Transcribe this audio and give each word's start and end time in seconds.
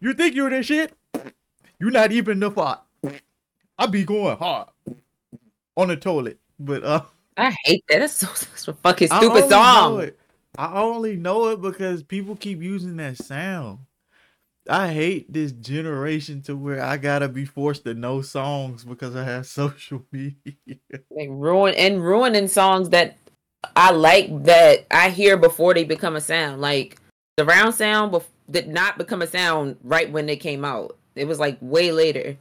You 0.00 0.14
think 0.14 0.34
you're 0.34 0.50
the 0.50 0.62
shit? 0.62 0.92
You're 1.78 1.90
not 1.90 2.12
even 2.12 2.40
the 2.40 2.50
fuck. 2.50 2.86
I 3.78 3.86
be 3.86 4.04
going 4.04 4.36
hard 4.36 4.68
on 5.76 5.88
the 5.88 5.96
toilet, 5.96 6.38
but 6.58 6.82
uh, 6.82 7.02
I 7.36 7.54
hate 7.64 7.84
that. 7.88 8.02
It's 8.02 8.14
so, 8.14 8.28
so 8.54 8.72
fucking 8.72 9.08
stupid 9.08 9.48
song. 9.48 10.10
I 10.58 10.80
only 10.80 11.16
know 11.16 11.48
it 11.48 11.60
because 11.60 12.02
people 12.02 12.34
keep 12.36 12.62
using 12.62 12.96
that 12.96 13.18
sound. 13.18 13.80
I 14.68 14.92
hate 14.92 15.32
this 15.32 15.52
generation 15.52 16.42
to 16.42 16.56
where 16.56 16.82
I 16.82 16.96
gotta 16.96 17.28
be 17.28 17.44
forced 17.44 17.84
to 17.84 17.94
know 17.94 18.22
songs 18.22 18.84
because 18.84 19.14
I 19.14 19.24
have 19.24 19.46
social 19.46 20.04
media. 20.10 20.54
Like 21.10 21.28
ruin 21.30 21.74
and 21.74 22.02
ruining 22.02 22.48
songs 22.48 22.88
that 22.90 23.16
I 23.74 23.90
like 23.90 24.44
that 24.44 24.86
I 24.90 25.10
hear 25.10 25.36
before 25.36 25.74
they 25.74 25.84
become 25.84 26.16
a 26.16 26.20
sound. 26.20 26.60
Like 26.60 26.98
the 27.36 27.44
round 27.44 27.74
sound 27.74 28.12
did 28.50 28.68
not 28.68 28.98
become 28.98 29.22
a 29.22 29.26
sound 29.26 29.76
right 29.82 30.10
when 30.10 30.26
they 30.26 30.36
came 30.36 30.64
out. 30.64 30.96
It 31.14 31.26
was 31.26 31.38
like 31.38 31.58
way 31.60 31.92
later, 31.92 32.36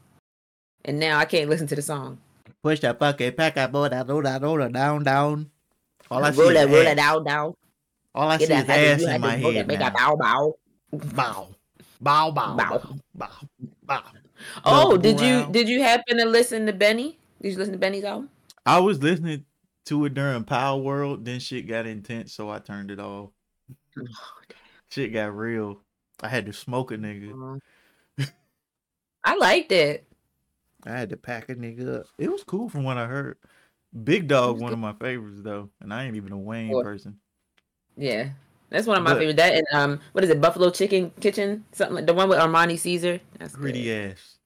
and 0.83 0.99
now 0.99 1.17
I 1.17 1.25
can't 1.25 1.49
listen 1.49 1.67
to 1.67 1.75
the 1.75 1.81
song. 1.81 2.19
Push 2.61 2.81
that 2.81 2.99
fucking 2.99 3.33
pack 3.33 3.57
up, 3.57 3.71
boy, 3.71 3.89
that, 3.89 4.07
that, 4.07 4.23
that, 4.23 4.73
down, 4.73 5.03
down. 5.03 5.51
All 6.11 6.23
I 6.23 6.31
see 6.31 6.41
roll 6.41 6.49
is 6.49 6.55
that, 6.55 6.69
roll 6.69 6.83
that 6.83 6.97
down, 6.97 7.23
down. 7.23 7.53
All 8.13 8.29
I 8.29 8.37
Get 8.37 8.47
see 8.47 8.53
is 8.53 8.65
that 8.65 8.79
happy, 8.79 8.87
ass 8.87 9.01
you 9.01 9.09
in 9.09 9.21
my 9.21 9.35
head 9.35 9.55
that, 9.55 9.67
make 9.67 9.79
now. 9.79 9.87
a 9.87 9.91
bow 9.91 10.15
bow. 10.15 10.55
Bow, 10.91 11.47
bow, 12.01 12.31
bow, 12.31 12.55
Bow. 12.55 12.55
bow, 12.55 12.89
bow, 13.15 13.29
bow. 13.83 14.03
Oh, 14.63 14.91
Double 14.91 14.97
did 14.97 15.19
you 15.19 15.47
did 15.51 15.67
you 15.67 15.81
happen 15.81 16.17
to 16.17 16.25
listen 16.25 16.65
to 16.65 16.73
Benny? 16.73 17.17
Did 17.41 17.53
you 17.53 17.57
listen 17.57 17.73
to 17.73 17.79
Benny's 17.79 18.03
album? 18.03 18.29
I 18.65 18.79
was 18.79 19.01
listening 19.01 19.45
to 19.85 20.05
it 20.05 20.13
during 20.13 20.43
Palworld, 20.43 21.25
then 21.25 21.39
shit 21.39 21.67
got 21.67 21.85
intense, 21.85 22.33
so 22.33 22.49
I 22.49 22.59
turned 22.59 22.91
it 22.91 22.99
off. 22.99 23.29
Oh, 23.97 24.03
shit 24.89 25.13
got 25.13 25.35
real. 25.35 25.81
I 26.25 26.27
had 26.29 26.45
to 26.47 26.53
smoke 26.53 26.91
a 26.91 26.97
nigga. 26.97 27.59
I 29.23 29.35
liked 29.37 29.71
it. 29.71 30.05
I 30.85 30.91
had 30.91 31.09
to 31.09 31.17
pack 31.17 31.49
a 31.49 31.55
nigga 31.55 31.99
up. 31.99 32.05
It 32.17 32.31
was 32.31 32.43
cool 32.43 32.67
from 32.69 32.83
what 32.83 32.97
I 32.97 33.05
heard. 33.05 33.37
Big 34.03 34.27
Dog, 34.27 34.59
one 34.59 34.73
of 34.73 34.79
my 34.79 34.93
favorites 34.93 35.39
though, 35.41 35.69
and 35.81 35.93
I 35.93 36.03
ain't 36.05 36.15
even 36.15 36.31
a 36.31 36.37
Wayne 36.37 36.69
What? 36.69 36.83
person. 36.83 37.17
Yeah, 37.95 38.29
that's 38.69 38.87
one 38.87 38.97
of 38.97 39.03
my 39.03 39.13
But- 39.13 39.19
favorite. 39.19 39.37
That 39.37 39.53
and 39.55 39.67
um, 39.73 39.99
what 40.13 40.23
is 40.23 40.29
it? 40.29 40.41
Buffalo 40.41 40.69
Chicken 40.71 41.11
Kitchen, 41.21 41.63
something 41.71 41.95
like 41.95 42.05
the 42.07 42.13
one 42.13 42.27
with 42.27 42.39
Armani 42.39 42.77
Caesar. 42.77 43.19
That's 43.39 43.55
Greedy 43.55 43.83
good. 43.83 44.11
ass. 44.11 44.37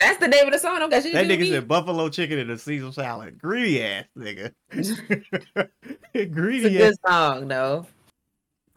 That's 0.00 0.18
the 0.18 0.26
name 0.28 0.46
of 0.46 0.52
the 0.52 0.58
song. 0.58 0.78
Don't 0.80 0.90
got 0.90 1.02
shit 1.02 1.12
That 1.12 1.26
nigga 1.26 1.40
me. 1.40 1.50
said 1.50 1.68
buffalo 1.68 2.08
chicken 2.08 2.38
and 2.40 2.50
a 2.50 2.58
Caesar 2.58 2.90
salad. 2.90 3.38
Greedy 3.38 3.84
ass 3.84 4.04
nigga. 4.18 4.52
Greedy 6.32 6.66
It's 6.66 6.74
a 6.74 6.84
ass. 6.84 6.90
good 6.90 6.94
song 7.06 7.48
though. 7.48 7.86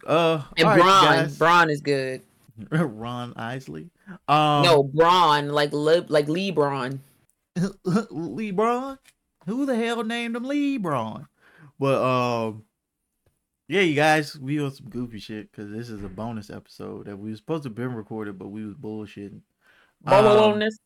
Uh, 0.06 0.44
And 0.58 0.68
right, 0.68 0.80
Bron. 0.80 1.34
Bron 1.36 1.70
is 1.70 1.82
good. 1.82 2.22
Ron 2.72 3.34
Isley. 3.36 3.90
Um, 4.28 4.64
no, 4.64 4.84
Bron, 4.84 5.50
like 5.50 5.74
Le, 5.74 6.06
like 6.08 6.28
LeBron. 6.28 7.00
LeBron. 7.58 8.98
Who 9.46 9.66
the 9.66 9.76
hell 9.76 10.04
named 10.04 10.36
him 10.36 10.44
LeBron? 10.44 11.28
But 11.80 12.02
um, 12.02 12.64
yeah, 13.68 13.82
you 13.82 13.96
guys, 13.96 14.38
we 14.38 14.62
on 14.62 14.72
some 14.72 14.90
goofy 14.90 15.20
shit 15.20 15.52
because 15.52 15.72
this 15.72 15.90
is 15.90 16.04
a 16.04 16.08
bonus 16.10 16.50
episode 16.50 17.08
that 17.08 17.18
we 17.18 17.32
was 17.32 17.40
supposed 17.40 17.64
to 17.64 17.70
have 17.70 17.76
been 17.76 17.94
recorded, 17.94 18.38
but 18.38 18.50
we 18.50 18.66
was 18.66 18.76
bullshitting. 18.76 19.42
Um, 20.06 20.24
Bonus. 20.24 20.78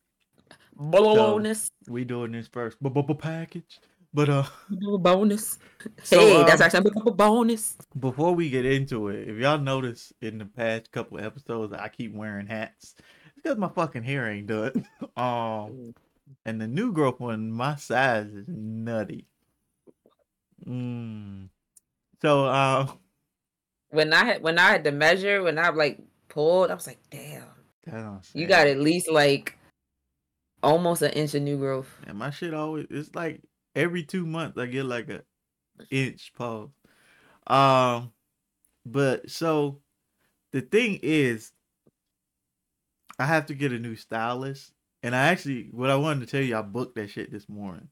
Bonus. 0.75 1.72
we 1.90 2.06
doing 2.06 2.31
this 2.31 2.47
first, 2.47 2.78
package. 3.20 3.80
But 4.14 4.30
uh, 4.30 4.44
Bonus. 4.70 5.60
So, 6.04 6.20
hey, 6.20 6.44
that's 6.44 6.62
um, 6.62 6.66
our 6.66 6.70
sample 6.70 7.12
bonus. 7.12 7.78
before 8.00 8.34
we 8.34 8.50
get 8.50 8.66
into 8.66 9.10
it, 9.10 9.30
if 9.30 9.38
y'all 9.38 9.60
notice 9.60 10.12
in 10.22 10.40
the 10.40 10.46
past 10.46 10.92
couple 10.92 11.20
episodes, 11.20 11.74
I 11.74 11.90
keep 11.90 12.14
wearing 12.14 12.48
hats. 12.48 12.96
It's 12.98 13.36
because 13.44 13.58
my 13.58 13.70
fucking 13.70 14.04
hair 14.04 14.30
ain't 14.30 14.48
done. 14.48 14.88
um, 15.18 15.94
and 16.46 16.60
the 16.60 16.68
new 16.68 16.92
growth 16.92 17.20
one, 17.20 17.52
my 17.52 17.76
size 17.76 18.28
is 18.28 18.48
nutty. 18.48 19.26
Mm. 20.68 21.50
So, 22.22 22.46
uh, 22.46 22.88
When 23.92 24.12
I 24.12 24.25
had 24.25 24.42
when 24.44 24.58
I 24.58 24.69
had 24.69 24.84
to 24.86 24.92
measure, 24.92 25.44
when 25.44 25.59
I 25.59 25.69
like 25.69 26.00
pulled, 26.30 26.72
I 26.72 26.74
was 26.74 26.88
like, 26.88 27.00
damn, 27.12 27.44
damn, 27.86 28.22
you 28.34 28.48
got 28.48 28.68
at 28.68 28.80
least 28.80 29.09
like 29.09 29.58
almost 30.62 31.02
an 31.02 31.12
inch 31.12 31.36
of 31.36 31.44
new 31.44 31.58
growth. 31.58 31.90
And 32.08 32.18
my 32.18 32.31
shit 32.31 32.53
always 32.53 32.88
it's 32.90 33.16
like 33.16 33.42
every 33.75 34.03
two 34.03 34.25
months 34.25 34.57
I 34.57 34.66
get 34.68 34.85
like 34.85 35.09
a 35.09 35.24
inch 35.91 36.34
pause. 36.35 36.69
Um 37.47 38.13
but 38.85 39.30
so 39.30 39.81
the 40.52 40.62
thing 40.62 41.00
is 41.03 41.53
I 43.19 43.25
have 43.25 43.46
to 43.47 43.53
get 43.56 43.72
a 43.72 43.80
new 43.80 43.96
stylist. 43.96 44.74
And 45.03 45.16
I 45.16 45.28
actually 45.28 45.69
what 45.72 45.90
I 45.90 45.96
wanted 45.96 46.22
to 46.22 46.25
tell 46.28 46.41
you, 46.41 46.57
I 46.57 46.62
booked 46.62 46.96
that 46.96 47.09
shit 47.09 47.31
this 47.31 47.47
morning. 47.47 47.90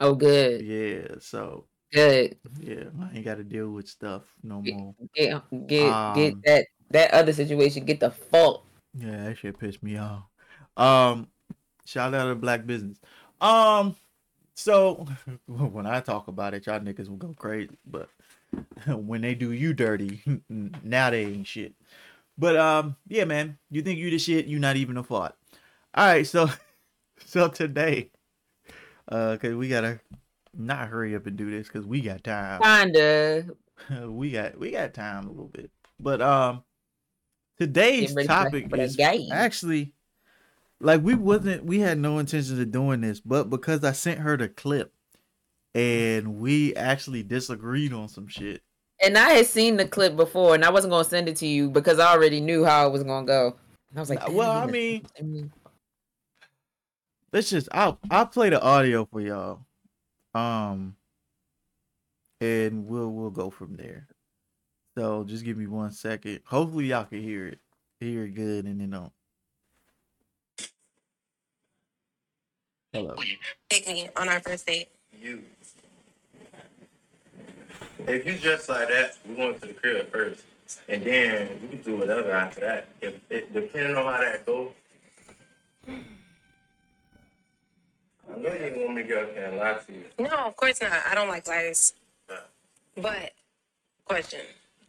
Oh, 0.00 0.14
good, 0.14 0.60
Yeah, 0.60 1.16
so 1.20 1.68
good. 1.92 2.38
yeah, 2.60 2.90
I 3.00 3.16
ain't 3.16 3.24
gotta 3.24 3.44
deal 3.44 3.70
with 3.70 3.88
stuff 3.88 4.24
no 4.42 4.62
more. 4.62 4.94
Get 5.14 5.42
get 5.66 5.82
Um, 5.82 6.12
get 6.14 6.42
that 6.44 6.66
that 6.90 7.10
other 7.12 7.32
situation. 7.32 7.84
Get 7.84 8.00
the 8.00 8.10
fuck. 8.10 8.64
Yeah, 8.94 9.24
that 9.24 9.38
shit 9.38 9.58
pissed 9.58 9.82
me 9.82 9.96
off. 9.98 10.24
Um, 10.76 11.30
shout 11.86 12.14
out 12.14 12.28
to 12.28 12.34
Black 12.34 12.66
Business. 12.66 13.00
Um, 13.40 13.96
so 14.56 15.06
when 15.46 15.86
I 15.86 16.00
talk 16.00 16.26
about 16.28 16.54
it, 16.54 16.66
y'all 16.66 16.80
niggas 16.80 17.08
will 17.08 17.16
go 17.16 17.34
crazy. 17.38 17.76
But 17.86 18.08
when 18.86 19.20
they 19.20 19.34
do 19.34 19.52
you 19.52 19.72
dirty, 19.74 20.20
now 20.82 21.10
they 21.10 21.24
ain't 21.26 21.46
shit. 21.46 21.74
But 22.38 22.56
um, 22.56 22.96
yeah, 23.06 23.24
man, 23.24 23.58
you 23.70 23.82
think 23.82 23.98
you 23.98 24.10
the 24.10 24.18
shit? 24.18 24.46
You 24.46 24.58
not 24.58 24.76
even 24.76 24.96
a 24.96 25.02
fart. 25.02 25.34
All 25.94 26.06
right, 26.06 26.26
so 26.26 26.50
so 27.24 27.48
today, 27.48 28.10
uh, 29.08 29.36
cause 29.40 29.54
we 29.54 29.68
gotta 29.68 30.00
not 30.54 30.88
hurry 30.88 31.14
up 31.14 31.26
and 31.26 31.36
do 31.36 31.50
this, 31.50 31.68
cause 31.68 31.86
we 31.86 32.00
got 32.00 32.24
time. 32.24 32.60
Kinda. 32.60 33.46
we 34.06 34.30
got 34.30 34.58
we 34.58 34.72
got 34.72 34.92
time 34.94 35.26
a 35.26 35.30
little 35.30 35.48
bit. 35.48 35.70
But 35.98 36.20
um, 36.20 36.62
today's 37.58 38.08
Get 38.14 38.16
ready 38.16 38.26
for 38.28 38.34
that- 38.34 38.44
topic 38.44 38.78
is 38.78 39.00
actually 39.32 39.92
like 40.80 41.02
we 41.02 41.14
wasn't 41.14 41.64
we 41.64 41.80
had 41.80 41.98
no 41.98 42.18
intentions 42.18 42.58
of 42.58 42.70
doing 42.70 43.00
this, 43.00 43.20
but 43.20 43.50
because 43.50 43.84
I 43.84 43.92
sent 43.92 44.20
her 44.20 44.36
the 44.36 44.48
clip 44.48 44.92
and 45.74 46.38
we 46.38 46.74
actually 46.74 47.22
disagreed 47.22 47.92
on 47.92 48.08
some 48.08 48.28
shit. 48.28 48.62
And 49.02 49.18
I 49.18 49.30
had 49.30 49.46
seen 49.46 49.76
the 49.76 49.86
clip 49.86 50.16
before, 50.16 50.54
and 50.54 50.64
I 50.64 50.70
wasn't 50.70 50.92
gonna 50.92 51.04
send 51.04 51.28
it 51.28 51.36
to 51.36 51.46
you 51.46 51.70
because 51.70 51.98
I 51.98 52.12
already 52.12 52.40
knew 52.40 52.64
how 52.64 52.86
it 52.86 52.92
was 52.92 53.04
gonna 53.04 53.26
go. 53.26 53.56
And 53.90 53.98
I 53.98 54.00
was 54.00 54.10
like, 54.10 54.28
well, 54.30 54.50
I 54.50 54.66
mean, 54.66 55.02
sent 55.02 55.04
it 55.04 55.18
to 55.18 55.24
me." 55.24 55.50
let's 57.32 57.50
just 57.50 57.68
I'll 57.72 57.98
I'll 58.10 58.26
play 58.26 58.50
the 58.50 58.62
audio 58.62 59.04
for 59.04 59.20
y'all. 59.20 59.60
Um 60.34 60.96
and 62.40 62.86
we'll 62.86 63.10
we'll 63.10 63.30
go 63.30 63.50
from 63.50 63.76
there. 63.76 64.08
So 64.96 65.24
just 65.24 65.44
give 65.44 65.58
me 65.58 65.66
one 65.66 65.92
second. 65.92 66.40
Hopefully 66.46 66.86
y'all 66.86 67.04
can 67.04 67.22
hear 67.22 67.46
it. 67.46 67.58
Hear 68.00 68.24
it 68.24 68.34
good 68.34 68.64
and 68.64 68.80
then 68.80 68.94
um 68.94 69.10
Hello. 72.92 73.14
Take 73.68 73.86
me 73.88 74.08
on 74.16 74.28
our 74.28 74.40
first 74.40 74.66
date. 74.66 74.88
You. 75.20 75.42
If 78.06 78.26
you 78.26 78.36
dress 78.38 78.68
like 78.68 78.88
that, 78.88 79.16
we 79.28 79.34
going 79.36 79.58
to 79.58 79.66
the 79.66 79.74
crib 79.74 80.10
first, 80.10 80.44
and 80.88 81.02
then 81.02 81.58
we 81.62 81.68
can 81.68 81.82
do 81.82 81.96
whatever 81.96 82.30
after 82.30 82.60
that. 82.60 82.88
If 83.00 83.14
it, 83.30 83.52
depending 83.52 83.96
on 83.96 84.04
how 84.04 84.20
that 84.20 84.46
goes. 84.46 84.70
I 85.88 85.92
know 88.38 88.52
you 88.52 88.84
want 88.84 88.96
me 88.96 89.02
to 89.02 89.08
go 89.08 89.22
up 89.22 89.34
there 89.34 89.46
and 89.46 89.56
lie 89.56 89.78
to 89.86 89.92
you. 89.92 90.04
No, 90.18 90.46
of 90.46 90.56
course 90.56 90.80
not. 90.80 90.92
I 91.10 91.14
don't 91.14 91.28
like 91.28 91.46
liars. 91.48 91.94
Nah. 92.28 92.36
But, 92.96 93.32
question. 94.04 94.40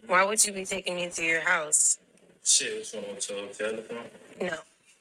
Why 0.05 0.23
would 0.23 0.43
you 0.45 0.53
be 0.53 0.65
taking 0.65 0.95
me 0.95 1.09
to 1.09 1.23
your 1.23 1.41
house? 1.41 1.99
Shit, 2.43 2.77
what's 2.77 3.29
wrong 3.31 3.47
with 3.47 3.59
your 3.59 3.69
telephone? 3.69 4.05
No. 4.41 4.57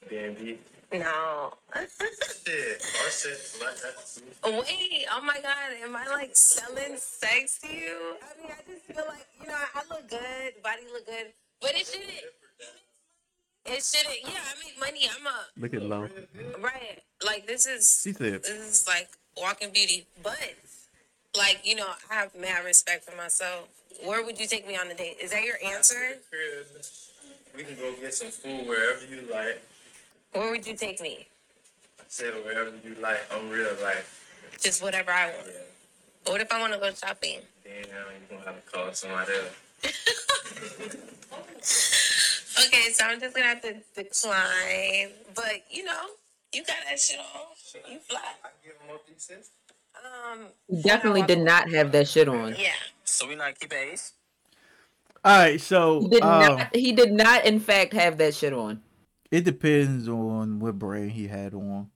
B&B? 0.08 0.58
No. 0.93 1.53
Shit, 1.75 2.83
our 3.03 3.11
shit's 3.11 3.61
like 3.61 3.77
that. 3.83 3.97
Wait, 4.44 5.05
oh 5.12 5.21
my 5.23 5.35
god, 5.43 5.73
am 5.83 5.97
I 5.97 6.06
like 6.06 6.31
selling 6.37 6.97
sex 6.97 7.59
to 7.61 7.69
you? 7.69 8.15
I 8.23 8.41
mean, 8.41 8.50
I 8.53 8.71
just 8.71 8.85
feel 8.87 9.05
like, 9.09 9.27
you 9.41 9.49
know, 9.49 9.55
I 9.55 9.81
look 9.91 10.09
good, 10.09 10.62
body 10.62 10.83
look 10.93 11.05
good, 11.06 11.33
but 11.61 11.73
it 11.75 11.87
shouldn't. 11.87 12.11
It 13.67 13.83
shouldn't. 13.83 14.23
Yeah, 14.23 14.38
I 14.41 14.65
make 14.65 14.79
money. 14.79 15.09
I'm 15.19 15.27
a 15.27 15.61
Look 15.61 15.75
at 15.75 15.83
low. 15.83 16.09
right. 16.61 17.03
Like 17.25 17.47
this 17.49 17.67
is 17.67 18.00
She 18.05 18.12
said 18.12 18.43
this 18.44 18.49
is 18.50 18.87
like 18.87 19.09
walking 19.37 19.71
beauty, 19.73 20.06
but 20.23 20.38
like 21.37 21.61
you 21.65 21.75
know, 21.75 21.88
I 22.11 22.15
have 22.15 22.35
mad 22.37 22.65
respect 22.65 23.05
for 23.05 23.17
myself. 23.17 23.69
Where 24.05 24.25
would 24.25 24.38
you 24.38 24.47
take 24.47 24.69
me 24.69 24.77
on 24.77 24.87
a 24.88 24.94
date? 24.94 25.17
Is 25.21 25.33
that 25.33 25.43
your 25.43 25.56
answer? 25.65 26.19
We 27.56 27.65
can 27.65 27.75
go 27.75 27.93
get 28.00 28.15
some 28.15 28.29
food 28.29 28.69
wherever 28.69 29.05
you 29.05 29.23
like. 29.33 29.61
Where 30.37 30.50
would 30.50 30.67
you 30.67 30.77
take 30.77 31.00
me? 31.00 31.27
I 31.99 32.03
said 32.09 32.35
wherever 32.44 32.71
you 32.85 32.94
like. 33.00 33.21
I'm 33.33 33.49
real 33.49 33.71
life. 33.83 34.23
Just 34.61 34.83
whatever 34.83 35.11
I 35.11 35.27
want. 35.27 35.47
Yeah. 35.47 36.33
What 36.33 36.41
if 36.43 36.53
I 36.53 36.61
want 36.61 36.75
to 36.75 36.79
go 36.79 36.91
shopping? 36.93 37.41
Then 37.65 37.73
now 37.91 38.05
you 38.11 38.37
gonna 38.37 38.44
have 38.44 38.65
to 38.65 38.71
call 38.71 38.93
somebody 38.93 39.33
else. 39.33 39.53
Okay, 42.59 42.91
so 42.91 43.05
I'm 43.05 43.21
just 43.21 43.37
gonna 43.37 43.49
have 43.49 43.61
to 43.62 43.75
decline. 43.94 45.11
But 45.35 45.62
you 45.71 45.85
know, 45.85 46.06
you 46.55 46.65
got 46.65 46.77
that 46.88 46.99
shit 46.99 47.19
on. 47.19 47.93
You 47.93 47.99
fly. 47.99 48.19
I 48.43 48.49
give 48.65 48.73
him 48.81 48.94
up 48.94 49.06
these 49.06 49.23
cents. 49.23 49.50
Um. 49.94 50.47
He 50.69 50.81
definitely 50.81 51.23
did 51.23 51.41
not 51.41 51.71
have 51.71 51.93
that 51.93 52.09
shit 52.09 52.29
on. 52.29 52.56
Yeah. 52.59 52.73
So 53.05 53.29
we 53.29 53.37
not 53.37 53.61
keep 53.61 53.75
ace. 53.75 54.15
All 55.23 55.38
right, 55.38 55.61
so 55.61 56.00
He 56.00 56.09
did 56.09 56.23
um, 56.23 56.56
not. 56.56 56.77
He 56.77 56.93
did 56.93 57.12
not, 57.12 57.44
in 57.44 57.61
fact, 57.61 57.93
have 57.93 58.17
that 58.19 58.35
shit 58.35 58.55
on. 58.55 58.81
It 59.37 59.44
depends 59.44 60.09
on 60.09 60.61
what 60.61 60.79
brand 60.79 61.11
he 61.11 61.29
had 61.29 61.53
on. 61.53 61.91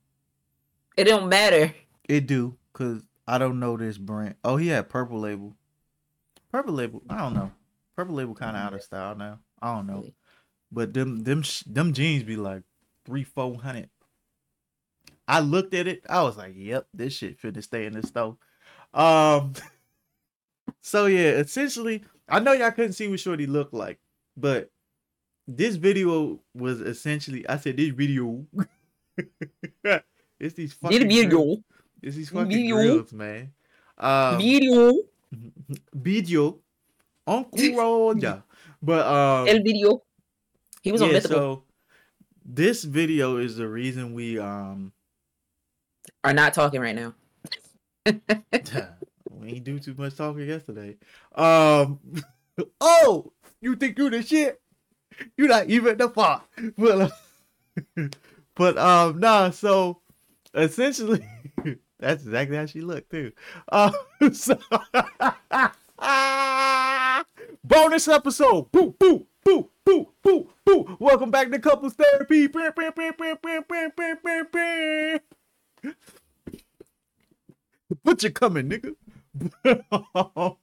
It 0.95 1.05
don't 1.05 1.27
matter. 1.27 1.73
It 2.07 2.27
do, 2.27 2.55
cause 2.71 3.01
I 3.27 3.39
don't 3.39 3.59
know 3.59 3.77
this 3.77 3.97
brand. 3.97 4.35
Oh, 4.43 4.57
he 4.57 4.67
had 4.67 4.89
purple 4.89 5.19
label. 5.19 5.55
Purple 6.51 6.75
label. 6.75 7.01
I 7.09 7.17
don't 7.17 7.33
know. 7.33 7.51
Purple 7.95 8.13
label 8.13 8.35
kind 8.35 8.55
of 8.55 8.61
out 8.61 8.75
of 8.75 8.83
style 8.83 9.15
now. 9.15 9.39
I 9.59 9.73
don't 9.73 9.87
know. 9.87 10.05
But 10.71 10.93
them 10.93 11.23
them 11.23 11.41
them 11.65 11.93
jeans 11.93 12.21
be 12.21 12.35
like 12.35 12.61
three 13.07 13.23
four 13.23 13.59
hundred. 13.59 13.89
I 15.27 15.39
looked 15.39 15.73
at 15.73 15.87
it. 15.87 16.03
I 16.07 16.21
was 16.21 16.37
like, 16.37 16.53
"Yep, 16.55 16.89
this 16.93 17.13
shit 17.13 17.41
finna 17.41 17.63
stay 17.63 17.87
in 17.87 17.93
the 17.93 18.05
store." 18.05 18.37
Um. 18.93 19.53
So 20.83 21.05
yeah, 21.05 21.29
essentially, 21.33 22.03
I 22.27 22.39
know 22.39 22.53
y'all 22.53 22.71
couldn't 22.71 22.93
see 22.93 23.07
what 23.07 23.19
Shorty 23.19 23.45
looked 23.45 23.73
like, 23.73 23.99
but 24.35 24.71
this 25.47 25.75
video 25.75 26.39
was 26.53 26.81
essentially. 26.81 27.47
I 27.47 27.57
said 27.57 27.77
this 27.77 27.89
video. 27.89 28.45
it's 30.39 30.55
these 30.55 30.73
fucking. 30.73 30.99
Did 30.99 31.07
grills. 31.07 31.23
video. 31.23 31.63
It's 32.01 32.15
these 32.15 32.29
fucking 32.29 32.49
Video. 32.49 32.75
grills, 32.75 33.13
man. 33.13 33.51
Um, 33.97 34.37
Video. 34.37 34.93
video. 35.93 36.59
Uncle 37.27 37.59
Roja. 37.59 38.43
But 38.81 39.05
um, 39.05 39.47
El 39.47 39.63
video. 39.63 40.01
He 40.81 40.91
was 40.91 41.01
on 41.01 41.09
yeah, 41.09 41.13
Mythical. 41.15 41.37
so 41.37 41.63
this 42.43 42.83
video 42.83 43.37
is 43.37 43.57
the 43.57 43.67
reason 43.67 44.13
we 44.13 44.39
um 44.39 44.91
Are 46.23 46.33
not 46.33 46.53
talking 46.55 46.81
right 46.81 46.95
now. 46.95 47.13
we 49.29 49.49
ain't 49.49 49.63
do 49.63 49.77
too 49.79 49.93
much 49.95 50.15
talking 50.15 50.47
yesterday. 50.47 50.97
Um 51.35 51.99
oh, 52.81 53.31
you 53.61 53.75
think 53.75 53.97
you 53.99 54.09
the 54.09 54.23
shit? 54.23 54.59
You're 55.37 55.49
not 55.49 55.69
even 55.69 55.97
the 55.97 56.09
far. 56.09 56.43
But, 56.77 57.11
uh, 57.97 58.05
but 58.55 58.77
um, 58.77 59.19
nah. 59.19 59.49
So 59.51 60.01
essentially, 60.53 61.25
that's 61.99 62.23
exactly 62.23 62.57
how 62.57 62.65
she 62.65 62.81
looked 62.81 63.11
too. 63.11 63.31
Uh, 63.71 63.91
so 64.33 64.59
bonus 67.63 68.07
episode. 68.07 68.71
Boo, 68.71 68.95
boo, 68.99 69.27
boo, 69.43 69.69
boo, 69.85 70.07
boo, 70.23 70.49
boo. 70.65 70.97
Welcome 70.99 71.31
back 71.31 71.51
to 71.51 71.59
Couples 71.59 71.93
Therapy. 71.93 72.47
The 72.47 72.81
butcher 78.03 78.29
coming, 78.29 78.69
nigga. 78.69 78.95
Um, 80.25 80.55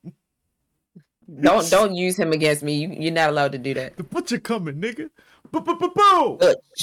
don't 1.40 1.68
don't 1.70 1.94
use 1.94 2.18
him 2.18 2.32
against 2.32 2.62
me. 2.62 2.74
You, 2.74 2.88
you're 2.90 3.12
not 3.12 3.30
allowed 3.30 3.52
to 3.52 3.58
do 3.58 3.74
that. 3.74 3.96
The 3.96 4.02
butcher 4.02 4.38
coming, 4.38 4.76
nigga. 4.80 5.10
Boo, 5.50 5.60
boo, 5.60 5.76
boo, 5.76 5.90
boo. 5.94 6.38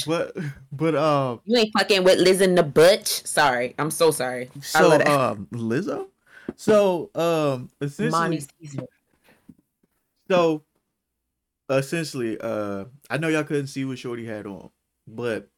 But, 0.06 0.36
but, 0.72 0.94
um, 0.96 1.40
You 1.44 1.56
ain't 1.58 1.72
fucking 1.78 2.02
with 2.02 2.18
Liz 2.18 2.40
and 2.40 2.58
the 2.58 2.62
Butch. 2.64 3.06
Sorry. 3.24 3.74
I'm 3.78 3.90
so 3.92 4.10
sorry. 4.10 4.50
So, 4.60 4.92
um, 5.06 5.46
Lizzo. 5.52 6.08
So, 6.56 7.10
um, 7.14 7.70
essentially, 7.80 8.40
so, 10.30 10.62
essentially, 11.70 12.38
uh, 12.40 12.86
I 13.10 13.18
know 13.18 13.28
y'all 13.28 13.44
couldn't 13.44 13.68
see 13.68 13.84
what 13.84 13.98
Shorty 13.98 14.26
had 14.26 14.46
on, 14.46 14.70
but 15.06 15.48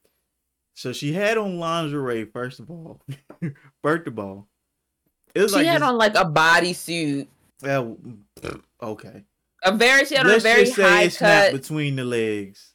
so 0.74 0.92
she 0.92 1.12
had 1.12 1.38
on 1.38 1.58
lingerie. 1.58 2.24
First 2.24 2.60
of 2.60 2.70
all, 2.70 3.00
first 3.82 4.06
of 4.06 4.18
all, 4.18 4.46
it 5.34 5.42
was 5.42 5.52
She 5.52 5.58
like 5.58 5.66
had 5.66 5.82
this- 5.82 5.88
on 5.88 5.96
like 5.96 6.14
a 6.14 6.24
bodysuit. 6.24 7.26
Yeah, 7.62 7.84
okay. 8.82 9.24
A 9.64 9.72
very 9.72 10.04
she 10.04 10.14
had 10.14 10.26
Let's 10.26 10.44
a 10.44 10.48
very 10.48 10.64
just 10.64 10.76
say 10.76 10.82
high 10.82 11.08
cut. 11.08 11.52
between 11.52 11.96
the 11.96 12.04
legs, 12.04 12.74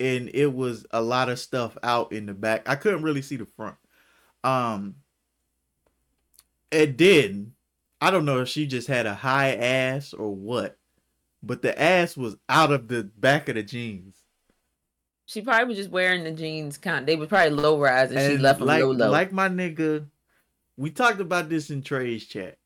and 0.00 0.30
it 0.34 0.52
was 0.52 0.84
a 0.90 1.00
lot 1.00 1.28
of 1.28 1.38
stuff 1.38 1.76
out 1.82 2.12
in 2.12 2.26
the 2.26 2.34
back. 2.34 2.68
I 2.68 2.74
couldn't 2.74 3.02
really 3.02 3.22
see 3.22 3.36
the 3.36 3.46
front. 3.46 3.76
Um, 4.42 4.96
it 6.70 6.96
didn't. 6.96 7.52
I 8.00 8.10
don't 8.10 8.24
know 8.24 8.40
if 8.40 8.48
she 8.48 8.66
just 8.66 8.88
had 8.88 9.06
a 9.06 9.14
high 9.14 9.54
ass 9.54 10.12
or 10.12 10.34
what, 10.34 10.76
but 11.42 11.62
the 11.62 11.80
ass 11.80 12.16
was 12.16 12.36
out 12.48 12.72
of 12.72 12.88
the 12.88 13.04
back 13.04 13.48
of 13.48 13.54
the 13.54 13.62
jeans. 13.62 14.16
She 15.26 15.40
probably 15.40 15.68
was 15.68 15.78
just 15.78 15.90
wearing 15.90 16.24
the 16.24 16.32
jeans. 16.32 16.76
Kind 16.76 17.06
they 17.06 17.16
were 17.16 17.26
probably 17.26 17.50
low 17.50 17.80
rise, 17.80 18.10
and, 18.10 18.32
she 18.32 18.38
left 18.38 18.58
them 18.58 18.68
like, 18.68 18.82
low 18.82 18.90
low. 18.90 19.10
like 19.10 19.32
my 19.32 19.48
nigga, 19.48 20.06
we 20.76 20.90
talked 20.90 21.20
about 21.20 21.48
this 21.48 21.70
in 21.70 21.80
Trey's 21.80 22.26
chat, 22.26 22.58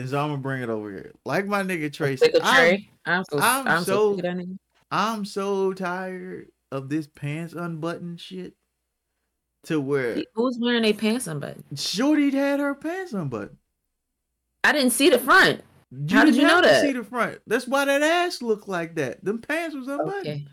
and 0.00 0.08
so 0.08 0.18
I'm 0.20 0.30
gonna 0.30 0.42
bring 0.42 0.62
it 0.62 0.68
over 0.70 0.90
here. 0.90 1.12
Like 1.24 1.46
my 1.46 1.62
nigga 1.62 1.92
Trey, 1.92 2.16
said, 2.16 2.32
Pickle 2.32 2.46
I'm- 2.48 2.86
I'm 3.04 3.24
so 3.30 3.38
I'm 3.38 3.68
I'm, 3.68 3.84
so, 3.84 3.92
so- 3.92 4.16
sick 4.16 4.24
of 4.24 4.38
that 4.38 4.44
nigga. 4.44 4.58
I'm 4.90 5.24
so 5.24 5.72
tired 5.72 6.48
of 6.70 6.88
this 6.88 7.06
pants 7.06 7.54
unbuttoned 7.54 8.20
shit. 8.20 8.54
To 9.66 9.80
where 9.80 10.22
Who's 10.34 10.58
wearing 10.60 10.84
a 10.84 10.92
pants 10.92 11.28
unbuttoned? 11.28 11.62
Shorty 11.76 12.30
had 12.30 12.58
her 12.58 12.74
pants 12.74 13.12
unbuttoned. 13.12 13.56
I 14.64 14.72
didn't 14.72 14.90
see 14.90 15.08
the 15.08 15.20
front. 15.20 15.62
You 15.92 16.16
How 16.16 16.24
did 16.24 16.32
didn't 16.32 16.40
you 16.42 16.46
know 16.48 16.60
that? 16.62 16.82
See 16.82 16.92
the 16.92 17.04
front. 17.04 17.38
That's 17.46 17.68
why 17.68 17.84
that 17.84 18.02
ass 18.02 18.42
looked 18.42 18.66
like 18.66 18.96
that. 18.96 19.24
Them 19.24 19.40
pants 19.40 19.76
was 19.76 19.86
unbuttoned. 19.86 20.26
Okay. 20.26 20.46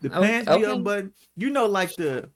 The 0.00 0.16
O- 0.16 0.22
pants 0.22 0.48
be 0.48 0.54
okay. 0.64 0.72
unbuttoned. 0.72 1.12
You 1.36 1.50
know, 1.50 1.66
like 1.66 1.94
the 1.96 2.30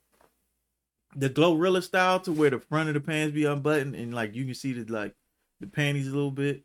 the 1.17 1.31
Glorilla 1.31 1.83
style, 1.83 2.21
to 2.21 2.33
where 2.33 2.51
the 2.51 2.59
front 2.61 2.89
of 2.89 2.95
the 2.95 3.01
pants 3.01 3.35
be 3.35 3.45
unbuttoned 3.47 3.95
and 3.95 4.13
like 4.13 4.35
you 4.35 4.45
can 4.45 4.55
see 4.55 4.73
the 4.75 4.93
like 4.93 5.15
the 5.63 5.67
panties 5.67 6.09
a 6.09 6.15
little 6.15 6.31
bit. 6.31 6.63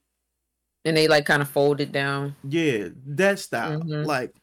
And 0.85 0.95
they 0.95 1.07
like 1.07 1.25
kind 1.25 1.41
of 1.41 1.49
folded 1.49 1.91
down. 1.91 2.35
Yeah, 2.43 2.89
that 3.05 3.39
style. 3.39 3.81
Mhm. 3.81 4.05
Like 4.05 4.33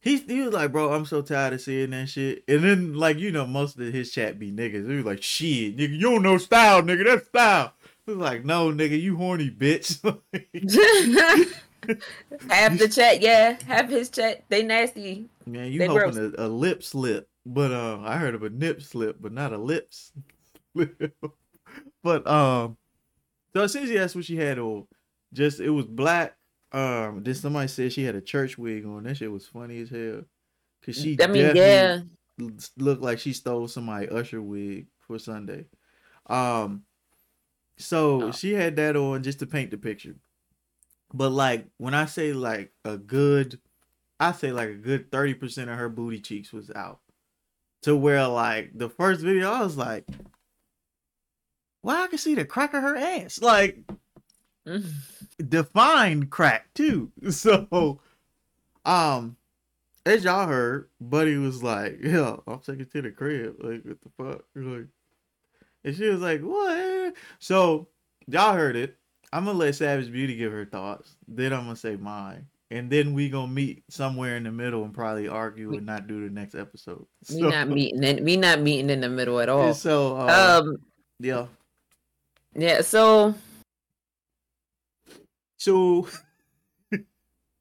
he 0.00 0.18
he 0.18 0.40
was 0.42 0.52
like, 0.52 0.72
bro, 0.72 0.92
I'm 0.92 1.04
so 1.04 1.22
tired 1.22 1.54
of 1.54 1.60
seeing 1.60 1.90
that 1.90 2.08
shit. 2.08 2.44
And 2.48 2.62
then 2.62 2.94
like 2.94 3.18
you 3.18 3.32
know, 3.32 3.46
most 3.46 3.78
of 3.78 3.92
his 3.92 4.12
chat 4.12 4.38
be 4.38 4.52
niggas. 4.52 4.88
He 4.88 4.96
was 4.96 5.04
like, 5.04 5.22
shit, 5.22 5.76
nigga, 5.76 5.94
you 5.94 6.00
don't 6.00 6.22
know 6.22 6.38
style, 6.38 6.82
nigga. 6.82 7.04
That's 7.04 7.26
style. 7.26 7.72
He 8.04 8.12
was 8.12 8.20
like, 8.20 8.44
no, 8.44 8.70
nigga, 8.72 9.00
you 9.00 9.16
horny 9.16 9.50
bitch. 9.50 10.00
half 12.48 12.78
the 12.78 12.88
chat, 12.88 13.20
yeah. 13.20 13.56
Half 13.66 13.88
his 13.88 14.10
chat, 14.10 14.44
they 14.48 14.62
nasty. 14.62 15.28
Man, 15.46 15.70
you 15.70 15.78
They 15.78 15.86
hoping 15.86 16.34
a, 16.38 16.46
a 16.46 16.48
lip 16.48 16.82
slip, 16.82 17.28
but 17.44 17.72
uh, 17.72 17.98
I 18.02 18.16
heard 18.16 18.34
of 18.34 18.42
a 18.42 18.50
nip 18.50 18.82
slip, 18.82 19.16
but 19.20 19.32
not 19.32 19.52
a 19.52 19.58
lips 19.58 20.12
slip. 20.72 21.14
but 22.02 22.26
um, 22.26 22.76
so 23.56 23.62
essentially 23.62 23.96
that's 23.96 24.14
what 24.14 24.26
she 24.26 24.36
had 24.36 24.58
on. 24.58 24.86
Just 25.32 25.60
it 25.60 25.70
was 25.70 25.86
black. 25.86 26.36
Um, 26.72 27.22
then 27.22 27.34
somebody 27.34 27.68
said 27.68 27.90
she 27.90 28.04
had 28.04 28.14
a 28.14 28.20
church 28.20 28.58
wig 28.58 28.84
on. 28.84 29.04
That 29.04 29.16
shit 29.16 29.32
was 29.32 29.46
funny 29.46 29.80
as 29.80 29.88
hell. 29.88 30.24
Cause 30.84 30.96
she 30.96 31.16
I 31.22 31.26
mean, 31.26 31.56
yeah. 31.56 32.00
definitely 32.38 32.64
looked 32.76 33.00
like 33.00 33.18
she 33.18 33.32
stole 33.32 33.66
somebody 33.66 34.10
Usher 34.10 34.42
wig 34.42 34.88
for 34.98 35.18
Sunday. 35.18 35.64
Um, 36.26 36.82
so 37.78 38.24
Oh. 38.24 38.32
she 38.32 38.52
had 38.52 38.76
that 38.76 38.94
on 38.94 39.22
just 39.22 39.38
to 39.38 39.46
paint 39.46 39.70
the 39.70 39.78
picture. 39.78 40.16
But 41.14 41.30
like 41.30 41.66
when 41.78 41.94
I 41.94 42.04
say 42.04 42.34
like 42.34 42.72
a 42.84 42.98
good, 42.98 43.58
I 44.20 44.32
say 44.32 44.52
like 44.52 44.68
a 44.68 44.74
good 44.74 45.10
thirty 45.10 45.32
percent 45.32 45.70
of 45.70 45.78
her 45.78 45.88
booty 45.88 46.20
cheeks 46.20 46.52
was 46.52 46.70
out. 46.70 47.00
To 47.84 47.96
where 47.96 48.26
like 48.28 48.72
the 48.74 48.90
first 48.90 49.22
video, 49.22 49.50
I 49.50 49.62
was 49.62 49.78
like, 49.78 50.04
"Well, 51.86 52.02
I 52.02 52.08
can 52.08 52.18
see 52.18 52.34
the 52.34 52.44
crack 52.44 52.74
of 52.74 52.82
her 52.82 52.96
ass, 52.96 53.40
like 53.40 53.78
defined 55.48 56.30
crack 56.30 56.74
too." 56.74 57.12
So, 57.30 58.00
um, 58.84 59.36
as 60.04 60.24
y'all 60.24 60.48
heard, 60.48 60.88
Buddy 61.00 61.36
was 61.36 61.62
like, 61.62 61.98
"Yeah, 62.02 62.38
I'm 62.48 62.58
taking 62.58 62.86
to 62.86 63.02
the 63.02 63.12
crib. 63.12 63.54
Like, 63.60 63.84
what 63.84 64.00
the 64.00 64.10
fuck?" 64.16 64.44
Like, 64.56 64.86
and 65.84 65.96
she 65.96 66.08
was 66.08 66.20
like, 66.20 66.40
"What?" 66.40 67.14
So 67.38 67.86
y'all 68.26 68.54
heard 68.54 68.74
it. 68.74 68.96
I'm 69.32 69.44
gonna 69.44 69.56
let 69.56 69.76
Savage 69.76 70.10
Beauty 70.10 70.34
give 70.34 70.50
her 70.50 70.64
thoughts. 70.64 71.14
Then 71.28 71.52
I'm 71.52 71.66
gonna 71.66 71.76
say 71.76 71.94
mine, 71.94 72.46
and 72.72 72.90
then 72.90 73.14
we 73.14 73.28
gonna 73.28 73.52
meet 73.52 73.84
somewhere 73.90 74.36
in 74.36 74.42
the 74.42 74.50
middle 74.50 74.82
and 74.82 74.92
probably 74.92 75.28
argue 75.28 75.76
and 75.76 75.86
not 75.86 76.08
do 76.08 76.26
the 76.26 76.34
next 76.34 76.56
episode. 76.56 77.06
We 77.32 77.42
not 77.42 77.68
meeting 77.78 78.02
in 78.02 78.24
we 78.24 78.36
not 78.36 78.60
meeting 78.60 78.90
in 78.90 79.02
the 79.02 79.08
middle 79.08 79.38
at 79.38 79.48
all. 79.48 79.72
So, 79.72 80.16
uh, 80.16 80.62
Um 80.64 80.78
yeah. 81.18 81.46
Yeah, 82.56 82.80
so 82.80 83.34
So 85.58 86.08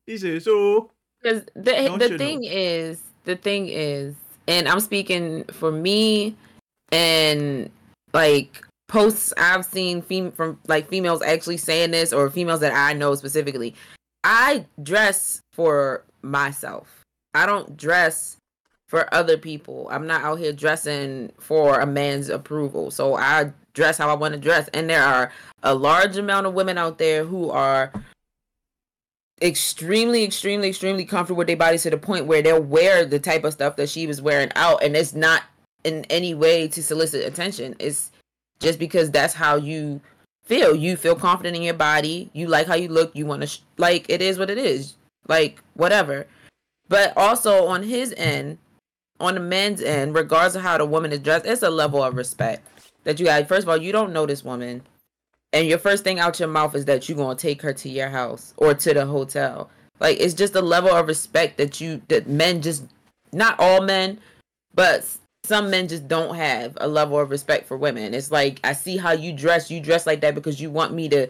he 0.06 0.18
said, 0.18 0.44
"So 0.44 0.92
Because 1.22 1.44
the 1.56 1.96
the 1.98 2.18
thing 2.18 2.42
know? 2.42 2.50
is, 2.50 3.02
the 3.24 3.36
thing 3.36 3.70
is, 3.70 4.16
and 4.48 4.68
I'm 4.68 4.80
speaking 4.80 5.44
for 5.46 5.72
me, 5.72 6.36
and 6.92 7.70
like 8.14 8.64
posts 8.88 9.34
I've 9.38 9.66
seen 9.66 10.02
fem- 10.02 10.32
from 10.32 10.60
like 10.68 10.88
females 10.88 11.22
actually 11.22 11.58
saying 11.58 11.92
this, 11.92 12.14
or 12.14 12.30
females 12.30 12.60
that 12.62 12.74
I 12.74 12.94
know 12.94 13.16
specifically. 13.16 13.76
I 14.24 14.66
dress 14.82 15.42
for 15.54 16.04
myself. 16.22 17.02
I 17.34 17.46
don't 17.46 17.78
dress 17.78 18.38
for 18.88 19.12
other 19.14 19.38
people. 19.38 19.88
I'm 19.92 20.08
not 20.08 20.24
out 20.24 20.40
here 20.40 20.54
dressing 20.54 21.32
for 21.40 21.80
a 21.80 21.86
man's 21.86 22.30
approval. 22.30 22.92
So 22.92 23.16
I 23.16 23.52
dress 23.74 23.98
how 23.98 24.10
I 24.10 24.14
want 24.14 24.34
to 24.34 24.40
dress. 24.40 24.68
And 24.70 24.90
there 24.90 25.04
are 25.04 25.32
a 25.64 25.74
large 25.74 26.18
amount 26.18 26.48
of 26.48 26.54
women 26.54 26.78
out 26.78 26.98
there 26.98 27.26
who 27.26 27.50
are 27.50 27.92
extremely, 29.42 30.24
extremely, 30.24 30.70
extremely 30.70 31.06
comfortable 31.06 31.40
with 31.40 31.48
their 31.48 31.58
bodies 31.58 31.84
to 31.84 31.90
the 31.90 31.98
point 31.98 32.26
where 32.26 32.42
they'll 32.42 32.62
wear 32.62 33.06
the 33.06 33.20
type 33.20 33.44
of 33.44 33.54
stuff 33.54 33.76
that 33.76 33.90
she 33.90 34.08
was 34.08 34.22
wearing 34.22 34.52
out, 34.56 34.82
and 34.84 34.96
it's 34.96 35.14
not 35.14 35.44
in 35.84 36.06
any 36.06 36.34
way 36.34 36.68
to 36.68 36.82
solicit 36.82 37.26
attention. 37.26 37.76
It's 37.80 38.12
just 38.60 38.80
because 38.80 39.12
that's 39.12 39.34
how 39.34 39.56
you 39.58 40.02
feel. 40.44 40.76
You 40.76 40.96
feel 40.96 41.16
confident 41.16 41.56
in 41.56 41.62
your 41.62 41.74
body. 41.74 42.30
You 42.34 42.48
like 42.48 42.68
how 42.68 42.76
you 42.76 42.88
look. 42.88 43.16
You 43.16 43.26
want 43.26 43.42
to 43.42 43.48
sh- 43.48 43.60
like 43.78 44.06
it 44.10 44.22
is 44.22 44.38
what 44.38 44.50
it 44.50 44.58
is. 44.58 44.96
Like 45.28 45.62
whatever. 45.74 46.28
But 46.88 47.14
also 47.18 47.66
on 47.66 47.84
his 47.84 48.14
end, 48.16 48.58
on 49.20 49.36
the 49.36 49.40
men's 49.40 49.82
end, 49.82 50.16
regardless 50.16 50.56
of 50.56 50.62
how 50.62 50.78
the 50.78 50.86
woman 50.86 51.12
is 51.12 51.20
dressed, 51.20 51.46
it's 51.46 51.64
a 51.64 51.70
level 51.70 52.04
of 52.04 52.16
respect 52.16 52.68
that 53.04 53.20
you 53.20 53.26
got. 53.26 53.48
First 53.48 53.64
of 53.64 53.70
all, 53.70 53.78
you 53.78 53.92
don't 53.92 54.14
know 54.14 54.26
this 54.26 54.44
woman 54.44 54.82
and 55.56 55.70
your 55.70 55.78
first 55.78 56.04
thing 56.04 56.20
out 56.20 56.38
your 56.38 56.50
mouth 56.50 56.76
is 56.76 56.84
that 56.86 57.08
you're 57.08 57.18
gonna 57.18 57.34
take 57.34 57.62
her 57.62 57.72
to 57.72 57.90
your 57.90 58.10
house 58.10 58.54
or 58.58 58.74
to 58.74 58.94
the 58.94 59.06
hotel. 59.06 59.70
Like 60.02 60.20
it's 60.20 60.34
just 60.34 60.54
a 60.54 60.62
level 60.62 60.92
of 60.92 61.08
respect 61.08 61.58
that 61.58 61.80
you 61.80 62.02
that 62.10 62.28
men 62.28 62.62
just 62.62 62.84
not 63.32 63.58
all 63.58 63.82
men, 63.82 64.20
but 64.74 65.08
some 65.46 65.70
men 65.70 65.88
just 65.88 66.10
don't 66.10 66.36
have 66.36 66.78
a 66.82 66.90
level 66.90 67.18
of 67.18 67.30
respect 67.30 67.68
for 67.68 67.78
women. 67.78 68.14
It's 68.14 68.32
like 68.32 68.60
I 68.66 68.74
see 68.74 68.98
how 68.98 69.14
you 69.14 69.32
dress, 69.32 69.72
you 69.72 69.80
dress 69.80 70.06
like 70.06 70.20
that 70.22 70.36
because 70.36 70.60
you 70.60 70.70
want 70.70 70.94
me 70.94 71.08
to 71.08 71.28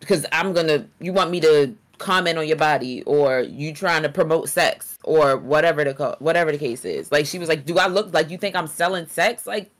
because 0.00 0.26
I'm 0.32 0.52
gonna 0.52 0.84
you 0.98 1.12
want 1.12 1.30
me 1.30 1.38
to 1.42 1.72
comment 1.98 2.38
on 2.38 2.46
your 2.46 2.56
body 2.56 3.02
or 3.02 3.40
you 3.40 3.72
trying 3.72 4.02
to 4.02 4.08
promote 4.08 4.48
sex 4.48 4.98
or 5.04 5.36
whatever 5.36 5.84
the 5.84 5.94
co- 5.94 6.16
whatever 6.18 6.52
the 6.52 6.58
case 6.58 6.84
is. 6.84 7.10
Like 7.12 7.26
she 7.26 7.38
was 7.38 7.48
like, 7.48 7.64
"Do 7.64 7.78
I 7.78 7.86
look 7.86 8.12
like 8.12 8.30
you 8.30 8.38
think 8.38 8.56
I'm 8.56 8.66
selling 8.66 9.06
sex 9.06 9.46
like 9.46 9.70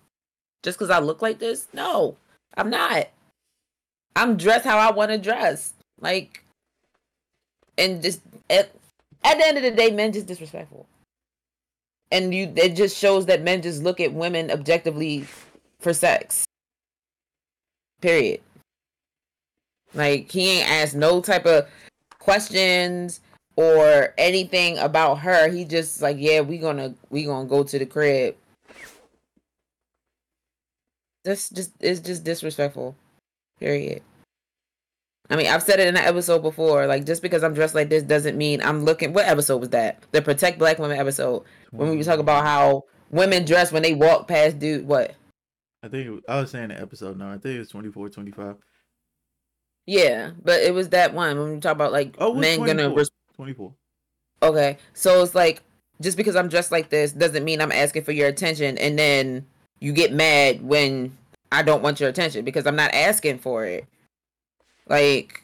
just 0.62 0.78
cuz 0.78 0.90
I 0.90 0.98
look 0.98 1.22
like 1.22 1.38
this?" 1.38 1.68
No. 1.72 2.16
I'm 2.56 2.70
not. 2.70 3.08
I'm 4.14 4.36
dressed 4.36 4.64
how 4.64 4.78
I 4.78 4.90
want 4.90 5.10
to 5.10 5.18
dress. 5.18 5.74
Like, 6.00 6.42
and 7.76 8.02
just 8.02 8.20
at, 8.48 8.72
at 9.22 9.38
the 9.38 9.46
end 9.46 9.58
of 9.58 9.62
the 9.62 9.70
day, 9.70 9.90
men 9.90 10.12
just 10.12 10.26
disrespectful. 10.26 10.86
And 12.10 12.34
you, 12.34 12.52
it 12.56 12.76
just 12.76 12.96
shows 12.96 13.26
that 13.26 13.42
men 13.42 13.62
just 13.62 13.82
look 13.82 14.00
at 14.00 14.12
women 14.12 14.50
objectively 14.50 15.26
for 15.80 15.92
sex. 15.92 16.46
Period. 18.00 18.40
Like 19.92 20.30
he 20.30 20.58
ain't 20.58 20.70
asked 20.70 20.94
no 20.94 21.20
type 21.20 21.46
of 21.46 21.66
questions 22.26 23.20
or 23.54 24.12
anything 24.18 24.76
about 24.78 25.20
her. 25.20 25.48
He 25.48 25.64
just 25.64 26.02
like, 26.02 26.16
yeah, 26.18 26.40
we 26.40 26.58
gonna 26.58 26.94
we 27.08 27.24
gonna 27.24 27.48
go 27.48 27.62
to 27.62 27.78
the 27.78 27.86
crib. 27.86 28.36
This 31.24 31.48
just 31.48 31.72
it's 31.80 32.00
just 32.00 32.24
disrespectful. 32.24 32.96
Period. 33.58 34.02
I 35.30 35.36
mean, 35.36 35.46
I've 35.46 35.62
said 35.62 35.80
it 35.80 35.88
in 35.88 35.96
an 35.96 36.04
episode 36.04 36.42
before. 36.42 36.86
Like, 36.86 37.04
just 37.04 37.22
because 37.22 37.42
I'm 37.42 37.54
dressed 37.54 37.74
like 37.74 37.88
this 37.88 38.02
doesn't 38.02 38.36
mean 38.36 38.60
I'm 38.62 38.84
looking. 38.84 39.12
What 39.12 39.26
episode 39.26 39.58
was 39.58 39.70
that? 39.70 40.02
The 40.12 40.22
Protect 40.22 40.58
Black 40.58 40.78
Women 40.78 40.98
episode 40.98 41.44
when 41.70 41.96
we 41.96 42.04
talk 42.04 42.20
about 42.20 42.44
how 42.44 42.84
women 43.10 43.44
dress 43.44 43.72
when 43.72 43.82
they 43.82 43.94
walk 43.94 44.28
past 44.28 44.58
dude. 44.58 44.86
What? 44.86 45.14
I 45.82 45.88
think 45.88 46.08
it, 46.08 46.24
I 46.28 46.40
was 46.40 46.50
saying 46.50 46.68
the 46.68 46.80
episode 46.80 47.16
now. 47.18 47.30
I 47.30 47.38
think 47.38 47.56
it 47.56 47.60
was 47.60 47.68
24, 47.70 48.10
25. 48.10 48.56
Yeah, 49.86 50.32
but 50.42 50.60
it 50.62 50.74
was 50.74 50.88
that 50.90 51.14
one 51.14 51.38
when 51.38 51.52
we 51.54 51.60
talk 51.60 51.72
about 51.72 51.92
like 51.92 52.16
Oh, 52.18 52.34
men 52.34 52.58
24. 52.58 52.66
gonna. 52.66 52.94
Res- 52.94 53.10
24. 53.36 53.72
okay, 54.42 54.78
so 54.94 55.22
it's 55.22 55.34
like 55.34 55.62
just 56.00 56.16
because 56.16 56.36
I'm 56.36 56.48
dressed 56.48 56.72
like 56.72 56.88
this 56.90 57.12
doesn't 57.12 57.44
mean 57.44 57.60
I'm 57.60 57.72
asking 57.72 58.04
for 58.04 58.12
your 58.12 58.28
attention, 58.28 58.76
and 58.78 58.98
then 58.98 59.46
you 59.80 59.92
get 59.92 60.12
mad 60.12 60.62
when 60.62 61.16
I 61.52 61.62
don't 61.62 61.82
want 61.82 62.00
your 62.00 62.08
attention 62.08 62.44
because 62.44 62.66
I'm 62.66 62.76
not 62.76 62.92
asking 62.94 63.38
for 63.38 63.64
it. 63.64 63.86
Like, 64.88 65.42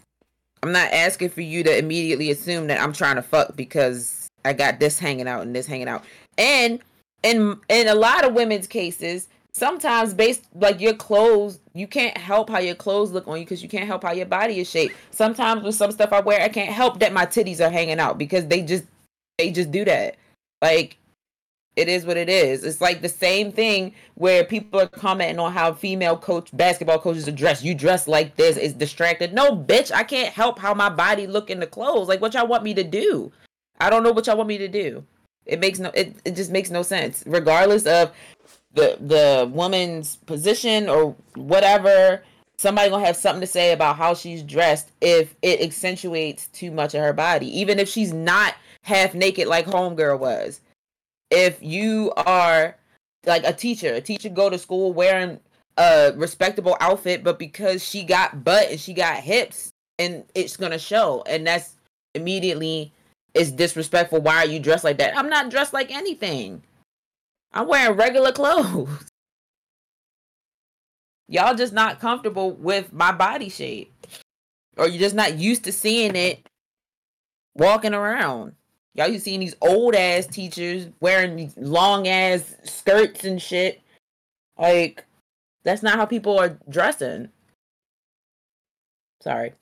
I'm 0.63 0.73
not 0.73 0.93
asking 0.93 1.31
for 1.31 1.41
you 1.41 1.63
to 1.65 1.79
immediately 1.79 2.31
assume 2.31 2.67
that 2.69 2.81
I'm 2.81 2.93
trying 2.93 3.17
to 3.17 3.23
fuck 3.23 3.57
because 3.57 4.29
I 4.45 4.53
got 4.53 4.81
this 4.81 4.99
hanging 4.99 5.29
out 5.29 5.43
and 5.43 5.55
this 5.55 5.67
hanging 5.67 5.89
out. 5.89 6.05
And 6.39 6.81
in 7.23 7.61
in 7.69 7.89
a 7.89 7.95
lot 7.95 8.25
of 8.25 8.35
women's 8.35 8.67
cases, 8.67 9.29
sometimes 9.53 10.15
based 10.15 10.45
like 10.55 10.81
your 10.81 10.95
clothes, 10.95 11.61
you 11.75 11.87
can't 11.87 12.17
help 12.17 12.51
how 12.51 12.59
your 12.59 12.75
clothes 12.75 13.13
look 13.13 13.29
on 13.29 13.39
you 13.39 13.45
because 13.45 13.63
you 13.63 13.69
can't 13.69 13.87
help 13.87 14.03
how 14.03 14.13
your 14.13 14.27
body 14.27 14.61
is 14.61 14.71
shaped. 14.71 14.95
Sometimes 15.11 15.63
with 15.63 15.75
some 15.75 15.93
stuff 15.93 16.13
I 16.13 16.21
wear, 16.21 16.41
I 16.41 16.49
can't 16.49 16.73
help 16.73 17.01
that 17.01 17.13
my 17.13 17.27
titties 17.27 17.61
are 17.61 17.71
hanging 17.71 18.01
out 18.01 18.19
because 18.19 18.47
they 18.47 18.63
just 18.63 18.85
they 19.39 19.51
just 19.51 19.71
do 19.71 19.85
that. 19.85 20.17
Like 20.61 20.97
it 21.75 21.89
is 21.89 22.05
what 22.05 22.19
it 22.19 22.29
is. 22.29 22.65
It's 22.65 22.81
like 22.81 23.01
the 23.01 23.09
same 23.09 23.51
thing 23.51 23.95
where 24.15 24.45
people 24.45 24.81
are 24.81 24.89
commenting 24.89 25.39
on 25.39 25.53
how 25.53 25.73
female 25.73 26.19
coach 26.19 26.55
basketball 26.55 26.99
coaches 26.99 27.27
are 27.27 27.33
dressed. 27.33 27.65
You 27.65 27.75
dress 27.75 28.07
like 28.07 28.37
this 28.37 28.57
is 28.57 28.75
distracted. 28.75 29.33
No, 29.33 29.57
bitch, 29.57 29.91
I 29.91 30.05
can't 30.05 30.35
help 30.35 30.59
how 30.59 30.75
my 30.75 30.91
body 30.91 31.27
look 31.27 31.51
in 31.51 31.61
the 31.61 31.67
clothes. 31.67 32.09
Like 32.09 32.21
what 32.21 32.35
y'all 32.35 32.47
want 32.47 32.63
me 32.63 32.75
to 32.75 32.85
do? 32.85 33.33
I 33.81 33.91
don't 33.91 34.03
know 34.03 34.13
what 34.13 34.27
y'all 34.27 34.37
want 34.37 34.49
me 34.49 34.59
to 34.59 34.69
do. 34.69 35.05
It 35.47 35.61
makes 35.61 35.79
no 35.79 35.91
it, 35.95 36.15
it 36.25 36.37
just 36.37 36.51
makes 36.51 36.71
no 36.71 36.83
sense. 36.83 37.25
Regardless 37.27 37.87
of 37.87 38.13
the 38.75 38.97
the 39.01 39.51
woman's 39.53 40.17
position 40.17 40.89
or 40.89 41.15
whatever, 41.35 42.23
somebody 42.59 42.91
gonna 42.91 43.05
have 43.05 43.17
something 43.17 43.41
to 43.41 43.47
say 43.47 43.73
about 43.73 43.97
how 43.97 44.15
she's 44.15 44.43
dressed 44.43 44.91
if 45.01 45.35
it 45.43 45.61
accentuates 45.61 46.49
too 46.49 46.71
much 46.71 46.95
of 46.95 47.03
her 47.03 47.13
body. 47.13 47.47
Even 47.59 47.79
if 47.79 47.89
she's 47.89 48.13
not 48.13 48.55
half 48.85 49.15
naked 49.15 49.47
like 49.47 49.67
homegirl 49.67 50.19
was 50.19 50.61
if 51.33 51.63
you 51.63 52.13
are 52.17 52.77
like 53.27 53.45
a 53.45 53.53
teacher, 53.53 53.95
a 53.95 54.01
teacher 54.01 54.29
go 54.29 54.51
to 54.51 54.59
school 54.59 54.93
wearing 54.93 55.41
a 55.79 56.13
respectable 56.17 56.77
outfit, 56.81 57.25
but 57.25 57.39
because 57.39 57.83
she 57.83 58.05
got 58.05 58.45
butt 58.45 58.71
and 58.71 58.79
she 58.79 58.93
got 58.93 59.17
hips, 59.17 59.71
and 59.99 60.25
it's 60.35 60.57
gonna 60.57 60.79
show, 60.79 61.25
and 61.27 61.47
that's 61.47 61.77
immediately 62.15 62.93
is 63.35 63.51
disrespectful. 63.51 64.21
Why 64.21 64.37
are 64.37 64.47
you 64.47 64.61
dressed 64.61 64.85
like 64.85 64.99
that? 64.99 65.17
I'm 65.17 65.31
not 65.31 65.51
dressed 65.51 65.73
like 65.73 65.91
anything. 65.91 66.63
I'm 67.53 67.69
wearing 67.69 67.97
regular 67.97 68.33
clothes. 68.33 68.89
Y'all 71.29 71.55
just 71.55 71.73
not 71.73 72.01
comfortable 72.01 72.53
with 72.53 72.93
my 72.93 73.13
body 73.13 73.49
shape, 73.49 73.93
or 74.77 74.87
you're 74.87 75.01
just 75.01 75.15
not 75.15 75.39
used 75.39 75.65
to 75.65 75.73
seeing 75.73 76.15
it 76.15 76.47
walking 77.55 77.95
around. 77.95 78.53
Y'all 78.95 79.09
you 79.09 79.19
seeing 79.19 79.41
these 79.41 79.57
old 79.63 79.95
ass 79.95 80.27
teachers 80.27 80.89
wearing 81.01 81.37
these 81.37 81.57
long 81.57 82.07
ass 82.07 82.55
skirts 82.65 83.25
and 83.25 83.41
shit. 83.41 83.81
Like 84.59 85.07
that's 85.65 85.83
not 85.83 85.97
how 85.97 86.05
people 86.05 86.39
are 86.39 86.59
dressing. 86.69 87.31
Sorry. 89.23 89.55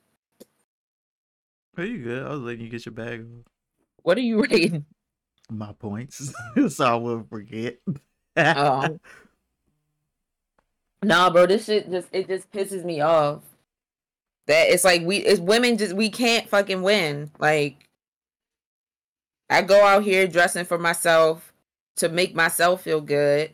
Are 1.77 1.85
you 1.85 2.03
good? 2.03 2.27
I 2.27 2.31
was 2.31 2.41
letting 2.41 2.63
you 2.63 2.69
get 2.69 2.85
your 2.85 2.95
bag. 2.95 3.25
What 4.03 4.19
are 4.19 4.23
you 4.23 4.43
reading? 4.51 4.87
My 5.51 5.73
points. 5.73 6.33
so 6.69 6.85
I 6.85 6.95
won't 6.95 7.29
forget. 7.29 7.79
Oh. 8.37 8.99
nah, 11.03 11.31
bro, 11.31 11.47
this 11.47 11.65
shit 11.65 11.91
just 11.91 12.09
it 12.13 12.29
just 12.29 12.51
pisses 12.53 12.85
me 12.85 13.01
off. 13.01 13.43
That 14.47 14.69
it's 14.71 14.85
like 14.85 15.03
we 15.03 15.19
it's 15.19 15.41
women 15.41 15.77
just 15.77 15.95
we 15.95 16.09
can't 16.09 16.49
fucking 16.49 16.83
win. 16.83 17.31
Like 17.39 17.89
I 19.49 19.63
go 19.63 19.85
out 19.85 20.05
here 20.05 20.27
dressing 20.27 20.65
for 20.65 20.79
myself 20.79 21.53
to 21.97 22.09
make 22.09 22.35
myself 22.35 22.83
feel 22.83 23.01
good 23.01 23.51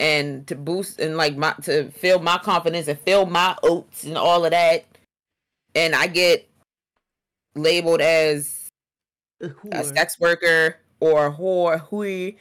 and 0.00 0.46
to 0.46 0.54
boost 0.54 1.00
and 1.00 1.16
like 1.16 1.36
my 1.36 1.54
to 1.62 1.90
feel 1.92 2.18
my 2.18 2.38
confidence 2.38 2.88
and 2.88 2.98
feel 3.00 3.26
my 3.26 3.56
oats 3.62 4.04
and 4.04 4.18
all 4.18 4.44
of 4.44 4.50
that. 4.50 4.84
And 5.74 5.94
I 5.94 6.08
get 6.08 6.48
labeled 7.54 8.00
as 8.00 8.68
a 9.72 9.84
sex 9.84 10.18
worker 10.18 10.76
or 11.00 11.26
a 11.26 11.32
whore, 11.32 11.80
hui, 11.80 12.32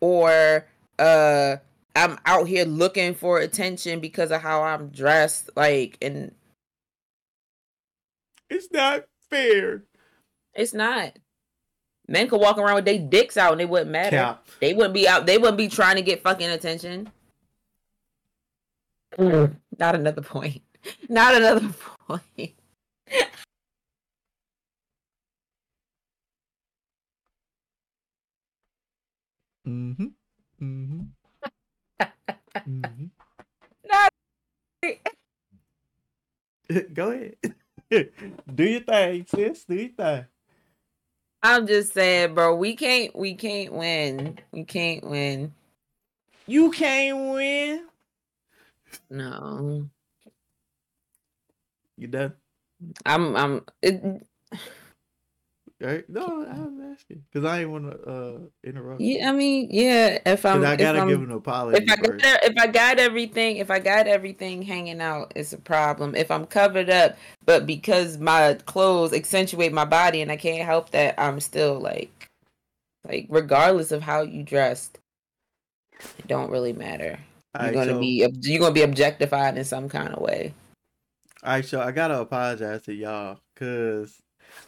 or 0.00 0.66
uh 0.98 1.56
I'm 1.94 2.18
out 2.24 2.48
here 2.48 2.64
looking 2.64 3.14
for 3.14 3.38
attention 3.38 4.00
because 4.00 4.30
of 4.30 4.40
how 4.40 4.62
I'm 4.62 4.88
dressed, 4.88 5.50
like, 5.56 5.98
and 6.00 6.34
It's 8.48 8.68
not 8.72 9.04
fair. 9.30 9.82
it's 10.54 10.72
not. 10.72 11.18
Men 12.08 12.28
could 12.28 12.40
walk 12.40 12.58
around 12.58 12.74
with 12.76 12.84
their 12.86 12.98
dicks 12.98 13.36
out 13.36 13.52
and 13.52 13.60
they 13.60 13.64
wouldn't 13.66 13.90
matter. 13.90 14.16
Cap. 14.16 14.46
They 14.60 14.74
wouldn't 14.74 14.94
be 14.94 15.06
out. 15.06 15.24
They 15.26 15.38
wouldn't 15.38 15.56
be 15.58 15.68
trying 15.68 15.96
to 15.96 16.02
get 16.02 16.22
fucking 16.22 16.48
attention. 16.50 17.10
Not 19.18 19.94
another 19.94 20.22
point. 20.22 20.62
Not 21.08 21.34
another 21.34 21.68
point. 22.08 22.54
Mm-hmm. 29.66 30.06
Mm-hmm. 30.62 31.00
mm-hmm. 32.68 33.04
Not. 33.90 34.12
Go 36.94 37.10
ahead. 37.10 37.36
Do 38.54 38.64
your 38.64 38.80
thing, 38.80 39.26
sis. 39.28 39.64
Do 39.64 39.74
your 39.74 39.88
thing. 39.90 40.26
I'm 41.42 41.66
just 41.66 41.92
saying, 41.92 42.34
bro. 42.34 42.54
We 42.54 42.76
can't. 42.76 43.14
We 43.16 43.34
can't 43.34 43.72
win. 43.72 44.38
We 44.52 44.64
can't 44.64 45.04
win. 45.04 45.52
You 46.46 46.70
can't 46.70 47.34
win. 47.34 47.86
No, 49.10 49.88
You 51.96 52.08
done? 52.08 52.34
I'm. 53.04 53.36
I'm. 53.36 53.64
It, 53.82 54.26
Right? 55.82 56.08
No, 56.08 56.22
I 56.22 56.60
was 56.60 56.92
asking 56.92 57.24
because 57.32 57.44
I 57.44 57.60
ain't 57.62 57.70
want 57.70 57.90
to 57.90 58.08
uh 58.08 58.38
interrupt. 58.62 59.00
yeah, 59.00 59.28
I 59.28 59.32
mean, 59.32 59.66
yeah. 59.70 60.18
If 60.24 60.46
I'm, 60.46 60.64
I 60.64 60.76
gotta 60.76 60.98
if, 60.98 61.02
I'm, 61.02 61.08
give 61.08 61.22
an 61.22 61.32
apology 61.32 61.84
if 61.84 61.90
I 61.90 61.96
got 61.96 62.44
if 62.44 62.54
I 62.56 62.66
got 62.68 62.98
everything, 63.00 63.56
if 63.56 63.68
I 63.68 63.80
got 63.80 64.06
everything 64.06 64.62
hanging 64.62 65.00
out, 65.00 65.32
it's 65.34 65.52
a 65.52 65.58
problem. 65.58 66.14
If 66.14 66.30
I'm 66.30 66.46
covered 66.46 66.88
up, 66.88 67.16
but 67.44 67.66
because 67.66 68.18
my 68.18 68.54
clothes 68.66 69.12
accentuate 69.12 69.72
my 69.72 69.84
body 69.84 70.22
and 70.22 70.30
I 70.30 70.36
can't 70.36 70.64
help 70.64 70.90
that, 70.90 71.18
I'm 71.18 71.40
still 71.40 71.80
like, 71.80 72.28
like 73.08 73.26
regardless 73.28 73.90
of 73.90 74.02
how 74.02 74.22
you 74.22 74.44
dressed, 74.44 75.00
it 76.18 76.28
don't 76.28 76.50
really 76.50 76.72
matter. 76.72 77.18
You're 77.58 77.60
Alright, 77.60 77.74
gonna 77.74 77.92
so- 77.92 78.00
be 78.00 78.24
you're 78.42 78.60
gonna 78.60 78.72
be 78.72 78.82
objectified 78.82 79.56
in 79.56 79.64
some 79.64 79.88
kind 79.88 80.14
of 80.14 80.22
way. 80.22 80.54
All 81.42 81.54
right, 81.54 81.64
so 81.64 81.80
I 81.80 81.90
gotta 81.90 82.20
apologize 82.20 82.82
to 82.82 82.94
y'all 82.94 83.40
because 83.52 84.16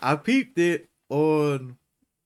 I 0.01 0.17
peeped 0.17 0.59
it 0.59 0.89
on 1.09 1.77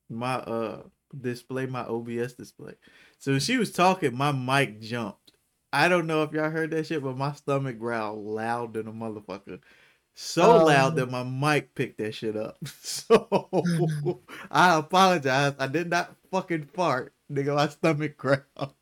my 0.08 0.34
uh 0.36 0.82
display, 1.18 1.66
my 1.66 1.84
OBS 1.84 2.34
display. 2.34 2.74
So 3.18 3.32
when 3.32 3.40
she 3.40 3.56
was 3.58 3.72
talking, 3.72 4.16
my 4.16 4.32
mic 4.32 4.80
jumped. 4.80 5.32
I 5.72 5.88
don't 5.88 6.06
know 6.06 6.22
if 6.22 6.32
y'all 6.32 6.50
heard 6.50 6.70
that 6.70 6.86
shit, 6.86 7.02
but 7.02 7.16
my 7.16 7.32
stomach 7.32 7.78
growled 7.78 8.24
loud 8.24 8.74
than 8.74 8.88
a 8.88 8.92
motherfucker. 8.92 9.60
So 10.14 10.42
Oh. 10.60 10.64
loud 10.64 10.96
that 10.96 11.10
my 11.10 11.22
mic 11.24 11.74
picked 11.74 11.98
that 11.98 12.14
shit 12.14 12.36
up. 12.36 12.56
So 12.80 14.24
I 14.50 14.78
apologize. 14.78 15.54
I 15.58 15.66
did 15.66 15.88
not 15.90 16.14
fucking 16.30 16.66
fart. 16.74 17.14
Nigga, 17.30 17.54
my 17.54 17.68
stomach 17.68 18.16
growled 18.16 18.74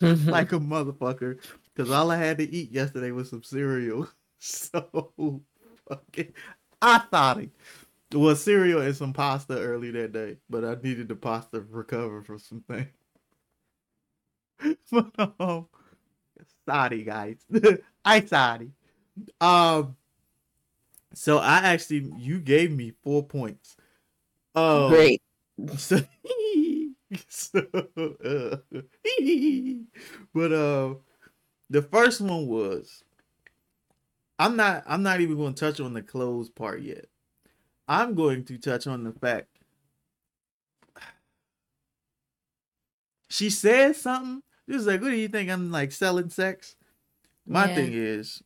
like 0.00 0.52
a 0.52 0.58
motherfucker. 0.60 1.38
Cause 1.76 1.90
all 1.90 2.10
I 2.10 2.16
had 2.16 2.38
to 2.38 2.48
eat 2.50 2.72
yesterday 2.72 3.10
was 3.12 3.30
some 3.30 3.42
cereal. 3.42 4.08
So 4.40 5.42
fucking 5.88 6.32
I 6.80 6.98
thought 6.98 7.40
it 7.40 7.50
was 8.12 8.42
cereal 8.42 8.80
and 8.80 8.96
some 8.96 9.12
pasta 9.12 9.58
early 9.58 9.90
that 9.90 10.12
day, 10.12 10.38
but 10.48 10.64
I 10.64 10.76
needed 10.82 11.08
the 11.08 11.16
pasta 11.16 11.58
to 11.58 11.66
recover 11.68 12.22
from 12.22 12.38
some 12.38 12.62
things. 12.62 12.88
but 14.90 15.34
um 15.38 15.68
sorry 16.66 17.04
guys. 17.04 17.36
I 18.04 18.24
sorry. 18.24 18.70
Um 19.40 19.96
so 21.14 21.38
I 21.38 21.58
actually 21.58 22.10
you 22.18 22.40
gave 22.40 22.70
me 22.70 22.92
four 23.02 23.22
points. 23.24 23.76
Um 24.54 24.88
Great. 24.88 25.22
so, 25.76 26.00
so 27.28 27.66
uh, 28.24 28.56
but 30.34 30.52
uh 30.52 30.94
the 31.70 31.82
first 31.82 32.20
one 32.20 32.46
was 32.46 33.02
I'm 34.38 34.56
not 34.56 34.84
I'm 34.86 35.02
not 35.02 35.20
even 35.20 35.36
going 35.36 35.54
to 35.54 35.60
touch 35.60 35.80
on 35.80 35.94
the 35.94 36.02
clothes 36.02 36.48
part 36.48 36.80
yet. 36.80 37.06
I'm 37.88 38.14
going 38.14 38.44
to 38.44 38.58
touch 38.58 38.86
on 38.86 39.02
the 39.04 39.12
fact 39.12 39.48
she 43.30 43.50
said 43.50 43.96
something. 43.96 44.42
She 44.68 44.74
was 44.74 44.86
like, 44.86 45.00
"What 45.00 45.10
do 45.10 45.16
you 45.16 45.28
think? 45.28 45.50
I'm 45.50 45.70
like 45.70 45.92
selling 45.92 46.30
sex." 46.30 46.76
My 47.46 47.66
Yeah. 47.68 47.74
thing 47.74 47.92
is, 47.94 48.42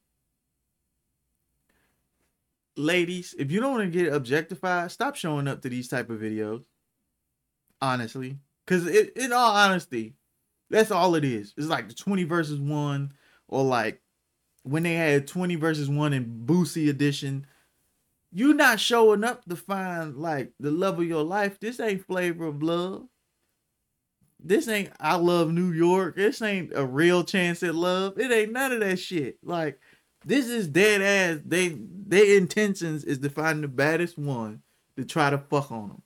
ladies, 2.76 3.34
if 3.38 3.50
you 3.50 3.61
don't 3.61 3.72
want 3.72 3.92
to 3.92 3.99
get 3.99 4.12
objectified, 4.12 4.90
stop 4.90 5.16
showing 5.16 5.49
up 5.49 5.62
to 5.62 5.68
these 5.68 5.88
type 5.88 6.11
of 6.11 6.20
videos. 6.20 6.64
Honestly, 7.80 8.38
because 8.64 8.87
in 8.87 9.32
all 9.32 9.52
honesty, 9.56 10.14
that's 10.70 10.92
all 10.92 11.16
it 11.16 11.25
is. 11.25 11.52
It's 11.56 11.66
like 11.66 11.88
the 11.88 11.94
20 11.94 12.25
versus 12.25 12.61
one, 12.61 13.12
or 13.49 13.64
like 13.64 14.00
when 14.62 14.84
they 14.84 14.95
had 14.95 15.26
20 15.26 15.56
versus 15.56 15.88
one 15.88 16.12
in 16.12 16.47
Boosie 16.47 16.88
edition. 16.88 17.47
You 18.32 18.54
not 18.54 18.80
showing 18.80 19.25
up 19.25 19.45
to 19.45 19.56
find 19.56 20.16
like 20.16 20.52
the 20.58 20.71
love 20.71 20.99
of 20.99 21.06
your 21.06 21.23
life. 21.23 21.60
This 21.60 21.78
ain't 21.80 22.06
flavor 22.06 22.47
of 22.47 22.62
love. 22.62 23.06
This 24.40 24.68
ain't 24.68 24.90
I 24.99 25.16
love 25.16 25.52
New 25.52 25.73
York. 25.73 26.16
This 26.16 26.40
ain't 26.42 26.73
a 26.75 26.84
real 26.84 27.25
chance 27.25 27.62
at 27.62 27.75
love. 27.75 28.18
It 28.18 28.32
ain't 28.32 28.52
none 28.52 28.73
of 28.73 28.80
that 28.80 28.99
shit. 28.99 29.38
Like 29.42 29.78
this 30.25 30.47
is 30.49 30.66
dead 30.66 31.02
ass. 31.02 31.42
They 31.45 31.76
their 31.78 32.38
intentions 32.38 33.04
is 33.04 33.18
to 33.18 33.30
find 33.30 33.62
the 33.62 33.68
baddest 33.68 34.18
one 34.18 34.62
to 34.97 35.04
try 35.04 35.30
to 35.30 35.38
fuck 35.38 35.71
on 35.71 35.88
them. 35.88 36.02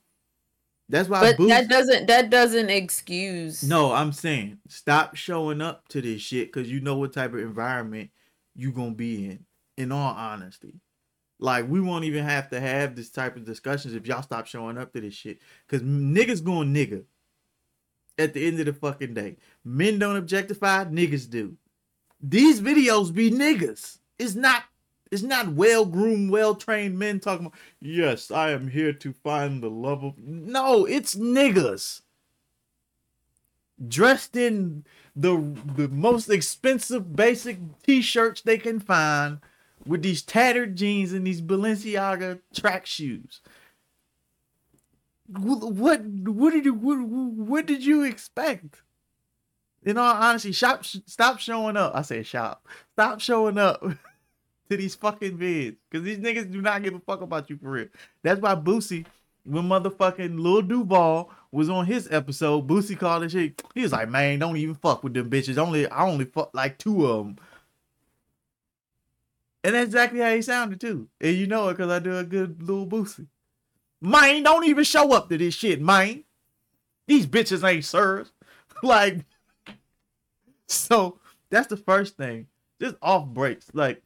That's 0.89 1.09
why 1.09 1.21
But 1.21 1.37
Boosie. 1.37 1.49
that 1.49 1.67
doesn't 1.69 2.07
that 2.07 2.29
doesn't 2.29 2.69
excuse. 2.69 3.63
No, 3.63 3.91
I'm 3.91 4.13
saying 4.13 4.59
stop 4.67 5.15
showing 5.15 5.61
up 5.61 5.87
to 5.89 6.01
this 6.01 6.21
shit 6.21 6.51
because 6.51 6.71
you 6.71 6.79
know 6.79 6.97
what 6.97 7.13
type 7.13 7.33
of 7.33 7.39
environment 7.39 8.09
you 8.55 8.71
gonna 8.71 8.91
be 8.91 9.25
in. 9.25 9.45
In 9.77 9.91
all 9.91 10.13
honesty, 10.15 10.73
like 11.39 11.67
we 11.67 11.79
won't 11.79 12.05
even 12.05 12.23
have 12.23 12.49
to 12.49 12.59
have 12.59 12.95
this 12.95 13.09
type 13.09 13.35
of 13.35 13.45
discussions 13.45 13.93
if 13.93 14.07
y'all 14.07 14.21
stop 14.21 14.47
showing 14.47 14.77
up 14.77 14.93
to 14.93 15.01
this 15.01 15.13
shit. 15.13 15.39
Because 15.67 15.85
niggas 15.85 16.43
going 16.43 16.73
nigga. 16.73 17.03
At 18.19 18.33
the 18.33 18.47
end 18.47 18.59
of 18.59 18.65
the 18.65 18.73
fucking 18.73 19.13
day, 19.13 19.37
men 19.63 19.99
don't 19.99 20.15
objectify, 20.15 20.85
niggas 20.85 21.29
do. 21.29 21.55
These 22.19 22.61
videos 22.61 23.13
be 23.13 23.29
niggas. 23.29 23.99
It's 24.17 24.33
not. 24.33 24.63
It's 25.11 25.21
not 25.21 25.53
well 25.53 25.85
groomed, 25.85 26.31
well 26.31 26.55
trained 26.55 26.97
men 26.97 27.19
talking 27.19 27.45
about. 27.45 27.59
Yes, 27.79 28.31
I 28.31 28.49
am 28.49 28.69
here 28.69 28.91
to 28.91 29.13
find 29.13 29.61
the 29.61 29.69
love 29.69 30.03
of. 30.03 30.17
No, 30.17 30.85
it's 30.85 31.13
niggas 31.13 32.01
dressed 33.87 34.35
in 34.35 34.83
the 35.15 35.37
the 35.75 35.87
most 35.89 36.29
expensive 36.29 37.15
basic 37.15 37.59
t-shirts 37.83 38.41
they 38.41 38.57
can 38.57 38.79
find 38.79 39.39
with 39.87 40.03
these 40.03 40.21
tattered 40.21 40.75
jeans 40.75 41.13
and 41.13 41.25
these 41.25 41.41
Balenciaga 41.41 42.39
track 42.53 42.85
shoes. 42.85 43.41
What 45.27 45.73
what 45.73 46.53
did 46.53 46.65
you 46.65 46.73
what, 46.73 46.99
what 46.99 47.65
did 47.65 47.85
you 47.85 48.03
expect? 48.03 48.81
In 49.83 49.97
all 49.97 50.13
honesty, 50.13 50.51
shop 50.51 50.85
stop 50.85 51.39
showing 51.39 51.77
up. 51.77 51.93
I 51.95 52.01
say 52.01 52.23
shop. 52.23 52.65
Stop 52.93 53.19
showing 53.19 53.57
up 53.57 53.81
to 54.69 54.77
these 54.77 54.95
fucking 54.95 55.37
vids 55.37 55.75
because 55.89 56.03
these 56.05 56.17
niggas 56.17 56.51
do 56.51 56.61
not 56.61 56.83
give 56.83 56.93
a 56.93 56.99
fuck 56.99 57.21
about 57.21 57.49
you 57.49 57.57
for 57.57 57.71
real. 57.71 57.87
That's 58.23 58.39
why 58.39 58.55
Boosie, 58.55 59.05
when 59.43 59.63
motherfucking 59.63 60.39
Lil 60.39 60.61
Duval 60.61 61.29
was 61.51 61.69
on 61.69 61.85
his 61.85 62.07
episode, 62.11 62.67
Boosie 62.67 62.97
called 62.97 63.23
and 63.23 63.31
shit. 63.31 63.61
He 63.75 63.81
was 63.81 63.91
like, 63.91 64.09
"Man, 64.09 64.39
don't 64.39 64.57
even 64.57 64.75
fuck 64.75 65.03
with 65.03 65.13
them 65.13 65.29
bitches. 65.29 65.57
Only 65.57 65.87
I 65.87 66.05
only 66.05 66.25
fuck 66.25 66.51
like 66.53 66.77
two 66.77 67.05
of 67.05 67.25
them." 67.25 67.37
And 69.67 69.75
that's 69.75 69.87
exactly 69.87 70.21
how 70.21 70.33
he 70.33 70.41
sounded 70.41 70.79
too. 70.79 71.09
And 71.19 71.35
you 71.35 71.45
know 71.45 71.67
it 71.67 71.73
because 71.73 71.91
I 71.91 71.99
do 71.99 72.17
a 72.17 72.23
good 72.23 72.63
little 72.63 72.87
Boosie. 72.87 73.27
Mine, 73.99 74.43
don't 74.43 74.63
even 74.65 74.85
show 74.85 75.11
up 75.11 75.27
to 75.27 75.37
this 75.37 75.53
shit, 75.55 75.81
mine. 75.81 76.23
These 77.05 77.27
bitches 77.27 77.69
ain't 77.69 77.83
sirs. 77.83 78.31
like, 78.81 79.25
so 80.67 81.19
that's 81.49 81.67
the 81.67 81.75
first 81.75 82.15
thing. 82.15 82.47
Just 82.79 82.95
off 83.01 83.27
breaks. 83.27 83.65
Like, 83.73 84.01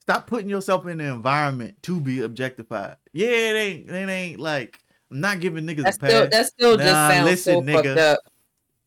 stop 0.00 0.26
putting 0.26 0.50
yourself 0.50 0.86
in 0.86 0.98
the 0.98 1.04
environment 1.04 1.82
to 1.84 1.98
be 1.98 2.20
objectified. 2.20 2.96
Yeah, 3.14 3.28
it 3.28 3.56
ain't. 3.56 3.90
It 3.90 4.08
ain't 4.10 4.40
like 4.40 4.78
I'm 5.10 5.22
not 5.22 5.40
giving 5.40 5.64
niggas 5.64 5.84
That 5.84 5.94
a 5.94 5.98
pass. 5.98 6.10
still 6.10 6.28
that 6.28 6.46
still 6.48 6.76
just 6.76 6.86
Nah, 6.92 7.08
sounds 7.08 7.24
listen, 7.24 7.54
so 7.54 7.62
nigga. 7.62 7.74
fucked 7.76 7.98
up. 7.98 8.20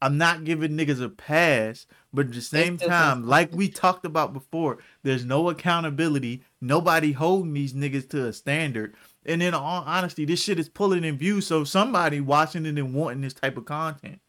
I'm 0.01 0.17
not 0.17 0.43
giving 0.43 0.71
niggas 0.71 1.01
a 1.01 1.09
pass, 1.09 1.85
but 2.11 2.27
at 2.27 2.33
the 2.33 2.41
same 2.41 2.77
time, 2.77 3.23
like 3.25 3.53
we 3.53 3.69
talked 3.69 4.03
about 4.05 4.33
before, 4.33 4.79
there's 5.03 5.23
no 5.23 5.49
accountability. 5.49 6.43
Nobody 6.59 7.11
holding 7.11 7.53
these 7.53 7.73
niggas 7.73 8.09
to 8.09 8.25
a 8.25 8.33
standard. 8.33 8.95
And 9.25 9.43
in 9.43 9.53
all 9.53 9.83
honesty, 9.85 10.25
this 10.25 10.41
shit 10.41 10.57
is 10.57 10.69
pulling 10.69 11.03
in 11.03 11.17
views. 11.17 11.45
So 11.45 11.63
somebody 11.63 12.19
watching 12.19 12.65
it 12.65 12.79
and 12.79 12.95
wanting 12.95 13.21
this 13.21 13.35
type 13.35 13.57
of 13.57 13.65
content. 13.65 14.19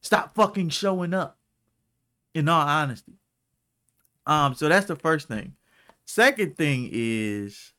Stop 0.00 0.34
fucking 0.34 0.70
showing 0.70 1.12
up. 1.12 1.38
In 2.34 2.48
all 2.48 2.66
honesty. 2.66 3.14
Um, 4.26 4.54
so 4.54 4.68
that's 4.68 4.86
the 4.86 4.96
first 4.96 5.28
thing. 5.28 5.54
Second 6.04 6.56
thing 6.56 6.88
is 6.92 7.72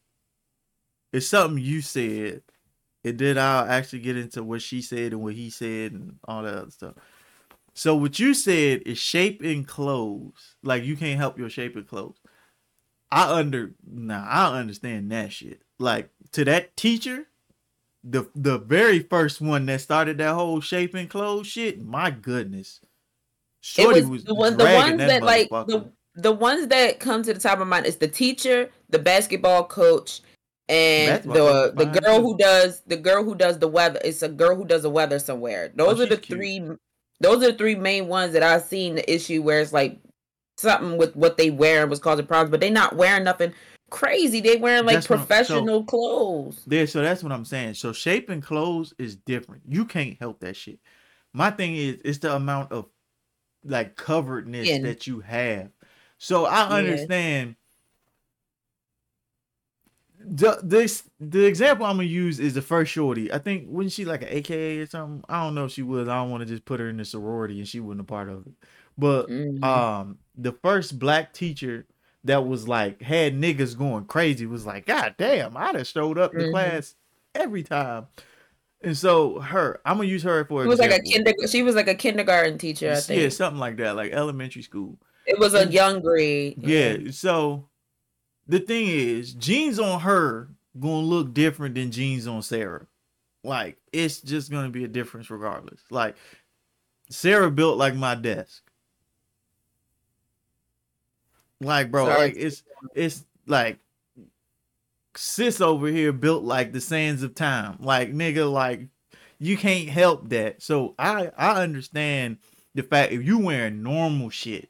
it's 1.11 1.27
something 1.27 1.63
you 1.63 1.81
said. 1.81 2.41
And 3.07 3.19
then 3.19 3.37
I'll 3.37 3.65
actually 3.65 3.99
get 3.99 4.17
into 4.17 4.43
what 4.43 4.61
she 4.61 4.81
said 4.81 5.13
and 5.13 5.21
what 5.21 5.33
he 5.33 5.49
said 5.49 5.93
and 5.93 6.17
all 6.27 6.43
that 6.43 6.55
other 6.55 6.71
stuff. 6.71 6.95
So 7.73 7.95
what 7.95 8.17
you 8.17 8.33
said 8.33 8.81
is 8.85 8.97
shape 8.97 9.41
and 9.43 9.67
clothes. 9.67 10.55
Like 10.63 10.83
you 10.83 10.97
can't 10.97 11.19
help 11.19 11.37
your 11.37 11.49
shape 11.49 11.75
and 11.75 11.87
clothes. 11.87 12.17
I 13.11 13.31
under 13.31 13.73
nah, 13.85 14.25
I 14.25 14.59
understand 14.59 15.11
that 15.11 15.31
shit. 15.31 15.61
Like 15.79 16.09
to 16.31 16.43
that 16.45 16.75
teacher, 16.75 17.27
the 18.03 18.29
the 18.35 18.57
very 18.57 18.99
first 18.99 19.41
one 19.41 19.65
that 19.67 19.81
started 19.81 20.17
that 20.17 20.33
whole 20.33 20.59
shape 20.59 20.95
and 20.95 21.09
clothes 21.09 21.47
shit, 21.47 21.83
my 21.83 22.09
goodness. 22.09 22.81
It 22.83 23.81
Shorty 23.81 24.01
was, 24.05 24.23
the, 24.23 24.33
one, 24.33 24.57
the 24.57 24.63
ones 24.63 24.97
that, 24.97 25.23
like 25.23 25.49
motherfucker. 25.49 25.67
the 25.67 25.91
the 26.15 26.31
ones 26.31 26.67
that 26.67 26.99
come 26.99 27.21
to 27.23 27.33
the 27.33 27.39
top 27.39 27.59
of 27.59 27.67
mind 27.67 27.85
is 27.85 27.97
the 27.97 28.07
teacher, 28.07 28.69
the 28.89 28.99
basketball 28.99 29.65
coach, 29.65 30.21
and 30.69 31.23
the 31.23 31.73
the 31.75 31.85
girl 31.85 32.21
who 32.21 32.37
does 32.37 32.81
the 32.87 32.97
girl 32.97 33.23
who 33.23 33.35
does 33.35 33.59
the 33.59 33.67
weather. 33.67 33.99
It's 34.03 34.21
a 34.21 34.29
girl 34.29 34.55
who 34.55 34.65
does 34.65 34.83
the 34.83 34.89
weather 34.89 35.19
somewhere. 35.19 35.71
Oh, 35.79 35.85
those 35.85 35.99
Oh, 35.99 36.03
are 36.03 36.07
the 36.07 36.17
cute. 36.17 36.37
three. 36.37 36.61
Those 37.19 37.43
are 37.43 37.51
the 37.51 37.57
three 37.57 37.75
main 37.75 38.07
ones 38.07 38.33
that 38.33 38.43
I've 38.43 38.63
seen 38.63 38.95
the 38.95 39.11
issue 39.13 39.41
where 39.41 39.59
it's 39.61 39.73
like 39.73 39.99
something 40.57 40.97
with 40.97 41.15
what 41.15 41.37
they 41.37 41.49
wear 41.49 41.87
was 41.87 41.99
causing 41.99 42.25
problems, 42.27 42.51
but 42.51 42.59
they 42.59 42.69
not 42.69 42.95
wearing 42.95 43.23
nothing 43.23 43.53
crazy. 43.89 44.41
They 44.41 44.57
wearing 44.57 44.85
like 44.85 44.95
That's 44.95 45.09
I'm- 45.09 45.19
so- 45.19 45.25
professional 45.25 45.83
clothes. 45.85 46.61
There, 46.67 46.85
so 46.87 47.01
that's 47.01 47.23
what 47.23 47.31
I'm 47.31 47.45
saying. 47.45 47.75
So 47.75 47.93
shaping 47.93 48.41
clothes 48.41 48.93
is 48.99 49.15
different. 49.15 49.63
You 49.67 49.85
can't 49.85 50.17
help 50.19 50.39
that 50.41 50.55
shit. 50.55 50.79
My 51.33 51.49
thing 51.51 51.75
is, 51.75 52.01
it's 52.03 52.17
the 52.19 52.35
amount 52.35 52.71
of 52.71 52.85
like 53.63 53.95
coveredness 53.95 54.81
that 54.83 55.07
you 55.07 55.19
have. 55.21 55.69
So 56.19 56.45
I 56.45 56.81
Yeah. 56.81 56.91
The 60.19 60.59
this 60.63 61.03
the 61.19 61.45
example 61.45 61.85
I'm 61.85 61.97
gonna 61.97 62.07
use 62.07 62.39
is 62.39 62.55
the 62.55 62.61
first 62.61 62.91
shorty. 62.91 63.31
I 63.31 63.37
think 63.37 63.67
wasn't 63.69 63.93
she 63.93 64.03
like 64.05 64.23
an 64.23 64.29
AKA 64.29 64.79
or 64.79 64.85
something? 64.87 65.23
I 65.29 65.43
don't 65.43 65.53
know 65.55 65.65
if 65.65 65.71
she 65.71 65.83
was. 65.83 66.07
I 66.07 66.15
don't 66.15 66.31
want 66.31 66.41
to 66.41 66.47
just 66.47 66.65
put 66.65 66.79
her 66.79 66.89
in 66.89 66.97
the 66.97 67.05
sorority 67.05 67.59
and 67.59 67.67
she 67.67 67.79
wasn't 67.79 68.01
a 68.01 68.05
part 68.05 68.27
of 68.29 68.47
it. 68.47 68.53
But 68.97 69.27
Mhm. 69.29 69.63
um 69.63 70.17
the 70.35 70.53
first 70.53 70.97
black 70.97 71.33
teacher 71.33 71.85
that 72.23 72.45
was 72.47 72.67
like 72.67 73.01
had 73.01 73.35
niggas 73.35 73.77
going 73.77 74.05
crazy 74.05 74.47
was 74.47 74.65
like, 74.65 74.85
God 74.87 75.15
damn, 75.17 75.55
I'd 75.55 75.75
have 75.75 75.87
showed 75.87 76.17
up 76.17 76.31
to 76.31 76.39
Mhm. 76.39 76.51
class 76.51 76.95
every 77.35 77.63
time. 77.63 78.07
And 78.81 78.97
so 78.97 79.39
her, 79.39 79.79
I'm 79.85 79.97
gonna 79.97 80.09
use 80.09 80.23
her 80.23 80.45
for 80.45 80.63
She 80.63 80.67
was 80.67 80.79
like 80.79 80.91
a 80.91 81.01
kinder. 81.01 81.33
She 81.47 81.63
was 81.63 81.75
like 81.75 81.87
a 81.87 81.95
kindergarten 81.95 82.57
teacher. 82.57 82.87
I 82.87 82.95
Yeah, 82.95 83.01
think 83.01 83.31
something 83.33 83.59
like 83.59 83.77
that, 83.77 83.95
like 83.95 84.11
elementary 84.11 84.63
school. 84.63 84.97
it 85.25 85.37
was 85.37 85.53
a 85.53 85.65
young 85.67 86.01
grade. 86.01 86.55
Yeah. 86.61 87.11
So 87.11 87.69
the 88.47 88.59
thing 88.59 88.87
is, 88.87 89.33
jeans 89.33 89.79
on 89.79 90.01
her 90.01 90.49
gonna 90.79 91.05
look 91.05 91.33
different 91.33 91.75
than 91.75 91.91
jeans 91.91 92.27
on 92.27 92.41
Sarah. 92.41 92.85
Like 93.43 93.77
it's 93.91 94.21
just 94.21 94.51
gonna 94.51 94.69
be 94.69 94.83
a 94.83 94.89
difference 94.89 95.29
regardless. 95.29 95.81
Like 95.89 96.15
Sarah 97.09 97.51
built 97.51 97.77
like 97.77 97.95
my 97.95 98.15
desk. 98.15 98.63
Like 101.59 101.91
bro, 101.91 102.05
Sorry. 102.05 102.19
like 102.19 102.35
it's 102.37 102.63
it's 102.93 103.25
like 103.45 103.79
sis 105.15 105.61
over 105.61 105.87
here 105.87 106.13
built 106.13 106.43
like 106.43 106.73
the 106.73 106.81
sands 106.81 107.23
of 107.23 107.35
time. 107.35 107.77
Like 107.79 108.13
nigga, 108.13 108.51
like 108.51 108.87
you 109.39 109.57
can't 109.57 109.89
help 109.89 110.29
that. 110.29 110.61
So 110.61 110.93
I 110.99 111.31
I 111.37 111.61
understand 111.63 112.37
the 112.75 112.83
fact 112.83 113.11
if 113.11 113.23
you 113.23 113.39
wearing 113.39 113.81
normal 113.81 114.29
shit, 114.29 114.69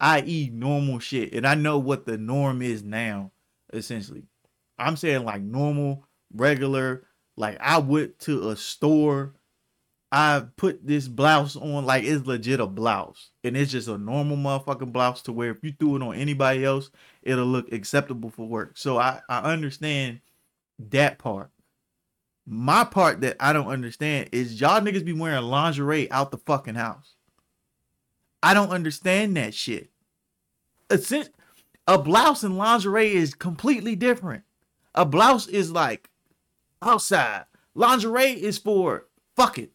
i.e. 0.00 0.50
normal 0.52 0.98
shit, 0.98 1.32
and 1.32 1.46
I 1.46 1.54
know 1.54 1.78
what 1.78 2.06
the 2.06 2.18
norm 2.18 2.62
is 2.62 2.82
now, 2.82 3.32
essentially. 3.72 4.24
I'm 4.78 4.96
saying 4.96 5.24
like 5.24 5.42
normal, 5.42 6.04
regular, 6.34 7.06
like 7.36 7.58
I 7.60 7.78
went 7.78 8.18
to 8.20 8.50
a 8.50 8.56
store, 8.56 9.34
I 10.12 10.44
put 10.56 10.86
this 10.86 11.08
blouse 11.08 11.56
on, 11.56 11.84
like 11.84 12.04
it's 12.04 12.26
legit 12.26 12.60
a 12.60 12.66
blouse. 12.66 13.30
And 13.42 13.56
it's 13.56 13.72
just 13.72 13.88
a 13.88 13.98
normal 13.98 14.36
motherfucking 14.36 14.92
blouse 14.92 15.22
to 15.22 15.32
where 15.32 15.50
if 15.50 15.58
you 15.62 15.72
threw 15.72 15.96
it 15.96 16.02
on 16.02 16.14
anybody 16.14 16.64
else, 16.64 16.90
it'll 17.22 17.46
look 17.46 17.72
acceptable 17.72 18.30
for 18.30 18.46
work. 18.46 18.78
So 18.78 18.98
I, 18.98 19.20
I 19.28 19.52
understand 19.52 20.20
that 20.78 21.18
part. 21.18 21.50
My 22.46 22.84
part 22.84 23.22
that 23.22 23.36
I 23.40 23.52
don't 23.52 23.66
understand 23.66 24.28
is 24.30 24.60
y'all 24.60 24.80
niggas 24.80 25.04
be 25.04 25.12
wearing 25.12 25.42
lingerie 25.42 26.10
out 26.12 26.30
the 26.30 26.38
fucking 26.38 26.76
house. 26.76 27.15
I 28.46 28.54
don't 28.54 28.70
understand 28.70 29.36
that 29.36 29.54
shit. 29.54 29.90
A, 30.88 31.00
a 31.88 31.98
blouse 31.98 32.44
and 32.44 32.56
lingerie 32.56 33.12
is 33.12 33.34
completely 33.34 33.96
different. 33.96 34.44
A 34.94 35.04
blouse 35.04 35.48
is 35.48 35.72
like 35.72 36.08
outside. 36.80 37.46
Lingerie 37.74 38.40
is 38.40 38.56
for 38.56 39.08
fuck 39.34 39.58
it. 39.58 39.72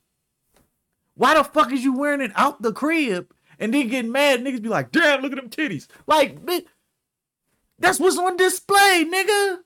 Why 1.16 1.34
the 1.34 1.44
fuck 1.44 1.74
is 1.74 1.84
you 1.84 1.98
wearing 1.98 2.22
it 2.22 2.32
out 2.34 2.62
the 2.62 2.72
crib 2.72 3.34
and 3.60 3.74
then 3.74 3.90
getting 3.90 4.10
mad? 4.14 4.40
Niggas 4.40 4.62
be 4.62 4.70
like, 4.70 4.94
damn, 4.94 5.22
look 5.22 5.34
at 5.34 5.36
them 5.36 5.50
titties. 5.50 5.88
Like, 6.08 6.46
bitch, 6.46 6.64
that's 7.78 8.00
what's 8.00 8.18
on 8.18 8.38
display, 8.38 9.04
nigga. 9.06 9.58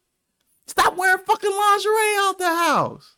Stop 0.65 0.97
wearing 0.97 1.23
fucking 1.23 1.51
lingerie 1.51 2.17
out 2.21 2.39
the 2.39 2.47
house. 2.47 3.17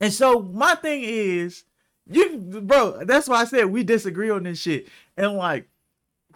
And 0.00 0.14
so 0.14 0.40
my 0.40 0.76
thing 0.76 1.02
is, 1.04 1.64
you 2.10 2.38
bro, 2.38 3.04
that's 3.04 3.28
why 3.28 3.40
I 3.40 3.44
said 3.44 3.66
we 3.66 3.84
disagree 3.84 4.30
on 4.30 4.44
this 4.44 4.58
shit. 4.58 4.88
And 5.16 5.34
like, 5.34 5.68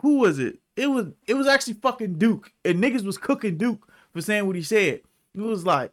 who 0.01 0.19
was 0.19 0.39
it? 0.39 0.59
It 0.77 0.89
was 0.89 1.07
it 1.27 1.35
was 1.35 1.47
actually 1.47 1.75
fucking 1.75 2.19
Duke. 2.19 2.53
And 2.65 2.83
niggas 2.83 3.05
was 3.05 3.19
cooking 3.19 3.57
Duke 3.57 3.89
for 4.13 4.21
saying 4.21 4.47
what 4.47 4.57
he 4.57 4.63
said. 4.63 5.01
It 5.35 5.41
was 5.41 5.67
like, 5.67 5.93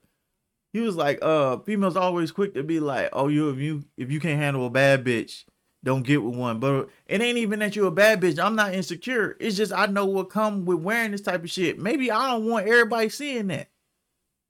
he 0.72 0.80
was 0.80 0.96
like, 0.96 1.20
uh, 1.22 1.58
females 1.60 1.96
always 1.96 2.32
quick 2.32 2.54
to 2.54 2.64
be 2.64 2.80
like, 2.80 3.10
oh, 3.14 3.28
you 3.28 3.50
if 3.50 3.58
you 3.60 3.84
if 3.98 4.12
you 4.12 4.20
can't 4.20 4.40
handle 4.40 4.66
a 4.66 4.70
bad 4.70 5.04
bitch, 5.04 5.46
don't 5.84 6.06
get 6.06 6.24
with 6.24 6.36
one. 6.36 6.60
But 6.60 6.90
it 7.08 7.22
ain't 7.22 7.38
even 7.38 7.60
that 7.60 7.76
you're 7.76 7.88
a 7.88 7.92
bad 7.92 8.22
bitch. 8.22 8.44
I'm 8.44 8.56
not 8.56 8.74
insecure. 8.74 9.36
It's 9.40 9.58
just 9.58 9.74
I 9.74 9.86
know 9.88 10.06
what 10.06 10.30
come 10.30 10.66
with 10.66 10.80
wearing 10.80 11.12
this 11.12 11.22
type 11.22 11.44
of 11.44 11.52
shit. 11.52 11.80
Maybe 11.80 12.12
I 12.12 12.32
don't 12.32 12.46
want 12.46 12.68
everybody 12.68 13.10
seeing 13.10 13.48
that. 13.48 13.70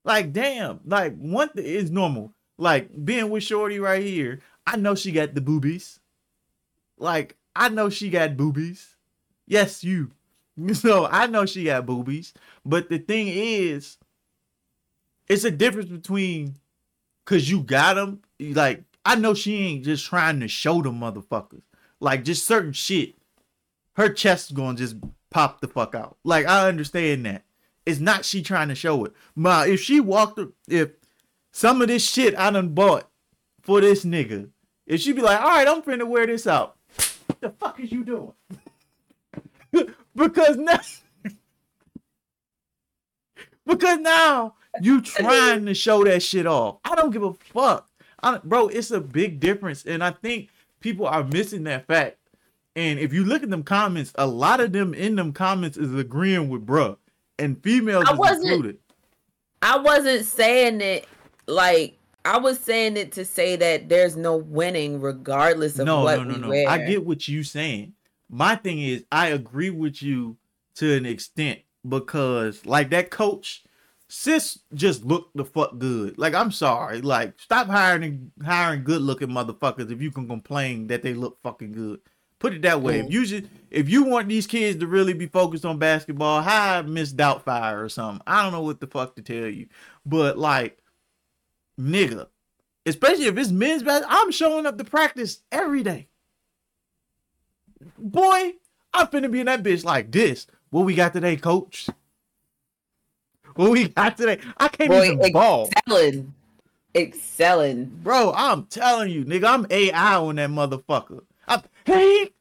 Like, 0.05 0.33
damn, 0.33 0.81
like 0.85 1.17
one 1.17 1.49
thing 1.49 1.65
is 1.65 1.89
normal. 1.89 2.33
Like 2.57 3.03
being 3.03 3.29
with 3.29 3.43
Shorty 3.43 3.79
right 3.79 4.03
here, 4.03 4.41
I 4.65 4.77
know 4.77 4.95
she 4.95 5.11
got 5.11 5.35
the 5.35 5.41
boobies. 5.41 5.99
Like, 6.97 7.35
I 7.55 7.69
know 7.69 7.89
she 7.89 8.09
got 8.09 8.37
boobies. 8.37 8.95
Yes, 9.47 9.83
you. 9.83 10.11
So 10.73 11.07
I 11.07 11.25
know 11.25 11.47
she 11.47 11.63
got 11.63 11.87
boobies. 11.87 12.31
But 12.63 12.87
the 12.89 12.99
thing 12.99 13.27
is, 13.27 13.97
it's 15.27 15.43
a 15.43 15.49
difference 15.51 15.89
between 15.89 16.57
cause 17.25 17.49
you 17.49 17.61
got 17.63 17.95
them. 17.95 18.21
Like, 18.39 18.83
I 19.05 19.15
know 19.15 19.33
she 19.33 19.55
ain't 19.57 19.85
just 19.85 20.05
trying 20.05 20.39
to 20.39 20.47
show 20.47 20.81
them 20.81 20.99
motherfuckers. 20.99 21.63
Like 21.99 22.23
just 22.23 22.45
certain 22.45 22.73
shit. 22.73 23.15
Her 23.93 24.09
chest's 24.09 24.51
gonna 24.51 24.77
just 24.77 24.95
pop 25.29 25.61
the 25.61 25.67
fuck 25.67 25.95
out. 25.95 26.17
Like 26.23 26.45
I 26.45 26.67
understand 26.67 27.25
that. 27.25 27.43
It's 27.85 27.99
not 27.99 28.25
she 28.25 28.41
trying 28.41 28.69
to 28.69 28.75
show 28.75 29.05
it. 29.05 29.13
Ma, 29.35 29.63
if 29.63 29.81
she 29.81 29.99
walked 29.99 30.39
if 30.67 30.91
some 31.51 31.81
of 31.81 31.87
this 31.87 32.07
shit 32.07 32.37
I 32.37 32.49
done 32.51 32.69
bought 32.69 33.09
for 33.61 33.81
this 33.81 34.05
nigga, 34.05 34.49
if 34.85 35.01
she'd 35.01 35.15
be 35.15 35.21
like, 35.21 35.39
all 35.39 35.47
right, 35.47 35.67
I'm 35.67 35.81
finna 35.81 36.07
wear 36.07 36.25
this 36.27 36.47
out. 36.47 36.75
What 37.27 37.41
the 37.41 37.49
fuck 37.51 37.79
is 37.79 37.91
you 37.91 38.03
doing? 38.03 38.33
because 40.15 40.57
now 40.57 40.79
because 43.65 43.99
now 43.99 44.55
you 44.81 45.01
trying 45.01 45.65
to 45.65 45.73
show 45.73 46.03
that 46.03 46.21
shit 46.23 46.45
off. 46.45 46.77
I 46.85 46.95
don't 46.95 47.11
give 47.11 47.23
a 47.23 47.33
fuck. 47.33 47.89
I, 48.21 48.39
bro, 48.43 48.67
it's 48.69 48.91
a 48.91 49.01
big 49.01 49.39
difference. 49.39 49.85
And 49.85 50.03
I 50.03 50.11
think 50.11 50.49
people 50.79 51.05
are 51.07 51.23
missing 51.23 51.63
that 51.65 51.87
fact. 51.87 52.17
And 52.75 52.99
if 52.99 53.13
you 53.13 53.23
look 53.23 53.43
at 53.43 53.49
them 53.49 53.63
comments, 53.63 54.11
a 54.15 54.25
lot 54.25 54.59
of 54.59 54.71
them 54.71 54.93
in 54.93 55.15
them 55.15 55.31
comments 55.31 55.77
is 55.77 55.93
agreeing 55.93 56.49
with 56.49 56.65
bruh. 56.65 56.97
And 57.37 57.61
females 57.63 58.05
I 58.07 58.13
wasn't- 58.13 58.45
included. 58.45 58.77
I 59.61 59.77
wasn't 59.77 60.25
saying 60.25 60.81
it 60.81 61.07
like 61.47 61.97
I 62.25 62.37
was 62.37 62.59
saying 62.59 62.97
it 62.97 63.11
to 63.13 63.25
say 63.25 63.55
that 63.57 63.89
there's 63.89 64.15
no 64.15 64.37
winning 64.37 65.01
regardless 65.01 65.77
of 65.79 65.85
No, 65.85 66.03
what 66.03 66.19
no, 66.19 66.23
no, 66.23 66.33
we 66.35 66.39
no. 66.41 66.49
wear. 66.49 66.69
I 66.69 66.77
get 66.79 67.05
what 67.05 67.27
you 67.27 67.43
saying. 67.43 67.93
My 68.29 68.55
thing 68.55 68.79
is, 68.79 69.03
I 69.11 69.27
agree 69.27 69.69
with 69.69 70.01
you 70.01 70.37
to 70.75 70.95
an 70.95 71.05
extent 71.05 71.59
because, 71.87 72.65
like 72.65 72.89
that 72.91 73.09
coach, 73.11 73.63
sis 74.07 74.59
just 74.73 75.03
looked 75.03 75.35
the 75.35 75.43
fuck 75.45 75.77
good. 75.77 76.17
Like 76.17 76.33
I'm 76.33 76.51
sorry, 76.51 77.01
like 77.01 77.39
stop 77.39 77.67
hiring 77.67 78.31
hiring 78.43 78.83
good 78.83 79.01
looking 79.01 79.29
motherfuckers 79.29 79.91
if 79.91 80.01
you 80.01 80.11
can 80.11 80.27
complain 80.27 80.87
that 80.87 81.01
they 81.03 81.13
look 81.13 81.39
fucking 81.43 81.73
good. 81.73 81.99
Put 82.39 82.53
it 82.53 82.61
that 82.63 82.81
way. 82.81 82.99
If 82.99 83.11
you 83.11 83.25
just 83.25 83.45
if 83.71 83.89
you 83.89 84.03
want 84.03 84.27
these 84.27 84.47
kids 84.47 84.79
to 84.79 84.87
really 84.87 85.13
be 85.13 85.27
focused 85.27 85.65
on 85.65 85.77
basketball, 85.79 86.41
hire 86.41 86.83
Miss 86.83 87.13
Doubtfire 87.13 87.81
or 87.83 87.89
something. 87.89 88.21
I 88.27 88.43
don't 88.43 88.51
know 88.51 88.61
what 88.61 88.79
the 88.79 88.87
fuck 88.87 89.15
to 89.15 89.21
tell 89.21 89.47
you, 89.47 89.67
but 90.05 90.37
like, 90.37 90.77
nigga, 91.79 92.27
especially 92.85 93.25
if 93.25 93.37
it's 93.37 93.51
men's 93.51 93.83
basketball, 93.83 94.17
I'm 94.19 94.31
showing 94.31 94.65
up 94.65 94.77
to 94.77 94.83
practice 94.83 95.41
every 95.51 95.83
day. 95.83 96.07
Boy, 97.97 98.53
I'm 98.93 99.07
finna 99.07 99.31
be 99.31 99.39
in 99.39 99.45
that 99.47 99.63
bitch 99.63 99.83
like 99.83 100.11
this. 100.11 100.47
What 100.69 100.85
we 100.85 100.95
got 100.95 101.13
today, 101.13 101.35
coach? 101.35 101.89
What 103.55 103.71
we 103.71 103.89
got 103.89 104.17
today? 104.17 104.39
I 104.57 104.67
can't 104.67 104.89
Boy, 104.89 105.11
even 105.11 105.31
ball. 105.31 105.69
excelling, 105.69 106.33
excelling. 106.95 107.85
Bro, 108.01 108.33
I'm 108.35 108.65
telling 108.65 109.11
you, 109.11 109.25
nigga, 109.25 109.45
I'm 109.45 109.67
AI 109.69 110.15
on 110.15 110.35
that 110.37 110.49
motherfucker. 110.49 111.23
I'm 111.47 111.61
hey, 111.85 112.31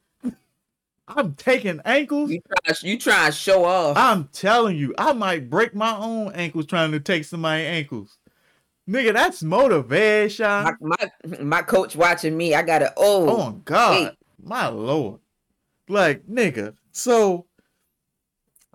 I'm 1.07 1.33
taking 1.35 1.81
ankles. 1.85 2.31
You 2.31 2.41
try, 2.41 2.75
you 2.81 2.99
try 2.99 3.25
to 3.27 3.31
show 3.31 3.65
off. 3.65 3.97
I'm 3.97 4.29
telling 4.31 4.77
you, 4.77 4.95
I 4.97 5.13
might 5.13 5.49
break 5.49 5.75
my 5.75 5.95
own 5.95 6.31
ankles 6.33 6.65
trying 6.65 6.91
to 6.93 6.99
take 6.99 7.25
somebody's 7.25 7.67
ankles. 7.67 8.17
Nigga, 8.89 9.13
that's 9.13 9.41
motivation. 9.43 10.45
my, 10.45 10.73
my 10.81 11.37
my 11.39 11.61
coach 11.61 11.95
watching 11.95 12.35
me. 12.35 12.53
I 12.53 12.61
gotta. 12.63 12.93
Oh, 12.97 13.29
Oh 13.29 13.51
god, 13.65 13.91
wait. 13.91 14.11
my 14.43 14.67
lord. 14.67 15.19
Like, 15.87 16.25
nigga. 16.27 16.75
So 16.91 17.45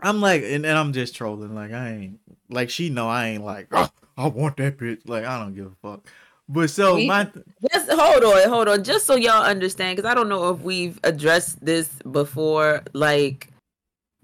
I'm 0.01 0.21
like, 0.21 0.43
and, 0.45 0.65
and 0.65 0.79
I'm 0.79 0.93
just 0.93 1.15
trolling. 1.15 1.55
Like 1.55 1.73
I 1.73 1.91
ain't 1.91 2.21
like 2.49 2.71
she 2.71 2.89
know 2.91 3.09
I 3.09 3.29
ain't 3.29 3.45
like. 3.45 3.69
"Oh, 3.73 3.89
I 4.17 4.27
want 4.29 4.57
that 4.59 4.79
bitch. 4.79 5.07
Like 5.07 5.25
I 5.25 5.39
don't 5.39 5.55
give 5.55 5.67
a 5.67 5.89
fuck. 5.89 6.07
But 6.49 6.71
so 6.71 6.95
We- 6.95 7.07
my 7.07 7.31
Just 7.71 7.91
hold 7.91 8.25
on, 8.25 8.49
hold 8.49 8.69
on. 8.69 8.83
Just 8.85 9.05
so 9.05 9.15
y'all 9.17 9.43
understand, 9.45 9.97
because 9.97 10.11
I 10.11 10.15
don't 10.15 10.31
know 10.31 10.49
if 10.51 10.61
we've 10.61 10.99
addressed 11.05 11.63
this 11.63 11.91
before. 12.11 12.83
Like, 12.95 13.49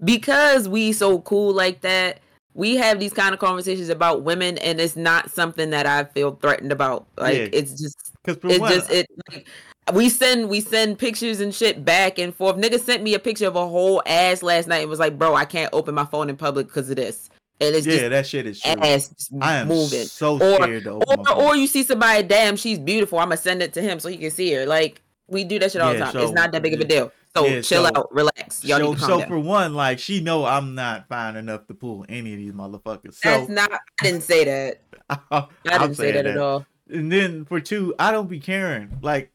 because 0.03 0.67
we 0.67 0.91
so 0.93 1.19
cool 1.19 1.53
like 1.53 1.81
that, 1.81 2.19
we 2.55 2.75
have 2.77 2.99
these 2.99 3.13
kind 3.13 3.33
of 3.33 3.39
conversations 3.39 3.89
about 3.89 4.23
women, 4.23 4.57
and 4.59 4.79
it's 4.79 4.95
not 4.95 5.29
something 5.29 5.69
that 5.71 5.85
I 5.85 6.05
feel 6.05 6.35
threatened 6.41 6.71
about. 6.71 7.05
Like, 7.17 7.35
Yeah. 7.37 7.47
it's 7.51 7.71
just, 7.79 8.13
it's 8.25 8.59
one, 8.59 8.71
just, 8.71 8.89
it. 8.89 9.07
Like, 9.31 9.45
we 9.93 10.09
send 10.09 10.49
we 10.49 10.61
send 10.61 10.97
pictures 10.97 11.41
and 11.41 11.53
shit 11.53 11.85
back 11.85 12.17
and 12.17 12.33
forth. 12.33 12.55
Nigga 12.55 12.79
sent 12.79 13.03
me 13.03 13.13
a 13.13 13.19
picture 13.19 13.45
of 13.45 13.55
a 13.55 13.67
whole 13.67 14.01
ass 14.07 14.41
last 14.41 14.67
night 14.67 14.79
and 14.79 14.89
was 14.89 14.97
like, 14.99 15.19
"Bro, 15.19 15.35
I 15.35 15.45
can't 15.45 15.69
open 15.73 15.93
my 15.93 16.05
phone 16.05 16.27
in 16.29 16.37
public 16.37 16.65
because 16.67 16.89
of 16.89 16.95
this." 16.95 17.29
And 17.61 17.75
it's 17.75 17.85
yeah, 17.85 17.97
just 17.97 18.09
that 18.09 18.25
shit 18.27 18.47
is 18.47 18.59
true. 18.61 18.71
ass 18.81 19.29
I 19.41 19.57
am 19.57 19.67
moving. 19.67 20.05
so 20.05 20.35
Or- 20.41 20.55
scared 20.63 20.83
to 20.85 20.91
open 20.93 21.19
Or, 21.27 21.33
or 21.49 21.55
you 21.55 21.67
see 21.67 21.83
somebody, 21.83 22.23
damn, 22.23 22.55
she's 22.55 22.79
beautiful. 22.79 23.19
I'm 23.19 23.25
gonna 23.29 23.37
send 23.37 23.61
it 23.61 23.73
to 23.73 23.81
him 23.81 23.99
so 23.99 24.09
he 24.09 24.17
can 24.17 24.31
see 24.31 24.51
her. 24.53 24.65
Like 24.65 25.01
we 25.27 25.43
do 25.43 25.59
that 25.59 25.71
shit 25.71 25.81
all 25.81 25.93
the 25.93 25.99
time. 25.99 26.11
so- 26.11 26.23
it's 26.23 26.31
not 26.31 26.51
that 26.51 26.61
big 26.61 26.73
of 26.73 26.79
a 26.79 26.85
deal. 26.85 27.11
So 27.35 27.45
yeah, 27.45 27.61
chill 27.61 27.85
so- 27.85 27.91
out, 27.93 28.13
relax. 28.13 28.63
Y'all 28.63 28.79
so, 28.79 28.85
need 28.85 28.93
to 28.93 28.99
calm 28.99 29.09
so 29.09 29.19
down. 29.19 29.27
for 29.27 29.39
one, 29.39 29.73
like 29.73 29.99
she 29.99 30.21
know 30.21 30.45
I'm 30.45 30.73
not 30.73 31.07
fine 31.09 31.35
enough 31.35 31.67
to 31.67 31.73
pull 31.73 32.05
any 32.07 32.31
of 32.33 32.39
these 32.39 32.53
motherfuckers. 32.53 33.19
That's 33.19 33.49
not. 33.49 33.71
I 33.71 33.79
didn't 34.03 34.23
say 34.23 34.45
that. 34.45 34.81
I 35.09 35.47
I 35.69 35.77
didn't 35.79 35.95
say 35.95 36.11
that, 36.13 36.25
at 36.25 36.37
all. 36.37 36.65
And 36.89 37.11
then 37.11 37.45
for 37.45 37.59
two, 37.59 37.93
I 37.99 38.11
don't 38.11 38.29
be 38.29 38.39
caring. 38.39 38.99
Like 39.01 39.31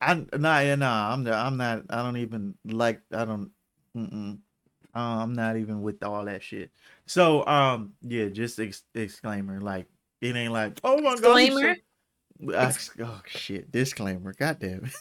I 0.00 0.14
nah 0.14 0.60
yeah 0.60 0.76
nah 0.76 1.12
I'm 1.12 1.24
not, 1.24 1.34
I'm 1.34 1.56
not 1.56 1.82
I 1.90 2.02
don't 2.02 2.16
even 2.16 2.54
like 2.64 3.00
I 3.12 3.24
don't 3.24 3.50
mm-mm. 3.96 4.38
Uh, 4.92 4.98
I'm 4.98 5.34
not 5.34 5.56
even 5.56 5.82
with 5.82 6.02
all 6.02 6.24
that 6.24 6.42
shit. 6.42 6.70
So 7.06 7.46
um 7.46 7.92
yeah, 8.02 8.28
just 8.28 8.58
ex- 8.58 8.82
exclaimer 8.94 9.60
like 9.60 9.86
it 10.20 10.34
ain't 10.36 10.52
like 10.52 10.80
oh 10.84 11.00
my 11.00 11.12
Disclaimer? 11.12 11.76
I, 12.54 12.74
oh 13.02 13.22
shit, 13.26 13.70
disclaimer. 13.70 14.32
God 14.32 14.58
damn 14.58 14.84
it. 14.84 14.92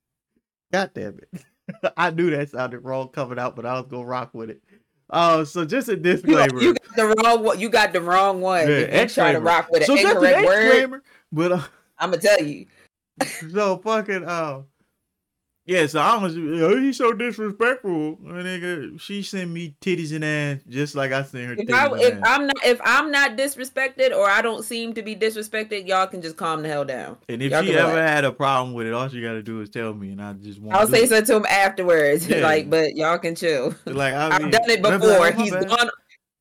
God 0.72 0.90
damn 0.94 1.18
it. 1.18 1.44
I 1.96 2.10
knew 2.10 2.30
that 2.30 2.50
sounded 2.50 2.80
wrong 2.80 3.08
coming 3.08 3.38
out, 3.38 3.56
but 3.56 3.66
I 3.66 3.74
was 3.74 3.86
gonna 3.88 4.04
rock 4.04 4.30
with 4.32 4.50
it. 4.50 4.62
Uh, 5.08 5.44
so 5.44 5.64
just 5.64 5.88
a 5.88 5.96
disclaimer. 5.96 6.60
you 6.60 6.74
got 6.74 6.96
the 6.96 7.06
wrong 7.06 7.44
one. 7.44 7.60
You 7.60 7.68
got 7.68 7.92
the 7.92 8.00
wrong 8.00 8.40
one. 8.40 8.68
Yeah, 8.68 9.02
you 9.02 9.08
try 9.08 9.32
to 9.32 9.40
rock 9.40 9.70
with 9.70 9.82
an 9.82 9.86
so 9.86 9.96
incorrect 9.96 10.44
word, 10.44 11.02
but 11.32 11.52
uh, 11.52 11.62
I'm 11.98 12.10
gonna 12.10 12.22
tell 12.22 12.42
you. 12.42 12.66
so 13.52 13.78
fucking 13.78 14.24
uh 14.24 14.62
yeah 15.66 15.86
so 15.86 15.98
i 16.00 16.16
was 16.16 16.36
oh, 16.36 16.76
he's 16.78 16.96
so 16.96 17.12
disrespectful 17.12 18.16
nigga 18.18 18.98
she 19.00 19.22
sent 19.22 19.50
me 19.50 19.74
titties 19.80 20.14
and 20.14 20.24
ass 20.24 20.60
just 20.68 20.94
like 20.94 21.12
i 21.12 21.22
sent 21.22 21.44
her 21.46 21.52
If, 21.54 21.58
titties 21.68 21.74
I, 21.74 21.86
and 21.86 22.00
if. 22.00 22.18
I'm 22.24 22.46
not 22.46 22.56
if 22.64 22.80
I'm 22.84 23.10
not 23.10 23.36
disrespected 23.36 24.14
or 24.16 24.28
I 24.28 24.42
don't 24.42 24.64
seem 24.64 24.94
to 24.94 25.02
be 25.02 25.14
disrespected, 25.16 25.86
y'all 25.86 26.06
can 26.06 26.22
just 26.22 26.36
calm 26.36 26.62
the 26.62 26.68
hell 26.68 26.84
down. 26.84 27.16
and 27.28 27.42
if 27.42 27.50
y'all 27.52 27.62
she 27.62 27.74
ever 27.76 28.00
had 28.02 28.24
a 28.24 28.32
problem 28.32 28.74
with 28.74 28.86
it 28.86 28.92
all 28.92 29.08
she 29.08 29.20
gotta 29.20 29.42
do 29.42 29.60
is 29.60 29.68
tell 29.70 29.92
me 29.94 30.10
and 30.12 30.22
i 30.22 30.32
just 30.34 30.60
want 30.60 30.76
I'll 30.76 30.86
say 30.86 31.06
something 31.06 31.26
to 31.26 31.36
him 31.36 31.46
afterwards. 31.46 32.26
Yeah. 32.36 32.42
like, 32.42 32.68
but 32.70 32.96
y'all 32.96 33.18
can 33.18 33.34
chill. 33.34 33.74
like 33.86 34.12
I 34.14 34.34
I've 34.34 34.42
mean, 34.42 34.50
done 34.50 34.68
it 34.70 34.82
before. 34.82 34.98
oh, 35.10 35.18
my 35.20 35.32
He's 35.32 35.52
bad. 35.52 35.68
gone. 35.68 35.90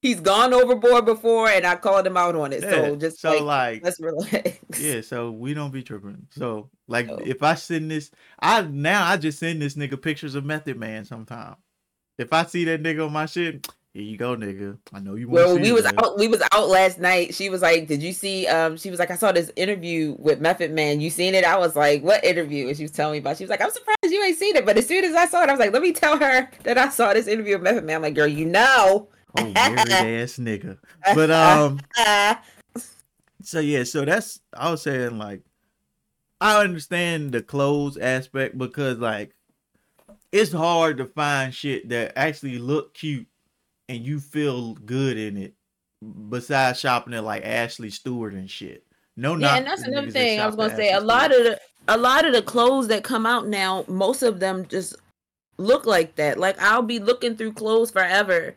He's 0.06 0.20
gone 0.20 0.54
overboard 0.54 1.06
before, 1.06 1.50
and 1.50 1.66
I 1.66 1.76
called 1.78 2.06
him 2.06 2.16
out 2.16 2.36
on 2.36 2.54
it. 2.54 2.62
Yeah, 2.62 2.70
So 2.72 2.96
just 2.96 3.20
so 3.20 3.32
like, 3.44 3.44
like 3.44 3.84
let's 3.84 4.00
relax. 4.00 4.80
yeah 4.80 5.02
so 5.02 5.32
we 5.32 5.54
don't 5.54 5.72
be 5.72 5.82
tripping 5.82 6.28
so 6.32 6.70
like 6.88 7.10
Oh. 7.10 7.18
if 7.26 7.42
i 7.42 7.56
send 7.56 7.90
this 7.90 8.12
i 8.40 8.62
now 8.62 9.06
i 9.08 9.16
just 9.18 9.40
send 9.40 9.62
this 9.62 9.76
nigga 9.76 10.00
pictures 10.02 10.36
of 10.36 10.44
method 10.46 10.78
man 10.78 11.06
sometime 11.06 11.56
if 12.18 12.32
i 12.34 12.44
see 12.46 12.66
that 12.66 12.84
nigga 12.84 13.06
on 13.08 13.14
my 13.14 13.26
shit 13.26 13.68
here 13.94 14.04
you 14.04 14.18
go 14.18 14.36
nigga 14.36 14.78
i 14.94 15.00
know 15.00 15.16
you 15.16 15.28
want 15.30 15.46
Well, 15.46 15.56
see 15.56 15.62
we 15.62 15.72
was 15.72 15.84
that. 15.86 16.04
out. 16.04 16.20
We 16.20 16.28
was 16.28 16.42
out 16.52 16.68
last 16.68 17.00
night. 17.00 17.34
She 17.34 17.50
was 17.50 17.62
like, 17.62 17.88
"Did 17.88 18.04
you 18.04 18.12
see?" 18.12 18.46
Um, 18.48 18.76
she 18.78 18.90
was 18.90 19.00
like, 19.00 19.10
"I 19.12 19.16
saw 19.16 19.32
this 19.32 19.50
interview 19.56 20.16
with 20.20 20.42
Method 20.42 20.72
Man. 20.74 21.00
You 21.00 21.10
seen 21.10 21.34
it?" 21.34 21.46
I 21.46 21.58
was 21.58 21.76
like, 21.78 22.04
"What 22.04 22.24
interview?" 22.26 22.68
And 22.68 22.76
she 22.76 22.84
was 22.84 22.92
telling 22.92 23.14
me 23.14 23.18
about. 23.20 23.38
She 23.38 23.44
was 23.46 23.50
like, 23.50 23.62
"I'm 23.62 23.72
surprised 23.72 23.98
you 24.04 24.22
ain't 24.22 24.38
seen 24.38 24.56
it." 24.58 24.66
But 24.66 24.78
as 24.78 24.86
soon 24.86 25.06
as 25.06 25.16
I 25.16 25.26
saw 25.28 25.44
it, 25.44 25.50
I 25.50 25.54
was 25.54 25.60
like, 25.62 25.72
"Let 25.72 25.82
me 25.82 25.94
tell 25.94 26.18
her 26.20 26.50
that 26.64 26.78
I 26.78 26.90
saw 26.90 27.14
this 27.14 27.28
interview 27.28 27.54
with 27.56 27.64
Method 27.64 27.86
Man." 27.86 27.96
I'm 27.96 28.02
like, 28.02 28.16
"Girl, 28.16 28.28
you 28.28 28.46
know." 28.46 29.08
Oh 29.38 29.52
married 29.52 29.90
ass 29.90 30.38
nigga 30.38 30.78
but 31.14 31.32
um. 31.32 31.80
So 33.46 33.60
yeah, 33.60 33.84
so 33.84 34.06
that's 34.06 34.40
I 34.54 34.72
was 34.72 34.82
saying 34.82 35.20
like 35.20 35.44
I 36.42 36.62
understand 36.62 37.32
the 37.32 37.44
clothes 37.44 37.96
aspect 37.96 38.58
because 38.58 38.98
like 38.98 39.36
it's 40.32 40.52
hard 40.52 40.98
to 40.98 41.06
find 41.06 41.54
shit 41.54 41.90
that 41.90 42.14
actually 42.16 42.58
look 42.58 42.96
cute 42.96 43.28
and 43.88 44.04
you 44.04 44.20
feel 44.20 44.74
good 44.74 45.18
in 45.18 45.38
it 45.38 45.54
besides 46.30 46.80
shopping 46.80 47.14
at 47.14 47.24
like 47.24 47.46
Ashley 47.46 47.92
Stewart 47.92 48.34
and 48.34 48.50
shit. 48.50 48.84
No, 49.16 49.36
not 49.36 49.48
yeah, 49.48 49.58
and 49.58 49.68
that's 49.68 49.84
another 49.84 50.10
thing 50.10 50.40
I 50.40 50.48
was 50.48 50.56
gonna 50.56 50.76
say. 50.76 50.92
A 50.92 51.00
lot 51.00 51.32
of 51.32 51.38
of 51.38 51.46
the 51.46 51.60
a 51.88 51.98
lot 51.98 52.26
of 52.26 52.34
the 52.34 52.42
clothes 52.42 52.88
that 52.88 53.04
come 53.04 53.28
out 53.28 53.48
now, 53.48 53.86
most 53.88 54.24
of 54.24 54.40
them 54.40 54.66
just 54.68 54.96
look 55.58 55.86
like 55.86 56.16
that. 56.16 56.40
Like 56.40 56.60
I'll 56.60 56.82
be 56.82 56.98
looking 56.98 57.38
through 57.38 57.54
clothes 57.54 57.92
forever, 57.92 58.56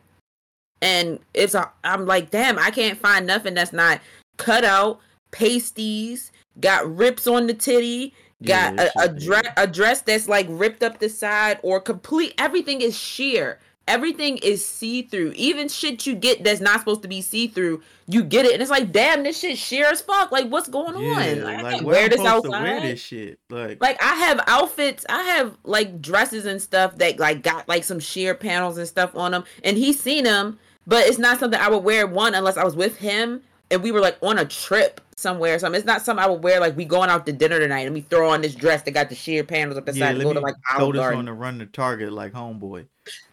and 0.81 1.19
it's 1.33 1.55
a, 1.55 1.69
I'm 1.83 2.05
like, 2.05 2.29
damn, 2.31 2.57
I 2.59 2.71
can't 2.71 2.97
find 2.99 3.25
nothing 3.27 3.53
that's 3.53 3.73
not 3.73 4.01
cut 4.37 4.63
out, 4.65 4.99
pasties, 5.31 6.31
got 6.59 6.93
rips 6.95 7.27
on 7.27 7.47
the 7.47 7.53
titty, 7.53 8.13
got 8.43 8.73
Yeah, 8.75 8.89
a, 8.97 9.03
a 9.03 9.09
dress 9.09 9.47
a 9.57 9.67
dress 9.67 10.01
that's 10.01 10.27
like 10.27 10.47
ripped 10.49 10.83
up 10.83 10.99
the 10.99 11.09
side 11.09 11.59
or 11.63 11.79
complete. 11.79 12.33
Everything 12.37 12.81
is 12.81 12.97
sheer. 12.97 13.59
Everything 13.87 14.37
is 14.37 14.63
see 14.63 15.01
through. 15.01 15.31
Even 15.35 15.67
shit 15.67 16.05
you 16.05 16.13
get 16.13 16.43
that's 16.43 16.61
not 16.61 16.79
supposed 16.79 17.01
to 17.01 17.07
be 17.07 17.21
see 17.21 17.47
through, 17.47 17.81
you 18.07 18.23
get 18.23 18.45
it, 18.45 18.53
and 18.53 18.61
it's 18.61 18.69
like, 18.69 18.91
damn, 18.91 19.23
this 19.23 19.39
shit 19.39 19.57
sheer 19.57 19.87
as 19.87 19.99
fuck. 19.99 20.31
Like, 20.31 20.47
what's 20.49 20.67
going 20.69 20.95
on? 20.95 21.25
yeah, 21.37 21.43
Like, 21.43 21.57
I 21.57 21.61
like 21.63 21.81
where 21.81 21.95
wear 21.95 22.03
I'm 22.03 22.09
this 22.09 22.23
outside. 22.23 22.49
to 22.49 22.63
wear 22.63 22.79
this 22.81 22.99
shit. 23.01 23.39
Like, 23.49 23.81
Like 23.81 24.01
I 24.01 24.13
have 24.15 24.41
outfits, 24.45 25.05
I 25.09 25.23
have 25.23 25.57
like 25.63 26.01
dresses 26.03 26.45
and 26.45 26.61
stuff 26.61 26.97
that 26.97 27.17
like 27.19 27.41
got 27.41 27.67
like 27.67 27.83
some 27.83 27.99
sheer 27.99 28.35
panels 28.35 28.77
and 28.77 28.87
stuff 28.87 29.15
on 29.15 29.31
them, 29.31 29.43
and 29.63 29.75
he's 29.75 29.99
seen 29.99 30.25
them, 30.25 30.59
but 30.89 31.05
it's 31.07 31.19
not 31.19 31.39
something 31.39 31.59
I 31.59 31.69
would 31.69 31.83
wear 31.83 32.07
one 32.07 32.33
unless 32.33 32.57
I 32.57 32.63
was 32.63 32.75
with 32.75 32.97
him 32.97 33.41
and 33.71 33.83
we 33.83 33.91
were 33.91 34.01
like 34.01 34.17
on 34.21 34.39
a 34.39 34.45
trip 34.45 34.99
somewhere. 35.15 35.55
or 35.55 35.59
something. 35.59 35.77
It's 35.77 35.85
not 35.85 36.01
something 36.01 36.23
I 36.23 36.27
would 36.27 36.43
wear 36.43 36.59
like 36.59 36.75
we 36.75 36.83
going 36.83 37.09
out 37.09 37.25
to 37.27 37.31
dinner 37.31 37.59
tonight 37.59 37.85
and 37.85 37.93
we 37.93 38.01
throw 38.01 38.29
on 38.29 38.41
this 38.41 38.55
dress 38.55 38.81
that 38.81 38.91
got 38.91 39.09
the 39.09 39.15
sheer 39.15 39.43
panels 39.43 39.77
up 39.77 39.85
the 39.85 39.93
yeah, 39.93 40.07
side 40.07 40.15
and 40.15 40.23
go 40.23 40.33
to 40.33 40.39
like 40.39 40.55
Olive 40.75 40.95
Garden. 40.95 41.19
on 41.19 41.25
the 41.25 41.33
run 41.33 41.59
to 41.59 41.67
Target 41.67 42.11
like 42.11 42.33
homeboy. 42.33 42.87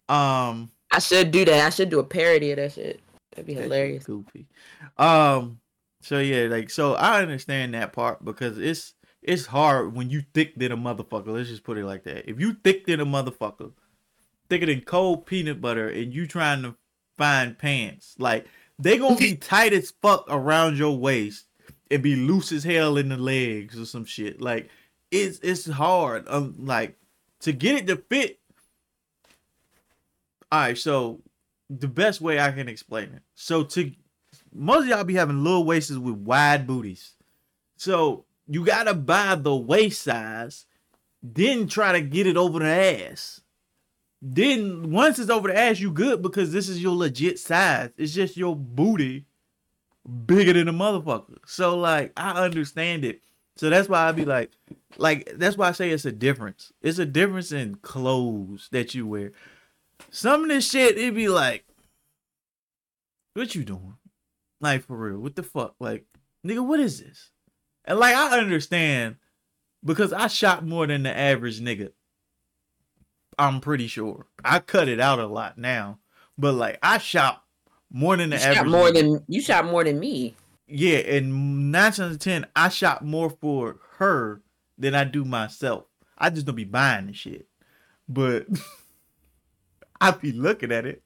Um 0.07 0.71
I 0.91 0.99
should 0.99 1.31
do 1.31 1.43
that. 1.45 1.65
I 1.65 1.69
should 1.69 1.89
do 1.89 1.99
a 1.99 2.03
parody 2.03 2.51
of 2.51 2.57
that 2.57 2.73
shit. 2.73 3.01
That'd 3.31 3.45
be 3.45 3.53
hilarious. 3.53 4.05
Goofy. 4.05 4.47
Um. 4.97 5.59
So 6.01 6.19
yeah, 6.19 6.47
like 6.47 6.69
so 6.69 6.93
I 6.93 7.21
understand 7.21 7.73
that 7.73 7.91
part 7.91 8.23
because 8.23 8.57
it's 8.57 8.93
it's 9.21 9.45
hard 9.45 9.93
when 9.93 10.09
you 10.09 10.23
thick 10.33 10.55
than 10.55 10.71
a 10.71 10.77
motherfucker. 10.77 11.27
Let's 11.27 11.49
just 11.49 11.63
put 11.63 11.77
it 11.77 11.85
like 11.85 12.03
that. 12.05 12.29
If 12.29 12.39
you 12.39 12.53
thick 12.53 12.85
than 12.85 13.01
a 13.01 13.05
motherfucker, 13.05 13.73
thicker 14.49 14.65
than 14.67 14.81
cold 14.81 15.25
peanut 15.25 15.59
butter, 15.59 15.89
and 15.89 16.13
you 16.13 16.25
trying 16.25 16.63
to 16.63 16.75
find 17.17 17.57
pants, 17.57 18.15
like 18.17 18.47
they 18.79 18.97
gonna 18.97 19.15
be 19.15 19.35
tight 19.35 19.73
as 19.73 19.91
fuck 20.01 20.25
around 20.29 20.77
your 20.77 20.97
waist 20.97 21.45
and 21.89 22.03
be 22.03 22.15
loose 22.15 22.51
as 22.51 22.63
hell 22.63 22.97
in 22.97 23.09
the 23.09 23.17
legs 23.17 23.79
or 23.79 23.85
some 23.85 24.05
shit. 24.05 24.41
Like 24.41 24.69
it's 25.11 25.39
it's 25.39 25.67
hard. 25.67 26.25
Um, 26.27 26.55
like 26.59 26.95
to 27.41 27.51
get 27.51 27.75
it 27.75 27.87
to 27.87 27.97
fit. 27.97 28.39
All 30.51 30.59
right, 30.61 30.77
so 30.77 31.21
the 31.69 31.87
best 31.87 32.21
way 32.21 32.39
I 32.39 32.51
can 32.51 32.69
explain 32.69 33.11
it. 33.13 33.21
So 33.35 33.63
to 33.63 33.91
most 34.53 34.83
of 34.83 34.87
y'all 34.87 35.03
be 35.03 35.15
having 35.15 35.43
little 35.43 35.65
waists 35.65 35.91
with 35.91 36.15
wide 36.15 36.65
booties. 36.65 37.13
So 37.75 38.25
you 38.47 38.65
gotta 38.65 38.93
buy 38.93 39.35
the 39.35 39.55
waist 39.55 40.03
size, 40.03 40.65
then 41.21 41.67
try 41.67 41.91
to 41.93 42.01
get 42.01 42.27
it 42.27 42.37
over 42.37 42.59
the 42.59 42.65
ass. 42.65 43.41
Then 44.21 44.91
once 44.91 45.19
it's 45.19 45.29
over 45.29 45.47
the 45.47 45.57
ass, 45.57 45.79
you 45.79 45.91
good 45.91 46.21
because 46.21 46.51
this 46.51 46.69
is 46.69 46.81
your 46.81 46.95
legit 46.95 47.39
size. 47.39 47.91
It's 47.97 48.13
just 48.13 48.37
your 48.37 48.55
booty 48.55 49.25
bigger 50.25 50.53
than 50.53 50.67
a 50.67 50.73
motherfucker. 50.73 51.37
So 51.45 51.77
like 51.77 52.13
I 52.17 52.31
understand 52.43 53.05
it. 53.05 53.21
So 53.57 53.69
that's 53.69 53.89
why 53.89 54.07
I 54.07 54.11
be 54.11 54.25
like, 54.25 54.51
like 54.97 55.31
that's 55.35 55.57
why 55.57 55.67
I 55.67 55.71
say 55.71 55.89
it's 55.89 56.05
a 56.05 56.11
difference. 56.11 56.71
It's 56.81 56.99
a 56.99 57.05
difference 57.05 57.51
in 57.51 57.75
clothes 57.75 58.69
that 58.71 58.95
you 58.95 59.07
wear. 59.07 59.31
Some 60.11 60.43
of 60.43 60.49
this 60.49 60.69
shit, 60.69 60.97
it 60.97 61.15
be 61.15 61.27
like, 61.27 61.65
what 63.33 63.55
you 63.55 63.63
doing? 63.63 63.97
Like 64.61 64.83
for 64.83 64.97
real, 64.97 65.19
what 65.19 65.35
the 65.35 65.43
fuck? 65.43 65.75
Like, 65.79 66.05
nigga, 66.45 66.65
what 66.65 66.79
is 66.79 66.99
this? 66.99 67.31
And 67.85 67.99
like 67.99 68.15
I 68.15 68.39
understand 68.39 69.17
because 69.83 70.11
I 70.13 70.27
shop 70.27 70.63
more 70.63 70.87
than 70.87 71.03
the 71.03 71.15
average 71.15 71.59
nigga. 71.59 71.91
I'm 73.39 73.61
pretty 73.61 73.87
sure. 73.87 74.25
I 74.43 74.59
cut 74.59 74.87
it 74.89 74.99
out 74.99 75.19
a 75.19 75.27
lot 75.27 75.57
now. 75.57 75.99
But 76.37 76.53
like 76.53 76.79
I 76.83 76.97
shop 76.99 77.45
more 77.91 78.15
than 78.17 78.29
the 78.31 78.37
You 78.37 78.41
average. 78.43 78.57
shot 78.57 78.67
more 78.67 78.91
than 78.91 79.23
you 79.27 79.41
shot 79.41 79.65
more 79.65 79.83
than 79.83 79.99
me. 79.99 80.35
Yeah, 80.67 80.97
and 80.97 81.71
nine 81.71 81.83
times 81.91 81.99
out 81.99 82.11
of 82.11 82.19
ten, 82.19 82.45
I 82.55 82.69
shop 82.69 83.01
more 83.01 83.29
for 83.29 83.77
her 83.97 84.41
than 84.77 84.93
I 84.95 85.03
do 85.05 85.23
myself. 85.25 85.85
I 86.17 86.29
just 86.29 86.45
don't 86.45 86.55
be 86.55 86.63
buying 86.65 87.07
the 87.07 87.13
shit. 87.13 87.47
But 88.09 88.47
I 90.01 90.11
be 90.11 90.31
looking 90.31 90.71
at 90.71 90.85
it. 90.85 91.01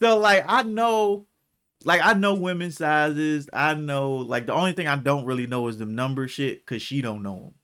so 0.00 0.18
like 0.18 0.44
I 0.48 0.62
know, 0.62 1.26
like 1.84 2.00
I 2.04 2.14
know 2.14 2.34
women's 2.34 2.76
sizes. 2.78 3.48
I 3.52 3.74
know 3.74 4.14
like 4.16 4.46
the 4.46 4.54
only 4.54 4.72
thing 4.72 4.88
I 4.88 4.96
don't 4.96 5.24
really 5.26 5.46
know 5.46 5.68
is 5.68 5.78
the 5.78 5.86
number 5.86 6.26
shit 6.28 6.64
because 6.64 6.82
she 6.82 7.00
don't 7.02 7.22
know 7.22 7.36
them. 7.40 7.54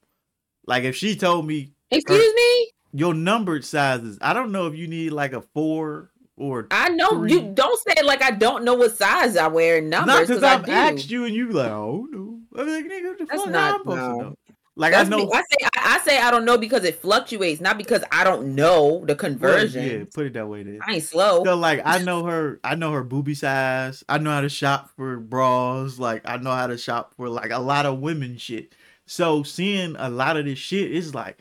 Like 0.67 0.85
if 0.85 0.95
she 0.97 1.17
told 1.17 1.47
me 1.47 1.73
Excuse 1.91 2.35
me? 2.35 2.71
Your 2.93 3.15
numbered 3.15 3.65
sizes, 3.65 4.19
I 4.21 4.33
don't 4.33 4.53
know 4.53 4.67
if 4.67 4.75
you 4.77 4.87
need 4.89 5.11
like 5.11 5.33
a 5.33 5.43
four 5.43 6.11
or 6.37 6.67
I 6.71 6.89
know 6.89 7.25
you 7.25 7.53
don't 7.55 7.79
say 7.87 8.03
like 8.03 8.23
I 8.23 8.31
don't 8.31 8.65
know 8.65 8.75
what 8.75 8.97
size 8.97 9.37
I 9.37 9.47
wear 9.49 9.79
in 9.79 9.91
numbers 9.91 10.21
because 10.29 10.41
because 10.41 10.43
I 10.43 10.55
I've 10.55 10.69
asked 10.69 11.11
you 11.11 11.25
and 11.27 11.35
you 11.35 11.51
like 11.51 11.71
oh 11.71 12.07
no. 12.11 12.41
I'm 12.57 12.67
like 12.67 12.85
nigga, 12.87 13.19
the 13.19 13.27
That's 13.27 13.43
fuck 13.43 13.51
not- 13.53 13.87
no. 13.87 13.95
to 13.95 14.01
know? 14.23 14.35
Like 14.77 14.93
That's 14.93 15.09
I 15.09 15.11
know. 15.11 15.27
me. 15.27 15.31
I 15.35 15.43
say 15.43 15.57
I, 15.77 15.97
I 15.97 15.99
say 16.01 16.19
I 16.19 16.31
don't 16.31 16.47
know 16.47 16.57
because 16.57 16.85
it 16.85 17.03
fluctuates, 17.03 17.61
not 17.61 17.77
because 17.77 18.03
I 18.11 18.25
don't 18.25 18.55
know 18.55 19.01
the 19.01 19.09
Well, 19.09 19.17
conversion. 19.17 19.85
Yeah, 19.85 20.05
put 20.15 20.27
it 20.27 20.33
that 20.35 20.49
way. 20.49 20.63
Then. 20.63 20.79
I 20.87 20.95
ain't 20.95 21.05
slow. 21.05 21.45
So 21.45 21.55
like 21.57 21.83
I 21.85 21.99
know 21.99 22.25
her 22.31 22.61
I 22.65 22.77
know 22.77 22.93
her 22.93 23.05
booby 23.05 23.35
size. 23.35 24.03
I 24.09 24.17
know 24.19 24.31
how 24.31 24.41
to 24.41 24.49
shop 24.49 24.89
for 24.97 25.19
bras. 25.19 25.99
Like 25.99 26.23
I 26.25 26.39
know 26.39 26.53
how 26.53 26.67
to 26.69 26.79
shop 26.79 27.13
for 27.17 27.29
like 27.29 27.51
a 27.51 27.59
lot 27.59 27.85
of 27.85 27.99
women 27.99 28.39
shit. 28.39 28.73
So 29.05 29.43
seeing 29.43 29.97
a 29.99 30.09
lot 30.09 30.37
of 30.39 30.47
this 30.47 30.59
shit 30.59 30.91
is 30.93 31.15
like, 31.15 31.37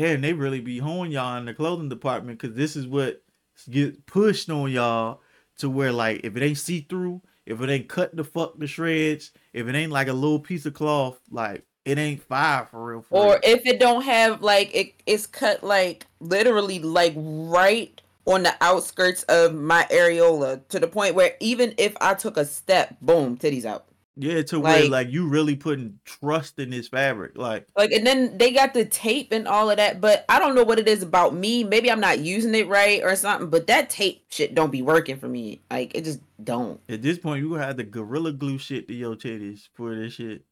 damn, 0.00 0.22
they 0.22 0.32
really 0.32 0.60
be 0.60 0.78
honing 0.78 1.12
y'all 1.12 1.36
in 1.36 1.44
the 1.44 1.52
clothing 1.52 1.90
department 1.90 2.38
because 2.38 2.56
this 2.56 2.74
is 2.74 2.86
what 2.86 3.22
get 3.68 4.06
pushed 4.06 4.48
on 4.48 4.70
y'all 4.70 5.20
to 5.58 5.68
where 5.68 5.92
like 5.92 6.22
if 6.24 6.36
it 6.36 6.42
ain't 6.42 6.56
see 6.56 6.80
through, 6.80 7.20
if 7.44 7.60
it 7.60 7.68
ain't 7.68 7.88
cut 7.88 8.16
the 8.16 8.24
fuck 8.24 8.58
the 8.58 8.66
shreds, 8.66 9.30
if 9.52 9.68
it 9.68 9.74
ain't 9.74 9.92
like 9.92 10.08
a 10.08 10.12
little 10.14 10.40
piece 10.40 10.64
of 10.64 10.72
cloth, 10.72 11.20
like 11.30 11.66
it 11.84 11.98
ain't 11.98 12.22
fire 12.22 12.66
for 12.70 12.82
real. 12.82 13.02
For 13.02 13.18
or 13.18 13.30
real. 13.32 13.40
if 13.42 13.66
it 13.66 13.78
don't 13.78 14.02
have 14.02 14.40
like 14.40 14.74
it, 14.74 14.94
it's 15.04 15.26
cut 15.26 15.62
like 15.62 16.06
literally 16.18 16.78
like 16.78 17.12
right 17.16 18.00
on 18.24 18.42
the 18.42 18.54
outskirts 18.62 19.22
of 19.24 19.54
my 19.54 19.86
areola 19.90 20.66
to 20.68 20.80
the 20.80 20.88
point 20.88 21.14
where 21.14 21.34
even 21.40 21.74
if 21.76 21.94
I 22.00 22.14
took 22.14 22.38
a 22.38 22.46
step, 22.46 22.96
boom, 23.02 23.36
titties 23.36 23.66
out. 23.66 23.84
Yeah, 24.16 24.42
to 24.42 24.60
where 24.60 24.82
like- 24.82 24.90
like 24.90 25.10
you 25.10 25.28
really 25.28 25.56
putting 25.56 26.00
trust 26.04 26.58
in 26.58 26.70
this 26.70 26.88
fabric, 26.88 27.38
like. 27.38 27.66
Like 27.76 27.92
and 27.92 28.06
then 28.06 28.36
they 28.38 28.52
got 28.52 28.74
the 28.74 28.84
tape 28.84 29.32
and 29.32 29.46
all 29.46 29.70
of 29.70 29.76
that, 29.76 30.00
but 30.00 30.24
I 30.28 30.38
don't 30.38 30.54
know 30.54 30.64
what 30.64 30.78
it 30.78 30.88
is 30.88 31.02
about 31.02 31.34
me. 31.34 31.64
Maybe 31.64 31.90
I'm 31.90 32.00
not 32.00 32.18
using 32.18 32.54
it 32.54 32.68
right 32.68 33.02
or 33.02 33.14
something, 33.16 33.50
but 33.50 33.66
that 33.68 33.90
tape 33.90 34.24
shit 34.28 34.54
don't 34.54 34.72
be 34.72 34.82
working 34.82 35.18
for 35.18 35.28
me. 35.28 35.60
Like 35.70 35.94
it 35.94 36.04
just 36.04 36.20
don't. 36.42 36.80
At 36.88 37.02
this 37.02 37.18
point, 37.18 37.42
you 37.42 37.54
have 37.54 37.76
to 37.76 37.84
gorilla 37.84 38.32
glue 38.32 38.58
shit 38.58 38.88
to 38.88 38.94
your 38.94 39.16
titties 39.16 39.68
for 39.74 39.94
this 39.94 40.14
shit. 40.14 40.44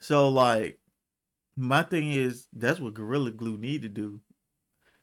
So 0.00 0.28
like, 0.28 0.78
my 1.56 1.82
thing 1.82 2.12
is 2.12 2.46
that's 2.52 2.80
what 2.80 2.94
gorilla 2.94 3.30
glue 3.30 3.58
need 3.58 3.82
to 3.82 3.88
do. 3.88 4.20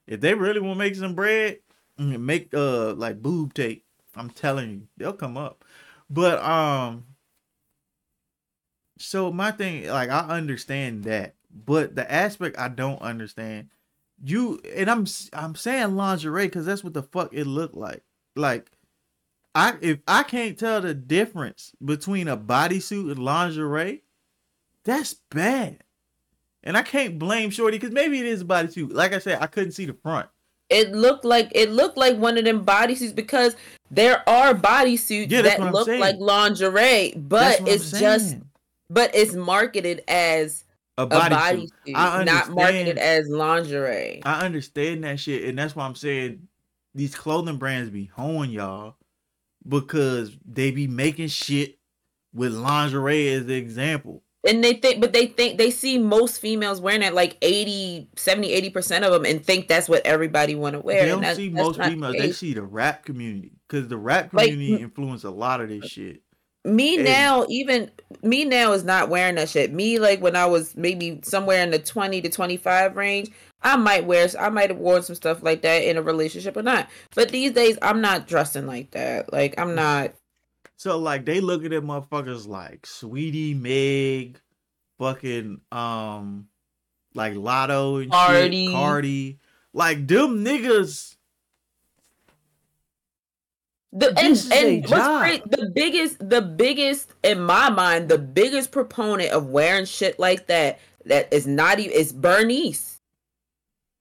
If 0.08 0.22
they 0.22 0.34
really 0.34 0.60
want 0.60 0.76
to 0.76 0.80
make 0.80 0.96
some 0.96 1.16
bread, 1.16 1.60
mm, 2.00 2.20
make 2.20 2.54
uh 2.54 2.94
like 2.94 3.22
boob 3.22 3.54
tape. 3.54 3.86
I'm 4.16 4.30
telling 4.30 4.72
you, 4.72 4.88
they'll 4.98 5.14
come 5.14 5.38
up. 5.38 5.64
But 6.10 6.42
um, 6.42 7.04
so 8.98 9.32
my 9.32 9.52
thing, 9.52 9.88
like, 9.88 10.10
I 10.10 10.20
understand 10.30 11.04
that, 11.06 11.36
but 11.66 11.96
the 11.96 12.10
aspect 12.12 12.58
I 12.60 12.68
don't 12.68 13.02
understand, 13.02 13.70
you 14.24 14.60
and 14.76 14.90
I'm 14.90 15.06
I'm 15.34 15.56
saying 15.56 15.96
lingerie 15.96 16.48
because 16.48 16.66
that's 16.66 16.84
what 16.84 16.94
the 16.94 17.04
fuck 17.04 17.34
it 17.34 17.46
looked 17.46 17.76
like. 17.76 18.04
Like, 18.36 18.72
I 19.54 19.76
if 19.82 20.00
I 20.08 20.24
can't 20.24 20.58
tell 20.58 20.82
the 20.82 20.94
difference 20.94 21.74
between 21.84 22.28
a 22.28 22.38
bodysuit 22.38 23.12
and 23.12 23.20
lingerie, 23.20 24.04
that's 24.84 25.16
bad. 25.30 25.84
And 26.64 26.76
I 26.76 26.82
can't 26.82 27.18
blame 27.18 27.50
Shorty 27.50 27.78
because 27.78 27.94
maybe 27.94 28.20
it 28.20 28.26
is 28.26 28.42
a 28.42 28.46
bodysuit. 28.46 28.92
Like 28.94 29.14
I 29.14 29.20
said, 29.20 29.40
I 29.42 29.48
couldn't 29.48 29.72
see 29.72 29.86
the 29.86 29.94
front. 29.94 30.28
It 30.70 30.92
looked 30.92 31.24
like 31.24 31.50
it 31.54 31.70
looked 31.70 31.98
like 31.98 32.18
one 32.18 32.38
of 32.38 32.44
them 32.44 32.66
bodysuits 32.66 33.16
because 33.16 33.56
there 33.90 34.28
are 34.28 34.54
bodysuits 34.54 35.32
Yeah, 35.32 35.44
that 35.44 35.62
look 35.72 35.88
like 35.88 36.18
lingerie, 36.20 37.14
but 37.16 37.62
it's 37.68 37.92
just. 37.92 38.38
But 38.90 39.12
it's 39.14 39.34
marketed 39.34 40.04
as 40.08 40.64
a 40.98 41.04
a 41.04 41.08
bodysuit. 41.08 41.70
bodysuit, 41.88 41.92
I 41.96 42.24
not 42.24 42.52
marketed 42.52 42.98
as 42.98 43.28
lingerie. 43.30 44.22
I 44.26 44.46
understand 44.46 45.04
that 45.04 45.20
shit, 45.20 45.44
and 45.44 45.58
that's 45.58 45.76
why 45.76 45.86
I'm 45.86 45.96
saying 45.96 46.48
these 46.96 47.16
clothing 47.16 47.58
brands 47.58 47.90
be 47.90 48.06
hoeing 48.06 48.50
y'all 48.50 48.96
because 49.68 50.36
they 50.46 50.72
be 50.72 50.88
making 50.88 51.28
shit 51.28 51.78
with 52.34 52.54
lingerie 52.54 53.30
as 53.30 53.46
the 53.46 53.56
example. 53.56 54.24
and 54.48 54.64
they 54.64 54.74
think 54.74 55.02
but 55.02 55.14
they 55.14 55.28
think 55.28 55.58
they 55.58 55.72
see 55.72 55.98
most 55.98 56.40
females 56.40 56.80
wearing 56.80 57.02
it 57.02 57.14
like 57.14 57.38
80 57.42 58.10
70 58.16 58.52
80 58.52 58.70
percent 58.70 59.06
of 59.06 59.12
them 59.12 59.26
and 59.26 59.44
think 59.44 59.68
that's 59.68 59.90
what 59.90 60.06
everybody 60.06 60.56
want 60.56 60.74
to 60.74 60.80
wear 60.80 61.04
they 61.04 61.10
don't 61.10 61.22
that's, 61.22 61.38
see 61.38 61.50
that's 61.50 61.68
most 61.68 61.78
not 61.78 61.86
the 61.86 61.92
females. 61.92 62.16
They 62.18 62.32
see 62.32 62.54
the 62.54 62.62
rap 62.62 63.04
community 63.04 63.54
because 63.68 63.88
the 63.88 63.98
rap 63.98 64.34
Like, 64.34 64.52
community 64.52 64.82
influence 64.82 65.24
a 65.24 65.32
lot 65.32 65.62
of 65.62 65.70
this 65.70 65.86
shit. 65.86 66.22
Me 66.64 66.98
now 66.98 67.46
even 67.50 67.90
me 68.24 68.44
now 68.46 68.74
is 68.74 68.84
not 68.84 69.10
wearing 69.10 69.36
that 69.36 69.48
shit 69.50 69.72
me 69.72 70.00
like 70.00 70.22
when 70.22 70.36
i 70.36 70.46
was 70.46 70.76
maybe 70.76 71.20
somewhere 71.24 71.62
in 71.64 71.72
the 71.72 71.80
20 71.80 72.22
to 72.22 72.30
25 72.30 72.96
range 72.96 73.30
i 73.62 73.76
might 73.76 74.06
wear 74.06 74.28
i 74.40 74.50
might 74.50 74.70
have 74.70 74.80
worn 74.80 75.02
some 75.02 75.16
stuff 75.16 75.44
like 75.44 75.62
that 75.62 75.84
in 75.84 75.98
a 75.98 76.02
relationship 76.02 76.58
or 76.58 76.64
not 76.64 76.90
but 77.16 77.30
these 77.30 77.52
days 77.52 77.78
i'm 77.82 78.02
not 78.02 78.28
dressing 78.28 78.66
like 78.66 78.92
that 78.92 79.32
like 79.32 79.58
i'm 79.58 79.76
not 79.76 80.14
So 80.78 80.98
like 80.98 81.26
they 81.26 81.42
look 81.42 81.64
at 81.64 81.72
them 81.72 81.88
motherfuckers 81.88 82.48
like 82.48 82.84
Saweetie 82.84 83.60
Meg, 83.60 84.40
fucking 85.00 85.62
um, 85.72 86.48
like 87.14 87.34
Latto 87.34 88.02
and 88.02 88.12
Cardi. 88.12 88.66
shit, 88.68 88.74
Cardi. 88.74 89.40
Like 89.74 90.08
them 90.08 90.46
niggas. 90.46 91.17
The, 93.94 94.10
and 94.10 94.36
This 94.36 94.52
and 94.52 94.86
what's 94.90 95.20
great, 95.20 95.50
the 95.50 95.72
biggest, 95.74 96.18
the 96.30 96.42
biggest 96.42 97.14
in 97.24 97.40
my 97.40 97.70
mind, 97.70 98.10
the 98.10 98.18
biggest 98.18 98.72
proponent 98.72 99.32
of 99.32 99.48
wearing 99.48 99.86
shit 99.86 100.20
like 100.20 100.48
that 100.48 100.80
that 101.06 101.32
is 101.34 101.48
not 101.48 101.80
even 101.80 101.92
is 101.92 102.12
Bernice. 102.12 103.00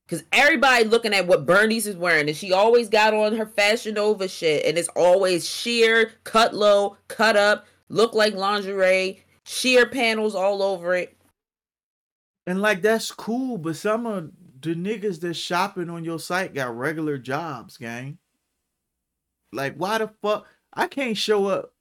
Cause 0.08 0.22
everybody 0.30 0.84
looking 0.84 1.12
at 1.14 1.26
what 1.26 1.46
Bernice 1.46 1.86
is 1.86 1.96
wearing, 1.96 2.28
and 2.28 2.36
she 2.36 2.52
always 2.52 2.88
got 2.88 3.12
on 3.12 3.34
her 3.36 3.46
Fashion 3.46 3.94
Nova 3.94 4.28
shit, 4.28 4.64
and 4.64 4.78
it's 4.78 4.88
always 4.94 5.48
sheer, 5.48 6.12
cut 6.22 6.54
low, 6.54 6.96
cut 7.08 7.36
up, 7.36 7.66
look 7.88 8.14
like 8.14 8.34
lingerie, 8.34 9.24
sheer 9.44 9.86
panels 9.86 10.36
all 10.36 10.62
over 10.62 10.94
it. 10.94 11.16
And 12.46 12.62
like 12.62 12.82
that's 12.82 13.10
cool, 13.10 13.58
but 13.58 13.74
some 13.74 14.06
of 14.06 14.30
the 14.60 14.76
niggas 14.76 15.20
that's 15.20 15.38
shopping 15.38 15.90
on 15.90 16.04
your 16.04 16.20
site 16.20 16.54
got 16.54 16.76
regular 16.76 17.18
jobs, 17.18 17.76
gang. 17.76 18.18
Like 19.52 19.74
why 19.76 19.98
the 19.98 20.08
fuck 20.22 20.46
I 20.72 20.86
can't 20.86 21.16
show 21.16 21.46
up 21.46 21.72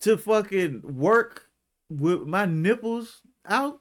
to 0.00 0.16
fucking 0.16 0.82
work 0.82 1.48
with 1.88 2.22
my 2.22 2.44
nipples 2.46 3.22
out? 3.48 3.80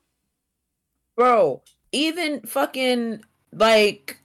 bro 1.16 1.62
even 1.92 2.42
fucking 2.42 3.24
like 3.54 4.20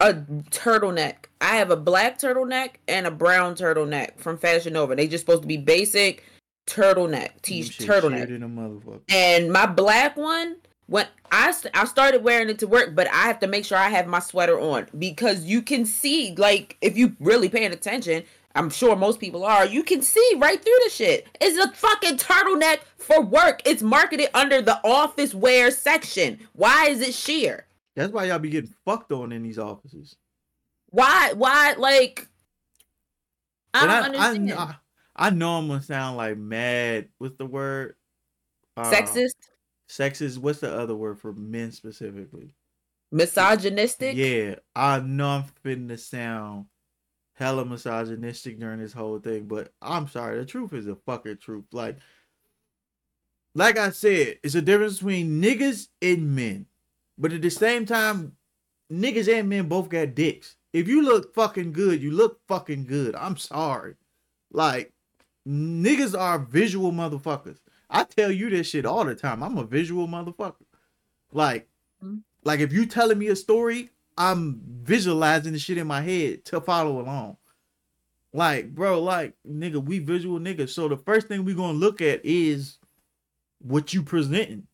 a 0.00 0.14
turtleneck 0.50 1.26
i 1.40 1.56
have 1.56 1.70
a 1.70 1.76
black 1.76 2.18
turtleneck 2.18 2.74
and 2.88 3.06
a 3.06 3.10
brown 3.10 3.54
turtleneck 3.54 4.18
from 4.18 4.38
fashion 4.38 4.72
nova 4.72 4.94
they 4.94 5.08
just 5.08 5.26
supposed 5.26 5.42
to 5.42 5.48
be 5.48 5.56
basic 5.56 6.24
turtleneck 6.66 7.30
t 7.42 7.62
turtleneck 7.62 8.20
shit 8.20 8.30
in 8.30 8.42
a 8.42 8.48
motherfucker. 8.48 9.00
and 9.08 9.52
my 9.52 9.66
black 9.66 10.16
one 10.16 10.56
when 10.86 11.06
I, 11.32 11.52
I 11.74 11.84
started 11.84 12.22
wearing 12.22 12.48
it 12.48 12.58
to 12.60 12.66
work 12.66 12.94
but 12.94 13.06
i 13.08 13.22
have 13.26 13.40
to 13.40 13.46
make 13.46 13.64
sure 13.64 13.78
i 13.78 13.88
have 13.88 14.06
my 14.06 14.20
sweater 14.20 14.58
on 14.58 14.86
because 14.98 15.44
you 15.44 15.62
can 15.62 15.84
see 15.84 16.34
like 16.36 16.76
if 16.80 16.96
you 16.96 17.16
really 17.20 17.48
paying 17.48 17.72
attention 17.72 18.22
i'm 18.54 18.70
sure 18.70 18.96
most 18.96 19.18
people 19.20 19.44
are 19.44 19.66
you 19.66 19.82
can 19.82 20.02
see 20.02 20.32
right 20.38 20.62
through 20.62 20.78
the 20.84 20.90
shit 20.90 21.26
it's 21.40 21.58
a 21.58 21.70
fucking 21.72 22.16
turtleneck 22.16 22.78
for 22.96 23.20
work 23.20 23.60
it's 23.64 23.82
marketed 23.82 24.28
under 24.34 24.62
the 24.62 24.80
office 24.86 25.34
wear 25.34 25.70
section 25.70 26.38
why 26.52 26.86
is 26.86 27.00
it 27.00 27.12
sheer 27.14 27.66
That's 27.94 28.12
why 28.12 28.24
y'all 28.24 28.38
be 28.38 28.50
getting 28.50 28.74
fucked 28.84 29.12
on 29.12 29.32
in 29.32 29.42
these 29.42 29.58
offices. 29.58 30.16
why 30.90 31.32
why 31.34 31.74
like 31.78 32.28
i 33.74 33.82
And 33.82 33.90
don't 33.90 34.16
I, 34.16 34.28
understand 34.30 34.52
I, 34.52 34.76
I 35.16 35.30
know 35.30 35.56
I'm 35.58 35.68
gonna 35.68 35.82
sound 35.82 36.18
like 36.18 36.36
mad. 36.36 37.08
What's 37.16 37.36
the 37.36 37.46
word? 37.46 37.96
Uh, 38.76 38.90
sexist 38.92 39.32
Sexist. 39.88 40.38
What's 40.38 40.60
the 40.60 40.72
other 40.72 40.94
word 40.94 41.18
for 41.18 41.32
men 41.32 41.72
specifically? 41.72 42.50
misogynistic 43.12 44.16
Yeah, 44.16 44.56
I 44.74 45.00
know 45.00 45.28
I'm 45.28 45.44
finna 45.64 45.98
sound 45.98 46.66
hella 47.34 47.64
misogynistic 47.64 48.58
during 48.58 48.80
this 48.80 48.92
whole 48.92 49.18
thing, 49.18 49.44
but 49.44 49.72
I'm 49.82 50.08
sorry. 50.08 50.38
The 50.38 50.46
truth 50.46 50.72
is 50.72 50.86
a 50.86 50.96
fucking 50.96 51.38
truth. 51.38 51.64
Like, 51.72 51.98
like 53.54 53.78
I 53.78 53.90
said, 53.90 54.38
it's 54.42 54.54
a 54.54 54.62
difference 54.62 54.98
between 54.98 55.40
niggas 55.40 55.88
and 56.02 56.34
men, 56.34 56.66
but 57.18 57.32
at 57.32 57.42
the 57.42 57.50
same 57.50 57.86
time, 57.86 58.32
niggas 58.92 59.32
and 59.32 59.48
men 59.48 59.68
both 59.68 59.88
got 59.88 60.14
dicks. 60.14 60.56
If 60.72 60.88
you 60.88 61.02
look 61.02 61.34
fucking 61.34 61.72
good, 61.72 62.02
you 62.02 62.10
look 62.10 62.40
fucking 62.48 62.86
good. 62.86 63.14
I'm 63.14 63.36
sorry. 63.36 63.94
Like, 64.50 64.92
niggas 65.46 66.18
are 66.18 66.38
visual 66.38 66.92
motherfuckers. 66.92 67.58
I 67.88 68.04
tell 68.04 68.30
you 68.30 68.50
this 68.50 68.68
shit 68.68 68.86
all 68.86 69.04
the 69.04 69.14
time. 69.14 69.42
I'm 69.42 69.58
a 69.58 69.64
visual 69.64 70.08
motherfucker. 70.08 70.64
Like, 71.32 71.68
Mhm. 72.02 72.22
like 72.44 72.60
if 72.60 72.72
you 72.72 72.86
telling 72.86 73.18
me 73.18 73.28
a 73.28 73.36
story, 73.36 73.90
I'm 74.18 74.60
visualizing 74.82 75.52
the 75.52 75.58
shit 75.58 75.78
in 75.78 75.86
my 75.86 76.00
head 76.00 76.44
to 76.46 76.60
follow 76.60 77.00
along. 77.00 77.36
Like, 78.32 78.74
bro, 78.74 79.02
like, 79.02 79.34
nigga, 79.46 79.82
we 79.82 79.98
visual 79.98 80.38
niggas. 80.38 80.70
So 80.70 80.88
the 80.88 80.96
first 80.96 81.28
thing 81.28 81.44
we 81.44 81.54
gonna 81.54 81.78
look 81.78 82.00
at 82.00 82.20
is 82.24 82.78
what 83.58 83.94
you 83.94 84.02
presenting. 84.02 84.66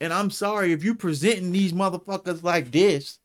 And 0.00 0.12
I'm 0.12 0.30
sorry 0.30 0.72
if 0.72 0.84
you 0.84 0.94
presenting 0.94 1.52
these 1.52 1.72
motherfuckers 1.72 2.42
like 2.42 2.70
this 2.70 3.18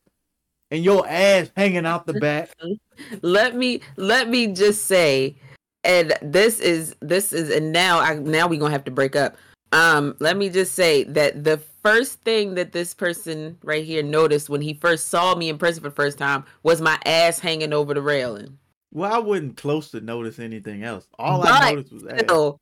and 0.70 0.84
your 0.84 1.06
ass 1.06 1.50
hanging 1.56 1.86
out 1.86 2.06
the 2.06 2.14
back. 2.14 2.50
let 3.22 3.54
me 3.56 3.80
let 3.96 4.28
me 4.28 4.48
just 4.48 4.86
say 4.86 5.36
and 5.84 6.14
this 6.22 6.60
is 6.60 6.94
this 7.00 7.32
is 7.32 7.50
and 7.50 7.72
now 7.72 8.00
I 8.00 8.14
now 8.14 8.46
we're 8.46 8.60
gonna 8.60 8.72
have 8.72 8.84
to 8.84 8.90
break 8.90 9.16
up. 9.16 9.36
Um, 9.72 10.16
let 10.18 10.36
me 10.36 10.48
just 10.50 10.74
say 10.74 11.04
that 11.04 11.44
the 11.44 11.58
first 11.82 12.20
thing 12.22 12.54
that 12.56 12.72
this 12.72 12.92
person 12.92 13.56
right 13.62 13.84
here 13.84 14.02
noticed 14.02 14.48
when 14.48 14.60
he 14.60 14.74
first 14.74 15.08
saw 15.08 15.34
me 15.34 15.48
in 15.48 15.58
person 15.58 15.82
for 15.82 15.90
the 15.90 15.94
first 15.94 16.18
time 16.18 16.44
was 16.62 16.80
my 16.80 16.98
ass 17.06 17.38
hanging 17.38 17.72
over 17.72 17.94
the 17.94 18.02
railing. 18.02 18.58
Well, 18.92 19.12
I 19.12 19.18
wasn't 19.18 19.56
close 19.56 19.92
to 19.92 20.00
notice 20.00 20.40
anything 20.40 20.82
else. 20.82 21.06
All 21.18 21.40
But 21.40 21.52
I 21.52 21.70
noticed 21.70 21.92
was. 21.92 22.02
Still, 22.02 22.58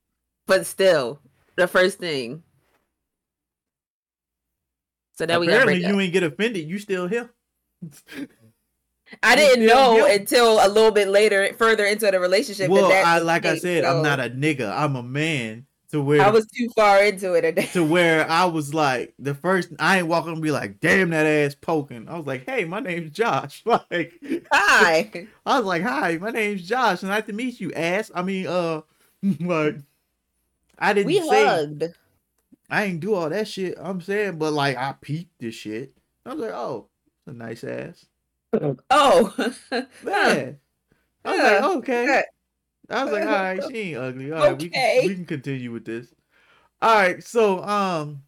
but 0.47 0.67
still, 0.67 1.21
the 1.57 1.67
first 1.67 1.99
thing. 1.99 2.43
So 5.15 5.25
now 5.25 5.41
we 5.41 5.47
got 5.47 5.67
up. 5.67 5.75
you 5.75 5.99
ain't 5.99 6.13
get 6.13 6.23
offended. 6.23 6.69
You 6.69 6.79
still 6.79 7.09
here. 7.09 7.31
I 9.23 9.37
didn't 9.37 9.67
know 9.67 10.07
here. 10.07 10.19
until 10.19 10.65
a 10.65 10.69
little 10.69 10.91
bit 10.91 11.09
later, 11.09 11.53
further 11.55 11.85
into 11.85 12.11
the 12.11 12.21
relationship. 12.21 12.71
well, 12.71 12.89
that 12.89 13.07
I 13.07 13.19
like 13.19 13.47
I 13.47 13.59
said, 13.59 13.85
I'm 13.85 14.03
not 14.03 14.21
a 14.21 14.31
nigga. 14.31 14.71
I'm 14.71 14.97
a 14.97 15.03
man. 15.03 15.67
To 15.93 16.03
where 16.03 16.21
I 16.21 16.29
was 16.29 16.47
too 16.49 16.69
far 16.77 17.03
into 17.03 17.33
it. 17.33 17.57
to 17.73 17.83
where 17.83 18.31
I 18.31 18.45
was 18.45 18.75
like 18.75 19.15
the 19.19 19.35
first 19.35 19.71
I 19.79 19.99
ain't 19.99 20.07
walking 20.07 20.33
and 20.33 20.43
be 20.43 20.51
like, 20.51 20.81
damn 20.81 21.09
that 21.11 21.25
ass 21.25 21.55
poking. 21.55 22.11
I 22.11 22.19
was 22.19 22.27
like, 22.27 22.45
hey, 22.45 22.67
my 22.67 22.81
name's 22.81 23.11
Josh. 23.11 23.65
Like 23.67 24.13
Hi. 24.53 25.11
I 25.47 25.59
was 25.59 25.67
like, 25.67 25.83
hi, 25.83 26.19
my 26.19 26.31
name's 26.31 26.69
Josh, 26.69 27.03
nice 27.03 27.25
to 27.25 27.33
meet 27.33 27.59
you, 27.59 27.73
ass. 27.73 28.11
I 28.15 28.23
mean, 28.23 28.47
uh 28.47 28.83
like 29.41 29.77
I 30.79 30.93
didn't 30.93 31.07
We 31.07 31.27
say 31.27 31.45
hugged. 31.47 31.85
I 32.69 32.85
ain't 32.85 33.01
do 33.01 33.15
all 33.15 33.31
that 33.31 33.49
shit. 33.49 33.75
I'm 33.81 34.03
saying, 34.03 34.37
but 34.37 34.53
like 34.53 34.77
I 34.77 34.93
peeped 35.01 35.39
this 35.41 35.55
shit. 35.55 35.95
I 36.27 36.35
was 36.35 36.41
like, 36.41 36.53
oh, 36.53 36.89
a 37.27 37.33
nice 37.33 37.65
ass. 37.65 38.05
Oh. 38.91 39.35
Man. 40.03 40.59
I 41.25 41.31
was 41.31 41.41
like, 41.41 41.63
okay. 41.77 42.23
I 42.91 43.05
was 43.05 43.13
like, 43.13 43.23
all 43.23 43.29
right, 43.29 43.63
she 43.65 43.77
ain't 43.79 43.99
ugly. 43.99 44.33
All 44.33 44.39
right, 44.39 44.59
we, 44.59 44.67
Okay. 44.67 44.97
can, 44.97 45.07
we 45.09 45.15
can 45.15 45.27
continue 45.27 45.73
with 45.73 45.85
this. 45.85 46.15
All 46.81 46.95
right, 46.95 47.23
so 47.23 47.63
um, 47.65 48.23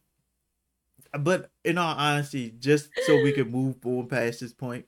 but 1.19 1.51
in 1.65 1.79
all 1.79 1.95
honesty, 1.97 2.55
just 2.59 2.91
so 3.07 3.21
we 3.23 3.33
can 3.33 3.51
move 3.51 3.81
forward 3.81 4.11
past 4.11 4.41
this 4.41 4.53
point, 4.53 4.87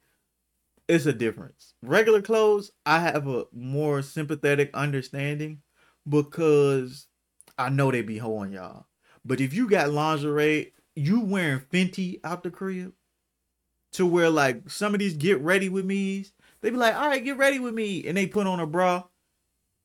it's 0.89 1.07
a 1.07 1.13
difference. 1.13 1.75
Regular 1.83 2.21
clothes, 2.21 2.71
I 2.85 3.01
have 3.01 3.27
a 3.29 3.45
more 3.53 4.03
sympathetic 4.03 4.71
understanding 4.75 5.63
because 6.09 7.07
I 7.57 7.71
know 7.71 7.91
they 7.91 8.03
be 8.03 8.19
hoeing 8.19 8.53
y'all. 8.53 8.87
But 9.25 9.41
if 9.41 9.55
you 9.55 9.69
got 9.69 9.91
lingerie, 9.91 10.73
you 10.97 11.21
wearing 11.21 11.61
Fenty 11.61 12.21
out 12.25 12.43
the 12.43 12.51
crib, 12.51 12.93
to 13.93 14.07
where 14.07 14.31
like 14.31 14.71
some 14.71 14.95
of 14.95 15.01
these 15.01 15.15
get 15.15 15.41
ready 15.41 15.69
with 15.69 15.85
me's, 15.85 16.33
they 16.61 16.71
be 16.71 16.77
like, 16.77 16.95
all 16.95 17.09
right, 17.09 17.25
get 17.25 17.37
ready 17.37 17.59
with 17.59 17.75
me, 17.75 18.07
and 18.07 18.17
they 18.17 18.27
put 18.27 18.47
on 18.47 18.61
a 18.61 18.67
bra, 18.67 19.05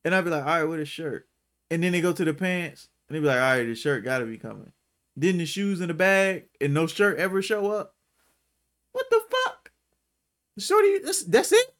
and 0.03 0.13
I'd 0.13 0.23
be 0.23 0.29
like, 0.29 0.45
all 0.45 0.59
right, 0.59 0.63
with 0.63 0.79
a 0.79 0.85
shirt, 0.85 1.27
and 1.69 1.83
then 1.83 1.91
they 1.91 2.01
go 2.01 2.13
to 2.13 2.25
the 2.25 2.33
pants, 2.33 2.89
and 3.07 3.15
they 3.15 3.19
be 3.19 3.27
like, 3.27 3.41
all 3.41 3.57
right, 3.57 3.63
the 3.63 3.75
shirt 3.75 4.03
gotta 4.03 4.25
be 4.25 4.37
coming. 4.37 4.71
Then 5.15 5.39
the 5.39 5.45
shoes 5.45 5.81
in 5.81 5.87
the 5.87 5.93
bag, 5.93 6.49
and 6.61 6.73
no 6.73 6.85
shirt 6.87 7.17
ever 7.17 7.41
show 7.41 7.71
up. 7.71 7.95
What 8.91 9.05
the 9.09 9.21
fuck? 9.29 9.71
Shorty, 10.59 10.99
that's, 10.99 11.23
that's 11.23 11.51
it. 11.51 11.75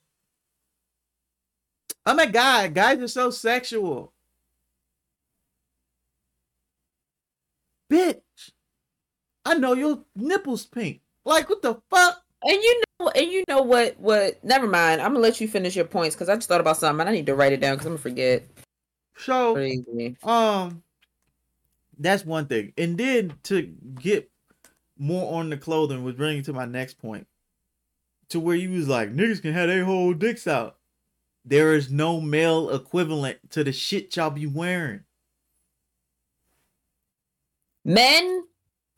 I'm 2.06 2.20
a 2.20 2.28
guy. 2.28 2.68
Guys 2.70 3.00
are 3.00 3.08
so 3.08 3.30
sexual. 3.32 4.14
Bitch. 7.92 8.22
I 9.44 9.56
know 9.56 9.74
your 9.74 10.06
nipples 10.16 10.66
pink. 10.66 11.02
Like 11.28 11.50
what 11.50 11.62
the 11.62 11.80
fuck? 11.90 12.24
And 12.42 12.54
you 12.54 12.84
know, 13.00 13.10
and 13.10 13.30
you 13.30 13.44
know 13.50 13.62
what? 13.62 14.00
What? 14.00 14.42
Never 14.46 14.66
mind. 14.66 15.02
I'm 15.02 15.10
gonna 15.10 15.20
let 15.20 15.42
you 15.42 15.48
finish 15.48 15.76
your 15.76 15.86
points 15.86 16.16
because 16.16 16.30
I 16.30 16.36
just 16.36 16.48
thought 16.48 16.62
about 16.62 16.78
something. 16.78 17.02
and 17.02 17.10
I 17.10 17.12
need 17.12 17.26
to 17.26 17.36
write 17.36 17.52
it 17.52 17.60
down 17.60 17.76
because 17.76 17.86
I'm 17.86 17.94
gonna 17.94 18.02
forget. 18.02 18.48
So 19.18 19.54
Crazy. 19.54 20.16
um 20.24 20.84
that's 22.00 22.26
one 22.26 22.46
thing. 22.46 22.72
And 22.78 22.98
then 22.98 23.34
to 23.44 23.64
get 24.00 24.32
more 24.98 25.38
on 25.38 25.50
the 25.50 25.58
clothing 25.58 26.04
was 26.04 26.16
bringing 26.16 26.44
to 26.44 26.54
my 26.54 26.66
next 26.66 26.98
point. 26.98 27.28
To 28.30 28.40
where 28.40 28.56
you 28.56 28.72
was 28.72 28.88
like, 28.88 29.14
niggas 29.14 29.42
can 29.42 29.54
have 29.54 29.68
their 29.68 29.84
whole 29.84 30.14
dicks 30.14 30.48
out. 30.48 30.78
There 31.44 31.74
is 31.74 31.92
no 31.92 32.22
male 32.22 32.70
equivalent 32.70 33.38
to 33.52 33.64
the 33.64 33.74
shit 33.74 34.16
y'all 34.16 34.30
be 34.30 34.48
wearing. 34.48 35.02
Men. 37.84 38.46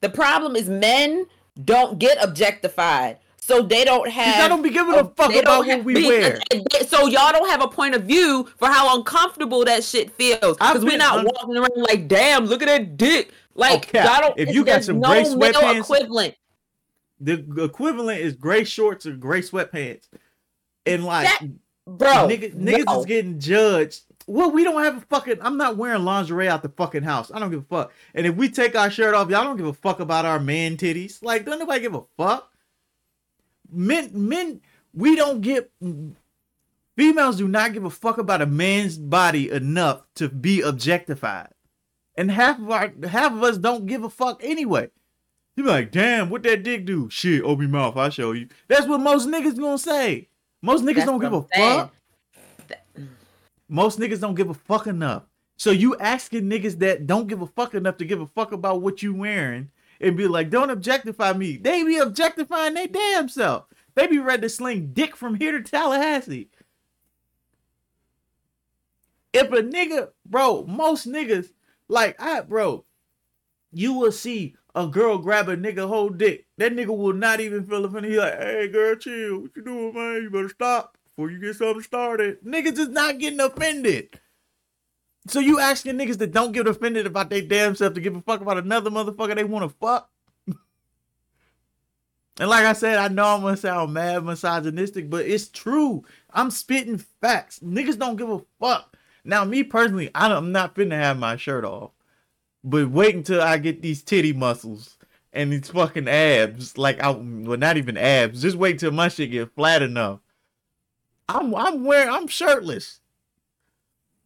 The 0.01 0.09
problem 0.09 0.55
is 0.55 0.69
men 0.69 1.25
don't 1.65 1.99
get 1.99 2.17
objectified, 2.23 3.17
so 3.41 3.61
they 3.61 3.83
don't 3.83 4.09
have. 4.09 4.43
I 4.45 4.47
don't 4.47 4.61
be 4.61 4.69
giving 4.69 4.93
a 4.93 4.97
Oh, 4.97 5.13
fuck 5.15 5.33
about 5.35 5.65
what 5.65 5.83
we 5.83 5.93
be- 5.95 6.07
wear. 6.07 6.39
So 6.87 7.07
y'all 7.07 7.31
don't 7.31 7.49
have 7.49 7.61
a 7.61 7.67
point 7.67 7.95
of 7.95 8.03
view 8.03 8.47
for 8.57 8.67
how 8.67 8.95
uncomfortable 8.97 9.65
that 9.65 9.83
shit 9.83 10.11
feels. 10.11 10.57
Because 10.57 10.83
we're 10.85 10.97
not 10.97 11.19
un- 11.19 11.25
walking 11.25 11.57
around 11.57 11.71
like, 11.75 12.07
damn, 12.07 12.45
look 12.45 12.61
at 12.61 12.67
that 12.67 12.95
dick. 12.97 13.31
Like 13.55 13.87
Okay, 13.89 14.03
y'all 14.03 14.21
don't. 14.21 14.39
if 14.39 14.53
you 14.53 14.63
got 14.63 14.83
some 14.83 14.99
no 14.99 15.09
gray 15.09 15.23
sweatpants- 15.23 15.79
equivalent. 15.81 16.35
The 17.19 17.63
equivalent 17.65 18.21
is 18.21 18.33
gray 18.35 18.63
shorts 18.63 19.05
or 19.05 19.11
gray 19.13 19.41
sweatpants. 19.41 20.07
And 20.85 21.03
like 21.03 21.27
That- 21.27 21.41
Bro, 21.85 22.27
niggas, 22.29 22.53
niggas 22.55 22.85
no. 22.85 22.99
is 22.99 23.05
getting 23.07 23.39
judged. 23.39 24.01
Well, 24.29 24.51
we 24.51 24.63
don't 24.63 24.83
have 24.83 24.97
a 24.97 25.01
fucking. 25.01 25.37
I'm 25.41 25.57
not 25.57 25.75
wearing 25.75 26.05
lingerie 26.05 26.47
out 26.47 26.61
the 26.61 26.69
fucking 26.69 27.01
house. 27.01 27.31
I 27.33 27.39
don't 27.39 27.49
give 27.49 27.61
a 27.61 27.63
fuck. 27.63 27.91
And 28.13 28.27
if 28.27 28.35
we 28.35 28.47
take 28.47 28.75
our 28.75 28.91
shirt 28.91 29.15
off, 29.15 29.27
y'all 29.31 29.43
don't 29.43 29.57
give 29.57 29.65
a 29.65 29.73
fuck 29.73 29.99
about 29.99 30.23
our 30.23 30.39
man 30.39 30.77
titties. 30.77 31.23
Like, 31.23 31.45
don't 31.45 31.57
nobody 31.57 31.81
give 31.81 31.95
a 31.95 32.03
fuck. 32.15 32.53
Men, 33.71 34.11
men, 34.13 34.61
we 34.93 35.15
don't 35.15 35.41
get. 35.41 35.71
Females 36.95 37.37
do 37.37 37.47
not 37.47 37.73
give 37.73 37.85
a 37.85 37.89
fuck 37.89 38.19
about 38.19 38.43
a 38.43 38.45
man's 38.45 38.99
body 38.99 39.49
enough 39.49 40.03
to 40.15 40.29
be 40.29 40.61
objectified, 40.61 41.49
and 42.15 42.29
half 42.29 42.59
of 42.59 42.69
our 42.69 42.93
half 43.07 43.31
of 43.31 43.41
us 43.41 43.57
don't 43.57 43.87
give 43.87 44.03
a 44.03 44.11
fuck 44.11 44.43
anyway. 44.43 44.91
You 45.55 45.63
be 45.63 45.69
like, 45.69 45.91
damn, 45.91 46.29
what 46.29 46.43
that 46.43 46.61
dick 46.61 46.85
do? 46.85 47.09
Shit, 47.09 47.41
open 47.41 47.63
your 47.63 47.71
mouth, 47.71 47.97
I 47.97 48.09
show 48.09 48.33
you. 48.33 48.47
That's 48.67 48.85
what 48.85 49.01
most 49.01 49.27
niggas 49.27 49.59
gonna 49.59 49.79
say. 49.79 50.27
Most 50.61 50.83
niggas 50.83 50.95
That's 50.97 51.07
don't 51.07 51.19
give 51.19 51.33
a 51.33 51.41
fuck. 51.41 51.93
Most 53.69 53.99
niggas 53.99 54.19
don't 54.19 54.35
give 54.35 54.49
a 54.49 54.55
fuck 54.55 54.87
enough. 54.87 55.23
So 55.55 55.69
you 55.71 55.95
asking 55.97 56.49
niggas 56.49 56.79
that 56.79 57.05
don't 57.05 57.27
give 57.27 57.41
a 57.41 57.47
fuck 57.47 57.75
enough 57.75 57.97
to 57.97 58.05
give 58.05 58.19
a 58.19 58.27
fuck 58.27 58.51
about 58.51 58.81
what 58.81 59.03
you 59.03 59.13
wearing 59.13 59.69
and 60.01 60.17
be 60.17 60.27
like, 60.27 60.49
don't 60.49 60.71
objectify 60.71 61.33
me. 61.33 61.57
They 61.57 61.83
be 61.83 61.97
objectifying 61.97 62.73
they 62.73 62.87
damn 62.87 63.29
self. 63.29 63.65
They 63.95 64.07
be 64.07 64.19
ready 64.19 64.43
to 64.43 64.49
sling 64.49 64.91
dick 64.93 65.15
from 65.15 65.35
here 65.35 65.51
to 65.51 65.61
Tallahassee. 65.61 66.49
If 69.33 69.51
a 69.51 69.61
nigga, 69.61 70.09
bro, 70.25 70.65
most 70.65 71.07
niggas, 71.07 71.51
like 71.87 72.19
I, 72.19 72.41
bro, 72.41 72.85
you 73.71 73.93
will 73.93 74.11
see 74.11 74.55
a 74.73 74.87
girl 74.87 75.17
grab 75.17 75.49
a 75.49 75.57
nigga 75.57 75.87
whole 75.87 76.09
dick. 76.09 76.47
That 76.57 76.73
nigga 76.73 76.97
will 76.97 77.13
not 77.13 77.39
even 77.39 77.65
feel 77.65 77.85
offended. 77.85 78.11
He 78.11 78.17
like, 78.17 78.39
hey 78.39 78.67
girl, 78.69 78.95
chill. 78.95 79.41
What 79.41 79.51
you 79.55 79.63
doing, 79.63 79.93
man? 79.93 80.23
You 80.23 80.29
better 80.31 80.49
stop 80.49 80.97
before 81.19 81.31
you 81.31 81.39
get 81.39 81.55
something 81.57 81.83
started. 81.83 82.41
Niggas 82.45 82.77
is 82.77 82.87
not 82.87 83.19
getting 83.19 83.41
offended. 83.41 84.21
So 85.27 85.41
you 85.41 85.59
asking 85.59 85.95
niggas 85.95 86.17
that 86.19 86.31
don't 86.31 86.53
get 86.53 86.65
offended 86.65 87.05
about 87.05 87.29
their 87.29 87.41
damn 87.41 87.75
self 87.75 87.93
to 87.95 88.01
give 88.01 88.15
a 88.15 88.21
fuck 88.21 88.39
about 88.39 88.57
another 88.57 88.89
motherfucker 88.89 89.35
they 89.35 89.43
want 89.43 89.69
to 89.69 89.77
fuck? 89.81 90.09
and 92.39 92.49
like 92.49 92.63
I 92.63 92.71
said, 92.71 92.99
I 92.99 93.09
know 93.09 93.25
I'm 93.25 93.41
gonna 93.41 93.57
sound 93.57 93.93
mad 93.93 94.23
misogynistic, 94.23 95.09
but 95.09 95.25
it's 95.25 95.49
true. 95.49 96.05
I'm 96.31 96.49
spitting 96.51 97.03
facts. 97.19 97.59
Niggas 97.59 97.99
don't 97.99 98.15
give 98.15 98.29
a 98.29 98.39
fuck. 98.61 98.95
Now, 99.25 99.43
me 99.43 99.63
personally, 99.63 100.09
I'm 100.15 100.53
not 100.53 100.73
finna 100.73 100.93
have 100.93 101.19
my 101.19 101.35
shirt 101.35 101.65
off. 101.65 101.91
But 102.63 102.91
wait 102.91 103.15
until 103.15 103.41
I 103.41 103.57
get 103.57 103.81
these 103.81 104.03
titty 104.03 104.31
muscles 104.31 104.97
and 105.33 105.51
these 105.51 105.69
fucking 105.69 106.07
abs. 106.07 106.77
Like 106.77 107.01
I 107.01 107.09
well 107.11 107.57
not 107.57 107.75
even 107.75 107.97
abs. 107.97 108.41
Just 108.41 108.55
wait 108.55 108.79
till 108.79 108.91
my 108.91 109.09
shit 109.09 109.31
get 109.31 109.53
flat 109.53 109.81
enough. 109.81 110.21
I'm 111.29 111.53
I'm 111.53 111.85
wearing 111.85 112.09
I'm 112.09 112.27
shirtless. 112.27 112.99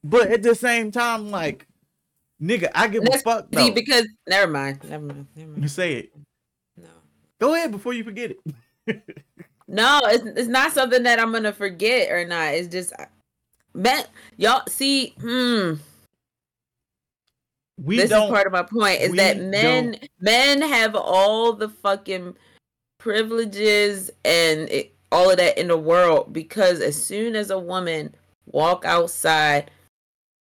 But 0.04 0.32
at 0.32 0.41
the 0.43 0.56
same 0.56 0.91
time, 0.91 1.32
like, 1.32 1.68
nigga, 2.41 2.70
I 2.74 2.88
give 2.88 3.04
a 3.04 3.08
That's 3.10 3.24
fuck 3.24 3.47
See, 3.54 3.70
though. 3.70 3.72
because 3.74 4.08
never 4.28 4.51
mind, 4.51 4.80
never 4.89 5.06
mind, 5.06 5.28
never 5.36 5.51
mind. 5.51 5.72
Say 5.72 5.93
it. 5.95 6.14
No, 6.78 6.89
Go 7.39 7.56
ahead 7.56 7.72
before 7.72 7.93
you 7.93 8.04
forget 8.04 8.32
it. 8.32 9.01
no, 9.68 9.99
it's 10.06 10.26
it's 10.26 10.47
not 10.47 10.72
something 10.72 11.04
that 11.04 11.20
I'm 11.20 11.32
gonna 11.32 11.54
forget 11.54 12.10
or 12.12 12.26
not. 12.26 12.54
It's 12.54 12.68
just, 12.70 12.93
man, 13.74 14.06
y'all 14.38 14.64
see. 14.68 15.14
Hmm. 15.20 15.74
We 17.82 17.97
this 17.97 18.10
don't 18.10 18.26
is 18.28 18.32
part 18.32 18.47
of 18.47 18.54
my 18.54 18.64
point 18.64 19.01
is 19.01 19.12
that 19.14 19.39
men 19.39 19.97
men 20.20 20.62
have 20.62 20.95
all 20.95 21.54
the 21.54 21.70
fucking 21.70 22.36
privileges 22.97 24.12
and 24.24 24.70
it, 24.70 24.92
all 25.14 25.30
of 25.30 25.38
that 25.38 25.57
in 25.57 25.68
the 25.68 25.78
world 25.78 26.34
because 26.34 26.82
as 26.82 27.01
soon 27.01 27.36
as 27.36 27.49
a 27.51 27.59
woman 27.59 28.16
walk 28.47 28.84
outside 28.84 29.70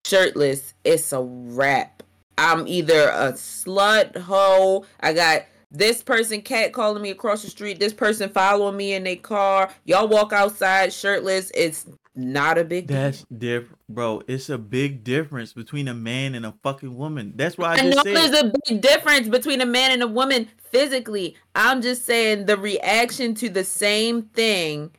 shirtless, 0.06 0.74
it's 0.84 1.12
a 1.12 1.22
wrap. 1.22 2.02
I'm 2.38 2.68
either 2.68 3.10
a 3.10 3.34
slut, 3.34 4.18
hoe. 4.18 4.86
I 5.02 5.14
got 5.14 5.44
this 5.72 6.02
person 6.02 6.42
cat 6.42 6.74
calling 6.74 7.02
me 7.02 7.10
across 7.10 7.44
the 7.44 7.50
street. 7.50 7.80
This 7.80 7.94
person 7.94 8.30
following 8.30 8.78
me 8.78 8.94
in 8.94 9.04
their 9.04 9.16
car. 9.18 9.70
Y'all 9.84 10.08
walk 10.08 10.32
outside 10.34 10.94
shirtless. 10.94 11.52
It's 11.54 11.86
not 12.16 12.58
a 12.58 12.64
big 12.64 12.88
deal. 12.88 12.98
That's 12.98 13.26
different, 13.26 13.80
bro. 13.90 14.22
It's 14.28 14.50
a 14.50 14.58
big 14.58 15.04
difference 15.04 15.54
between 15.54 15.88
a 15.88 15.94
man 15.94 16.36
and 16.36 16.46
a 16.46 16.54
fucking 16.64 16.96
woman. 16.98 17.34
That's 17.36 17.58
why 17.58 17.72
I, 17.72 17.74
I 17.74 17.78
just 17.78 17.98
know 17.98 18.04
said. 18.04 18.16
there's 18.16 18.44
a 18.44 18.54
big 18.68 18.82
difference 18.82 19.28
between 19.28 19.62
a 19.62 19.66
man 19.66 19.92
and 19.92 20.02
a 20.04 20.08
woman 20.08 20.48
physically. 20.72 21.36
I'm 21.56 21.82
just 21.82 22.06
saying 22.06 22.46
the 22.46 22.58
reaction 22.58 23.36
to 23.36 23.50
the 23.50 23.64
same 23.64 24.24
thing. 24.24 24.92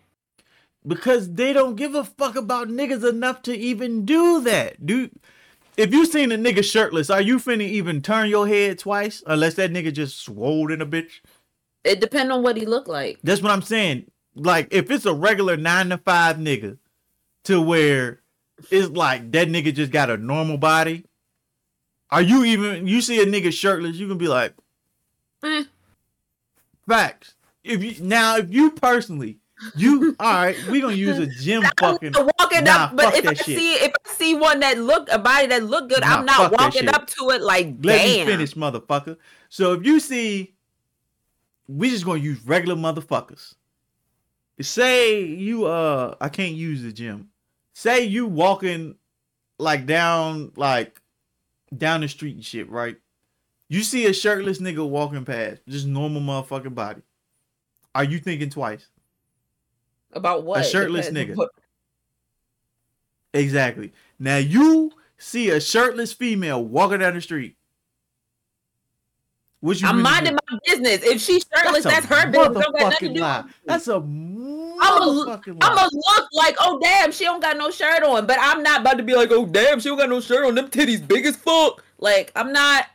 because 0.86 1.32
they 1.34 1.52
don't 1.52 1.76
give 1.76 1.94
a 1.94 2.04
fuck 2.04 2.36
about 2.36 2.68
niggas 2.68 3.08
enough 3.08 3.42
to 3.42 3.56
even 3.56 4.04
do 4.04 4.40
that. 4.42 4.84
dude. 4.84 5.10
if 5.76 5.92
you 5.92 6.06
seen 6.06 6.30
a 6.32 6.36
nigga 6.38 6.62
shirtless, 6.62 7.10
are 7.10 7.20
you 7.20 7.38
finna 7.38 7.62
even 7.68 8.00
turn 8.02 8.28
your 8.28 8.46
head 8.46 8.78
twice? 8.78 9.22
Unless 9.26 9.54
that 9.54 9.72
nigga 9.72 9.92
just 9.92 10.20
swole 10.20 10.70
in 10.72 10.80
a 10.80 10.86
bitch. 10.86 11.20
It 11.84 12.00
depends 12.00 12.32
on 12.32 12.42
what 12.42 12.56
he 12.56 12.66
look 12.66 12.88
like. 12.88 13.18
That's 13.22 13.42
what 13.42 13.52
I'm 13.52 13.62
saying. 13.62 14.10
Like 14.34 14.68
if 14.70 14.90
it's 14.90 15.06
a 15.06 15.14
regular 15.14 15.56
nine 15.56 15.88
to 15.90 15.98
five 15.98 16.36
nigga, 16.36 16.78
to 17.46 17.60
where 17.60 18.20
it's 18.70 18.88
like 18.90 19.30
that 19.32 19.48
nigga 19.48 19.74
just 19.74 19.92
got 19.92 20.10
a 20.10 20.16
normal 20.16 20.58
body. 20.58 21.04
Are 22.10 22.22
you 22.22 22.44
even 22.44 22.86
you 22.86 23.00
see 23.00 23.20
a 23.20 23.26
nigga 23.26 23.52
shirtless, 23.52 23.96
you 23.96 24.06
can 24.08 24.18
be 24.18 24.28
like, 24.28 24.54
Eh. 25.42 25.64
facts. 26.88 27.34
If 27.64 27.82
you 27.82 28.04
now 28.04 28.36
if 28.36 28.52
you 28.52 28.70
personally, 28.72 29.38
you 29.76 30.14
all 30.20 30.32
right, 30.32 30.62
we 30.64 30.80
gonna 30.80 30.94
use 30.94 31.18
a 31.18 31.26
gym 31.26 31.64
fucking 31.78 32.14
walking 32.38 32.64
Nah, 32.64 32.84
up, 32.84 32.96
but 32.96 33.06
fuck 33.06 33.16
if 33.16 33.28
I 33.28 33.34
shit. 33.34 33.58
see 33.58 33.74
if 33.74 33.92
I 34.06 34.12
see 34.12 34.34
one 34.34 34.60
that 34.60 34.78
look 34.78 35.08
a 35.10 35.18
body 35.18 35.46
that 35.48 35.64
look 35.64 35.88
good, 35.88 36.00
Nah, 36.00 36.18
I'm 36.18 36.24
not 36.24 36.52
walking 36.52 36.88
up 36.88 37.06
to 37.08 37.30
it 37.30 37.42
like 37.42 37.66
Let 37.82 38.04
damn. 38.04 38.04
me 38.20 38.24
finish, 38.24 38.54
motherfucker. 38.54 39.16
So 39.48 39.72
if 39.74 39.84
you 39.84 40.00
see, 40.00 40.54
we 41.68 41.90
just 41.90 42.04
gonna 42.04 42.20
use 42.20 42.40
regular 42.44 42.76
motherfuckers. 42.76 43.54
Say 44.60 45.22
you 45.24 45.66
uh, 45.66 46.14
I 46.20 46.28
can't 46.28 46.54
use 46.54 46.82
the 46.82 46.92
gym. 46.92 47.30
Say 47.78 48.04
you 48.04 48.26
walking 48.26 48.94
like 49.58 49.84
down 49.84 50.50
like 50.56 50.98
down 51.76 52.00
the 52.00 52.08
street 52.08 52.34
and 52.34 52.42
shit, 52.42 52.70
right? 52.70 52.96
You 53.68 53.82
see 53.82 54.06
a 54.06 54.14
shirtless 54.14 54.60
nigga 54.60 54.88
walking 54.88 55.26
past, 55.26 55.60
just 55.68 55.86
normal 55.86 56.22
motherfucking 56.22 56.74
body. 56.74 57.02
Are 57.94 58.04
you 58.04 58.18
thinking 58.18 58.48
twice? 58.48 58.88
About 60.14 60.44
what? 60.44 60.62
A 60.62 60.64
shirtless 60.64 61.08
Depends 61.08 61.32
nigga. 61.32 61.36
what- 61.36 61.50
Exactly. 63.34 63.92
Now 64.18 64.38
you 64.38 64.90
see 65.18 65.50
a 65.50 65.60
shirtless 65.60 66.14
female 66.14 66.64
walking 66.64 67.00
down 67.00 67.12
the 67.12 67.20
street. 67.20 67.56
What 69.60 69.82
you 69.82 69.88
I'm 69.88 69.96
really 69.96 70.02
minding 70.02 70.38
my 70.50 70.58
business. 70.64 71.02
If 71.02 71.20
she's 71.20 71.44
shirtless, 71.54 71.84
a 71.84 71.88
that's, 71.88 72.06
her 72.06 72.30
business. 72.30 72.64
Don't 72.64 72.72
got 72.78 72.90
nothing 72.90 73.08
to 73.08 73.14
do 73.16 73.20
lie. 73.20 73.44
That's 73.66 73.88
a 73.88 74.00
I'ma. 75.02 75.38
I'ma 75.62 75.88
look 75.92 76.28
like, 76.32 76.56
oh 76.60 76.78
damn, 76.82 77.12
she 77.12 77.24
don't 77.24 77.40
got 77.40 77.56
no 77.56 77.70
shirt 77.70 78.02
on, 78.02 78.26
but 78.26 78.38
I'm 78.40 78.62
not 78.62 78.80
about 78.80 78.96
to 78.98 79.02
be 79.02 79.14
like, 79.14 79.30
oh 79.30 79.46
damn, 79.46 79.80
she 79.80 79.88
don't 79.88 79.98
got 79.98 80.08
no 80.08 80.20
shirt 80.20 80.44
on. 80.46 80.54
Them 80.54 80.68
titties 80.68 81.06
big 81.06 81.26
as 81.26 81.36
fuck. 81.36 81.82
Like 81.98 82.32
I'm 82.36 82.52
not. 82.52 82.86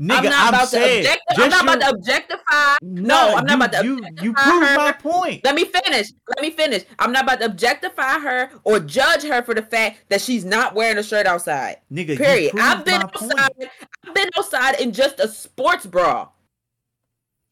Nigga, 0.00 0.16
I'm 0.16 0.24
not 0.24 0.34
I'm 0.34 0.48
about 0.54 0.68
saying, 0.68 1.04
to 1.04 1.10
object- 1.10 1.22
I'm 1.38 1.50
not 1.50 1.62
about 1.64 1.80
to 1.82 1.90
objectify. 1.96 2.76
No, 2.80 3.02
Nah, 3.02 3.34
I'm 3.36 3.44
not 3.44 3.50
you, 3.50 3.56
about 3.56 3.72
to 3.72 3.84
You, 3.84 4.00
you 4.22 4.34
her. 4.34 4.76
my 4.76 4.90
point. 4.92 5.44
Let 5.44 5.54
me 5.54 5.64
finish. 5.66 6.08
Let 6.28 6.40
me 6.40 6.50
finish. 6.50 6.84
I'm 6.98 7.12
not 7.12 7.24
about 7.24 7.40
to 7.40 7.44
objectify 7.46 8.18
her 8.18 8.50
or 8.64 8.80
judge 8.80 9.22
her 9.22 9.42
for 9.42 9.54
the 9.54 9.60
fact 9.62 10.08
that 10.08 10.22
she's 10.22 10.46
not 10.46 10.74
wearing 10.74 10.96
a 10.96 11.02
shirt 11.02 11.26
outside. 11.26 11.76
Nigga, 11.92 12.16
Period. 12.16 12.52
you 12.54 12.60
I've 12.60 12.84
been 12.86 13.02
my 13.02 13.06
point. 13.06 13.32
outside. 13.38 13.70
I've 14.08 14.14
been 14.14 14.30
outside 14.38 14.80
in 14.80 14.92
just 14.92 15.20
a 15.20 15.28
sports 15.28 15.84
bra. 15.84 16.28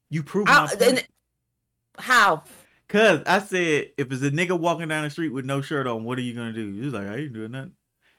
You 0.08 0.22
proved 0.22 0.48
I- 0.48 0.64
my 0.64 0.74
point. 0.74 1.06
how? 1.98 2.42
Cause 2.90 3.22
I 3.24 3.38
said, 3.38 3.92
if 3.96 4.10
it's 4.10 4.22
a 4.22 4.32
nigga 4.32 4.58
walking 4.58 4.88
down 4.88 5.04
the 5.04 5.10
street 5.10 5.28
with 5.28 5.44
no 5.44 5.60
shirt 5.60 5.86
on, 5.86 6.02
what 6.02 6.18
are 6.18 6.22
you 6.22 6.34
gonna 6.34 6.52
do? 6.52 6.68
You 6.68 6.86
was 6.86 6.92
like, 6.94 7.06
I 7.06 7.18
ain't 7.18 7.32
doing 7.32 7.52
nothing. 7.52 7.72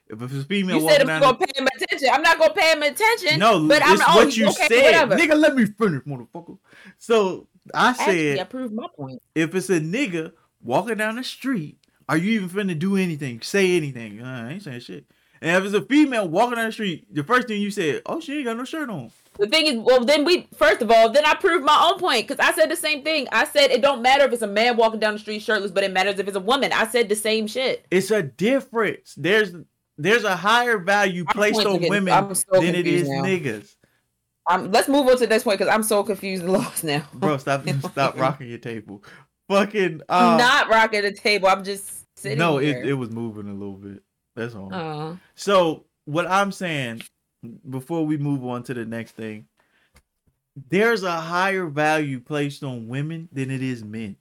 If 0.07 0.21
it's 0.21 0.33
a 0.33 0.43
female 0.45 0.77
You 0.77 0.81
said 0.81 0.87
walking 0.87 1.01
I'm 1.01 1.07
down, 1.07 1.21
gonna 1.21 1.37
pay 1.37 1.61
him 1.61 1.67
attention. 1.75 2.09
I'm 2.13 2.21
not 2.21 2.39
gonna 2.39 2.53
pay 2.53 2.71
him 2.71 2.83
attention. 2.83 3.33
the... 3.33 3.37
no, 3.37 3.67
but 3.67 3.81
I'm 3.83 3.99
oh, 4.07 4.15
what 4.15 4.37
you 4.37 4.47
okay, 4.47 4.67
said, 4.67 4.83
Whatever. 4.83 5.17
nigga. 5.17 5.37
Let 5.37 5.55
me 5.55 5.65
finish, 5.65 6.03
motherfucker. 6.03 6.57
So 6.97 7.47
I 7.73 7.91
said, 7.93 8.01
Actually, 8.01 8.39
I 8.39 8.43
proved 8.45 8.73
my 8.73 8.87
point. 8.95 9.21
if 9.35 9.53
it's 9.55 9.69
a 9.69 9.81
nigga 9.81 10.31
walking 10.63 10.95
down 10.97 11.17
the 11.17 11.23
street, 11.25 11.77
are 12.07 12.15
you 12.17 12.31
even 12.41 12.49
finna 12.49 12.79
do 12.79 12.95
anything? 12.95 13.41
Say 13.41 13.75
anything? 13.75 14.21
Uh, 14.21 14.45
I 14.47 14.53
ain't 14.53 14.63
saying 14.63 14.79
shit. 14.81 15.05
And 15.41 15.57
if 15.57 15.65
it's 15.65 15.83
a 15.83 15.85
female 15.85 16.29
walking 16.29 16.55
down 16.55 16.67
the 16.67 16.71
street, 16.71 17.13
the 17.13 17.23
first 17.23 17.47
thing 17.47 17.61
you 17.61 17.71
said, 17.71 18.03
oh, 18.05 18.19
she 18.21 18.37
ain't 18.37 18.45
got 18.45 18.57
no 18.57 18.63
shirt 18.63 18.89
on. 18.89 19.11
The 19.41 19.47
thing 19.47 19.65
is, 19.65 19.75
well, 19.77 20.05
then 20.05 20.23
we 20.23 20.47
first 20.55 20.83
of 20.83 20.91
all, 20.91 21.09
then 21.09 21.25
I 21.25 21.33
proved 21.33 21.65
my 21.65 21.89
own 21.91 21.99
point 21.99 22.27
because 22.27 22.39
I 22.45 22.53
said 22.53 22.69
the 22.69 22.75
same 22.75 23.03
thing. 23.03 23.27
I 23.31 23.45
said 23.45 23.71
it 23.71 23.81
don't 23.81 24.03
matter 24.03 24.23
if 24.23 24.31
it's 24.33 24.43
a 24.43 24.47
man 24.47 24.77
walking 24.77 24.99
down 24.99 25.13
the 25.13 25.19
street 25.19 25.41
shirtless, 25.41 25.71
but 25.71 25.83
it 25.83 25.91
matters 25.91 26.19
if 26.19 26.27
it's 26.27 26.37
a 26.37 26.41
woman. 26.41 26.71
I 26.71 26.85
said 26.85 27.09
the 27.09 27.15
same 27.15 27.47
shit. 27.47 27.83
It's 27.89 28.11
a 28.11 28.21
difference. 28.21 29.15
There's 29.17 29.51
there's 29.97 30.25
a 30.25 30.35
higher 30.35 30.77
value 30.77 31.23
My 31.25 31.33
placed 31.33 31.65
on 31.65 31.73
getting- 31.73 31.89
women 31.89 32.13
I'm 32.13 32.35
so 32.35 32.45
than 32.61 32.75
it 32.75 32.85
is 32.85 33.09
now. 33.09 33.23
niggas. 33.23 33.75
Um, 34.47 34.71
let's 34.71 34.87
move 34.87 35.07
on 35.07 35.13
to 35.13 35.19
the 35.21 35.27
next 35.27 35.43
point 35.43 35.57
because 35.57 35.73
I'm 35.73 35.83
so 35.83 36.03
confused 36.03 36.43
and 36.43 36.53
lost 36.59 36.83
now. 36.83 37.03
Bro, 37.11 37.37
stop 37.37 37.67
stop 37.91 38.19
rocking 38.19 38.47
your 38.47 38.59
table. 38.59 39.03
Fucking 39.49 40.01
I'm 40.07 40.35
uh, 40.35 40.37
not 40.37 40.69
rocking 40.69 41.01
the 41.01 41.13
table. 41.13 41.47
I'm 41.47 41.63
just 41.63 42.05
sitting. 42.15 42.37
no, 42.37 42.59
here. 42.59 42.77
it, 42.79 42.89
it 42.89 42.93
was 42.93 43.09
moving 43.09 43.49
a 43.49 43.53
little 43.53 43.73
bit. 43.77 44.03
That's 44.35 44.53
all. 44.53 44.71
Uh, 44.71 45.15
So 45.33 45.85
what 46.05 46.27
I'm 46.29 46.51
saying 46.51 47.01
before 47.69 48.05
we 48.05 48.17
move 48.17 48.45
on 48.45 48.63
to 48.63 48.73
the 48.73 48.85
next 48.85 49.11
thing, 49.13 49.47
there's 50.69 51.03
a 51.03 51.11
higher 51.11 51.65
value 51.65 52.19
placed 52.19 52.63
on 52.63 52.87
women 52.87 53.29
than 53.31 53.49
it 53.49 53.61
is 53.61 53.83
men. 53.83 54.15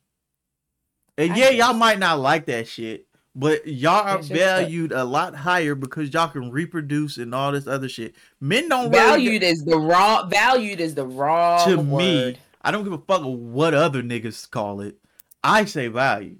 And 1.18 1.32
I 1.32 1.36
yeah, 1.36 1.50
y'all 1.50 1.74
might 1.74 1.98
not 1.98 2.20
like 2.20 2.46
that 2.46 2.66
shit, 2.68 3.06
but 3.34 3.66
y'all 3.66 3.96
are 4.06 4.16
That's 4.16 4.28
just 4.28 4.40
that- 4.40 4.60
valued 4.62 4.92
a 4.92 5.04
lot 5.04 5.34
higher 5.34 5.74
because 5.74 6.12
y'all 6.14 6.28
can 6.28 6.50
reproduce 6.50 7.18
and 7.18 7.34
all 7.34 7.52
this 7.52 7.66
other 7.66 7.88
shit. 7.88 8.14
Men 8.40 8.68
don't 8.68 8.90
really 8.90 8.94
valued 8.94 9.42
is 9.42 9.64
the 9.64 9.78
wrong. 9.78 10.30
Valued 10.30 10.80
is 10.80 10.94
the 10.94 11.06
wrong 11.06 11.68
to 11.68 11.76
word. 11.76 11.86
me, 11.98 12.36
I 12.62 12.70
don't 12.70 12.84
give 12.84 12.92
a 12.92 12.98
fuck 12.98 13.22
what 13.22 13.74
other 13.74 14.02
niggas 14.02 14.50
call 14.50 14.80
it. 14.80 14.96
I 15.42 15.64
say 15.64 15.88
value. 15.88 16.36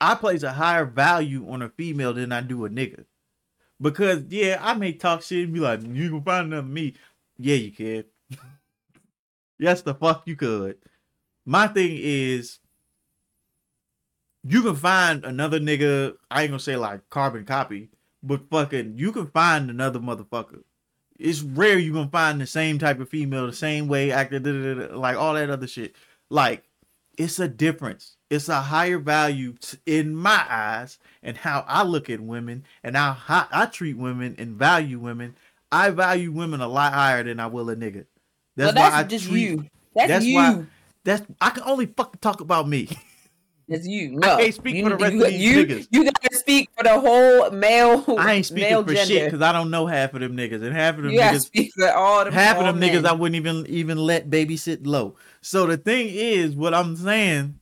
I 0.00 0.14
place 0.14 0.42
a 0.42 0.52
higher 0.52 0.84
value 0.86 1.48
on 1.50 1.62
a 1.62 1.68
female 1.70 2.12
than 2.14 2.32
I 2.32 2.40
do 2.40 2.64
a 2.64 2.70
nigga. 2.70 3.04
Because 3.80 4.24
yeah, 4.28 4.58
I 4.60 4.74
may 4.74 4.92
talk 4.92 5.22
shit 5.22 5.44
and 5.44 5.54
be 5.54 5.60
like, 5.60 5.80
you 5.82 6.10
can 6.10 6.22
find 6.22 6.46
another 6.48 6.66
me. 6.66 6.94
Yeah, 7.38 7.56
you 7.56 7.72
can. 7.72 8.04
yes, 9.58 9.82
the 9.82 9.94
fuck 9.94 10.22
you 10.26 10.36
could. 10.36 10.76
My 11.46 11.66
thing 11.66 11.96
is 11.98 12.58
you 14.44 14.62
can 14.62 14.76
find 14.76 15.24
another 15.24 15.60
nigga, 15.60 16.14
I 16.30 16.42
ain't 16.42 16.50
gonna 16.50 16.60
say 16.60 16.76
like 16.76 17.08
carbon 17.10 17.44
copy, 17.44 17.90
but 18.22 18.48
fucking 18.50 18.94
you 18.96 19.12
can 19.12 19.26
find 19.28 19.70
another 19.70 19.98
motherfucker 19.98 20.62
it's 21.20 21.42
rare 21.42 21.78
you 21.78 21.92
gonna 21.92 22.08
find 22.08 22.40
the 22.40 22.46
same 22.46 22.78
type 22.78 22.98
of 22.98 23.08
female 23.08 23.46
the 23.46 23.52
same 23.52 23.86
way 23.86 24.10
acting 24.10 24.42
like 24.94 25.16
all 25.16 25.34
that 25.34 25.50
other 25.50 25.66
shit 25.66 25.94
like 26.30 26.64
it's 27.18 27.38
a 27.38 27.46
difference 27.46 28.16
it's 28.30 28.48
a 28.48 28.60
higher 28.60 28.98
value 28.98 29.52
t- 29.60 29.78
in 29.86 30.14
my 30.14 30.44
eyes 30.48 30.98
and 31.22 31.36
how 31.36 31.64
i 31.68 31.82
look 31.82 32.08
at 32.10 32.20
women 32.20 32.64
and 32.82 32.96
how, 32.96 33.12
how 33.12 33.46
i 33.52 33.66
treat 33.66 33.96
women 33.96 34.34
and 34.38 34.56
value 34.56 34.98
women 34.98 35.34
i 35.72 35.90
value 35.90 36.32
women 36.32 36.60
a 36.60 36.68
lot 36.68 36.92
higher 36.92 37.22
than 37.22 37.40
i 37.40 37.46
will 37.46 37.68
a 37.70 37.76
nigga 37.76 38.04
Well, 38.56 38.72
that's, 38.72 38.76
why 38.76 38.90
i 38.92 39.02
just 39.04 39.26
treat 39.26 39.50
you. 39.50 39.64
That's, 39.94 40.08
that's 40.08 40.24
you. 40.26 40.34
why- 40.36 40.64
that's 41.04 41.22
i 41.40 41.50
can 41.50 41.62
only 41.64 41.86
fucking 41.86 42.20
talk 42.20 42.40
about 42.40 42.68
me 42.68 42.88
That's 43.68 43.86
you. 43.86 44.10
No, 44.20 44.36
can't 44.36 44.54
speak 44.54 44.76
you, 44.76 44.82
for 44.82 44.90
the 44.90 44.96
rest 44.96 45.14
you, 45.14 45.24
of 45.24 45.28
these 45.28 45.42
you, 45.42 45.64
niggas. 45.64 45.88
You 45.92 46.04
gotta 46.04 46.36
speak 46.36 46.68
for 46.76 46.82
the 46.82 46.98
whole 46.98 47.50
male. 47.52 48.04
i 48.18 48.32
ain't 48.34 48.46
speaking 48.46 48.68
male 48.68 48.82
for 48.82 48.92
gender. 48.94 49.06
shit 49.14 49.24
because 49.26 49.42
i 49.42 49.52
don't 49.52 49.70
know 49.70 49.86
half 49.86 50.12
of 50.14 50.20
them 50.20 50.36
niggas 50.36 50.62
and 50.62 50.74
half 50.74 50.96
of 50.96 51.04
them 51.04 51.12
You 51.12 51.20
niggas 51.20 51.42
speak 51.46 51.70
for 51.76 51.90
all 51.92 52.24
the 52.24 52.32
half 52.32 52.56
of 52.58 52.66
all 52.66 52.72
them 52.72 52.80
niggas. 52.82 53.04
I 53.06 53.12
wouldn't 53.12 53.36
even 53.36 53.66
even 53.68 53.98
let 53.98 54.28
babysit 54.28 54.80
low. 54.86 55.14
So 55.40 55.66
the 55.66 55.76
thing 55.76 56.08
is, 56.10 56.54
what 56.56 56.74
I'm 56.74 56.96
saying 56.96 57.60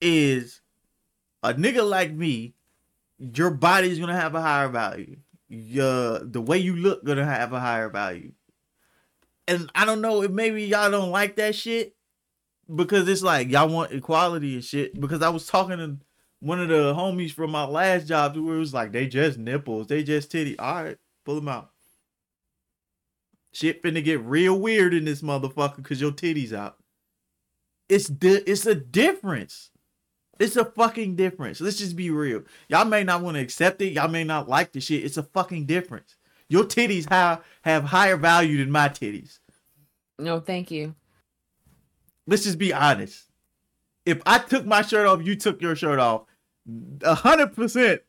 is, 0.00 0.60
a 1.42 1.54
nigga 1.54 1.88
like 1.88 2.12
me, 2.12 2.54
your 3.22 3.50
body's 3.50 3.98
gonna 3.98 4.18
have 4.18 4.34
a 4.34 4.40
higher 4.40 4.68
value. 4.68 5.16
Your 5.48 6.18
the 6.20 6.40
way 6.40 6.58
you 6.58 6.74
look 6.76 7.04
gonna 7.04 7.24
have 7.24 7.52
a 7.52 7.60
higher 7.60 7.88
value. 7.88 8.32
And 9.46 9.70
I 9.74 9.84
don't 9.84 10.00
know 10.00 10.22
if 10.22 10.30
maybe 10.30 10.64
y'all 10.64 10.90
don't 10.90 11.10
like 11.10 11.36
that 11.36 11.54
shit 11.54 11.94
because 12.74 13.08
it's 13.08 13.22
like 13.22 13.50
y'all 13.50 13.68
want 13.68 13.92
equality 13.92 14.54
and 14.54 14.64
shit. 14.64 14.98
Because 15.00 15.22
I 15.22 15.28
was 15.28 15.46
talking 15.46 15.78
to 15.78 15.98
one 16.40 16.60
of 16.60 16.68
the 16.68 16.94
homies 16.94 17.32
from 17.32 17.50
my 17.50 17.64
last 17.64 18.08
job 18.08 18.36
where 18.36 18.56
it 18.56 18.58
was 18.58 18.74
like 18.74 18.92
they 18.92 19.06
just 19.06 19.38
nipples, 19.38 19.86
they 19.86 20.02
just 20.02 20.30
titty. 20.30 20.58
All 20.58 20.82
right, 20.82 20.98
pull 21.24 21.36
them 21.36 21.48
out. 21.48 21.70
Shit 23.52 23.82
finna 23.82 24.02
get 24.02 24.20
real 24.20 24.58
weird 24.58 24.94
in 24.94 25.04
this 25.04 25.22
motherfucker 25.22 25.76
because 25.76 26.00
your 26.00 26.12
titties 26.12 26.52
out. 26.52 26.78
It's 27.88 28.08
di- 28.08 28.42
it's 28.46 28.64
a 28.64 28.74
difference. 28.74 29.71
It's 30.38 30.56
a 30.56 30.64
fucking 30.64 31.16
difference. 31.16 31.60
Let's 31.60 31.78
just 31.78 31.94
be 31.94 32.10
real. 32.10 32.42
Y'all 32.68 32.84
may 32.84 33.04
not 33.04 33.22
want 33.22 33.36
to 33.36 33.42
accept 33.42 33.80
it. 33.82 33.92
Y'all 33.92 34.08
may 34.08 34.24
not 34.24 34.48
like 34.48 34.72
the 34.72 34.80
shit. 34.80 35.04
It's 35.04 35.16
a 35.16 35.22
fucking 35.22 35.66
difference. 35.66 36.16
Your 36.48 36.64
titties 36.64 37.08
have 37.10 37.42
have 37.62 37.84
higher 37.84 38.16
value 38.16 38.58
than 38.58 38.70
my 38.70 38.88
titties. 38.88 39.38
No, 40.18 40.40
thank 40.40 40.70
you. 40.70 40.94
Let's 42.26 42.44
just 42.44 42.58
be 42.58 42.72
honest. 42.72 43.24
If 44.04 44.20
I 44.26 44.38
took 44.38 44.66
my 44.66 44.82
shirt 44.82 45.06
off, 45.06 45.24
you 45.24 45.36
took 45.36 45.62
your 45.62 45.76
shirt 45.76 45.98
off, 45.98 46.22
a 47.02 47.14
hundred 47.14 47.54
percent. 47.54 48.02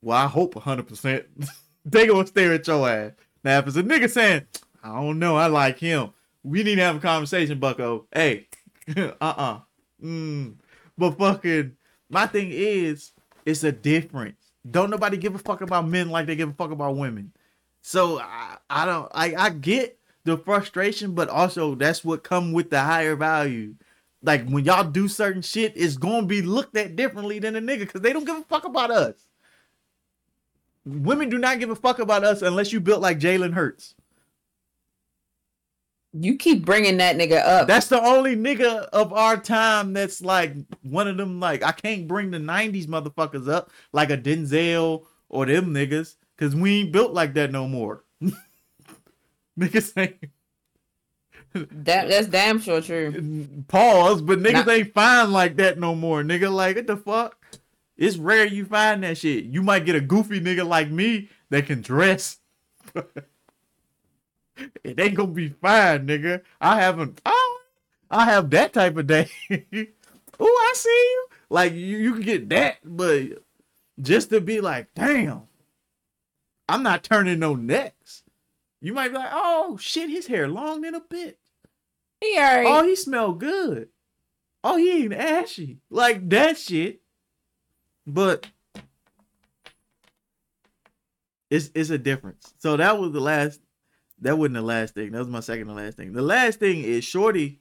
Well, 0.00 0.16
I 0.16 0.26
hope 0.26 0.56
a 0.56 0.60
hundred 0.60 0.88
percent. 0.88 1.26
They 1.84 2.06
gonna 2.06 2.24
stare 2.24 2.52
at 2.52 2.64
your 2.68 2.88
ass. 2.88 3.10
Now, 3.42 3.58
if 3.58 3.66
it's 3.66 3.76
a 3.76 3.82
nigga 3.82 4.08
saying, 4.08 4.46
"I 4.84 5.00
don't 5.02 5.18
know, 5.18 5.34
I 5.34 5.48
like 5.48 5.80
him," 5.80 6.12
we 6.44 6.62
need 6.62 6.76
to 6.76 6.82
have 6.82 6.94
a 6.94 7.00
conversation, 7.00 7.58
Bucko. 7.58 8.06
Hey, 8.14 8.46
uh, 8.96 9.10
uh 9.20 9.58
mm. 10.00 10.54
But 10.98 11.18
fucking, 11.18 11.76
my 12.10 12.26
thing 12.26 12.48
is, 12.50 13.12
it's 13.44 13.64
a 13.64 13.72
difference. 13.72 14.52
Don't 14.70 14.90
nobody 14.90 15.16
give 15.16 15.34
a 15.34 15.38
fuck 15.38 15.60
about 15.60 15.88
men 15.88 16.10
like 16.10 16.26
they 16.26 16.36
give 16.36 16.50
a 16.50 16.54
fuck 16.54 16.70
about 16.70 16.96
women. 16.96 17.32
So 17.80 18.20
I, 18.20 18.58
I 18.70 18.86
don't, 18.86 19.10
I, 19.12 19.34
I 19.34 19.50
get 19.50 19.98
the 20.24 20.38
frustration, 20.38 21.14
but 21.14 21.28
also 21.28 21.74
that's 21.74 22.04
what 22.04 22.22
come 22.22 22.52
with 22.52 22.70
the 22.70 22.80
higher 22.80 23.16
value. 23.16 23.74
Like 24.22 24.48
when 24.48 24.64
y'all 24.64 24.84
do 24.84 25.08
certain 25.08 25.42
shit, 25.42 25.72
it's 25.74 25.96
gonna 25.96 26.26
be 26.26 26.42
looked 26.42 26.76
at 26.76 26.94
differently 26.94 27.40
than 27.40 27.56
a 27.56 27.60
nigga 27.60 27.80
because 27.80 28.02
they 28.02 28.12
don't 28.12 28.24
give 28.24 28.36
a 28.36 28.42
fuck 28.42 28.64
about 28.64 28.92
us. 28.92 29.14
Women 30.84 31.28
do 31.28 31.38
not 31.38 31.58
give 31.58 31.70
a 31.70 31.76
fuck 31.76 31.98
about 31.98 32.24
us 32.24 32.42
unless 32.42 32.72
you 32.72 32.80
built 32.80 33.00
like 33.00 33.18
Jalen 33.18 33.52
Hurts. 33.54 33.94
You 36.14 36.36
keep 36.36 36.64
bringing 36.66 36.98
that 36.98 37.16
nigga 37.16 37.42
up. 37.46 37.66
That's 37.66 37.86
the 37.88 38.00
only 38.02 38.36
nigga 38.36 38.86
of 38.92 39.12
our 39.14 39.38
time 39.38 39.92
that's 39.94 40.20
like 40.20 40.54
one 40.82 41.08
of 41.08 41.16
them. 41.16 41.40
Like 41.40 41.62
I 41.62 41.72
can't 41.72 42.06
bring 42.06 42.30
the 42.30 42.38
'90s 42.38 42.86
motherfuckers 42.86 43.48
up 43.48 43.70
like 43.92 44.10
a 44.10 44.18
Denzel 44.18 45.04
or 45.30 45.46
them 45.46 45.72
niggas 45.72 46.16
because 46.36 46.54
we 46.54 46.80
ain't 46.80 46.92
built 46.92 47.12
like 47.14 47.32
that 47.34 47.50
no 47.50 47.66
more. 47.66 48.04
niggas 49.58 49.92
ain't 49.96 50.16
that 51.84 52.08
that's 52.08 52.26
damn 52.26 52.60
sure 52.60 52.80
true. 52.80 53.46
pause, 53.68 54.20
but 54.22 54.38
niggas 54.38 54.66
Nah. 54.66 54.72
ain't 54.72 54.94
fine 54.94 55.32
like 55.32 55.56
that 55.56 55.78
no 55.78 55.94
more. 55.94 56.22
Nigga, 56.22 56.52
like 56.52 56.76
what 56.76 56.86
the 56.86 56.96
fuck? 56.96 57.36
It's 57.96 58.16
rare 58.16 58.46
you 58.46 58.64
find 58.64 59.02
that 59.04 59.18
shit. 59.18 59.44
You 59.44 59.62
might 59.62 59.84
get 59.86 59.94
a 59.94 60.00
goofy 60.00 60.40
nigga 60.40 60.66
like 60.66 60.90
me 60.90 61.28
that 61.50 61.66
can 61.66 61.80
dress. 61.82 62.38
it 64.84 65.00
ain't 65.00 65.14
gonna 65.14 65.32
be 65.32 65.48
fine, 65.48 66.06
nigga. 66.06 66.42
I 66.60 66.80
haven't. 66.80 67.20
Oh, 67.24 67.60
I 68.10 68.26
have 68.26 68.50
that 68.50 68.72
type 68.72 68.96
of 68.96 69.06
day. 69.06 69.30
oh, 70.40 70.68
I 70.70 70.72
see 70.74 70.88
you. 70.88 71.26
Like 71.50 71.72
you, 71.72 71.98
you 71.98 72.12
can 72.14 72.22
get 72.22 72.48
that, 72.50 72.78
but 72.84 73.42
just 74.00 74.30
to 74.30 74.40
be 74.40 74.60
like, 74.60 74.88
damn, 74.94 75.42
I'm 76.68 76.82
not 76.82 77.04
turning 77.04 77.38
no 77.38 77.54
necks. 77.54 78.22
You 78.80 78.94
might 78.94 79.08
be 79.08 79.18
like, 79.18 79.30
oh 79.32 79.76
shit, 79.80 80.10
his 80.10 80.26
hair 80.26 80.48
long 80.48 80.80
than 80.80 80.94
a 80.94 81.00
bitch. 81.00 81.34
He 82.20 82.36
already. 82.38 82.68
Oh, 82.68 82.82
he 82.84 82.96
smell 82.96 83.32
good. 83.32 83.88
Oh, 84.64 84.76
he 84.76 85.04
ain't 85.04 85.12
ashy. 85.12 85.78
Like 85.90 86.28
that 86.30 86.56
shit. 86.56 87.00
But 88.06 88.46
it's 91.50 91.70
it's 91.74 91.90
a 91.90 91.98
difference. 91.98 92.54
So 92.58 92.76
that 92.76 92.98
was 92.98 93.12
the 93.12 93.20
last 93.20 93.60
that 94.22 94.38
wasn't 94.38 94.54
the 94.54 94.62
last 94.62 94.94
thing. 94.94 95.12
That 95.12 95.18
was 95.18 95.28
my 95.28 95.40
second 95.40 95.66
to 95.66 95.74
last 95.74 95.96
thing. 95.96 96.12
The 96.12 96.22
last 96.22 96.58
thing 96.58 96.82
is 96.82 97.04
Shorty. 97.04 97.60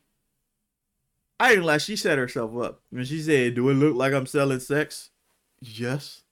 I 1.39 1.53
ain't 1.53 1.63
like 1.63 1.81
she 1.81 1.95
set 1.95 2.17
herself 2.17 2.55
up. 2.57 2.81
When 2.91 3.03
she 3.03 3.19
said, 3.19 3.55
Do 3.55 3.69
it 3.69 3.73
look 3.73 3.95
like 3.95 4.13
I'm 4.13 4.27
selling 4.27 4.59
sex? 4.59 5.09
Yes. 5.59 6.23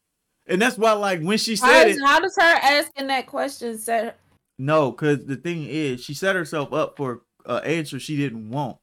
And 0.48 0.62
that's 0.62 0.78
why 0.78 0.94
like 0.94 1.22
when 1.22 1.38
she 1.38 1.56
how, 1.56 1.68
said 1.68 1.86
does, 1.86 1.98
it, 1.98 2.04
how 2.04 2.20
does 2.20 2.36
her 2.36 2.60
asking 2.62 3.08
that 3.08 3.28
question 3.28 3.78
set? 3.78 4.20
no, 4.60 4.92
because 4.92 5.26
the 5.26 5.38
thing 5.38 5.66
is, 5.66 6.04
she 6.04 6.14
set 6.14 6.36
herself 6.36 6.74
up 6.74 6.98
for 6.98 7.22
an 7.46 7.64
answer 7.64 8.00
she 8.00 8.18
didn't 8.18 8.52
want. 8.52 8.78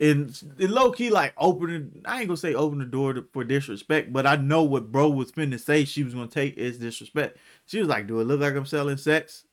And 0.00 0.30
it 0.58 0.70
low 0.70 0.92
key, 0.92 1.10
like, 1.10 1.32
opening, 1.38 2.02
I 2.04 2.18
ain't 2.18 2.28
gonna 2.28 2.36
say 2.36 2.54
open 2.54 2.78
the 2.78 2.84
door 2.84 3.14
to, 3.14 3.24
for 3.32 3.44
disrespect, 3.44 4.12
but 4.12 4.26
I 4.26 4.36
know 4.36 4.64
what 4.64 4.92
bro 4.92 5.08
was 5.08 5.32
finna 5.32 5.58
say 5.58 5.84
she 5.84 6.04
was 6.04 6.14
gonna 6.14 6.26
take 6.26 6.58
as 6.58 6.78
disrespect. 6.78 7.38
She 7.66 7.78
was 7.78 7.88
like, 7.88 8.06
Do 8.06 8.20
it 8.20 8.24
look 8.24 8.40
like 8.40 8.54
I'm 8.54 8.66
selling 8.66 8.96
sex? 8.96 9.44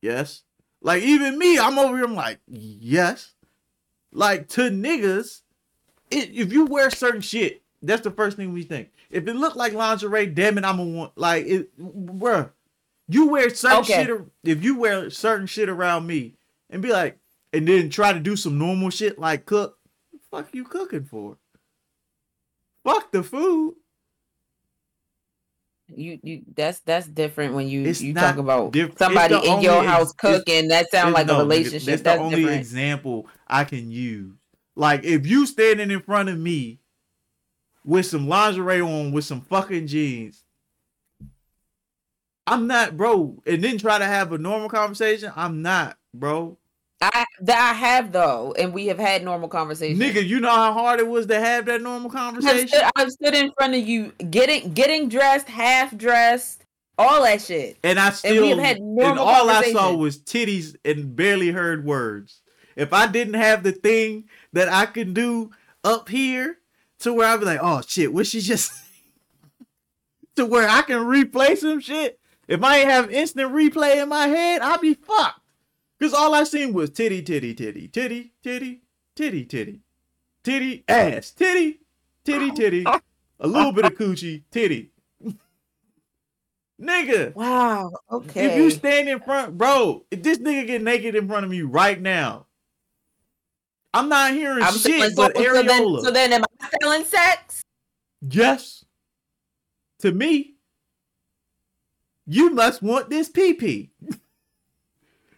Yes. 0.00 0.42
Like, 0.80 1.02
even 1.02 1.38
me, 1.38 1.58
I'm 1.58 1.78
over 1.78 1.96
here, 1.96 2.04
I'm 2.06 2.14
like, 2.14 2.38
Yes. 2.46 3.34
Like, 4.12 4.48
to 4.50 4.70
niggas, 4.70 5.42
it, 6.10 6.30
if 6.32 6.52
you 6.52 6.64
wear 6.66 6.90
certain 6.90 7.20
shit, 7.20 7.62
that's 7.82 8.02
the 8.02 8.10
first 8.10 8.36
thing 8.36 8.52
we 8.52 8.62
think. 8.62 8.90
If 9.10 9.26
it 9.28 9.34
look 9.34 9.54
like 9.56 9.72
lingerie, 9.72 10.26
damn 10.26 10.56
it, 10.58 10.64
I'm 10.64 10.78
gonna 10.78 10.90
want, 10.90 11.18
like, 11.18 11.46
it, 11.46 11.78
bruh. 11.78 12.50
You 13.08 13.28
wear 13.28 13.48
certain 13.50 13.78
Okay. 13.80 14.04
shit. 14.06 14.20
If 14.44 14.62
you 14.62 14.78
wear 14.78 15.10
certain 15.10 15.46
shit 15.46 15.68
around 15.68 16.06
me 16.06 16.34
and 16.70 16.82
be 16.82 16.90
like, 16.92 17.18
and 17.52 17.66
then 17.66 17.88
try 17.90 18.12
to 18.12 18.20
do 18.20 18.36
some 18.36 18.58
normal 18.58 18.90
shit 18.90 19.18
like 19.18 19.46
cook, 19.46 19.78
fuck 20.30 20.54
you 20.54 20.64
cooking 20.64 21.04
for? 21.04 21.38
Fuck 22.84 23.10
the 23.12 23.22
food. 23.22 23.76
You 25.94 26.18
you 26.22 26.42
that's 26.54 26.80
that's 26.80 27.06
different 27.06 27.54
when 27.54 27.66
you 27.66 27.84
It's 27.84 28.00
you 28.00 28.12
talk 28.12 28.36
about 28.36 28.72
diff- 28.72 28.98
somebody 28.98 29.34
in 29.34 29.62
your 29.62 29.76
only 29.76 29.86
ex- 29.86 29.96
house 29.96 30.12
cooking. 30.12 30.68
That 30.68 30.90
sounds 30.90 31.14
like 31.14 31.26
no, 31.26 31.36
a 31.36 31.38
relationship. 31.38 31.82
That's, 31.86 32.02
That's, 32.02 32.18
the 32.18 32.24
only 32.24 32.36
different. 32.36 32.60
example 32.60 33.26
I 33.46 33.64
can 33.64 33.90
use. 33.90 34.34
Like 34.76 35.04
if 35.04 35.26
you 35.26 35.46
standing 35.46 35.90
in 35.90 36.00
front 36.00 36.28
of 36.28 36.38
me 36.38 36.80
with 37.84 38.06
some 38.06 38.28
lingerie 38.28 38.82
on, 38.82 39.12
with 39.12 39.24
some 39.24 39.40
fucking 39.40 39.86
jeans, 39.86 40.44
I'm 42.46 42.66
not, 42.66 42.96
bro. 42.96 43.42
And 43.46 43.62
then 43.64 43.78
try 43.78 43.98
to 43.98 44.04
have 44.04 44.32
a 44.32 44.38
normal 44.38 44.68
conversation. 44.68 45.32
I'm 45.36 45.62
not, 45.62 45.96
bro. 46.12 46.58
I 47.00 47.24
that 47.40 47.58
I 47.58 47.74
have 47.74 48.10
though, 48.10 48.54
and 48.58 48.72
we 48.72 48.86
have 48.86 48.98
had 48.98 49.22
normal 49.22 49.48
conversations. 49.48 50.00
Nigga, 50.00 50.26
you 50.26 50.40
know 50.40 50.50
how 50.50 50.72
hard 50.72 50.98
it 50.98 51.06
was 51.06 51.26
to 51.26 51.38
have 51.38 51.66
that 51.66 51.80
normal 51.80 52.10
I've 52.10 52.16
conversation. 52.16 52.68
stood, 52.68 52.82
I've 52.96 53.10
stood 53.10 53.34
in 53.34 53.52
front 53.56 53.74
of 53.74 53.86
you, 53.86 54.12
getting 54.30 54.72
getting 54.72 55.08
dressed, 55.08 55.48
half 55.48 55.96
dressed, 55.96 56.64
all 56.98 57.22
that 57.22 57.40
shit. 57.40 57.78
And 57.84 58.00
I 58.00 58.10
still, 58.10 58.42
we 58.42 58.48
have 58.50 58.58
had 58.58 58.78
and 58.78 58.96
normal 58.96 59.24
all 59.24 59.48
I 59.48 59.72
saw 59.72 59.94
was 59.94 60.18
titties 60.18 60.74
and 60.84 61.14
barely 61.14 61.50
heard 61.50 61.84
words. 61.84 62.42
If 62.74 62.92
I 62.92 63.06
didn't 63.06 63.34
have 63.34 63.62
the 63.62 63.72
thing 63.72 64.24
that 64.52 64.68
I 64.68 64.86
can 64.86 65.14
do 65.14 65.50
up 65.84 66.08
here 66.08 66.58
to 67.00 67.12
where 67.12 67.28
I'd 67.28 67.40
be 67.40 67.46
like, 67.46 67.60
oh 67.62 67.80
shit, 67.86 68.12
what 68.12 68.26
she 68.26 68.40
just 68.40 68.72
to 70.36 70.46
where 70.46 70.68
I 70.68 70.82
can 70.82 70.98
replay 70.98 71.56
some 71.56 71.80
shit. 71.80 72.18
If 72.48 72.64
I 72.64 72.78
ain't 72.78 72.90
have 72.90 73.10
instant 73.10 73.52
replay 73.52 74.02
in 74.02 74.08
my 74.08 74.26
head, 74.26 74.62
I'd 74.62 74.80
be 74.80 74.94
fucked. 74.94 75.40
Cause 76.00 76.14
all 76.14 76.34
I 76.34 76.44
seen 76.44 76.72
was 76.72 76.90
titty, 76.90 77.22
titty, 77.22 77.54
titty, 77.54 77.88
titty, 77.88 78.32
titty, 78.42 78.82
titty, 79.16 79.44
titty, 79.44 79.80
titty, 80.44 80.84
ass, 80.86 81.32
titty, 81.32 81.80
titty, 82.24 82.52
titty, 82.52 82.84
a 83.40 83.46
little 83.46 83.72
bit 83.72 83.84
of 83.84 83.94
coochie, 83.94 84.44
titty. 84.52 84.92
Nigga. 86.80 87.34
Wow. 87.34 87.90
Okay. 88.12 88.46
If 88.46 88.56
you 88.56 88.70
stand 88.70 89.08
in 89.08 89.18
front, 89.18 89.58
bro, 89.58 90.04
if 90.12 90.22
this 90.22 90.38
nigga 90.38 90.68
get 90.68 90.82
naked 90.82 91.16
in 91.16 91.26
front 91.26 91.44
of 91.44 91.50
me 91.50 91.62
right 91.62 92.00
now, 92.00 92.46
I'm 93.92 94.08
not 94.08 94.32
hearing 94.32 94.62
I'm 94.62 94.74
shit 94.74 95.14
so, 95.14 95.16
but 95.16 95.36
so 95.36 95.42
then, 95.42 95.66
areola. 95.66 96.02
so 96.02 96.10
then, 96.12 96.32
am 96.32 96.44
I 96.60 96.68
selling 96.80 97.04
sex? 97.04 97.62
yes. 98.28 98.84
To 100.00 100.12
me, 100.12 100.54
you 102.24 102.50
must 102.50 102.82
want 102.82 103.10
this 103.10 103.28
PP. 103.28 103.90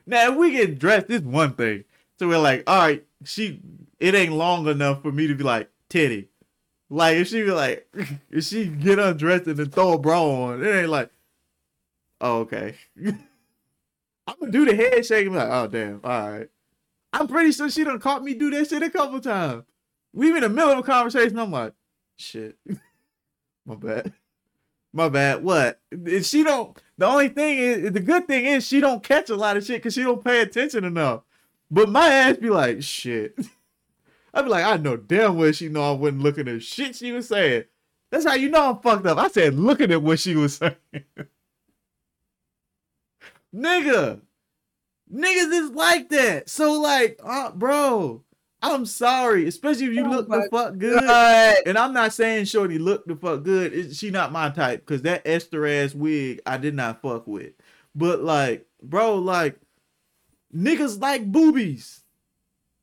now, 0.06 0.32
if 0.32 0.36
we 0.36 0.52
get 0.52 0.78
dressed, 0.78 1.08
this 1.08 1.22
one 1.22 1.54
thing. 1.54 1.84
So 2.18 2.28
we're 2.28 2.38
like, 2.38 2.64
all 2.66 2.78
right, 2.78 3.04
she 3.24 3.60
it 3.98 4.14
ain't 4.14 4.32
long 4.32 4.66
enough 4.66 5.02
for 5.02 5.12
me 5.12 5.26
to 5.26 5.34
be 5.34 5.44
like, 5.44 5.70
titty. 5.88 6.28
Like 6.88 7.16
if 7.16 7.28
she 7.28 7.42
be 7.42 7.52
like, 7.52 7.86
if 8.30 8.44
she 8.44 8.66
get 8.66 8.98
undressed 8.98 9.46
and 9.46 9.56
then 9.56 9.70
throw 9.70 9.92
a 9.92 9.98
bra 9.98 10.22
on, 10.22 10.64
it 10.64 10.68
ain't 10.68 10.88
like, 10.88 11.10
oh, 12.20 12.40
okay. 12.40 12.74
I'm 13.06 14.36
gonna 14.38 14.52
do 14.52 14.64
the 14.64 14.74
head 14.74 15.04
shake 15.04 15.28
like, 15.30 15.48
oh 15.48 15.66
damn, 15.66 16.00
all 16.04 16.30
right. 16.30 16.48
I'm 17.12 17.26
pretty 17.26 17.52
sure 17.52 17.70
she 17.70 17.84
done 17.84 17.98
caught 17.98 18.22
me 18.22 18.34
do 18.34 18.50
that 18.50 18.68
shit 18.68 18.82
a 18.82 18.90
couple 18.90 19.20
times. 19.20 19.64
We 20.12 20.28
in 20.28 20.40
the 20.40 20.48
middle 20.48 20.72
of 20.72 20.78
a 20.78 20.82
conversation. 20.82 21.38
I'm 21.38 21.50
like, 21.50 21.72
shit, 22.16 22.56
my 23.66 23.74
bad, 23.74 24.12
my 24.92 25.08
bad. 25.08 25.42
What? 25.42 25.80
She 26.22 26.42
don't. 26.42 26.76
The 26.98 27.06
only 27.06 27.28
thing 27.28 27.58
is, 27.58 27.92
the 27.92 28.00
good 28.00 28.26
thing 28.26 28.44
is 28.44 28.66
she 28.66 28.80
don't 28.80 29.02
catch 29.02 29.30
a 29.30 29.36
lot 29.36 29.56
of 29.56 29.64
shit 29.64 29.78
because 29.78 29.94
she 29.94 30.02
don't 30.02 30.24
pay 30.24 30.40
attention 30.40 30.84
enough. 30.84 31.22
But 31.70 31.88
my 31.88 32.08
ass 32.08 32.36
be 32.36 32.50
like, 32.50 32.82
shit. 32.82 33.38
I'd 34.34 34.42
be 34.42 34.48
like, 34.48 34.64
I 34.64 34.76
know 34.76 34.96
damn 34.96 35.36
well 35.36 35.52
she 35.52 35.68
know 35.68 35.90
I 35.90 35.96
wasn't 35.96 36.22
looking 36.22 36.48
at 36.48 36.62
shit 36.62 36.96
she 36.96 37.12
was 37.12 37.28
saying. 37.28 37.64
That's 38.10 38.24
how 38.24 38.34
you 38.34 38.48
know 38.48 38.70
I'm 38.70 38.80
fucked 38.80 39.06
up. 39.06 39.18
I 39.18 39.28
said 39.28 39.54
looking 39.54 39.92
at 39.92 40.02
what 40.02 40.18
she 40.18 40.36
was 40.36 40.56
saying. 40.58 40.76
Nigga. 43.54 44.20
Niggas 45.12 45.52
is 45.52 45.70
like 45.70 46.08
that. 46.10 46.48
So 46.48 46.80
like, 46.80 47.18
uh, 47.24 47.50
bro, 47.52 48.22
I'm 48.62 48.84
sorry, 48.84 49.46
especially 49.46 49.86
if 49.86 49.94
you 49.94 50.04
Oh 50.04 50.10
look 50.10 50.28
the 50.28 50.48
fuck 50.50 50.76
good. 50.76 51.00
God. 51.02 51.56
And 51.66 51.78
I'm 51.78 51.94
not 51.94 52.12
saying 52.12 52.44
Shorty 52.44 52.78
look 52.78 53.06
the 53.06 53.16
fuck 53.16 53.42
good. 53.42 53.72
It, 53.72 53.96
she 53.96 54.10
not 54.10 54.32
my 54.32 54.50
type 54.50 54.80
because 54.80 55.02
that 55.02 55.22
Esther 55.24 55.66
ass 55.66 55.94
wig 55.94 56.40
I 56.44 56.58
did 56.58 56.74
not 56.74 57.00
fuck 57.00 57.26
with. 57.26 57.52
But 57.94 58.22
like, 58.22 58.66
bro, 58.82 59.16
like 59.16 59.58
niggas 60.54 61.00
like 61.00 61.30
boobies. 61.30 62.02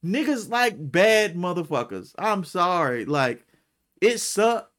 Niggas 0.04 0.50
like 0.50 0.76
bad 0.92 1.36
motherfuckers. 1.36 2.14
I'm 2.18 2.44
sorry. 2.44 3.06
Like, 3.06 3.46
it 4.02 4.20
sucked. 4.20 4.72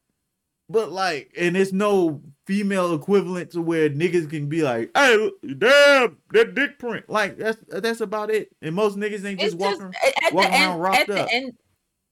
But 0.69 0.91
like, 0.91 1.31
and 1.37 1.57
it's 1.57 1.71
no 1.73 2.21
female 2.45 2.93
equivalent 2.93 3.51
to 3.51 3.61
where 3.61 3.89
niggas 3.89 4.29
can 4.29 4.47
be 4.47 4.61
like, 4.61 4.91
"Hey, 4.95 5.31
damn, 5.57 6.17
that 6.31 6.53
dick 6.55 6.77
print." 6.77 7.09
Like 7.09 7.37
that's 7.37 7.57
that's 7.69 8.01
about 8.01 8.29
it. 8.29 8.49
And 8.61 8.75
most 8.75 8.97
niggas 8.97 9.25
ain't 9.25 9.39
just 9.39 9.57
just 9.57 9.79
walking. 9.81 9.93
at 10.05 10.29
the 10.29 10.35
walking 10.35 10.51
around 10.53 10.71
end. 10.73 10.81
rocked 10.81 10.97
At 11.01 11.07
the 11.07 11.21
up. 11.23 11.29
end. 11.31 11.53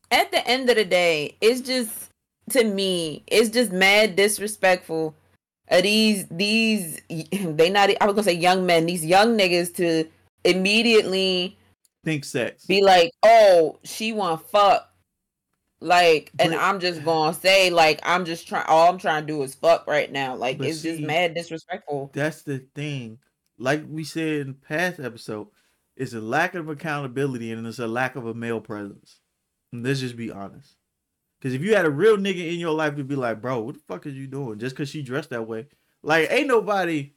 At 0.10 0.32
the 0.32 0.48
end 0.48 0.70
of 0.70 0.76
the 0.78 0.86
day, 0.86 1.38
it's 1.42 1.62
just 1.62 2.10
to 2.52 2.64
me, 2.64 3.24
it's 3.28 3.50
just 3.50 3.72
mad 3.72 4.16
disrespectful. 4.16 5.14
Of 5.70 5.84
these 5.84 6.26
these 6.32 7.00
they 7.10 7.70
not 7.70 7.90
I 8.02 8.06
was 8.06 8.14
gonna 8.16 8.24
say 8.24 8.34
young 8.34 8.66
men, 8.66 8.86
these 8.86 9.06
young 9.06 9.38
niggas 9.38 9.76
to 9.76 10.06
immediately 10.46 11.58
Think 12.06 12.24
sex. 12.24 12.66
be 12.66 12.82
like, 12.82 13.12
oh, 13.24 13.78
she 13.84 14.14
want 14.14 14.42
fuck. 14.50 14.87
Like, 15.80 16.32
and 16.40 16.52
But- 16.52 16.60
I'm 16.60 16.80
just 16.80 17.04
gonna 17.04 17.34
say, 17.34 17.70
like, 17.70 18.00
I'm 18.04 18.26
just 18.26 18.48
trying. 18.48 18.66
All 18.68 18.90
I'm 18.90 18.98
trying 18.98 19.24
to 19.24 19.28
do 19.28 19.44
is 19.44 19.54
fuck 19.54 19.86
right 19.88 20.12
now. 20.12 20.36
Like, 20.36 20.60
it's 20.60 20.82
just 20.82 21.02
mad 21.02 21.36
disrespectful. 21.36 22.12
That's 22.14 22.42
the 22.42 22.60
thing. 22.74 23.20
Like 23.60 23.84
we 23.88 24.04
said 24.04 24.42
in 24.42 24.48
the 24.48 24.54
past 24.54 25.00
episode, 25.00 25.48
it's 25.96 26.14
a 26.14 26.22
lack 26.22 26.56
of 26.56 26.70
accountability 26.70 27.52
and 27.52 27.66
it's 27.66 27.80
a 27.80 27.88
lack 27.88 28.16
of 28.16 28.26
a 28.26 28.34
male 28.34 28.62
presence. 28.62 29.20
And 29.72 29.84
let's 29.84 30.00
just 30.00 30.16
be 30.16 30.32
honest. 30.32 30.76
Because 31.40 31.54
if 31.54 31.62
you 31.62 31.76
had 31.76 31.86
a 31.86 31.90
real 31.92 32.18
nigga 32.18 32.52
in 32.52 32.60
your 32.60 32.74
life 32.74 32.96
to 32.96 33.04
be 33.04 33.16
like, 33.16 33.42
bro, 33.42 33.60
what 33.60 33.76
the 33.76 33.82
fuck 33.88 34.06
is 34.06 34.16
you 34.16 34.28
doing? 34.28 34.60
Just 34.60 34.76
because 34.76 34.90
she 34.90 35.02
dressed 35.04 35.30
that 35.30 35.48
way. 35.48 35.68
Like, 36.02 36.32
ain't 36.32 36.48
nobody, 36.48 37.14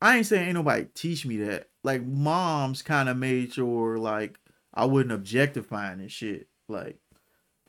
I 0.00 0.16
ain't 0.16 0.26
saying 0.26 0.46
ain't 0.46 0.54
nobody 0.54 0.86
teach 0.94 1.26
me 1.26 1.36
that. 1.38 1.68
Like, 1.84 2.04
moms 2.04 2.82
kind 2.82 3.08
of 3.08 3.16
made 3.16 3.52
sure, 3.54 3.98
like, 3.98 4.38
I 4.74 4.84
wasn't 4.86 5.12
objectifying 5.12 6.00
and 6.00 6.10
shit. 6.10 6.48
Like, 6.68 6.98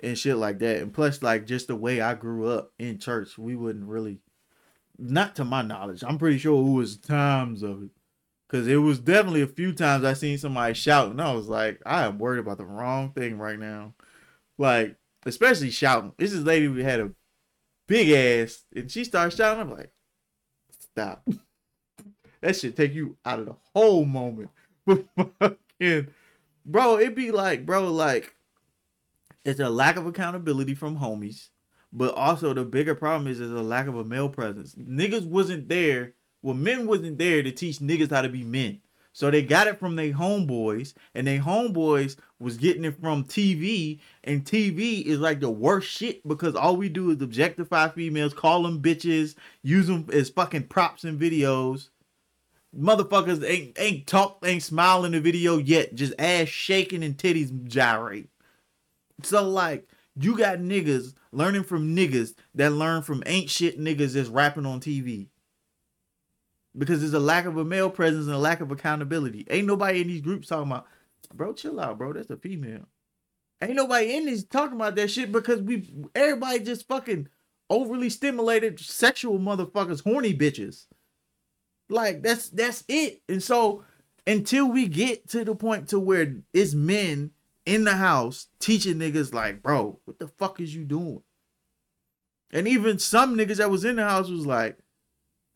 and 0.02 0.18
shit 0.18 0.38
like 0.38 0.60
that. 0.60 0.78
And 0.78 0.93
plus, 0.93 1.22
like, 1.24 1.45
just 1.45 1.68
the 1.68 1.76
way 1.76 2.02
I 2.02 2.14
grew 2.14 2.48
up 2.48 2.72
in 2.80 3.00
church, 3.00 3.38
we 3.38 3.56
wouldn't 3.56 3.88
really 3.88 4.20
not 4.98 5.36
to 5.36 5.45
my 5.45 5.62
knowledge. 5.62 6.04
I'm 6.06 6.18
pretty 6.18 6.38
sure 6.38 6.60
it 6.60 6.74
was 6.74 6.98
times 6.98 7.64
of 7.64 7.84
it. 7.84 7.89
Cause 8.50 8.66
it 8.66 8.78
was 8.78 9.00
definitely 9.00 9.41
a 9.41 9.48
few 9.48 9.74
times 9.74 10.06
I 10.06 10.14
seen 10.14 10.38
somebody 10.38 10.74
shouting. 10.74 11.20
I 11.20 11.34
was 11.34 11.50
like, 11.50 11.82
I 11.86 12.06
am 12.06 12.18
worried 12.18 12.39
about 12.39 12.58
the 12.58 12.66
wrong 12.66 13.12
thing 13.12 13.38
right 13.38 13.60
now. 13.60 13.93
Like, 14.58 14.95
especially 15.26 15.70
shouting. 15.70 16.14
This 16.18 16.32
is 16.32 16.45
lady 16.45 16.70
we 16.70 16.82
had 16.82 17.02
a 17.02 17.12
big 17.88 18.10
ass 18.10 18.64
and 18.74 18.89
she 18.89 19.04
started 19.04 19.36
shouting. 19.36 19.60
I'm 19.60 19.72
like, 19.72 19.91
stop. 20.80 21.28
that 22.41 22.56
should 22.56 22.78
take 22.78 22.93
you 22.93 23.18
out 23.26 23.39
of 23.39 23.48
the 23.48 23.56
whole 23.74 24.06
moment. 24.06 24.50
But 24.86 25.06
fucking 25.41 26.08
bro, 26.66 27.00
it'd 27.00 27.16
be 27.16 27.32
like, 27.32 27.66
bro, 27.66 27.91
like 27.91 28.34
it's 29.48 29.60
a 29.60 29.70
lack 29.70 29.95
of 29.95 30.06
accountability 30.06 30.76
from 30.76 30.98
homies. 30.98 31.50
But 31.93 32.14
also 32.16 32.54
the 32.54 32.66
bigger 32.66 32.95
problem 32.95 33.32
is 33.32 33.39
there's 33.39 33.52
a 33.52 33.62
lack 33.62 33.88
of 33.88 33.95
a 33.95 34.04
male 34.04 34.30
presence. 34.30 34.76
Niggas 34.76 35.26
wasn't 35.26 35.70
there. 35.70 36.14
Well, 36.41 36.54
men 36.54 36.86
wasn't 36.86 37.18
there 37.18 37.41
to 37.41 37.52
teach 37.52 37.80
niggas 37.80 38.12
how 38.12 38.22
to 38.22 38.30
be 38.30 38.43
men. 38.43 38.82
So 39.14 39.32
they 39.32 39.41
got 39.41 39.68
it 39.68 39.80
from 39.80 39.95
their 39.95 40.14
homeboys, 40.14 40.93
and 41.16 41.26
their 41.26 41.39
homeboys 41.39 42.18
was 42.38 42.56
getting 42.56 42.86
it 42.86 43.02
from 43.02 43.24
TV, 43.24 44.00
and 44.24 44.45
TV 44.45 45.04
is 45.04 45.18
like 45.18 45.39
the 45.39 45.50
worst 45.50 45.89
shit 45.89 46.28
because 46.28 46.56
all 46.56 46.78
we 46.78 46.88
do 46.88 47.10
is 47.10 47.20
objectify 47.20 47.88
females, 47.89 48.36
call 48.36 48.62
them 48.62 48.80
bitches, 48.80 49.34
use 49.64 49.88
them 49.88 50.06
as 50.14 50.30
fucking 50.30 50.68
props 50.68 51.04
in 51.04 51.18
videos. 51.18 51.89
Motherfuckers 52.78 53.43
ain't 53.43 53.80
ain't 53.80 54.06
talk, 54.06 54.38
ain't 54.45 54.62
smile 54.62 55.04
in 55.04 55.14
the 55.14 55.20
video 55.20 55.58
yet, 55.58 55.95
just 55.95 56.14
ass 56.20 56.48
shaking 56.48 57.04
and 57.04 57.18
titties 57.18 57.68
gyrate. 57.68 58.30
So 59.24 59.47
like 59.47 59.89
you 60.20 60.38
got 60.38 60.59
niggas 60.59 61.13
learning 61.32 61.63
from 61.63 61.95
niggas 61.95 62.34
that 62.55 62.72
learn 62.72 63.01
from 63.01 63.24
ain't 63.26 63.49
shit 63.49 63.80
niggas 63.80 64.13
that's 64.13 64.30
rapping 64.30 64.65
on 64.65 64.80
TV. 64.80 65.28
Because 66.78 66.99
there's 66.99 67.13
a 67.13 67.20
lack 67.20 67.45
of 67.45 67.57
a 67.57 67.65
male 67.65 67.89
presence 67.89 68.26
and 68.26 68.36
a 68.36 68.39
lack 68.39 68.61
of 68.61 68.72
accountability. 68.72 69.47
Ain't 69.49 69.68
nobody 69.68 70.01
in 70.01 70.07
these 70.07 70.22
groups 70.22 70.47
talking 70.47 70.72
about, 70.72 70.86
bro, 71.34 71.53
chill 71.53 71.80
out, 71.80 71.97
bro. 71.97 72.13
That's 72.13 72.30
a 72.30 72.38
female. 72.38 72.88
Ain't 73.61 73.76
nobody 73.76 74.15
in 74.15 74.28
these 74.28 74.43
talking 74.43 74.76
about 74.76 74.95
that 74.95 75.09
shit 75.09 75.32
because 75.32 75.61
we 75.61 75.89
everybody 76.13 76.59
just 76.59 76.88
fucking 76.88 77.28
overly 77.70 78.09
stimulated 78.09 78.80
sexual 78.80 79.39
motherfuckers, 79.39 80.03
horny 80.03 80.34
bitches. 80.34 80.86
Like 81.89 82.22
that's 82.22 82.49
that's 82.49 82.84
it. 82.88 83.22
And 83.28 83.41
so 83.41 83.84
until 84.28 84.70
we 84.70 84.88
get 84.88 85.30
to 85.30 85.43
the 85.43 85.55
point 85.55 85.89
to 85.89 85.99
where 85.99 86.36
it's 86.53 86.74
men 86.74 87.32
in 87.68 87.84
the 87.84 87.95
house 87.95 88.47
teaching 88.59 88.95
niggas 88.95 89.34
like, 89.34 89.61
bro, 89.61 89.99
what 90.05 90.20
the 90.20 90.28
fuck 90.30 90.61
is 90.61 90.74
you 90.74 90.86
doing? 90.86 91.22
And 92.51 92.65
even 92.65 92.97
some 92.97 93.36
niggas 93.36 93.57
that 93.57 93.70
was 93.70 93.84
in 93.84 93.97
the 93.97 94.05
house 94.05 94.30
was 94.30 94.45
like, 94.45 94.78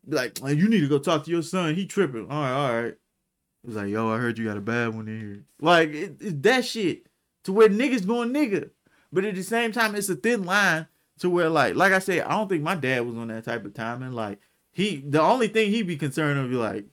like, 0.05 0.43
"Man, 0.43 0.57
you 0.57 0.67
need 0.67 0.81
to 0.81 0.89
go 0.89 0.99
talk 0.99 1.23
to 1.23 1.31
your 1.31 1.41
son. 1.41 1.75
He 1.75 1.85
tripping. 1.85 2.29
All 2.29 2.41
right, 2.41 2.51
all 2.51 2.73
right. 2.73 2.93
It 2.93 3.67
was 3.67 3.75
like, 3.77 3.87
yo, 3.87 4.11
I 4.11 4.17
heard 4.17 4.37
you 4.37 4.45
got 4.45 4.57
a 4.57 4.61
bad 4.61 4.93
one 4.93 5.07
in 5.07 5.19
here. 5.19 5.45
Like, 5.61 5.89
it, 5.89 6.17
it's 6.19 6.41
that 6.41 6.65
shit 6.65 7.05
to 7.45 7.53
where 7.53 7.69
niggas 7.69 8.05
going 8.05 8.33
nigga. 8.33 8.71
But 9.13 9.23
at 9.23 9.35
the 9.35 9.43
same 9.43 9.71
time, 9.71 9.95
it's 9.95 10.09
a 10.09 10.15
thin 10.15 10.43
line 10.43 10.87
to 11.19 11.29
where, 11.29 11.49
like, 11.49 11.75
like 11.75 11.93
I 11.93 11.99
said, 11.99 12.23
I 12.23 12.31
don't 12.31 12.49
think 12.49 12.63
my 12.63 12.75
dad 12.75 13.05
was 13.05 13.15
on 13.15 13.29
that 13.29 13.45
type 13.45 13.63
of 13.63 13.73
timing. 13.73 14.11
Like, 14.11 14.39
he, 14.73 14.97
the 14.97 15.21
only 15.21 15.47
thing 15.47 15.69
he'd 15.69 15.87
be 15.87 15.97
concerned 15.97 16.39
of, 16.39 16.49
be 16.49 16.55
like, 16.55 16.85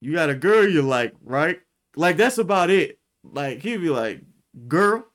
you 0.00 0.12
got 0.12 0.30
a 0.30 0.34
girl 0.34 0.66
you 0.66 0.82
like, 0.82 1.14
right? 1.22 1.60
Like, 1.94 2.16
that's 2.16 2.38
about 2.38 2.70
it. 2.70 2.98
Like, 3.32 3.60
he'd 3.60 3.78
be 3.78 3.90
like, 3.90 4.20
girl. 4.68 5.06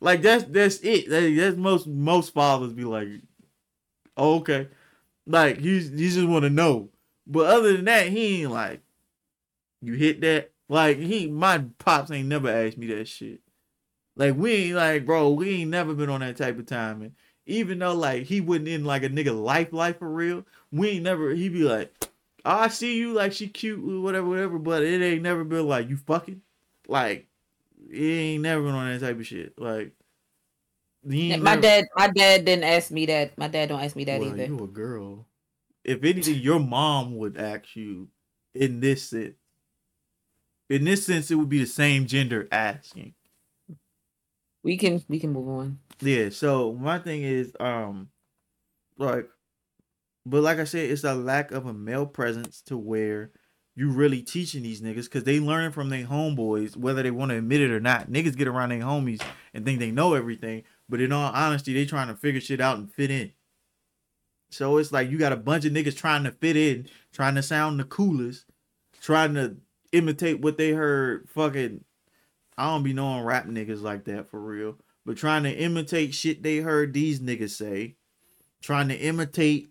Like, 0.00 0.22
that's 0.22 0.44
that's 0.44 0.78
it. 0.80 1.08
That- 1.10 1.34
that's 1.36 1.56
most 1.56 1.86
most 1.86 2.32
fathers 2.32 2.72
be 2.72 2.84
like, 2.84 3.08
oh, 4.16 4.36
okay. 4.36 4.68
Like, 5.26 5.60
you, 5.60 5.74
you 5.74 6.10
just 6.10 6.26
want 6.26 6.44
to 6.44 6.50
know. 6.50 6.88
But 7.26 7.46
other 7.46 7.76
than 7.76 7.84
that, 7.84 8.08
he 8.08 8.42
ain't 8.42 8.50
like, 8.50 8.80
you 9.80 9.94
hit 9.94 10.20
that. 10.22 10.50
Like, 10.68 10.98
he, 10.98 11.26
my 11.26 11.64
pops 11.78 12.10
ain't 12.10 12.28
never 12.28 12.48
asked 12.48 12.78
me 12.78 12.86
that 12.88 13.08
shit. 13.08 13.40
Like, 14.16 14.36
we 14.36 14.52
ain't 14.52 14.76
like, 14.76 15.06
bro, 15.06 15.30
we 15.30 15.62
ain't 15.62 15.70
never 15.70 15.94
been 15.94 16.10
on 16.10 16.20
that 16.20 16.36
type 16.36 16.58
of 16.58 16.66
time. 16.66 17.14
Even 17.46 17.78
though, 17.78 17.94
like, 17.94 18.24
he 18.24 18.40
wouldn't 18.40 18.68
in 18.68 18.84
like 18.84 19.02
a 19.02 19.08
nigga 19.08 19.38
life, 19.38 19.72
life 19.72 19.98
for 19.98 20.08
real, 20.08 20.44
we 20.70 20.90
ain't 20.90 21.04
never, 21.04 21.30
he 21.30 21.48
be 21.48 21.62
like, 21.62 21.92
oh, 22.44 22.50
I 22.50 22.68
see 22.68 22.98
you, 22.98 23.12
like, 23.12 23.32
she 23.32 23.48
cute, 23.48 23.80
whatever, 24.02 24.28
whatever, 24.28 24.58
but 24.58 24.82
it 24.82 25.02
ain't 25.02 25.22
never 25.22 25.42
been 25.42 25.66
like, 25.66 25.88
you 25.88 25.96
fucking. 25.96 26.42
Like, 26.86 27.26
it 27.88 28.02
ain't 28.02 28.42
never 28.42 28.62
been 28.62 28.74
on 28.74 28.92
that 28.92 29.06
type 29.06 29.18
of 29.18 29.26
shit. 29.26 29.54
Like, 29.58 29.92
My 31.04 31.36
never- 31.36 31.60
dad, 31.60 31.84
my 31.96 32.08
dad 32.08 32.44
didn't 32.44 32.64
ask 32.64 32.90
me 32.90 33.06
that. 33.06 33.36
My 33.38 33.48
dad 33.48 33.68
don't 33.68 33.80
ask 33.80 33.96
me 33.96 34.04
that 34.04 34.20
well, 34.20 34.30
either. 34.30 34.46
you 34.46 34.58
a 34.58 34.66
girl. 34.66 35.26
If 35.84 36.04
anything, 36.04 36.36
your 36.40 36.60
mom 36.60 37.16
would 37.16 37.36
ask 37.38 37.74
you 37.74 38.08
in 38.54 38.80
this 38.80 39.08
sense. 39.10 39.34
In 40.68 40.84
this 40.84 41.04
sense, 41.06 41.30
it 41.30 41.34
would 41.36 41.48
be 41.48 41.60
the 41.60 41.66
same 41.66 42.06
gender 42.06 42.46
asking. 42.52 43.14
We 44.62 44.76
can 44.76 45.02
we 45.08 45.18
can 45.18 45.32
move 45.32 45.48
on. 45.48 45.78
Yeah, 46.00 46.28
so 46.28 46.74
my 46.74 46.98
thing 46.98 47.22
is, 47.22 47.52
um, 47.58 48.08
like, 48.98 49.26
but 50.26 50.42
like 50.42 50.58
I 50.58 50.64
said, 50.64 50.90
it's 50.90 51.02
a 51.04 51.14
lack 51.14 51.50
of 51.50 51.66
a 51.66 51.72
male 51.72 52.06
presence 52.06 52.60
to 52.66 52.76
where 52.76 53.30
you 53.80 53.90
really 53.90 54.20
teaching 54.20 54.62
these 54.62 54.82
niggas 54.82 55.04
because 55.04 55.24
they 55.24 55.40
learning 55.40 55.72
from 55.72 55.88
their 55.88 56.04
homeboys, 56.04 56.76
whether 56.76 57.02
they 57.02 57.10
want 57.10 57.30
to 57.30 57.38
admit 57.38 57.62
it 57.62 57.70
or 57.70 57.80
not. 57.80 58.10
Niggas 58.10 58.36
get 58.36 58.46
around 58.46 58.68
their 58.68 58.80
homies 58.80 59.22
and 59.54 59.64
think 59.64 59.78
they 59.78 59.90
know 59.90 60.12
everything, 60.12 60.64
but 60.86 61.00
in 61.00 61.12
all 61.12 61.32
honesty, 61.32 61.72
they 61.72 61.86
trying 61.86 62.08
to 62.08 62.14
figure 62.14 62.42
shit 62.42 62.60
out 62.60 62.76
and 62.76 62.92
fit 62.92 63.10
in. 63.10 63.32
So 64.50 64.76
it's 64.76 64.92
like 64.92 65.10
you 65.10 65.16
got 65.16 65.32
a 65.32 65.36
bunch 65.36 65.64
of 65.64 65.72
niggas 65.72 65.96
trying 65.96 66.24
to 66.24 66.30
fit 66.30 66.58
in, 66.58 66.90
trying 67.10 67.36
to 67.36 67.42
sound 67.42 67.80
the 67.80 67.84
coolest, 67.84 68.44
trying 69.00 69.32
to 69.32 69.56
imitate 69.92 70.42
what 70.42 70.58
they 70.58 70.72
heard 70.72 71.26
fucking 71.30 71.82
I 72.58 72.66
don't 72.66 72.82
be 72.82 72.92
knowing 72.92 73.24
rap 73.24 73.46
niggas 73.46 73.80
like 73.80 74.04
that 74.04 74.28
for 74.28 74.38
real. 74.38 74.76
But 75.06 75.16
trying 75.16 75.44
to 75.44 75.50
imitate 75.50 76.14
shit 76.14 76.42
they 76.42 76.58
heard 76.58 76.92
these 76.92 77.18
niggas 77.18 77.52
say. 77.52 77.96
Trying 78.60 78.88
to 78.88 78.96
imitate 78.96 79.70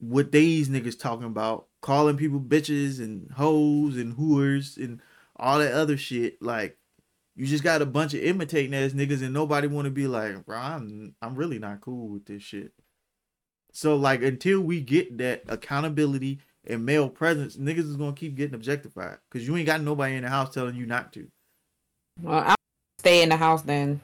what 0.00 0.32
these 0.32 0.68
niggas 0.68 0.98
talking 0.98 1.26
about. 1.26 1.66
Calling 1.80 2.16
people 2.16 2.40
bitches 2.40 2.98
and 2.98 3.30
hoes 3.32 3.96
and 3.96 4.16
whores 4.16 4.76
and 4.76 5.00
all 5.36 5.58
that 5.58 5.72
other 5.72 5.96
shit. 5.96 6.42
Like, 6.42 6.76
you 7.36 7.46
just 7.46 7.64
got 7.64 7.80
a 7.80 7.86
bunch 7.86 8.12
of 8.12 8.22
imitating 8.22 8.74
ass 8.74 8.92
niggas 8.92 9.22
and 9.22 9.32
nobody 9.32 9.66
want 9.66 9.86
to 9.86 9.90
be 9.90 10.06
like, 10.06 10.44
bro, 10.44 10.58
I'm, 10.58 11.14
I'm 11.22 11.34
really 11.34 11.58
not 11.58 11.80
cool 11.80 12.08
with 12.08 12.26
this 12.26 12.42
shit. 12.42 12.72
So, 13.72 13.96
like, 13.96 14.22
until 14.22 14.60
we 14.60 14.80
get 14.80 15.16
that 15.18 15.44
accountability 15.48 16.40
and 16.66 16.84
male 16.84 17.08
presence, 17.08 17.56
niggas 17.56 17.88
is 17.88 17.96
gonna 17.96 18.12
keep 18.12 18.34
getting 18.34 18.54
objectified. 18.54 19.18
Cause 19.30 19.42
you 19.42 19.56
ain't 19.56 19.66
got 19.66 19.80
nobody 19.80 20.16
in 20.16 20.24
the 20.24 20.28
house 20.28 20.52
telling 20.52 20.74
you 20.74 20.86
not 20.86 21.12
to. 21.14 21.28
Well, 22.20 22.40
I 22.40 22.54
stay 22.98 23.10
stay 23.10 23.22
in 23.22 23.28
the 23.30 23.36
house 23.36 23.62
then. 23.62 24.00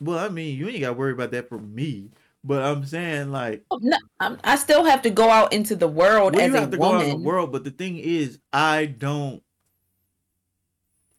Well, 0.00 0.18
I 0.18 0.28
mean, 0.28 0.58
you 0.58 0.68
ain't 0.68 0.80
got 0.80 0.88
to 0.88 0.94
worry 0.94 1.12
about 1.12 1.30
that 1.32 1.48
for 1.48 1.58
me. 1.58 2.10
But 2.46 2.62
I'm 2.62 2.84
saying 2.84 3.32
like 3.32 3.64
Oh, 3.70 3.78
No, 3.82 3.96
I'm, 4.20 4.38
I 4.44 4.56
still 4.56 4.84
have 4.84 5.00
to 5.02 5.10
go 5.10 5.30
out 5.30 5.52
into 5.54 5.74
the 5.74 5.88
world 5.88 6.34
well, 6.34 6.44
as 6.44 6.50
you 6.50 6.56
a 6.56 6.60
have 6.60 6.70
to 6.72 6.76
go 6.76 6.92
out 6.92 7.02
in 7.04 7.08
the 7.22 7.26
world. 7.26 7.50
But 7.52 7.64
the 7.64 7.70
thing 7.70 7.96
is, 7.98 8.38
I 8.52 8.84
don't. 8.86 9.42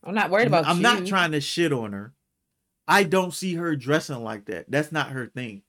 I'm 0.03 0.13
not 0.13 0.29
worried 0.29 0.47
about 0.47 0.67
I'm 0.67 0.77
you. 0.77 0.83
not 0.83 1.05
trying 1.07 1.31
to 1.31 1.41
shit 1.41 1.73
on 1.73 1.93
her. 1.93 2.13
I 2.87 3.03
don't 3.03 3.33
see 3.33 3.55
her 3.55 3.75
dressing 3.75 4.23
like 4.23 4.45
that. 4.45 4.69
That's 4.69 4.91
not 4.91 5.09
her 5.09 5.25
thing. 5.25 5.63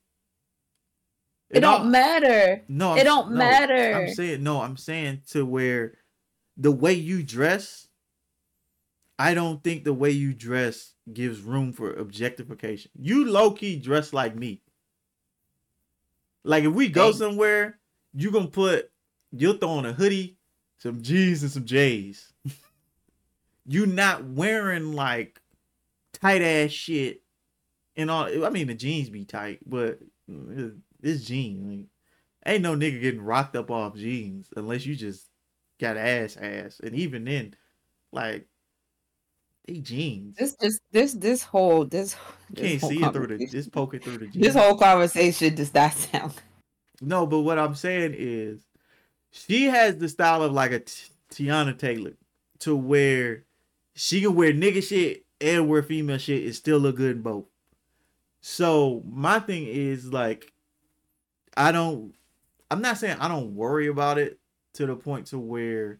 It 1.48 1.64
all- 1.64 1.78
don't 1.78 1.90
matter. 1.90 2.62
No, 2.68 2.92
It 2.94 2.98
I'm- 2.98 3.04
don't 3.06 3.30
no, 3.30 3.36
matter. 3.38 3.94
I'm 3.96 4.12
saying 4.14 4.42
no. 4.42 4.60
I'm 4.60 4.76
saying 4.76 5.22
to 5.30 5.46
where 5.46 5.94
the 6.58 6.72
way 6.72 6.92
you 6.92 7.22
dress, 7.22 7.88
I 9.18 9.32
don't 9.32 9.64
think 9.64 9.84
the 9.84 9.94
way 9.94 10.10
you 10.10 10.34
dress 10.34 10.92
gives 11.10 11.40
room 11.40 11.72
for 11.72 11.94
objectification. 11.94 12.90
You 13.00 13.24
low 13.30 13.52
key 13.52 13.76
dress 13.78 14.12
like 14.12 14.36
me. 14.36 14.60
Like 16.46 16.64
if 16.64 16.72
we 16.72 16.88
go 16.88 17.06
Thank- 17.06 17.16
somewhere, 17.16 17.78
you 18.14 18.30
gonna 18.30 18.46
put 18.48 18.90
you'll 19.32 19.58
throw 19.58 19.70
on 19.70 19.86
a 19.86 19.92
hoodie, 19.92 20.38
some 20.78 21.02
jeans, 21.02 21.42
and 21.42 21.50
some 21.50 21.64
J's. 21.64 22.32
you 23.66 23.86
not 23.86 24.24
wearing 24.24 24.92
like 24.92 25.40
tight 26.14 26.42
ass 26.42 26.70
shit 26.70 27.22
and 27.96 28.10
all. 28.10 28.44
I 28.44 28.50
mean 28.50 28.68
the 28.68 28.74
jeans 28.74 29.10
be 29.10 29.24
tight, 29.24 29.58
but 29.66 29.98
it's, 30.28 30.76
it's 31.02 31.24
jeans. 31.24 31.66
Like, 31.66 31.86
ain't 32.46 32.62
no 32.62 32.76
nigga 32.76 33.00
getting 33.00 33.20
rocked 33.20 33.56
up 33.56 33.70
off 33.70 33.96
jeans 33.96 34.48
unless 34.56 34.86
you 34.86 34.94
just 34.94 35.26
got 35.80 35.96
ass 35.96 36.36
ass, 36.40 36.80
and 36.82 36.94
even 36.94 37.24
then, 37.24 37.54
like 38.12 38.46
they 39.66 39.78
jeans. 39.80 40.36
This 40.36 40.56
just 40.60 40.80
this 40.92 41.12
this 41.14 41.42
whole 41.42 41.84
this 41.84 42.16
You 42.50 42.56
can't 42.62 42.80
whole 42.80 42.90
see 42.90 42.96
it 43.02 43.12
through 43.12 43.26
the 43.26 43.28
conversation- 43.34 43.50
just 43.50 43.72
poking 43.72 44.00
through 44.00 44.18
the 44.18 44.26
jeans. 44.26 44.46
This 44.46 44.54
whole 44.54 44.76
conversation 44.78 45.54
does 45.54 45.72
not 45.74 45.92
sound. 45.92 46.34
No, 47.02 47.26
but 47.26 47.40
what 47.40 47.58
I'm 47.58 47.74
saying 47.74 48.14
is, 48.16 48.60
she 49.30 49.64
has 49.64 49.98
the 49.98 50.08
style 50.08 50.42
of 50.42 50.52
like 50.52 50.72
a 50.72 50.78
T- 50.80 51.10
Teyana 51.30 51.78
Taylor, 51.78 52.14
to 52.60 52.74
where 52.74 53.44
she 53.94 54.22
can 54.22 54.34
wear 54.34 54.50
nigga 54.54 54.82
shit 54.82 55.26
and 55.38 55.68
wear 55.68 55.82
female 55.82 56.16
shit 56.16 56.44
and 56.44 56.54
still 56.54 56.78
look 56.78 56.96
good 56.96 57.16
in 57.16 57.22
both. 57.22 57.44
So 58.40 59.02
my 59.06 59.40
thing 59.40 59.66
is 59.66 60.10
like, 60.10 60.50
I 61.54 61.70
don't. 61.70 62.14
I'm 62.70 62.80
not 62.80 62.96
saying 62.96 63.18
I 63.20 63.28
don't 63.28 63.54
worry 63.54 63.88
about 63.88 64.16
it 64.16 64.38
to 64.74 64.86
the 64.86 64.96
point 64.96 65.26
to 65.28 65.38
where 65.38 65.98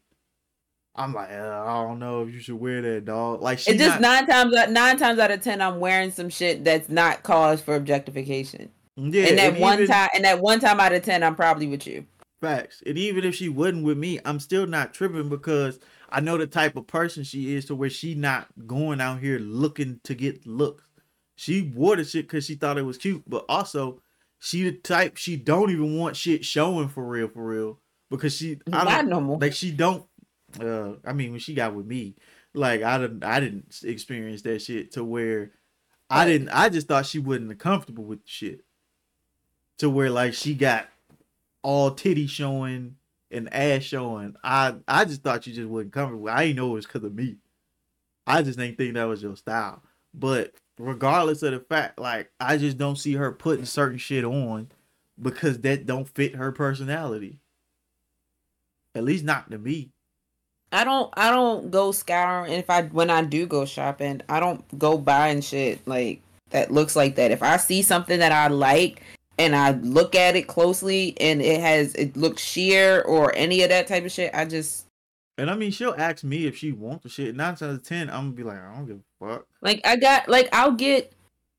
I'm 0.97 1.13
like, 1.13 1.31
uh, 1.31 1.63
I 1.67 1.83
don't 1.85 1.99
know 1.99 2.23
if 2.23 2.33
you 2.33 2.41
should 2.41 2.57
wear 2.61 2.81
that, 2.83 3.05
dog. 3.05 3.43
Like 3.43 3.59
she 3.59 3.73
It's 3.73 3.81
just 3.81 4.01
not, 4.01 4.27
nine 4.27 4.27
times 4.27 4.55
out 4.57 4.71
nine 4.71 4.97
times 4.99 5.19
out 5.19 5.31
of 5.31 5.41
ten, 5.43 5.61
I'm 5.61 5.79
wearing 5.81 6.11
some 6.11 6.29
shit 6.31 6.65
that's 6.65 6.89
not 6.89 7.23
cause 7.23 7.61
for 7.61 7.75
objectification. 7.77 8.71
yeah, 8.97 9.25
and 9.27 9.39
that 9.39 9.53
and 9.53 9.61
one 9.61 9.75
even- 9.75 9.87
time, 9.89 10.09
and 10.15 10.25
that 10.25 10.41
one 10.41 10.61
time 10.61 10.81
out 10.81 10.93
of 10.93 11.03
ten, 11.03 11.23
I'm 11.23 11.35
probably 11.37 11.67
with 11.67 11.87
you. 11.87 12.07
Facts. 12.41 12.83
And 12.87 12.99
even 12.99 13.25
if 13.25 13.35
she 13.35 13.49
wasn't 13.49 13.85
with 13.85 13.97
me, 13.99 14.21
I'm 14.25 14.41
still 14.41 14.67
not 14.67 14.93
tripping 14.95 15.29
because 15.29 15.79
I 16.11 16.21
know 16.21 16.37
the 16.37 16.47
type 16.47 16.77
of 16.77 16.87
person 16.87 17.25
she 17.25 17.55
is 17.55 17.65
to 17.67 17.75
where 17.75 17.91
she 17.91 18.15
not 18.15 18.47
going 18.67 19.01
out 19.01 19.21
here 19.21 19.39
looking 19.39 20.01
to 20.05 20.15
get 20.15 20.47
looks. 20.47 20.85
She 21.37 21.63
wore 21.75 21.97
the 21.97 22.05
shit 22.05 22.27
because 22.27 22.47
she 22.47 22.55
thought 22.55 22.79
it 22.79 22.83
was 22.83 22.99
cute, 22.99 23.23
but 23.27 23.45
also 23.49 24.01
she 24.39 24.65
the 24.65 24.73
type 24.73 25.17
she 25.17 25.37
don't 25.37 25.71
even 25.71 25.99
want 25.99 26.17
shit 26.17 26.45
showing 26.45 26.89
for 26.89 27.07
real, 27.07 27.29
for 27.29 27.45
real. 27.45 27.81
Because 28.11 28.37
she 28.37 28.59
I 28.73 28.85
Not 28.85 29.01
don't 29.01 29.09
no 29.09 29.21
more. 29.21 29.39
like 29.39 29.53
she 29.53 29.71
don't 29.73 30.05
uh 30.61 30.95
I 31.05 31.13
mean 31.13 31.31
when 31.31 31.41
she 31.41 31.55
got 31.55 31.75
with 31.75 31.87
me, 31.87 32.17
like 32.55 32.83
I 32.83 32.99
didn't 32.99 33.25
I 33.25 33.41
didn't 33.41 33.81
experience 33.85 34.43
that 34.43 34.63
shit 34.63 34.93
to 34.93 35.05
where 35.05 35.53
I 36.11 36.27
didn't 36.27 36.51
I 36.51 36.69
just 36.69 36.89
thought 36.89 37.07
she 37.07 37.19
wasn't 37.19 37.59
comfortable 37.59 38.05
with 38.05 38.21
shit. 38.25 38.65
To 39.79 39.91
where 39.91 40.11
like 40.11 40.35
she 40.35 40.55
got 40.55 40.89
all 41.63 41.91
titty 41.91 42.27
showing 42.27 42.97
and 43.31 43.53
ass 43.53 43.83
showing. 43.83 44.37
I 44.43 44.77
I 44.87 45.05
just 45.05 45.23
thought 45.23 45.47
you 45.47 45.53
just 45.53 45.69
wasn't 45.69 45.93
comfortable. 45.93 46.29
I 46.29 46.47
didn't 46.47 46.57
know 46.57 46.71
it 46.71 46.75
was 46.75 46.87
because 46.87 47.05
of 47.05 47.15
me. 47.15 47.37
I 48.27 48.43
just 48.43 48.59
didn't 48.59 48.77
think 48.77 48.95
that 48.95 49.05
was 49.05 49.23
your 49.23 49.37
style. 49.37 49.83
But 50.15 50.55
regardless 50.79 51.43
of 51.43 51.53
the 51.53 51.61
fact, 51.61 51.99
like 51.99 52.31
I 52.41 52.57
just 52.57 52.79
don't 52.79 52.97
see 52.97 53.15
her 53.15 53.33
putting 53.33 53.65
certain 53.65 53.99
shit 53.99 54.25
on 54.25 54.69
because 55.21 55.61
that 55.61 55.87
don't 55.87 56.09
fit 56.09 56.35
her 56.37 56.53
personality. 56.53 57.41
At 58.95 59.05
least 59.05 59.25
not 59.25 59.51
to 59.51 59.59
me. 59.59 59.93
I 60.73 60.85
don't 60.85 61.13
I 61.17 61.31
don't 61.31 61.71
go 61.71 61.93
scouring 61.93 62.53
and 62.53 62.61
if 62.61 62.69
I 62.69 62.83
when 62.83 63.11
I 63.11 63.23
do 63.23 63.47
go 63.47 63.65
shopping, 63.65 64.21
I 64.29 64.41
don't 64.41 64.79
go 64.79 64.99
buying 64.99 65.41
shit 65.41 65.87
like 65.87 66.21
that 66.51 66.71
looks 66.71 66.97
like 66.97 67.17
that. 67.17 67.31
If 67.31 67.43
I 67.43 67.57
see 67.57 67.83
something 67.83 68.19
that 68.19 68.33
I 68.33 68.49
like 68.49 69.03
and 69.39 69.55
I 69.55 69.73
look 69.73 70.15
at 70.15 70.37
it 70.37 70.47
closely 70.49 71.17
and 71.21 71.41
it 71.43 71.61
has 71.61 71.95
it 71.95 72.17
looks 72.17 72.43
sheer 72.43 73.03
or 73.03 73.35
any 73.35 73.63
of 73.63 73.69
that 73.71 73.87
type 73.87 74.05
of 74.05 74.13
shit, 74.13 74.35
I 74.35 74.45
just 74.45 74.87
And 75.39 75.51
I 75.51 75.55
mean, 75.55 75.71
she'll 75.71 75.95
ask 75.97 76.25
me 76.25 76.47
if 76.47 76.57
she 76.57 76.73
wants 76.73 77.05
the 77.05 77.09
shit. 77.09 77.37
Nine 77.37 77.49
times 77.49 77.63
out 77.63 77.71
of 77.71 77.83
ten, 77.83 78.09
I'm 78.11 78.17
gonna 78.17 78.31
be 78.33 78.43
like, 78.43 78.59
I 78.59 78.75
don't 78.75 78.87
give 78.87 79.01
a 79.21 79.27
fuck. 79.27 79.47
like 79.63 79.81
I 79.85 79.97
got 79.97 80.29
like 80.29 80.49
I'll 80.53 80.73
get 80.73 81.13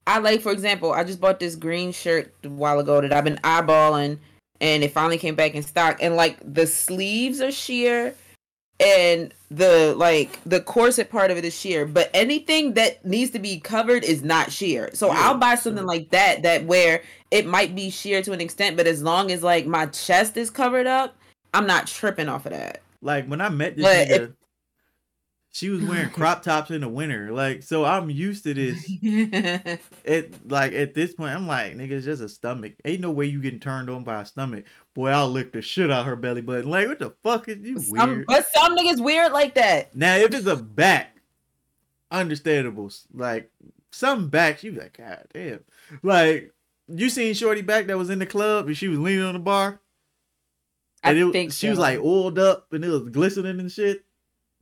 I 0.05 0.19
like 0.19 0.41
for 0.41 0.51
example, 0.51 0.91
I 0.91 1.03
just 1.03 1.21
bought 1.21 1.39
this 1.39 1.55
green 1.55 1.91
shirt 1.91 2.33
a 2.43 2.49
while 2.49 2.79
ago 2.79 3.01
that 3.01 3.13
I've 3.13 3.23
been 3.23 3.39
eyeballing 3.43 4.19
and 4.59 4.83
it 4.83 4.91
finally 4.91 5.17
came 5.17 5.35
back 5.35 5.53
in 5.53 5.63
stock 5.63 5.97
and 6.01 6.15
like 6.15 6.37
the 6.43 6.67
sleeves 6.67 7.41
are 7.41 7.51
sheer 7.51 8.15
and 8.79 9.33
the 9.49 9.95
like 9.97 10.39
the 10.45 10.59
corset 10.61 11.09
part 11.09 11.31
of 11.31 11.37
it 11.37 11.43
is 11.45 11.57
sheer 11.57 11.85
but 11.85 12.09
anything 12.13 12.73
that 12.73 13.03
needs 13.05 13.31
to 13.31 13.39
be 13.39 13.59
covered 13.59 14.03
is 14.03 14.23
not 14.23 14.51
sheer 14.51 14.89
so 14.93 15.07
Yeah, 15.07 15.15
i'll 15.19 15.37
buy 15.37 15.55
something 15.55 15.85
like 15.85 16.09
that 16.11 16.43
that 16.43 16.65
where 16.65 17.01
it 17.31 17.45
might 17.47 17.73
be 17.75 17.89
sheer 17.89 18.21
to 18.21 18.33
an 18.33 18.41
extent 18.41 18.77
but 18.77 18.85
as 18.85 19.01
long 19.01 19.31
as 19.31 19.41
like 19.41 19.65
my 19.65 19.87
chest 19.87 20.37
is 20.37 20.49
covered 20.51 20.85
up 20.85 21.15
i'm 21.53 21.65
not 21.65 21.87
tripping 21.87 22.29
off 22.29 22.45
of 22.45 22.51
that 22.51 22.81
Like 23.01 23.27
when 23.27 23.41
I 23.41 23.49
met 23.49 23.75
this 23.75 23.85
But 23.85 24.07
nigga, 24.09 24.33
she 25.51 25.69
was 25.69 25.81
wearing 25.87 26.09
crop 26.09 26.43
tops 26.43 26.71
in 26.71 26.81
the 26.81 26.89
winter. 26.89 27.31
Like, 27.31 27.63
so 27.63 27.85
I'm 27.85 28.09
used 28.09 28.43
to 28.43 28.53
this. 28.53 28.85
It 30.03 30.49
like 30.49 30.73
at 30.73 30.93
this 30.93 31.13
point, 31.13 31.35
I'm 31.35 31.47
like, 31.47 31.75
nigga, 31.75 31.91
it's 31.91 32.05
just 32.05 32.21
a 32.21 32.29
stomach. 32.29 32.73
Ain't 32.85 33.01
no 33.01 33.11
way 33.11 33.25
you 33.25 33.41
getting 33.41 33.59
turned 33.59 33.89
on 33.89 34.03
by 34.03 34.21
a 34.21 34.25
stomach. 34.25 34.65
Boy, 34.97 35.09
I'll 35.09 35.29
lick 35.29 35.51
the 35.53 35.61
shit 35.61 35.91
out 35.91 36.07
her 36.07 36.15
belly 36.15 36.41
button. 36.41 36.71
Like, 36.71 36.87
what 36.87 36.97
the 36.97 37.11
fuck 37.21 37.47
is 37.47 37.59
you 37.59 37.79
some, 37.79 38.09
weird? 38.09 38.25
but 38.25 38.47
some 38.51 38.75
niggas 38.75 38.99
weird 38.99 39.31
like 39.31 39.53
that 39.53 39.95
Now, 39.95 40.15
if 40.15 40.33
it's 40.33 40.47
a 40.47 40.55
back, 40.55 41.17
understandable. 42.09 42.89
Like 43.13 43.51
some 43.91 44.29
backs, 44.29 44.63
you 44.63 44.71
be 44.71 44.79
like, 44.79 44.97
God 44.97 45.25
damn. 45.31 45.59
Like 46.01 46.51
you 46.87 47.11
seen 47.11 47.35
Shorty 47.35 47.61
back 47.61 47.85
that 47.85 47.97
was 47.99 48.09
in 48.09 48.17
the 48.17 48.25
club 48.25 48.65
and 48.65 48.75
she 48.75 48.87
was 48.87 48.97
leaning 48.97 49.23
on 49.23 49.33
the 49.33 49.39
bar. 49.39 49.79
i 51.03 51.11
And 51.11 51.19
it, 51.19 51.31
think 51.31 51.53
she 51.53 51.69
was 51.69 51.77
like 51.77 51.99
oiled 51.99 52.39
up 52.39 52.73
and 52.73 52.83
it 52.83 52.89
was 52.89 53.03
glistening 53.03 53.59
and 53.59 53.71
shit. 53.71 54.03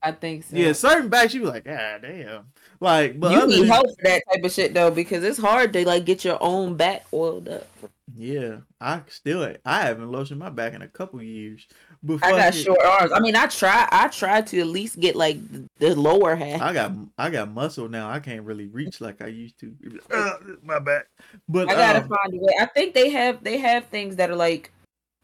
i 0.03 0.11
think 0.11 0.43
so 0.43 0.57
Yeah, 0.57 0.73
certain 0.73 1.07
backs, 1.07 1.31
she 1.31 1.39
was 1.39 1.51
like, 1.51 1.63
God 1.63 2.01
damn. 2.01 2.51
Like, 2.81 3.21
but 3.21 3.31
you 3.31 3.47
need 3.47 3.67
help 3.67 3.87
for 3.87 4.03
that 4.03 4.21
type 4.29 4.43
of 4.43 4.51
shit 4.51 4.73
though 4.73 4.91
because 4.91 5.23
it's 5.23 5.39
hard 5.39 5.71
to 5.71 5.85
like 5.87 6.03
get 6.03 6.25
your 6.25 6.39
own 6.41 6.75
back 6.75 7.05
oiled 7.13 7.47
up 7.47 7.67
yeah, 8.15 8.57
I 8.79 9.01
still 9.07 9.55
I 9.65 9.81
haven't 9.81 10.11
lotioned 10.11 10.37
my 10.37 10.49
back 10.49 10.73
in 10.73 10.81
a 10.81 10.87
couple 10.87 11.21
years. 11.23 11.65
But 12.03 12.23
I 12.23 12.31
got 12.31 12.39
fuck 12.53 12.55
it, 12.55 12.63
short 12.63 12.79
arms. 12.83 13.11
I 13.11 13.19
mean, 13.19 13.35
I 13.35 13.47
try. 13.47 13.87
I 13.91 14.07
try 14.09 14.41
to 14.41 14.59
at 14.59 14.67
least 14.67 14.99
get 14.99 15.15
like 15.15 15.37
the- 15.51 15.65
the 15.79 15.95
lower 15.95 16.35
half. 16.35 16.61
I 16.61 16.71
got 16.73 16.91
I 17.17 17.29
got 17.31 17.49
muscle 17.51 17.89
now. 17.89 18.09
I 18.09 18.19
can't 18.19 18.43
really 18.43 18.67
reach 18.67 19.01
like 19.01 19.21
I 19.21 19.27
used 19.27 19.59
to. 19.59 19.73
Uh, 20.11 20.33
my 20.63 20.77
back. 20.79 21.07
But 21.49 21.69
I 21.69 21.73
gotta 21.75 22.01
um, 22.03 22.09
find 22.09 22.33
a 22.33 22.37
way. 22.37 22.53
I 22.59 22.65
think 22.67 22.93
they 22.93 23.09
have 23.09 23.43
they 23.43 23.57
have 23.57 23.85
things 23.85 24.15
that 24.17 24.29
are 24.29 24.35
like, 24.35 24.71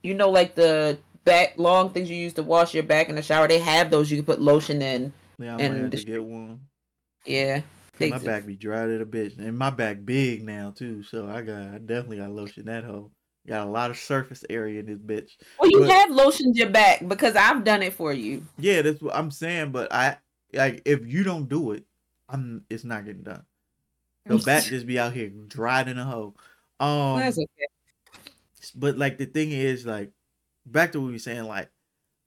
you 0.01 0.13
know, 0.15 0.29
like 0.32 0.55
the 0.55 0.97
back 1.23 1.53
long 1.57 1.91
things 1.91 2.09
you 2.09 2.15
use 2.17 2.34
to 2.34 2.43
wash 2.43 2.73
your 2.73 2.84
back 2.84 3.09
in 3.09 3.15
the 3.15 3.21
shower. 3.21 3.47
They 3.47 3.59
have 3.59 3.91
those 3.91 4.09
you 4.09 4.17
can 4.17 4.25
put 4.25 4.41
lotion 4.41 4.82
in. 4.82 5.13
yeah, 5.38 5.53
I 5.53 5.57
might 5.57 5.63
and 5.65 5.82
have 5.84 5.91
to 5.91 6.03
get 6.03 6.23
one. 6.23 6.61
Yeah, 7.25 7.57
'Cause 7.59 7.63
My 7.99 8.17
back 8.17 8.45
be 8.45 8.55
dry 8.55 8.87
to 8.87 8.97
the 8.97 9.05
bitch, 9.05 9.37
and 9.37 9.57
my 9.57 9.69
back 9.69 10.03
big 10.03 10.43
now 10.43 10.73
too. 10.75 11.03
So 11.03 11.27
I 11.27 11.41
got, 11.41 11.61
I 11.61 11.77
definitely 11.77 12.17
got 12.17 12.31
lotion 12.31 12.65
that 12.65 12.83
hoe. 12.83 13.11
Got 13.47 13.67
a 13.67 13.69
lot 13.69 13.91
of 13.91 13.97
surface 13.97 14.45
area 14.49 14.79
in 14.79 14.85
this 14.85 14.99
bitch. 14.99 15.31
Well, 15.59 15.69
you 15.69 15.79
But- 15.81 15.89
have 15.89 16.09
lotioned 16.09 16.55
your 16.55 16.69
back 16.69 17.07
because 17.07 17.35
I've 17.35 17.63
done 17.63 17.83
it 17.83 17.93
for 17.93 18.13
you. 18.13 18.45
Yeah, 18.57 18.81
that's 18.81 19.01
what 19.01 19.15
I'm 19.15 19.31
saying. 19.31 19.71
But 19.71 19.91
I 19.93 20.17
like 20.53 20.81
if 20.85 21.05
you 21.05 21.23
don't 21.23 21.49
do 21.49 21.71
it, 21.71 21.85
I'm. 22.29 22.63
It's 22.69 22.83
not 22.83 23.05
getting 23.05 23.23
done. 23.23 23.43
The 24.25 24.37
back 24.37 24.63
just 24.63 24.85
be 24.85 24.99
out 24.99 25.13
here 25.13 25.29
dried 25.29 25.87
in 25.87 25.97
a 25.97 26.05
hole. 26.05 26.35
Um, 26.79 27.19
That's 27.19 27.37
okay. 27.37 28.21
but 28.75 28.97
like 28.97 29.17
the 29.17 29.25
thing 29.25 29.51
is, 29.51 29.85
like, 29.85 30.11
back 30.65 30.91
to 30.91 30.99
what 31.01 31.07
we 31.07 31.13
were 31.13 31.19
saying, 31.19 31.43
like. 31.43 31.69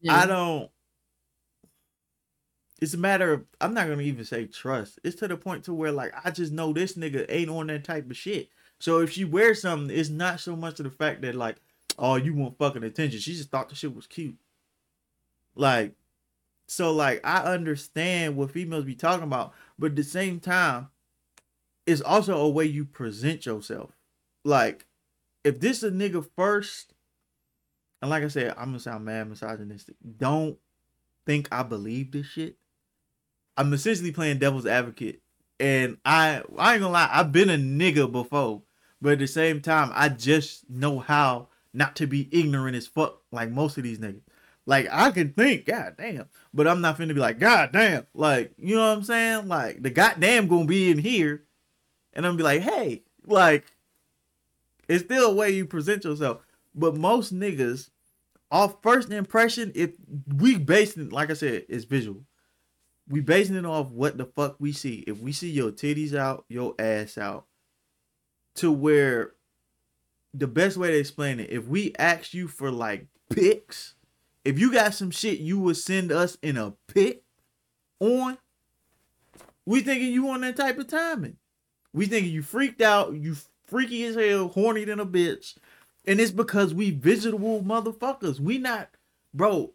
Yeah. 0.00 0.16
I 0.16 0.26
don't. 0.26 0.70
It's 2.81 2.95
a 2.95 2.99
matter 2.99 3.33
of 3.33 3.45
I'm 3.61 3.75
not 3.75 3.89
gonna 3.89 4.03
even 4.03 4.25
say 4.25 4.47
trust. 4.47 4.99
It's 5.05 5.16
to 5.16 5.29
the 5.29 5.37
point 5.37 5.64
to 5.64 5.75
where 5.75 5.93
like 5.93 6.12
I 6.25 6.31
just 6.31 6.53
know 6.53 6.72
this 6.72 6.95
nigga 6.95 7.27
ain't 7.29 7.51
on 7.51 7.68
that 7.68 7.85
type 7.85 8.11
of 8.11 8.16
shit. 8.16 8.49
So 8.79 9.01
if 9.01 9.12
she 9.12 9.25
wears 9.25 9.62
something, 9.62 9.97
it's 9.97 10.11
not 10.11 10.41
so 10.41 10.57
much 10.57 10.81
of 10.81 10.85
the 10.85 10.91
fact 10.91 11.22
that 11.22 11.35
like, 11.35 11.57
oh, 11.99 12.16
you 12.16 12.35
want 12.35 12.59
fucking 12.59 12.83
attention. 12.83 13.20
She 13.20 13.35
just 13.35 13.51
thought 13.51 13.68
the 13.68 13.75
shit 13.75 13.95
was 13.95 14.07
cute. 14.07 14.37
Like, 15.55 15.95
so 16.66 16.93
like 16.93 17.20
I 17.25 17.43
understand 17.43 18.37
what 18.37 18.51
females 18.51 18.85
be 18.85 18.95
talking 18.95 19.25
about, 19.25 19.55
but 19.79 19.93
at 19.93 19.97
the 19.97 20.05
same 20.05 20.41
time, 20.41 20.89
it's 21.87 22.01
also 22.01 22.37
a 22.39 22.49
way 22.49 22.64
you 22.64 22.85
present 22.85 23.47
yourself. 23.47 23.93
Like, 24.45 24.87
if 25.45 25.61
this 25.61 25.83
a 25.83 25.91
nigga 25.91 26.27
first, 26.37 26.95
and 28.03 28.11
like 28.11 28.25
I 28.25 28.29
said, 28.29 28.55
I'm 28.59 28.66
gonna 28.66 28.81
sound 28.81 29.05
mad 29.05 29.29
misogynistic. 29.29 29.97
Don't 30.18 30.59
think 31.25 31.49
I 31.53 31.62
believe 31.62 32.12
this 32.12 32.27
shit. 32.27 32.57
I'm 33.57 33.72
essentially 33.72 34.12
playing 34.12 34.38
devil's 34.38 34.66
advocate. 34.66 35.20
And 35.61 35.98
I 36.05 36.42
I 36.59 36.74
ain't 36.74 36.82
gonna 36.82 36.92
lie, 36.92 37.09
I've 37.12 37.32
been 37.32 37.50
a 37.50 37.57
nigga 37.57 38.11
before. 38.11 38.62
But 39.00 39.14
at 39.14 39.18
the 39.18 39.26
same 39.26 39.61
time, 39.61 39.90
I 39.94 40.09
just 40.09 40.68
know 40.70 40.98
how 40.98 41.48
not 41.72 41.96
to 41.96 42.07
be 42.07 42.28
ignorant 42.32 42.76
as 42.76 42.86
fuck 42.86 43.20
like 43.30 43.50
most 43.50 43.76
of 43.76 43.84
these 43.84 43.98
niggas. 43.98 44.22
Like 44.66 44.88
I 44.90 45.11
can 45.11 45.32
think, 45.32 45.66
god 45.66 45.96
damn, 45.98 46.26
but 46.55 46.66
I'm 46.66 46.80
not 46.80 46.98
finna 46.98 47.09
be 47.09 47.20
like, 47.20 47.38
god 47.38 47.70
damn. 47.72 48.07
Like, 48.14 48.52
you 48.59 48.74
know 48.76 48.88
what 48.88 48.96
I'm 48.96 49.05
saying? 49.05 49.48
Like 49.48 49.82
the 49.82 49.90
goddamn 49.90 50.48
gonna 50.48 50.64
be 50.64 50.90
in 50.90 50.98
here, 50.98 51.44
and 52.14 52.26
I'm 52.26 52.36
be 52.36 52.42
like, 52.42 52.62
hey, 52.62 53.02
like 53.26 53.66
it's 54.88 55.05
still 55.05 55.30
a 55.30 55.34
way 55.34 55.50
you 55.50 55.66
present 55.66 56.05
yourself. 56.05 56.42
But 56.74 56.96
most 56.96 57.34
niggas, 57.34 57.90
off 58.50 58.76
first 58.82 59.11
impression, 59.11 59.72
if 59.74 59.92
we 60.34 60.57
it, 60.57 61.12
like 61.12 61.30
I 61.30 61.34
said, 61.34 61.66
it's 61.68 61.84
visual. 61.84 62.22
We 63.09 63.20
basing 63.20 63.57
it 63.57 63.66
off 63.66 63.90
what 63.90 64.16
the 64.16 64.24
fuck 64.24 64.57
we 64.59 64.72
see. 64.72 65.05
If 65.07 65.18
we 65.18 65.32
see 65.32 65.50
your 65.50 65.70
titties 65.70 66.14
out, 66.14 66.44
your 66.48 66.74
ass 66.78 67.18
out, 67.18 67.46
to 68.57 68.72
where 68.72 69.32
the 70.32 70.46
best 70.46 70.76
way 70.76 70.90
to 70.90 70.98
explain 70.98 71.38
it, 71.40 71.50
if 71.50 71.66
we 71.66 71.94
ask 71.98 72.32
you 72.32 72.48
for 72.48 72.70
like 72.70 73.07
pics, 73.30 73.94
if 74.44 74.59
you 74.59 74.72
got 74.72 74.94
some 74.94 75.11
shit 75.11 75.38
you 75.38 75.59
would 75.59 75.76
send 75.76 76.12
us 76.12 76.38
in 76.42 76.57
a 76.57 76.72
pic 76.88 77.22
on, 78.00 78.38
we 79.66 79.80
thinking 79.80 80.12
you 80.12 80.28
on 80.30 80.40
that 80.42 80.57
type 80.57 80.78
of 80.78 80.88
timing. 80.88 81.36
We 81.92 82.07
thinking 82.07 82.32
you 82.32 82.42
freaked 82.42 82.82
out, 82.82 83.14
you 83.14 83.36
freaky 83.64 84.05
as 84.05 84.16
hell, 84.16 84.48
horny 84.48 84.84
than 84.84 85.00
a 85.00 85.07
bitch. 85.07 85.55
And 86.07 86.20
it's 86.20 86.30
because 86.30 86.74
we 86.74 86.90
visitable 86.90 87.62
motherfuckers. 87.62 88.40
We 88.40 88.59
not, 88.59 88.90
bro. 89.32 89.72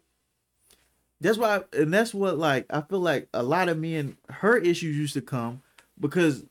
That's 1.20 1.36
why, 1.36 1.62
and 1.74 1.92
that's 1.92 2.14
what 2.14 2.38
like 2.38 2.66
I 2.70 2.80
feel 2.80 3.00
like 3.00 3.28
a 3.34 3.42
lot 3.42 3.68
of 3.68 3.78
men 3.78 4.16
her 4.30 4.56
issues 4.56 4.96
used 4.96 5.14
to 5.14 5.20
come 5.20 5.62
because 5.98 6.44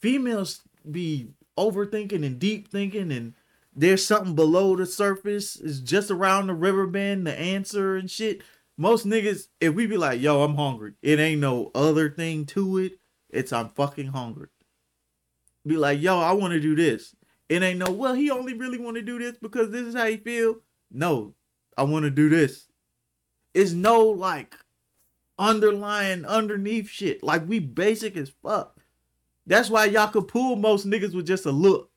females 0.00 0.62
be 0.90 1.28
overthinking 1.56 2.24
and 2.26 2.38
deep 2.38 2.68
thinking 2.68 3.12
and 3.12 3.34
there's 3.74 4.04
something 4.04 4.34
below 4.34 4.74
the 4.74 4.86
surface. 4.86 5.56
It's 5.56 5.78
just 5.78 6.10
around 6.10 6.46
the 6.48 6.54
river 6.54 6.86
bend 6.86 7.26
the 7.26 7.38
answer 7.38 7.96
and 7.96 8.10
shit. 8.10 8.42
Most 8.76 9.06
niggas 9.06 9.48
if 9.60 9.74
we 9.74 9.86
be 9.86 9.96
like 9.96 10.20
yo 10.20 10.42
i'm 10.42 10.56
hungry 10.56 10.94
it 11.02 11.20
ain't 11.20 11.40
no 11.40 11.70
other 11.74 12.10
thing 12.10 12.46
to 12.46 12.78
it. 12.78 12.98
It's 13.30 13.52
i'm 13.52 13.68
fucking 13.68 14.08
hungry. 14.08 14.48
Be 15.64 15.76
like 15.76 16.00
yo 16.00 16.18
i 16.18 16.32
want 16.32 16.52
to 16.52 16.60
do 16.60 16.74
this. 16.74 17.14
It 17.48 17.62
ain't 17.62 17.78
no 17.78 17.92
well 17.92 18.14
he 18.14 18.28
only 18.30 18.54
really 18.54 18.78
want 18.78 18.96
to 18.96 19.02
do 19.02 19.20
this 19.20 19.36
because 19.40 19.70
this 19.70 19.86
is 19.86 19.94
how 19.94 20.06
he 20.06 20.16
feel. 20.16 20.56
No 20.90 21.34
i 21.78 21.84
want 21.84 22.04
to 22.04 22.10
do 22.10 22.28
this 22.28 22.66
it's 23.56 23.72
no 23.72 24.04
like 24.04 24.54
underlying 25.38 26.24
underneath 26.24 26.88
shit 26.88 27.22
like 27.22 27.46
we 27.48 27.58
basic 27.58 28.16
as 28.16 28.30
fuck 28.42 28.76
that's 29.46 29.70
why 29.70 29.84
y'all 29.84 30.08
could 30.08 30.26
pull 30.26 30.56
most 30.56 30.86
niggas 30.86 31.14
with 31.14 31.26
just 31.26 31.46
a 31.46 31.52
look. 31.52 31.90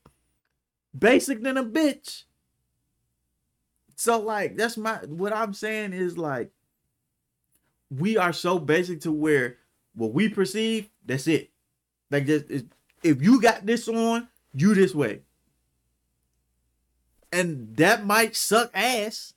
Basic 0.96 1.42
than 1.42 1.56
a 1.56 1.64
bitch. 1.64 2.24
So 3.96 4.20
like 4.20 4.56
that's 4.56 4.76
my 4.76 4.98
what 5.06 5.32
I'm 5.32 5.52
saying 5.52 5.92
is 5.92 6.16
like 6.16 6.50
we 7.90 8.16
are 8.16 8.32
so 8.32 8.58
basic 8.58 9.00
to 9.02 9.12
where 9.12 9.56
what 9.94 10.12
we 10.12 10.28
perceive, 10.28 10.88
that's 11.04 11.26
it. 11.26 11.50
Like 12.10 12.26
just 12.26 12.44
if 13.02 13.20
you 13.20 13.40
got 13.42 13.66
this 13.66 13.88
on, 13.88 14.28
you 14.54 14.74
this 14.74 14.94
way. 14.94 15.22
And 17.32 17.76
that 17.76 18.06
might 18.06 18.34
suck 18.36 18.70
ass 18.74 19.34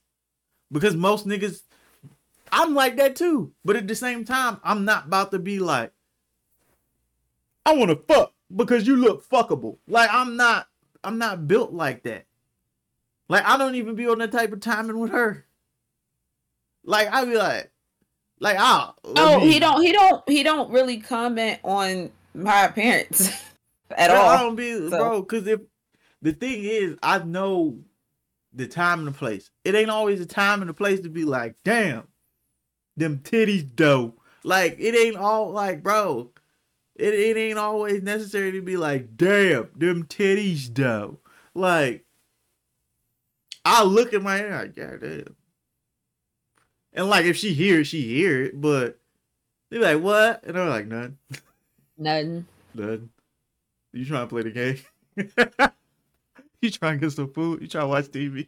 because 0.71 0.95
most 0.95 1.27
niggas 1.27 1.61
I'm 2.53 2.75
like 2.75 2.97
that 2.97 3.15
too. 3.15 3.51
But 3.65 3.75
at 3.75 3.87
the 3.87 3.95
same 3.95 4.23
time, 4.23 4.59
I'm 4.63 4.85
not 4.85 5.07
about 5.07 5.31
to 5.31 5.39
be 5.39 5.59
like 5.59 5.91
I 7.65 7.75
want 7.75 7.91
to 7.91 8.13
fuck 8.13 8.33
because 8.53 8.85
you 8.85 8.95
look 8.95 9.27
fuckable. 9.27 9.77
Like 9.87 10.09
I'm 10.11 10.35
not, 10.35 10.67
I'm 11.03 11.17
not 11.17 11.47
built 11.47 11.73
like 11.73 12.03
that. 12.03 12.25
Like 13.29 13.45
I 13.45 13.57
don't 13.57 13.75
even 13.75 13.95
be 13.95 14.07
on 14.07 14.19
that 14.19 14.31
type 14.31 14.51
of 14.51 14.59
timing 14.59 14.99
with 14.99 15.11
her. 15.11 15.45
Like 16.83 17.11
I 17.11 17.25
be 17.25 17.35
like, 17.35 17.71
like 18.39 18.57
ah. 18.59 18.93
Oh, 19.03 19.39
me... 19.39 19.51
he 19.51 19.59
don't, 19.59 19.81
he 19.81 19.91
don't, 19.91 20.29
he 20.29 20.43
don't 20.43 20.69
really 20.71 20.97
comment 20.97 21.59
on 21.63 22.11
my 22.33 22.65
appearance 22.65 23.29
at 23.91 24.09
bro, 24.09 24.19
all. 24.19 24.29
I 24.29 24.41
don't 24.41 24.55
be, 24.55 24.73
so. 24.73 24.89
bro, 24.89 25.21
because 25.21 25.47
if 25.47 25.61
the 26.21 26.33
thing 26.33 26.63
is, 26.63 26.97
I 27.01 27.19
know 27.19 27.77
the 28.53 28.67
time 28.67 28.99
and 28.99 29.07
the 29.07 29.17
place. 29.17 29.49
It 29.63 29.75
ain't 29.75 29.89
always 29.89 30.19
the 30.19 30.25
time 30.25 30.61
and 30.61 30.69
the 30.69 30.73
place 30.73 30.99
to 31.01 31.09
be 31.09 31.23
like, 31.23 31.55
damn, 31.63 32.07
them 32.97 33.19
titties 33.19 33.75
dope. 33.75 34.19
Like 34.43 34.77
it 34.79 34.95
ain't 34.95 35.17
all 35.17 35.51
like, 35.51 35.83
bro. 35.83 36.31
It, 36.95 37.13
it 37.13 37.37
ain't 37.37 37.57
always 37.57 38.03
necessary 38.03 38.51
to 38.51 38.61
be 38.61 38.77
like, 38.77 39.17
damn, 39.17 39.69
them 39.75 40.03
titties 40.03 40.73
though. 40.73 41.19
Like, 41.55 42.05
I 43.65 43.83
look 43.83 44.13
at 44.13 44.21
my 44.21 44.37
hair 44.37 44.51
like, 44.51 44.75
God 44.75 45.01
damn. 45.01 45.35
And 46.93 47.09
like, 47.09 47.25
if 47.25 47.37
she 47.37 47.53
hears, 47.53 47.87
she 47.87 48.01
hear 48.01 48.43
it, 48.43 48.61
but 48.61 48.99
they 49.69 49.77
be 49.77 49.83
like, 49.83 50.01
what? 50.01 50.43
And 50.43 50.57
I'm 50.57 50.69
like, 50.69 50.87
none. 50.87 51.17
None. 51.97 52.45
None. 52.75 53.09
You 53.91 54.05
trying 54.05 54.21
to 54.21 54.27
play 54.27 54.43
the 54.43 54.51
game? 54.51 54.79
you 56.61 56.69
trying 56.69 56.99
to 56.99 57.05
get 57.05 57.11
some 57.11 57.31
food? 57.31 57.61
You 57.61 57.67
trying 57.67 57.85
to 57.85 57.87
watch 57.87 58.05
TV? 58.05 58.47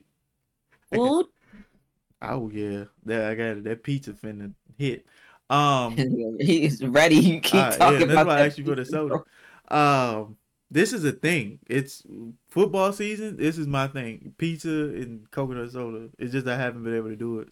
Food? 0.93 1.27
Oh 2.21 2.49
yeah, 2.49 2.85
that 3.05 3.31
I 3.31 3.35
got 3.35 3.57
it. 3.57 3.63
That 3.63 3.83
pizza 3.83 4.13
finna 4.13 4.53
hit. 4.77 5.05
Um, 5.47 5.95
he's 6.39 6.83
ready. 6.83 7.17
You 7.17 7.39
keep 7.39 7.61
uh, 7.61 7.69
talking 7.69 7.99
yeah, 7.99 8.05
that's 8.07 8.11
about 8.13 8.25
why 8.25 8.39
I 8.39 8.45
asked 8.47 8.57
you 8.57 8.65
for 8.65 8.73
the 8.73 8.83
soda. 8.83 9.23
Um, 9.69 10.37
this 10.71 10.91
is 10.91 11.05
a 11.05 11.11
thing. 11.11 11.59
It's 11.67 12.01
football 12.49 12.91
season. 12.91 13.37
This 13.37 13.59
is 13.59 13.67
my 13.67 13.87
thing. 13.87 14.33
Pizza 14.39 14.67
and 14.69 15.29
coconut 15.29 15.71
soda. 15.71 16.09
It's 16.17 16.31
just 16.31 16.47
I 16.47 16.57
haven't 16.57 16.83
been 16.83 16.95
able 16.95 17.09
to 17.09 17.15
do 17.15 17.41
it. 17.41 17.49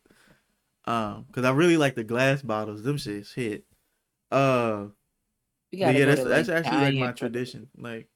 Um, 0.85 1.25
because 1.27 1.45
I 1.45 1.51
really 1.51 1.77
like 1.77 1.93
the 1.93 2.03
glass 2.03 2.41
bottles. 2.41 2.81
Them 2.81 2.97
shits 2.97 3.33
hit. 3.33 3.63
Uh, 4.31 4.85
yeah, 5.71 5.91
that's 6.05 6.23
that's 6.23 6.49
actually 6.49 6.77
like 6.77 6.95
my 6.95 7.11
tradition. 7.11 7.69
Like 7.77 8.07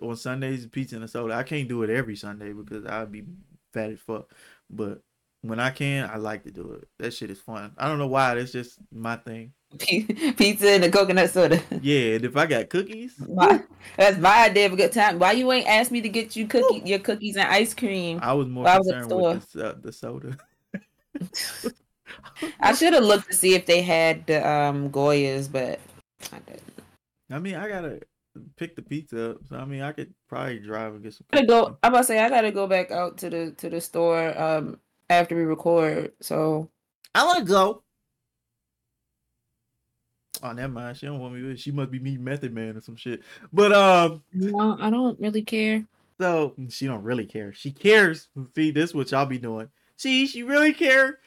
on 0.00 0.16
Sundays, 0.16 0.66
pizza 0.66 0.96
and 0.96 1.04
a 1.04 1.08
soda. 1.08 1.34
I 1.34 1.42
can't 1.42 1.68
do 1.68 1.82
it 1.82 1.90
every 1.90 2.16
Sunday 2.16 2.52
because 2.52 2.86
I'd 2.86 3.12
be 3.12 3.24
fat 3.72 3.90
as 3.90 4.00
fuck. 4.00 4.32
But 4.70 5.02
when 5.42 5.58
I 5.58 5.70
can, 5.70 6.08
I 6.08 6.16
like 6.16 6.44
to 6.44 6.50
do 6.50 6.72
it. 6.72 6.88
That 6.98 7.12
shit 7.12 7.30
is 7.30 7.40
fun. 7.40 7.72
I 7.76 7.88
don't 7.88 7.98
know 7.98 8.06
why. 8.06 8.34
That's 8.34 8.52
just 8.52 8.78
my 8.92 9.16
thing. 9.16 9.52
Pizza 9.78 10.68
and 10.68 10.84
a 10.84 10.90
coconut 10.90 11.30
soda. 11.30 11.60
Yeah, 11.80 12.14
and 12.14 12.24
if 12.24 12.36
I 12.36 12.46
got 12.46 12.68
cookies, 12.68 13.14
my, 13.18 13.62
that's 13.96 14.18
my 14.18 14.44
idea 14.44 14.66
of 14.66 14.74
a 14.74 14.76
good 14.76 14.92
time. 14.92 15.18
Why 15.18 15.32
you 15.32 15.50
ain't 15.50 15.66
asked 15.66 15.90
me 15.90 16.00
to 16.00 16.08
get 16.08 16.36
you 16.36 16.46
cookie, 16.46 16.82
your 16.84 17.00
cookies 17.00 17.36
and 17.36 17.48
ice 17.48 17.74
cream? 17.74 18.20
I 18.22 18.34
was 18.34 18.48
more 18.48 18.64
concerned 18.64 19.10
was 19.10 19.34
with 19.34 19.52
the, 19.52 19.68
uh, 19.68 19.74
the 19.80 19.92
soda. 19.92 20.36
I 22.60 22.74
should 22.74 22.92
have 22.92 23.04
looked 23.04 23.28
to 23.28 23.34
see 23.34 23.54
if 23.54 23.66
they 23.66 23.82
had 23.82 24.26
the 24.26 24.46
um 24.48 24.90
Goyas, 24.90 25.50
but 25.50 25.80
I 26.32 26.38
didn't. 26.40 26.62
I 27.30 27.38
mean, 27.38 27.54
I 27.54 27.68
gotta 27.68 28.00
pick 28.56 28.76
the 28.76 28.82
pizza 28.82 29.30
up. 29.30 29.38
So 29.48 29.56
I 29.56 29.64
mean, 29.64 29.82
I 29.82 29.92
could 29.92 30.12
probably 30.28 30.58
drive 30.58 30.94
and 30.94 31.02
get 31.02 31.14
some. 31.14 31.26
I 31.32 31.36
gotta 31.36 31.46
go. 31.46 31.78
I'm 31.82 31.92
about 31.92 31.98
to 31.98 32.04
say 32.04 32.20
I 32.20 32.28
gotta 32.28 32.52
go 32.52 32.66
back 32.66 32.90
out 32.90 33.16
to 33.18 33.30
the 33.30 33.52
to 33.58 33.70
the 33.70 33.80
store. 33.80 34.38
Um, 34.38 34.78
after 35.12 35.36
we 35.36 35.42
record. 35.42 36.12
So 36.20 36.70
I 37.14 37.24
want 37.24 37.40
to 37.40 37.44
go. 37.44 37.82
Oh, 40.42 40.52
never 40.52 40.72
mind. 40.72 40.96
She 40.96 41.06
don't 41.06 41.20
want 41.20 41.34
me. 41.34 41.56
She 41.56 41.70
must 41.70 41.90
be 41.90 42.00
me, 42.00 42.16
Method 42.16 42.52
Man 42.52 42.76
or 42.76 42.80
some 42.80 42.96
shit. 42.96 43.22
But 43.52 43.72
um, 43.72 44.22
no, 44.32 44.76
I 44.80 44.90
don't 44.90 45.18
really 45.20 45.42
care. 45.42 45.84
So 46.18 46.54
she 46.68 46.86
don't 46.86 47.02
really 47.02 47.26
care. 47.26 47.52
She 47.52 47.70
cares. 47.70 48.28
See, 48.54 48.70
this 48.70 48.90
is 48.90 48.94
what 48.94 49.10
y'all 49.10 49.26
be 49.26 49.38
doing. 49.38 49.68
See, 49.96 50.26
she 50.26 50.42
really 50.42 50.72
care. 50.72 51.18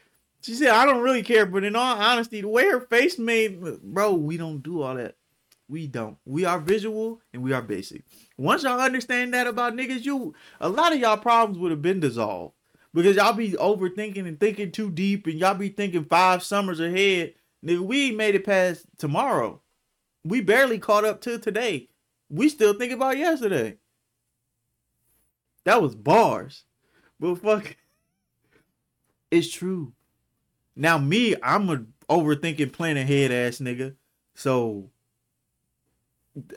She 0.42 0.54
said, 0.54 0.70
"I 0.70 0.86
don't 0.86 1.02
really 1.02 1.24
care," 1.24 1.46
but 1.46 1.64
in 1.64 1.76
all 1.76 1.98
honesty, 1.98 2.42
the 2.42 2.48
way 2.48 2.66
her 2.66 2.82
face 2.82 3.18
made, 3.18 3.62
bro, 3.82 4.14
we 4.14 4.38
don't 4.38 4.62
do 4.62 4.82
all 4.82 4.96
that. 4.96 5.16
We 5.68 5.88
don't. 5.88 6.18
We 6.26 6.46
are 6.46 6.60
visual 6.60 7.22
and 7.34 7.42
we 7.42 7.52
are 7.54 7.62
basic. 7.62 8.04
Once 8.38 8.64
y'all 8.64 8.80
understand 8.80 9.34
that 9.34 9.48
about 9.48 9.74
niggas, 9.74 10.06
you 10.06 10.36
a 10.60 10.70
lot 10.70 10.94
of 10.94 11.00
y'all 11.00 11.18
problems 11.18 11.58
would 11.58 11.72
have 11.72 11.82
been 11.82 12.00
dissolved 12.00 12.54
because 12.96 13.18
y'all 13.18 13.34
be 13.34 13.52
overthinking 13.52 14.26
and 14.26 14.40
thinking 14.40 14.72
too 14.72 14.90
deep, 14.90 15.28
and 15.28 15.38
y'all 15.38 15.54
be 15.54 15.68
thinking 15.68 16.06
five 16.06 16.42
summers 16.42 16.80
ahead. 16.80 17.34
Nigga, 17.64 17.82
we 17.82 18.12
made 18.12 18.36
it 18.36 18.46
past 18.46 18.86
tomorrow. 18.98 19.62
We 20.24 20.40
barely 20.40 20.80
caught 20.80 21.04
up 21.04 21.20
to 21.22 21.38
today. 21.38 21.90
We 22.30 22.48
still 22.48 22.74
think 22.74 22.94
about 22.94 23.18
yesterday. 23.18 23.78
That 25.66 25.82
was 25.82 25.94
bars, 25.94 26.64
but 27.20 27.36
fuck, 27.36 27.76
it's 29.32 29.52
true. 29.52 29.92
Now 30.76 30.98
me, 30.98 31.36
I'm 31.44 31.70
a 31.70 31.84
overthinking, 32.10 32.72
plan 32.72 32.96
ahead 32.96 33.32
ass 33.32 33.58
nigga. 33.58 33.96
So 34.36 34.90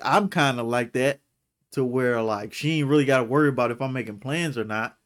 I'm 0.03 0.29
kind 0.29 0.61
of 0.61 0.67
like 0.67 0.93
that 0.93 1.21
to 1.73 1.85
where 1.85 2.23
like 2.23 2.53
she 2.53 2.79
ain't 2.79 2.89
really 2.89 3.05
got 3.05 3.19
to 3.19 3.25
worry 3.25 3.49
about 3.49 3.73
if 3.73 3.83
I'm 3.83 3.93
making 3.93 4.21
plans 4.21 4.57
or 4.57 4.65
not 4.65 4.98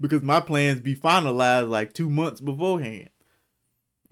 because 0.00 0.22
my 0.22 0.40
plans 0.40 0.80
be 0.80 0.94
finalized 0.94 1.68
like 1.68 1.92
two 1.92 2.10
months 2.10 2.40
beforehand. 2.40 3.10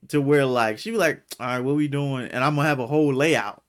To 0.09 0.21
where 0.21 0.45
like 0.45 0.79
she 0.79 0.91
be 0.91 0.99
like, 0.99 1.23
all 1.41 1.47
right, 1.47 1.61
what 1.61 1.77
we 1.77 1.89
doing? 1.89 2.27
And 2.27 2.45
I'm 2.45 2.57
gonna 2.57 2.69
have 2.69 2.79
a 2.79 2.87
whole 2.87 3.15
layout. 3.15 3.63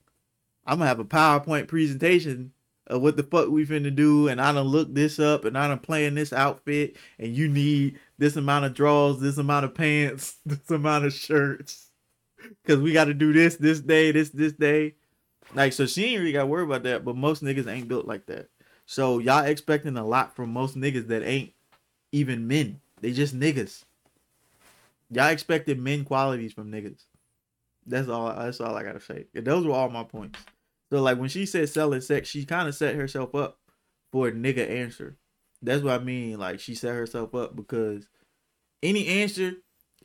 I'm 0.65 0.79
gonna 0.79 0.89
have 0.89 0.99
a 0.99 1.05
PowerPoint 1.05 1.67
presentation 1.67 2.51
of 2.87 3.01
what 3.01 3.17
the 3.17 3.23
fuck 3.23 3.49
we 3.49 3.65
finna 3.65 3.93
do, 3.93 4.27
and 4.27 4.39
I 4.39 4.51
done 4.51 4.67
look 4.67 4.93
this 4.93 5.19
up, 5.19 5.45
and 5.45 5.57
I 5.57 5.67
done 5.67 5.79
plan 5.79 6.13
this 6.15 6.33
outfit, 6.33 6.97
and 7.17 7.35
you 7.35 7.47
need 7.47 7.99
this 8.17 8.35
amount 8.35 8.65
of 8.65 8.73
drawers, 8.73 9.19
this 9.19 9.37
amount 9.37 9.65
of 9.65 9.73
pants, 9.73 10.37
this 10.45 10.69
amount 10.69 11.05
of 11.05 11.13
shirts, 11.13 11.89
cause 12.65 12.77
we 12.77 12.93
got 12.93 13.05
to 13.05 13.13
do 13.13 13.33
this 13.33 13.55
this 13.55 13.79
day, 13.79 14.11
this 14.11 14.29
this 14.29 14.53
day. 14.53 14.95
Like, 15.53 15.73
so 15.73 15.85
she 15.85 16.05
ain't 16.05 16.19
really 16.19 16.33
got 16.33 16.41
to 16.41 16.47
worry 16.47 16.63
about 16.63 16.83
that, 16.83 17.05
but 17.05 17.15
most 17.15 17.43
niggas 17.43 17.67
ain't 17.67 17.87
built 17.87 18.05
like 18.07 18.25
that. 18.27 18.49
So 18.85 19.19
y'all 19.19 19.45
expecting 19.45 19.97
a 19.97 20.05
lot 20.05 20.35
from 20.35 20.51
most 20.51 20.75
niggas 20.75 21.07
that 21.07 21.23
ain't 21.23 21.53
even 22.15 22.47
men. 22.47 22.79
They 23.01 23.11
just 23.11 23.37
niggas. 23.37 23.83
Y'all 25.11 25.27
expected 25.29 25.79
men 25.79 26.05
qualities 26.05 26.53
from 26.53 26.71
niggas. 26.71 27.03
That's 27.85 28.07
all. 28.07 28.33
That's 28.33 28.61
all 28.61 28.75
I 28.75 28.83
gotta 28.83 29.01
say. 29.01 29.25
Those 29.33 29.65
were 29.67 29.73
all 29.73 29.89
my 29.89 30.03
points. 30.03 30.39
So 30.91 31.01
like 31.01 31.17
when 31.19 31.29
she 31.29 31.45
said 31.45 31.67
selling 31.69 32.01
sex, 32.01 32.29
she 32.29 32.45
kind 32.45 32.67
of 32.67 32.75
set 32.75 32.95
herself 32.95 33.35
up 33.35 33.59
for 34.11 34.29
a 34.29 34.31
nigga 34.31 34.67
answer. 34.69 35.17
That's 35.61 35.83
what 35.83 35.99
I 35.99 36.03
mean. 36.03 36.39
Like 36.39 36.59
she 36.59 36.73
set 36.73 36.95
herself 36.95 37.35
up 37.35 37.55
because 37.55 38.07
any 38.81 39.07
answer, 39.07 39.53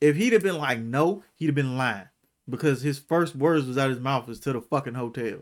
if 0.01 0.17
he'd 0.17 0.33
have 0.33 0.43
been 0.43 0.59
like 0.59 0.81
no, 0.81 1.23
he'd 1.37 1.47
have 1.47 1.55
been 1.55 1.79
lying 1.79 2.09
because 2.49 2.83
his 2.83 2.99
first 2.99 3.37
words 3.37 3.67
was 3.67 3.79
out 3.79 3.89
of 3.91 3.97
his 3.97 4.03
mouth 4.03 4.27
was 4.27 4.41
to 4.41 4.53
the 4.53 4.61
fucking 4.61 4.95
hotel, 4.95 5.39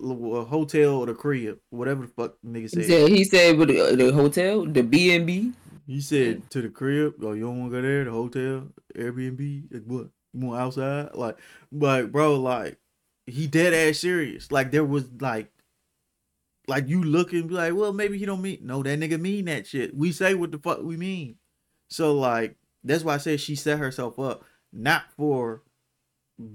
a 0.00 0.44
hotel 0.44 0.94
or 0.94 1.06
the 1.06 1.14
crib, 1.14 1.58
whatever 1.70 2.02
the 2.02 2.08
fuck 2.08 2.36
nigga 2.46 2.62
He 2.62 2.68
said. 2.68 2.84
said 2.86 3.08
he 3.08 3.24
said 3.24 3.58
the, 3.58 3.96
the 3.96 4.12
hotel, 4.12 4.64
the 4.64 4.82
B 4.82 5.14
and 5.14 5.26
B. 5.26 5.52
He 5.86 6.00
said 6.00 6.50
to 6.50 6.60
the 6.60 6.68
crib, 6.68 7.14
oh, 7.22 7.32
you 7.32 7.44
don't 7.44 7.60
want 7.60 7.72
to 7.72 7.76
go 7.76 7.82
there, 7.82 8.04
the 8.04 8.10
hotel, 8.10 8.68
Airbnb, 8.96 9.72
like 9.72 9.84
what? 9.84 10.08
You 10.32 10.46
want 10.46 10.60
outside? 10.60 11.14
Like, 11.14 11.38
but 11.70 12.10
bro, 12.10 12.40
like, 12.40 12.78
he 13.26 13.46
dead 13.46 13.72
ass 13.72 14.00
serious. 14.00 14.50
Like, 14.50 14.72
there 14.72 14.84
was 14.84 15.04
like, 15.20 15.50
like 16.68 16.88
you 16.88 17.02
looking 17.02 17.48
like, 17.48 17.74
well, 17.74 17.92
maybe 17.92 18.18
he 18.18 18.26
don't 18.26 18.42
mean. 18.42 18.58
No, 18.62 18.82
that 18.82 18.98
nigga 18.98 19.20
mean 19.20 19.44
that 19.44 19.66
shit. 19.66 19.96
We 19.96 20.12
say 20.12 20.34
what 20.34 20.52
the 20.52 20.58
fuck 20.58 20.82
we 20.82 20.96
mean. 20.96 21.36
So 21.88 22.14
like, 22.14 22.56
that's 22.82 23.04
why 23.04 23.14
I 23.14 23.18
said 23.18 23.40
she 23.40 23.54
set 23.54 23.78
herself 23.78 24.18
up, 24.18 24.44
not 24.72 25.04
for 25.16 25.62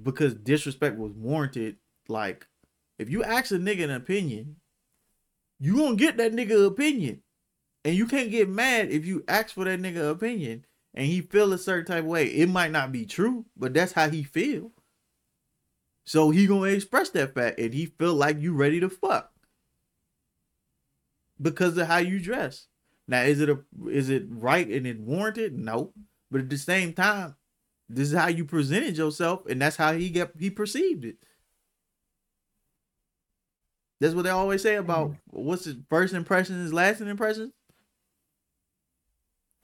because 0.04 0.34
disrespect 0.34 0.98
was 0.98 1.14
warranted. 1.14 1.78
Like, 2.08 2.48
if 3.00 3.10
you 3.10 3.24
ask 3.24 3.52
a 3.52 3.56
nigga 3.56 3.86
an 3.86 3.92
opinion, 3.92 4.58
you 5.60 5.78
gonna 5.78 5.96
get 5.96 6.18
that 6.18 6.34
nigga 6.34 6.66
opinion. 6.66 7.22
And 7.84 7.96
you 7.96 8.06
can't 8.06 8.32
get 8.32 8.50
mad 8.50 8.90
if 8.90 9.06
you 9.06 9.24
ask 9.28 9.56
for 9.56 9.66
that 9.66 9.82
nigga 9.82 10.12
opinion 10.12 10.66
and 10.94 11.06
he 11.06 11.22
feel 11.22 11.54
a 11.54 11.58
certain 11.58 11.86
type 11.86 12.04
of 12.04 12.10
way. 12.10 12.26
It 12.28 12.50
might 12.50 12.72
not 12.72 12.92
be 12.92 13.06
true, 13.06 13.46
but 13.58 13.74
that's 13.74 13.94
how 13.94 14.10
he 14.10 14.24
feel. 14.24 14.72
So 16.06 16.30
he 16.30 16.48
gonna 16.48 16.72
express 16.72 17.10
that 17.12 17.34
fact 17.34 17.60
and 17.60 17.74
he 17.74 17.86
feel 17.86 18.14
like 18.14 18.42
you 18.42 18.54
ready 18.54 18.80
to 18.80 18.90
fuck. 18.90 19.32
Because 21.42 21.78
of 21.78 21.88
how 21.88 21.98
you 21.98 22.20
dress. 22.20 22.68
Now 23.08 23.22
is 23.22 23.42
it 23.42 23.50
a 23.50 23.60
is 23.90 24.10
it 24.10 24.26
right 24.30 24.68
and 24.68 24.86
it 24.86 25.00
warranted? 25.00 25.58
No. 25.58 25.94
But 26.30 26.42
at 26.42 26.50
the 26.50 26.58
same 26.58 26.94
time, 26.94 27.36
this 27.90 28.12
is 28.12 28.18
how 28.18 28.28
you 28.30 28.46
presented 28.46 28.98
yourself, 28.98 29.46
and 29.48 29.62
that's 29.62 29.76
how 29.76 29.94
he 29.94 30.10
get 30.10 30.32
he 30.40 30.50
perceived 30.50 31.04
it. 31.04 31.18
That's 34.00 34.16
what 34.16 34.24
they 34.24 34.30
always 34.30 34.64
say 34.64 34.76
about 34.76 35.10
mm-hmm. 35.10 35.46
what's 35.46 35.66
his 35.66 35.76
first 35.90 36.14
impression 36.14 36.64
is 36.64 36.74
lasting 36.74 37.08
impression. 37.08 37.54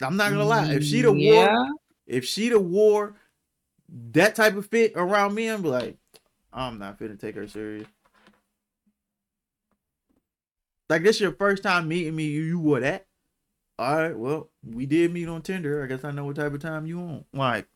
I'm 0.01 0.17
not 0.17 0.31
gonna 0.31 0.45
lie. 0.45 0.73
If 0.73 0.83
she'd 0.83 1.05
have 1.05 1.13
mm, 1.13 1.33
wore, 1.33 1.67
if 2.05 2.25
she'd 2.25 2.51
have 2.51 2.61
wore 2.61 3.15
that 4.11 4.35
type 4.35 4.55
of 4.55 4.67
fit 4.67 4.93
around 4.95 5.33
me, 5.33 5.47
I'm 5.47 5.63
like, 5.63 5.97
I'm 6.53 6.77
not 6.77 6.99
finna 6.99 7.19
take 7.19 7.35
her 7.35 7.47
serious. 7.47 7.87
Like 10.89 11.03
this 11.03 11.19
your 11.19 11.33
first 11.33 11.63
time 11.63 11.87
meeting 11.87 12.15
me, 12.15 12.25
you, 12.25 12.43
you 12.43 12.59
wore 12.59 12.79
that. 12.79 13.07
All 13.79 13.95
right, 13.95 14.17
well, 14.17 14.49
we 14.63 14.85
did 14.85 15.13
meet 15.13 15.27
on 15.27 15.41
Tinder. 15.41 15.83
I 15.83 15.87
guess 15.87 16.03
I 16.03 16.11
know 16.11 16.25
what 16.25 16.37
type 16.37 16.53
of 16.53 16.61
time 16.61 16.87
you 16.87 16.99
on. 16.99 17.25
Like, 17.31 17.67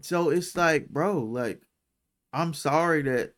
so 0.00 0.30
it's 0.30 0.56
like, 0.56 0.88
bro, 0.88 1.18
like, 1.18 1.62
I'm 2.32 2.54
sorry 2.54 3.02
that 3.02 3.34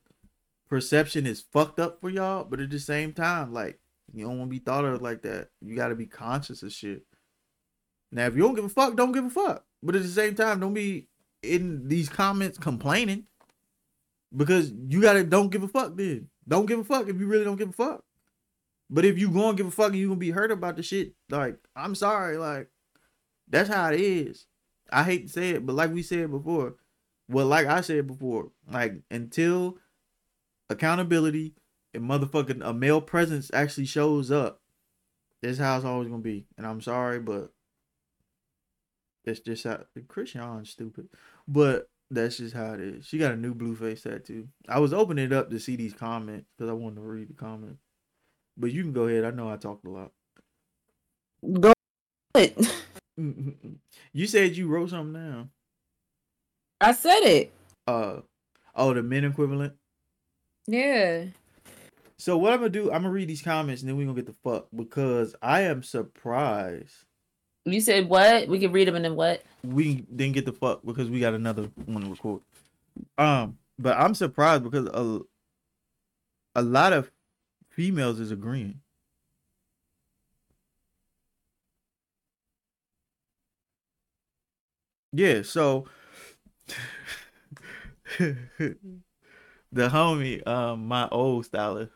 perception 0.69 1.27
is 1.27 1.41
fucked 1.41 1.81
up 1.81 2.01
for 2.01 2.11
y'all, 2.11 2.45
but 2.45 2.61
at 2.61 2.71
the 2.71 2.79
same 2.79 3.13
time, 3.13 3.53
like, 3.53 3.81
you 4.13 4.27
don't 4.27 4.39
want 4.39 4.51
to 4.51 4.59
be 4.59 4.65
thought 4.65 4.85
of 4.85 5.03
like 5.03 5.23
that. 5.23 5.49
You 5.61 5.77
got 5.77 5.89
to 5.89 5.95
be 5.95 6.07
conscious 6.07 6.63
of 6.63 6.73
shit. 6.73 7.05
Now, 8.11 8.27
if 8.27 8.37
you 8.37 8.43
don't 8.43 8.55
give 8.55 8.65
a 8.65 8.69
fuck, 8.69 8.95
don't 8.95 9.13
give 9.13 9.25
a 9.25 9.31
fuck. 9.31 9.65
But 9.83 9.97
at 9.97 10.03
the 10.03 10.09
same 10.09 10.35
time, 10.35 10.61
don't 10.61 10.75
be 10.75 11.09
in 11.43 11.89
these 11.89 12.09
comments 12.09 12.59
complaining 12.59 13.25
because 14.35 14.73
you 14.89 15.01
gotta 15.03 15.25
don't 15.25 15.51
give 15.51 15.63
a 15.63 15.69
fuck. 15.69 15.97
Then 15.97 16.29
don't 16.47 16.67
give 16.67 16.79
a 16.79 16.85
fuck 16.85 17.09
if 17.09 17.19
you 17.19 17.27
really 17.27 17.45
don't 17.45 17.57
give 17.57 17.71
a 17.71 17.73
fuck. 17.73 18.05
But 18.89 19.05
if 19.05 19.19
you 19.19 19.31
gonna 19.31 19.57
give 19.57 19.67
a 19.67 19.71
fuck 19.71 19.89
and 19.89 19.97
you 19.97 20.09
gonna 20.09 20.21
be 20.21 20.31
hurt 20.31 20.53
about 20.53 20.77
the 20.77 20.83
shit, 20.83 21.15
like 21.31 21.57
I'm 21.75 21.95
sorry, 21.95 22.37
like 22.37 22.69
that's 23.49 23.69
how 23.69 23.91
it 23.91 24.01
is. 24.01 24.47
I 24.91 25.05
hate 25.05 25.27
to 25.27 25.33
say 25.33 25.51
it, 25.51 25.67
but 25.67 25.75
like 25.75 25.93
we 25.93 26.03
said 26.03 26.31
before, 26.31 26.77
well, 27.29 27.47
like 27.47 27.67
I 27.67 27.81
said 27.81 28.07
before, 28.07 28.51
like 28.71 28.97
until 29.11 29.79
accountability 30.69 31.55
and 31.95 32.05
motherfucking 32.05 32.61
a 32.65 32.73
male 32.73 33.01
presence 33.01 33.51
actually 33.53 33.87
shows 33.87 34.31
up, 34.31 34.61
this 35.41 35.59
how 35.59 35.77
it's 35.77 35.85
always 35.85 36.09
gonna 36.09 36.23
be. 36.23 36.47
And 36.57 36.67
I'm 36.67 36.81
sorry, 36.81 37.19
but 37.21 37.53
that's 39.25 39.41
just 39.41 39.65
how 39.65 39.81
Chrisean's 40.09 40.71
stupid. 40.71 41.09
But 41.47 41.89
that's 42.11 42.37
just 42.37 42.55
how 42.55 42.75
it 42.75 42.81
is. 42.81 43.07
She 43.07 43.19
got 43.19 43.33
a 43.33 43.37
new 43.37 43.55
Blueface 43.55 44.03
tattoo. 44.03 44.49
I 44.69 44.79
was 44.79 44.93
opening 44.93 45.27
it 45.27 45.33
up 45.33 45.51
to 45.51 45.59
see 45.59 45.77
these 45.77 45.95
comments 45.95 46.49
because 46.57 46.71
I 46.71 46.75
wanted 46.75 46.97
to 46.97 47.03
read 47.03 47.29
the 47.29 47.35
comments. 47.35 47.81
But 48.57 48.73
you 48.73 48.83
can 48.83 48.93
go 48.93 49.07
ahead. 49.07 49.25
I 49.25 49.31
know 49.31 49.51
I 49.51 49.57
talked 49.57 49.87
a 49.87 49.91
lot. 49.91 50.13
go. 51.61 51.73
ahead. 52.35 52.55
you 54.13 54.27
said 54.27 54.57
you 54.57 54.69
wrote 54.69 54.91
something 54.91 55.15
down. 55.15 55.51
I 56.81 56.93
said 56.93 57.21
it. 57.21 57.53
Uh 57.87 58.21
oh, 58.75 58.95
the 58.95 59.03
men 59.03 59.25
equivalent. 59.25 59.75
Yeah. 60.67 61.25
So 62.23 62.39
what 62.39 62.53
I'm 62.53 62.61
gonna 62.61 62.69
do, 62.71 62.85
I'm 62.93 63.03
gonna 63.03 63.11
read 63.11 63.27
these 63.27 63.43
comments 63.43 63.83
and 63.83 63.89
then 63.89 63.97
we're 63.97 64.07
gonna 64.07 64.15
get 64.15 64.27
the 64.27 64.49
fuck 64.49 64.69
because 64.73 65.35
I 65.43 65.63
am 65.63 65.83
surprised 65.83 67.05
You 67.65 67.81
said 67.81 68.09
what? 68.09 68.47
We 68.47 68.61
can 68.61 68.71
read 68.71 68.87
them 68.87 68.95
and 68.95 69.05
then 69.05 69.17
what? 69.17 69.43
we 69.65 69.95
didn't 70.15 70.35
get 70.35 70.47
the 70.47 70.53
fuck 70.53 70.83
because 70.87 71.11
we 71.11 71.19
got 71.19 71.35
another 71.35 71.69
one 71.85 72.05
to 72.05 72.11
record. 72.11 72.43
Um, 73.19 73.59
but 73.77 73.99
I'm 73.99 74.15
surprised 74.15 74.63
because 74.63 74.87
a 74.87 75.21
a 76.55 76.63
lot 76.63 76.93
of 76.93 77.11
females 77.71 78.21
is 78.21 78.31
agreeing. 78.31 78.81
Yeah, 85.13 85.43
so 85.43 85.87
the 88.19 88.77
homie, 89.73 90.47
um, 90.47 90.87
my 90.87 91.09
old 91.09 91.47
stylist, 91.47 91.93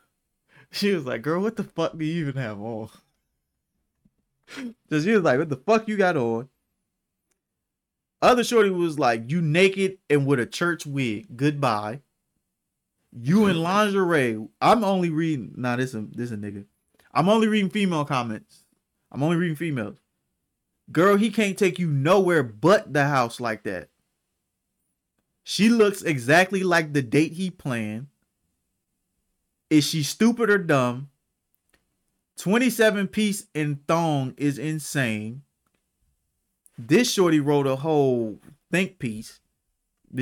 she 0.71 0.93
was 0.93 1.05
like, 1.05 1.23
"Girl, 1.23 1.43
what 1.43 1.57
the 1.57 1.65
fuck 1.65 1.97
do 1.97 2.05
you 2.05 2.21
even 2.21 2.41
have 2.41 2.61
on?" 2.61 2.89
So 4.91 5.01
she 5.01 5.13
was 5.13 5.23
like, 5.23 5.39
"What 5.39 5.49
the 5.49 5.57
fuck 5.57 5.89
you 5.89 5.97
got 5.97 6.17
on?" 6.17 6.49
Other 8.23 8.45
shorty 8.45 8.71
was 8.71 8.99
like, 8.99 9.31
"You 9.31 9.41
naked 9.41 9.99
and 10.09 10.27
with 10.27 10.41
a 10.41 10.47
church 10.47 10.87
wig. 10.87 11.37
Goodbye." 11.37 12.01
You 13.13 13.47
in 13.47 13.57
lingerie. 13.63 14.47
I'm 14.61 14.85
only 14.85 15.11
reading. 15.11 15.53
Nah, 15.57 15.77
this 15.77 15.95
a 15.95 16.01
this 16.01 16.31
a 16.31 16.37
nigga. 16.37 16.65
I'm 17.13 17.29
only 17.29 17.49
reading 17.49 17.71
female 17.71 18.05
comments. 18.05 18.65
I'm 19.11 19.23
only 19.23 19.37
reading 19.37 19.57
females. 19.57 19.97
Girl, 20.93 21.17
he 21.17 21.31
can't 21.31 21.59
take 21.59 21.79
you 21.79 21.91
nowhere 21.91 22.43
but 22.43 22.93
the 22.93 23.05
house 23.07 23.41
like 23.41 23.65
that. 23.65 23.89
She 25.43 25.69
looks 25.69 26.03
exactly 26.03 26.63
like 26.63 26.93
the 26.93 27.03
date 27.03 27.33
he 27.33 27.51
planned. 27.51 28.09
Is 29.71 29.87
she 29.87 30.03
stupid 30.03 30.51
or 30.51 30.59
dumb? 30.59 31.11
27 32.39 33.09
piece 33.09 33.47
in 33.55 33.81
thong 33.89 34.35
is 34.37 34.59
insane. 34.59 35.43
This 36.79 37.11
shorty 37.11 37.41
wrote 37.41 37.67
a 37.67 37.77
whole 37.77 38.39
think 38.71 38.99
piece. 38.99 39.41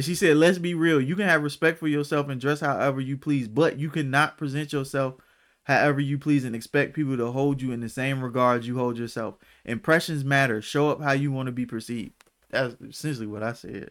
She 0.01 0.15
said, 0.15 0.37
let's 0.37 0.59
be 0.59 0.75
real. 0.75 1.01
You 1.01 1.16
can 1.16 1.29
have 1.29 1.43
respect 1.43 1.79
for 1.79 1.89
yourself 1.89 2.29
and 2.29 2.41
dress 2.41 2.61
however 2.61 3.01
you 3.01 3.16
please, 3.16 3.49
but 3.49 3.79
you 3.79 3.91
cannot 3.91 4.39
present 4.39 4.73
yourself 4.73 5.16
however 5.65 6.01
you 6.01 6.19
please 6.19 6.45
and 6.45 6.55
expect 6.55 6.95
people 6.95 7.16
to 7.16 7.33
hold 7.33 7.61
you 7.61 7.73
in 7.73 7.81
the 7.81 7.89
same 7.89 8.23
regards 8.23 8.66
you 8.66 8.79
hold 8.79 8.97
yourself. 8.99 9.37
Impressions 9.65 10.25
matter. 10.25 10.62
Show 10.62 10.89
up 10.91 11.03
how 11.03 11.12
you 11.12 11.33
want 11.33 11.47
to 11.47 11.53
be 11.53 11.66
perceived. 11.66 12.12
That's 12.51 12.75
essentially 12.81 13.27
what 13.27 13.43
I 13.43 13.53
said. 13.53 13.91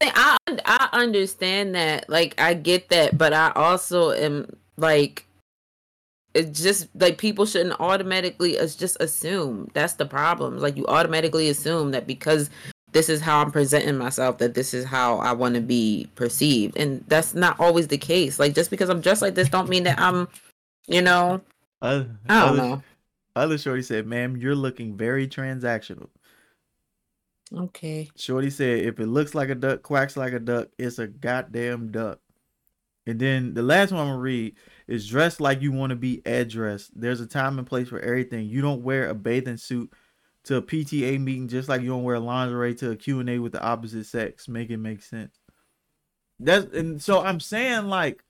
I 0.00 0.36
I 0.64 0.88
understand 0.92 1.74
that. 1.74 2.08
Like 2.08 2.40
I 2.40 2.54
get 2.54 2.88
that, 2.90 3.18
but 3.18 3.32
I 3.32 3.52
also 3.54 4.12
am 4.12 4.46
like 4.76 5.24
it's 6.34 6.60
just 6.60 6.88
like 6.94 7.18
people 7.18 7.46
shouldn't 7.46 7.80
automatically 7.80 8.52
it's 8.54 8.76
just 8.76 8.96
assume. 9.00 9.70
That's 9.74 9.94
the 9.94 10.06
problem. 10.06 10.58
Like 10.58 10.76
you 10.76 10.86
automatically 10.86 11.48
assume 11.48 11.90
that 11.92 12.06
because 12.06 12.50
this 12.92 13.08
is 13.08 13.20
how 13.20 13.40
I'm 13.40 13.50
presenting 13.50 13.98
myself, 13.98 14.38
that 14.38 14.54
this 14.54 14.72
is 14.72 14.84
how 14.84 15.18
I 15.18 15.32
want 15.32 15.56
to 15.56 15.60
be 15.60 16.08
perceived. 16.14 16.76
And 16.76 17.04
that's 17.08 17.34
not 17.34 17.58
always 17.60 17.88
the 17.88 17.98
case. 17.98 18.38
Like 18.38 18.54
just 18.54 18.70
because 18.70 18.88
I'm 18.88 19.00
dressed 19.00 19.20
like 19.22 19.34
this 19.34 19.48
don't 19.48 19.68
mean 19.68 19.82
that 19.84 19.98
I'm, 20.00 20.28
you 20.86 21.02
know, 21.02 21.40
Uh, 21.82 22.04
I 22.28 22.46
don't 22.46 22.56
know. 22.56 22.82
other 23.36 23.58
shorty 23.58 23.82
said, 23.82 24.06
"Ma'am, 24.06 24.36
you're 24.36 24.54
looking 24.54 24.96
very 24.96 25.28
transactional." 25.28 26.08
Okay. 27.54 28.10
Shorty 28.16 28.50
said, 28.50 28.80
"If 28.84 29.00
it 29.00 29.06
looks 29.06 29.34
like 29.34 29.48
a 29.48 29.54
duck, 29.54 29.82
quacks 29.82 30.16
like 30.16 30.32
a 30.32 30.38
duck, 30.38 30.68
it's 30.78 30.98
a 30.98 31.06
goddamn 31.06 31.90
duck." 31.90 32.20
And 33.06 33.18
then 33.18 33.54
the 33.54 33.62
last 33.62 33.90
one 33.90 34.02
I'm 34.02 34.08
gonna 34.08 34.20
read 34.20 34.56
is 34.86 35.08
dressed 35.08 35.40
like 35.40 35.62
you 35.62 35.72
want 35.72 35.90
to 35.90 35.96
be 35.96 36.20
addressed. 36.26 36.90
There's 36.94 37.20
a 37.20 37.26
time 37.26 37.58
and 37.58 37.66
place 37.66 37.88
for 37.88 38.00
everything. 38.00 38.46
You 38.46 38.60
don't 38.60 38.82
wear 38.82 39.08
a 39.08 39.14
bathing 39.14 39.56
suit 39.56 39.92
to 40.44 40.56
a 40.56 40.62
PTA 40.62 41.18
meeting 41.18 41.48
just 41.48 41.68
like 41.68 41.80
you 41.80 41.88
don't 41.88 42.04
wear 42.04 42.18
lingerie 42.18 42.74
to 42.76 42.90
a 42.90 42.96
Q&A 42.96 43.38
with 43.38 43.52
the 43.52 43.62
opposite 43.62 44.04
sex. 44.04 44.46
Make 44.46 44.68
it 44.70 44.76
make 44.76 45.02
sense. 45.02 45.38
That's 46.38 46.66
and 46.74 47.02
so 47.02 47.22
I'm 47.22 47.40
saying 47.40 47.86
like 47.86 48.22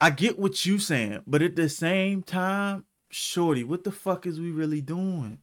I 0.00 0.10
get 0.10 0.38
what 0.38 0.64
you 0.64 0.78
saying, 0.78 1.22
but 1.26 1.42
at 1.42 1.56
the 1.56 1.68
same 1.68 2.22
time, 2.22 2.84
shorty, 3.10 3.64
what 3.64 3.84
the 3.84 3.90
fuck 3.90 4.26
is 4.26 4.38
we 4.38 4.50
really 4.50 4.80
doing? 4.80 5.38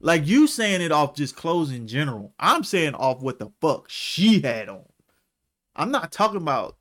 Like 0.00 0.26
you 0.26 0.46
saying 0.46 0.80
it 0.80 0.92
off 0.92 1.14
just 1.14 1.34
clothes 1.34 1.72
in 1.72 1.88
general. 1.88 2.32
I'm 2.38 2.62
saying 2.62 2.94
off 2.94 3.20
what 3.20 3.38
the 3.38 3.50
fuck 3.60 3.88
she 3.88 4.40
had 4.40 4.68
on. 4.68 4.84
I'm 5.74 5.90
not 5.90 6.12
talking 6.12 6.40
about 6.40 6.76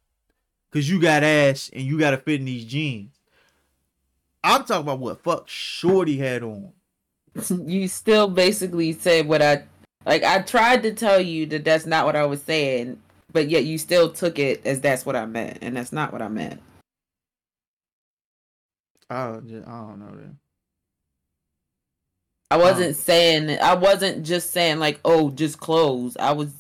because 0.70 0.90
you 0.90 1.02
got 1.02 1.24
ass 1.24 1.70
and 1.74 1.84
you 1.84 1.98
got 1.98 2.12
to 2.12 2.18
fit 2.18 2.40
in 2.40 2.46
these 2.46 2.66
jeans. 2.66 3.18
I'm 4.44 4.64
talking 4.64 4.84
about 4.84 5.00
what 5.00 5.24
fuck 5.24 5.50
Shorty 5.50 6.18
had 6.18 6.44
on. 6.44 6.72
you 7.66 7.88
still 7.88 8.28
basically 8.28 8.94
said 8.94 9.28
what 9.28 9.42
I 9.42 9.64
like. 10.06 10.24
I 10.24 10.42
tried 10.42 10.84
to 10.84 10.94
tell 10.94 11.20
you 11.20 11.46
that 11.48 11.66
that's 11.66 11.86
not 11.86 12.06
what 12.06 12.16
I 12.16 12.26
was 12.26 12.42
saying, 12.42 13.02
but 13.32 13.50
yet 13.50 13.66
you 13.66 13.78
still 13.78 14.12
took 14.12 14.40
it 14.40 14.66
as 14.66 14.82
that's 14.82 15.06
what 15.06 15.16
I 15.16 15.26
meant, 15.26 15.60
and 15.62 15.76
that's 15.76 15.92
not 15.92 16.12
what 16.12 16.22
I 16.22 16.28
meant. 16.28 16.62
I 19.10 19.28
don't, 19.28 19.48
just, 19.48 19.68
I 19.68 19.72
don't 19.72 20.00
know 20.00 20.16
then. 20.16 20.38
I 22.50 22.58
wasn't 22.58 22.96
saying 22.96 23.58
I 23.62 23.76
wasn't 23.76 24.26
just 24.26 24.52
saying 24.52 24.80
like 24.80 25.00
oh 25.04 25.32
just 25.32 25.60
clothes. 25.60 26.16
I 26.18 26.32
was 26.32 26.52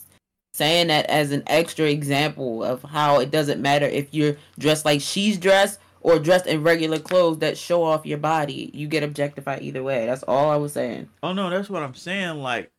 saying 0.53 0.87
that 0.87 1.05
as 1.05 1.31
an 1.31 1.43
extra 1.47 1.85
example 1.85 2.63
of 2.63 2.81
how 2.83 3.19
it 3.19 3.31
doesn't 3.31 3.61
matter 3.61 3.85
if 3.85 4.13
you're 4.13 4.35
dressed 4.57 4.85
like 4.85 5.01
she's 5.01 5.37
dressed 5.37 5.79
or 6.01 6.19
dressed 6.19 6.47
in 6.47 6.63
regular 6.63 6.99
clothes 6.99 7.39
that 7.39 7.57
show 7.57 7.83
off 7.83 8.05
your 8.05 8.17
body. 8.17 8.71
You 8.73 8.87
get 8.87 9.03
objectified 9.03 9.61
either 9.61 9.83
way. 9.83 10.05
That's 10.05 10.23
all 10.23 10.49
I 10.49 10.57
was 10.57 10.73
saying. 10.73 11.09
Oh 11.23 11.33
no, 11.33 11.49
that's 11.49 11.69
what 11.69 11.83
I'm 11.83 11.95
saying. 11.95 12.37
Like, 12.37 12.71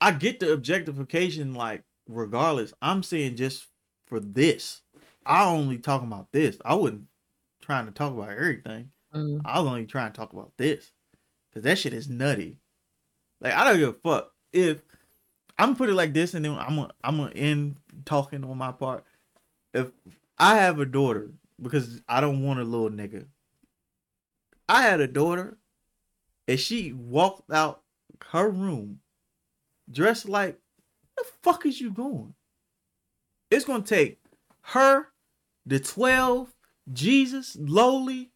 I 0.00 0.10
get 0.10 0.40
the 0.40 0.52
objectification. 0.52 1.54
Like, 1.54 1.82
regardless, 2.08 2.74
I'm 2.82 3.02
saying 3.02 3.36
just 3.36 3.66
for 4.06 4.20
this, 4.20 4.82
I 5.24 5.46
only 5.46 5.78
talking 5.78 6.08
about 6.08 6.32
this. 6.32 6.58
I 6.64 6.74
wasn't 6.74 7.04
trying 7.62 7.86
to 7.86 7.92
talk 7.92 8.12
about 8.12 8.30
everything. 8.30 8.90
Mm. 9.14 9.40
I 9.44 9.60
was 9.60 9.68
only 9.68 9.86
trying 9.86 10.12
to 10.12 10.16
talk 10.16 10.32
about 10.32 10.52
this 10.58 10.92
because 11.50 11.64
that 11.64 11.78
shit 11.78 11.92
is 11.92 12.08
nutty. 12.08 12.58
Like, 13.40 13.54
I 13.54 13.64
don't 13.64 13.78
give 13.78 13.88
a 13.90 13.92
fuck 13.92 14.32
if 14.52 14.82
I'm 15.58 15.76
put 15.76 15.88
it 15.88 15.94
like 15.94 16.14
this, 16.14 16.34
and 16.34 16.44
then 16.44 16.56
I'm 16.58 16.76
gonna 16.76 16.90
I'm 17.02 17.16
gonna 17.18 17.32
end 17.32 17.76
talking 18.04 18.44
on 18.44 18.56
my 18.56 18.72
part. 18.72 19.04
If 19.74 19.88
I 20.38 20.56
have 20.56 20.78
a 20.78 20.86
daughter, 20.86 21.30
because 21.60 22.00
I 22.08 22.20
don't 22.20 22.42
want 22.42 22.60
a 22.60 22.64
little 22.64 22.90
nigga. 22.90 23.26
I 24.68 24.82
had 24.82 25.00
a 25.00 25.08
daughter, 25.08 25.58
and 26.46 26.60
she 26.60 26.92
walked 26.92 27.50
out 27.50 27.82
her 28.30 28.48
room 28.48 29.00
dressed 29.90 30.28
like, 30.28 30.58
the 31.16 31.24
fuck 31.42 31.66
is 31.66 31.80
you 31.80 31.90
going? 31.90 32.34
It's 33.50 33.64
gonna 33.64 33.82
take 33.82 34.20
her, 34.60 35.08
the 35.64 35.80
12, 35.80 36.54
Jesus, 36.92 37.56
lowly, 37.58 38.30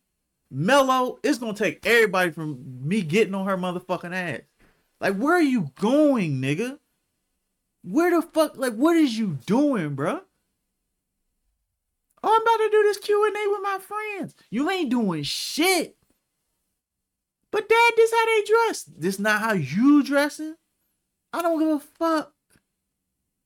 mellow. 0.52 1.18
It's 1.22 1.38
gonna 1.38 1.54
take 1.54 1.84
everybody 1.86 2.30
from 2.30 2.86
me 2.86 3.02
getting 3.02 3.34
on 3.34 3.46
her 3.46 3.56
motherfucking 3.56 4.14
ass. 4.14 4.42
Like, 5.00 5.16
where 5.16 5.34
are 5.34 5.42
you 5.42 5.70
going, 5.80 6.40
nigga? 6.40 6.78
Where 7.82 8.10
the 8.10 8.22
fuck? 8.22 8.56
Like, 8.56 8.74
what 8.74 8.96
is 8.96 9.18
you 9.18 9.38
doing, 9.46 9.96
bruh? 9.96 10.20
Oh, 12.24 12.28
I'm 12.28 12.42
about 12.42 12.64
to 12.64 12.70
do 12.70 12.82
this 12.84 12.98
Q 12.98 13.26
and 13.26 13.36
A 13.36 13.50
with 13.50 13.62
my 13.62 13.78
friends. 13.80 14.34
You 14.50 14.70
ain't 14.70 14.90
doing 14.90 15.24
shit. 15.24 15.96
But 17.50 17.68
dad, 17.68 17.92
this 17.96 18.12
how 18.12 18.26
they 18.26 18.42
dress. 18.46 18.84
This 18.84 19.18
not 19.18 19.40
how 19.40 19.52
you 19.54 20.02
dressing. 20.04 20.54
I 21.32 21.42
don't 21.42 21.58
give 21.58 21.68
a 21.68 21.80
fuck. 21.80 22.32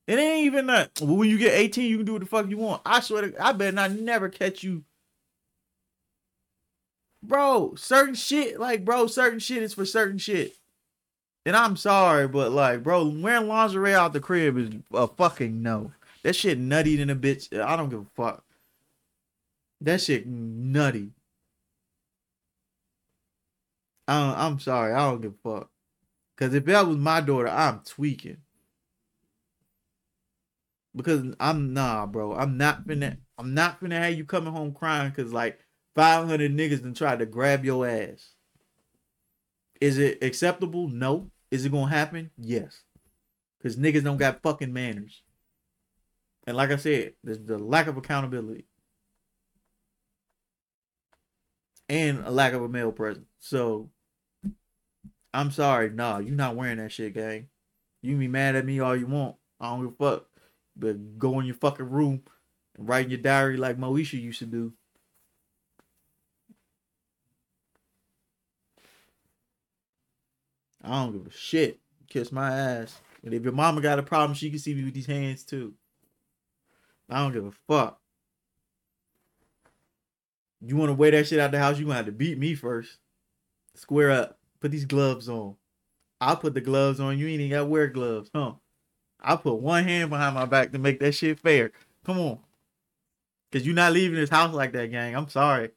It 0.06 0.18
ain't 0.18 0.46
even 0.46 0.66
that. 0.66 1.00
When 1.00 1.28
you 1.28 1.38
get 1.38 1.54
18, 1.54 1.90
you 1.90 1.96
can 1.96 2.06
do 2.06 2.12
what 2.12 2.20
the 2.20 2.26
fuck 2.26 2.48
you 2.48 2.58
want. 2.58 2.82
I 2.86 3.00
swear 3.00 3.30
to 3.30 3.44
I 3.44 3.52
better 3.52 3.72
not 3.72 3.92
never 3.92 4.28
catch 4.28 4.62
you. 4.62 4.84
Bro, 7.26 7.74
certain 7.74 8.14
shit, 8.14 8.60
like 8.60 8.84
bro, 8.84 9.08
certain 9.08 9.40
shit 9.40 9.62
is 9.62 9.74
for 9.74 9.84
certain 9.84 10.18
shit. 10.18 10.54
And 11.44 11.56
I'm 11.56 11.76
sorry, 11.76 12.28
but 12.28 12.52
like, 12.52 12.84
bro, 12.84 13.06
wearing 13.06 13.48
lingerie 13.48 13.94
out 13.94 14.12
the 14.12 14.20
crib 14.20 14.56
is 14.58 14.70
a 14.92 15.08
fucking 15.08 15.60
no. 15.60 15.92
That 16.22 16.36
shit 16.36 16.58
nutty 16.58 16.96
than 16.96 17.10
a 17.10 17.16
bitch. 17.16 17.56
I 17.58 17.76
don't 17.76 17.88
give 17.88 18.00
a 18.00 18.06
fuck. 18.14 18.44
That 19.80 20.00
shit 20.00 20.26
nutty. 20.26 21.10
I 24.06 24.46
I'm 24.46 24.60
sorry. 24.60 24.92
I 24.94 25.10
don't 25.10 25.20
give 25.20 25.34
a 25.44 25.48
fuck. 25.58 25.70
Cause 26.36 26.54
if 26.54 26.64
that 26.66 26.86
was 26.86 26.96
my 26.96 27.20
daughter, 27.20 27.48
I'm 27.48 27.80
tweaking. 27.84 28.38
Because 30.94 31.34
I'm 31.40 31.74
nah, 31.74 32.06
bro. 32.06 32.34
I'm 32.34 32.56
not 32.56 32.86
finna. 32.86 33.18
I'm 33.38 33.54
not 33.54 33.80
finna 33.80 33.98
have 33.98 34.14
you 34.14 34.24
coming 34.24 34.52
home 34.52 34.72
crying 34.72 35.10
because 35.10 35.32
like 35.32 35.58
500 35.96 36.54
niggas 36.54 36.82
done 36.82 36.94
tried 36.94 37.20
to 37.20 37.26
grab 37.26 37.64
your 37.64 37.88
ass. 37.88 38.34
Is 39.80 39.96
it 39.96 40.22
acceptable? 40.22 40.88
No. 40.88 41.30
Is 41.50 41.64
it 41.64 41.72
gonna 41.72 41.90
happen? 41.90 42.30
Yes. 42.36 42.82
Cause 43.62 43.76
niggas 43.76 44.04
don't 44.04 44.18
got 44.18 44.42
fucking 44.42 44.72
manners. 44.72 45.22
And 46.46 46.56
like 46.56 46.70
I 46.70 46.76
said, 46.76 47.14
there's 47.24 47.40
the 47.40 47.58
lack 47.58 47.86
of 47.86 47.96
accountability. 47.96 48.66
And 51.88 52.22
a 52.24 52.30
lack 52.30 52.52
of 52.52 52.62
a 52.62 52.68
male 52.68 52.92
presence. 52.92 53.26
So 53.38 53.90
I'm 55.32 55.50
sorry, 55.50 55.90
nah, 55.90 56.18
you 56.18 56.34
not 56.34 56.56
wearing 56.56 56.76
that 56.76 56.92
shit, 56.92 57.14
gang. 57.14 57.48
You 58.02 58.12
can 58.12 58.20
be 58.20 58.28
mad 58.28 58.54
at 58.54 58.66
me 58.66 58.80
all 58.80 58.94
you 58.94 59.06
want. 59.06 59.36
I 59.58 59.70
don't 59.70 59.82
give 59.84 59.94
a 59.98 60.10
fuck. 60.10 60.26
But 60.76 61.18
go 61.18 61.40
in 61.40 61.46
your 61.46 61.54
fucking 61.54 61.88
room 61.88 62.22
and 62.76 62.86
write 62.86 63.06
in 63.06 63.10
your 63.10 63.20
diary 63.20 63.56
like 63.56 63.78
Moesha 63.78 64.20
used 64.20 64.40
to 64.40 64.46
do. 64.46 64.74
I 70.86 71.02
don't 71.02 71.12
give 71.12 71.26
a 71.26 71.36
shit. 71.36 71.80
Kiss 72.08 72.30
my 72.30 72.50
ass. 72.50 73.00
And 73.24 73.34
if 73.34 73.42
your 73.42 73.52
mama 73.52 73.80
got 73.80 73.98
a 73.98 74.02
problem, 74.02 74.34
she 74.34 74.50
can 74.50 74.58
see 74.58 74.74
me 74.74 74.84
with 74.84 74.94
these 74.94 75.06
hands 75.06 75.44
too. 75.44 75.74
I 77.10 77.18
don't 77.18 77.32
give 77.32 77.44
a 77.44 77.52
fuck. 77.68 78.00
You 80.60 80.76
want 80.76 80.90
to 80.90 80.94
wear 80.94 81.10
that 81.10 81.26
shit 81.26 81.38
out 81.38 81.50
the 81.50 81.58
house, 81.58 81.78
you 81.78 81.84
gonna 81.84 81.96
have 81.96 82.06
to 82.06 82.12
beat 82.12 82.38
me 82.38 82.54
first. 82.54 82.98
Square 83.74 84.10
up. 84.12 84.38
Put 84.60 84.70
these 84.70 84.84
gloves 84.84 85.28
on. 85.28 85.56
I'll 86.20 86.36
put 86.36 86.54
the 86.54 86.60
gloves 86.60 86.98
on. 86.98 87.18
You 87.18 87.26
ain't 87.26 87.40
even 87.40 87.50
gotta 87.50 87.66
wear 87.66 87.88
gloves, 87.88 88.30
huh? 88.34 88.52
I'll 89.20 89.38
put 89.38 89.54
one 89.54 89.84
hand 89.84 90.10
behind 90.10 90.34
my 90.34 90.46
back 90.46 90.72
to 90.72 90.78
make 90.78 91.00
that 91.00 91.12
shit 91.12 91.38
fair. 91.38 91.72
Come 92.04 92.18
on. 92.18 92.38
Cause 93.52 93.64
you're 93.64 93.74
not 93.74 93.92
leaving 93.92 94.18
this 94.18 94.30
house 94.30 94.54
like 94.54 94.72
that, 94.72 94.90
gang. 94.90 95.14
I'm 95.14 95.28
sorry. 95.28 95.70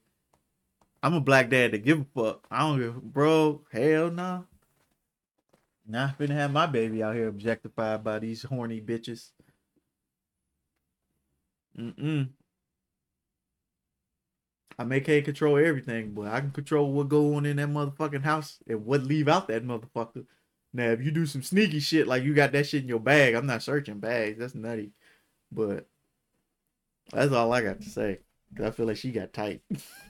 I'm 1.02 1.14
a 1.14 1.20
black 1.20 1.50
dad 1.50 1.72
to 1.72 1.78
give 1.78 2.00
a 2.00 2.04
fuck. 2.14 2.46
I 2.50 2.60
don't 2.60 2.78
give 2.78 3.02
bro. 3.02 3.62
Hell 3.72 4.10
no. 4.10 4.12
Nah, 4.12 4.42
finna 5.92 6.30
have 6.30 6.52
my 6.52 6.66
baby 6.66 7.02
out 7.02 7.14
here 7.14 7.28
objectified 7.28 8.04
by 8.04 8.18
these 8.18 8.42
horny 8.42 8.80
bitches. 8.80 9.30
Mm-mm. 11.78 12.28
I 14.78 14.84
may 14.84 15.00
can't 15.00 15.24
control 15.24 15.58
everything, 15.58 16.12
but 16.12 16.28
I 16.28 16.40
can 16.40 16.52
control 16.52 16.90
what 16.92 17.08
go 17.08 17.34
on 17.34 17.44
in 17.44 17.56
that 17.56 17.68
motherfucking 17.68 18.22
house 18.22 18.58
and 18.66 18.86
what 18.86 19.02
leave 19.02 19.28
out 19.28 19.48
that 19.48 19.64
motherfucker. 19.64 20.24
Now, 20.72 20.90
if 20.90 21.02
you 21.02 21.10
do 21.10 21.26
some 21.26 21.42
sneaky 21.42 21.80
shit 21.80 22.06
like 22.06 22.22
you 22.22 22.32
got 22.32 22.52
that 22.52 22.66
shit 22.66 22.82
in 22.82 22.88
your 22.88 23.00
bag, 23.00 23.34
I'm 23.34 23.46
not 23.46 23.62
searching 23.62 23.98
bags. 23.98 24.38
That's 24.38 24.54
nutty. 24.54 24.92
But 25.52 25.86
that's 27.12 27.32
all 27.32 27.52
I 27.52 27.60
got 27.60 27.80
to 27.80 27.88
say. 27.88 28.20
Cause 28.56 28.66
I 28.66 28.70
feel 28.70 28.86
like 28.86 28.96
she 28.96 29.12
got 29.12 29.32
tight. 29.32 29.62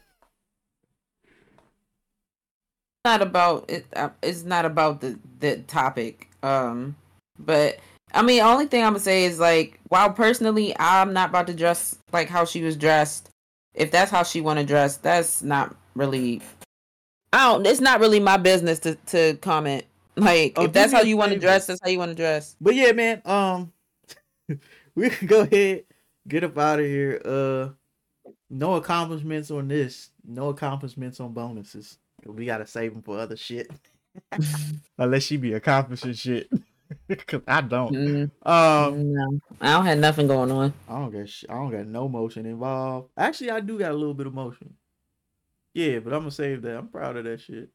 not 3.05 3.22
about 3.22 3.68
it 3.68 3.86
uh, 3.97 4.10
it's 4.22 4.44
not 4.44 4.64
about 4.64 5.01
the 5.01 5.18
the 5.40 5.56
topic 5.68 6.28
um 6.43 6.94
but 7.39 7.78
I 8.12 8.22
mean, 8.22 8.40
only 8.40 8.66
thing 8.66 8.82
I'm 8.82 8.90
gonna 8.90 9.01
say 9.01 9.24
is 9.24 9.39
like, 9.39 9.78
while 9.89 10.12
personally, 10.12 10.74
I'm 10.78 11.12
not 11.12 11.31
about 11.31 11.47
to 11.47 11.55
dress 11.55 11.97
like 12.12 12.28
how 12.28 12.44
she 12.44 12.62
was 12.62 12.77
dressed. 12.77 13.31
If 13.72 13.90
that's 13.93 14.10
how 14.10 14.24
she 14.24 14.40
want 14.40 14.59
to 14.59 14.66
dress, 14.66 14.97
that's 14.97 15.43
not 15.43 15.77
really. 15.94 16.43
I 17.32 17.52
don't. 17.52 17.64
It's 17.66 17.81
not 17.81 18.01
really 18.01 18.18
my 18.18 18.36
business 18.36 18.81
to 18.81 18.97
to 19.06 19.35
comment. 19.36 19.85
Like, 20.16 20.55
Oh, 20.56 20.64
if 20.64 20.72
that's 20.72 20.93
how 20.93 21.02
you 21.02 21.16
want 21.16 21.32
to 21.32 21.39
dress, 21.39 21.66
that's 21.66 21.81
how 21.82 21.89
you 21.89 21.98
want 21.98 22.10
to 22.10 22.16
dress. 22.16 22.56
But 22.60 22.74
yeah, 22.74 22.90
man. 22.93 23.22
Um, 23.24 23.72
we 24.97 25.09
can 25.09 25.28
go 25.28 25.43
ahead 25.43 25.85
get 26.28 26.44
up 26.44 26.59
out 26.59 26.81
of 26.81 26.86
here. 26.86 27.20
Uh, 27.24 27.68
no 28.51 28.74
accomplishments 28.74 29.51
on 29.51 29.68
this. 29.68 30.10
No 30.24 30.48
accomplishments 30.48 31.20
on 31.20 31.32
bonuses. 31.32 31.98
We 32.27 32.47
gotta 32.47 32.67
save 32.67 32.93
them 32.93 33.03
for 33.03 33.19
other 33.19 33.37
shit. 33.37 33.71
Unless 34.99 35.23
she 35.25 35.37
be 35.37 35.53
accomplishing 35.55 36.13
shit, 36.15 36.51
cause 37.27 37.43
I 37.47 37.61
don't. 37.61 37.93
Mm, 37.95 38.31
Um, 38.45 39.13
no, 39.13 39.41
I 39.61 39.73
don't 39.75 39.87
have 39.87 39.99
nothing 39.99 40.27
going 40.27 40.51
on. 40.51 40.73
I 40.89 40.99
don't 40.99 41.11
got. 41.13 41.29
sh- 41.29 41.45
I 41.49 41.55
don't 41.55 41.71
got 41.71 41.87
no 41.87 42.09
motion 42.09 42.47
involved. 42.47 43.11
Actually, 43.17 43.51
I 43.53 43.61
do 43.61 43.79
got 43.79 43.93
a 43.93 43.97
little 43.97 44.15
bit 44.15 44.27
of 44.27 44.35
motion. 44.35 44.75
Yeah, 45.75 46.01
but 46.01 46.13
I'm 46.13 46.21
gonna 46.21 46.31
save 46.33 46.63
that. 46.63 46.77
I'm 46.77 46.89
proud 46.89 47.17
of 47.17 47.25
that 47.25 47.41
shit. 47.41 47.71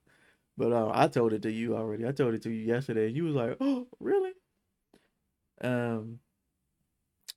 But 0.58 0.72
uh, 0.74 0.92
I 0.94 1.08
told 1.08 1.34
it 1.34 1.42
to 1.44 1.52
you 1.52 1.76
already. 1.76 2.06
I 2.08 2.12
told 2.12 2.34
it 2.34 2.42
to 2.44 2.50
you 2.50 2.66
yesterday. 2.66 3.08
and 3.08 3.16
You 3.16 3.24
was 3.26 3.36
like, 3.36 3.58
"Oh, 3.62 3.88
really?" 4.00 4.32
Um. 5.62 6.20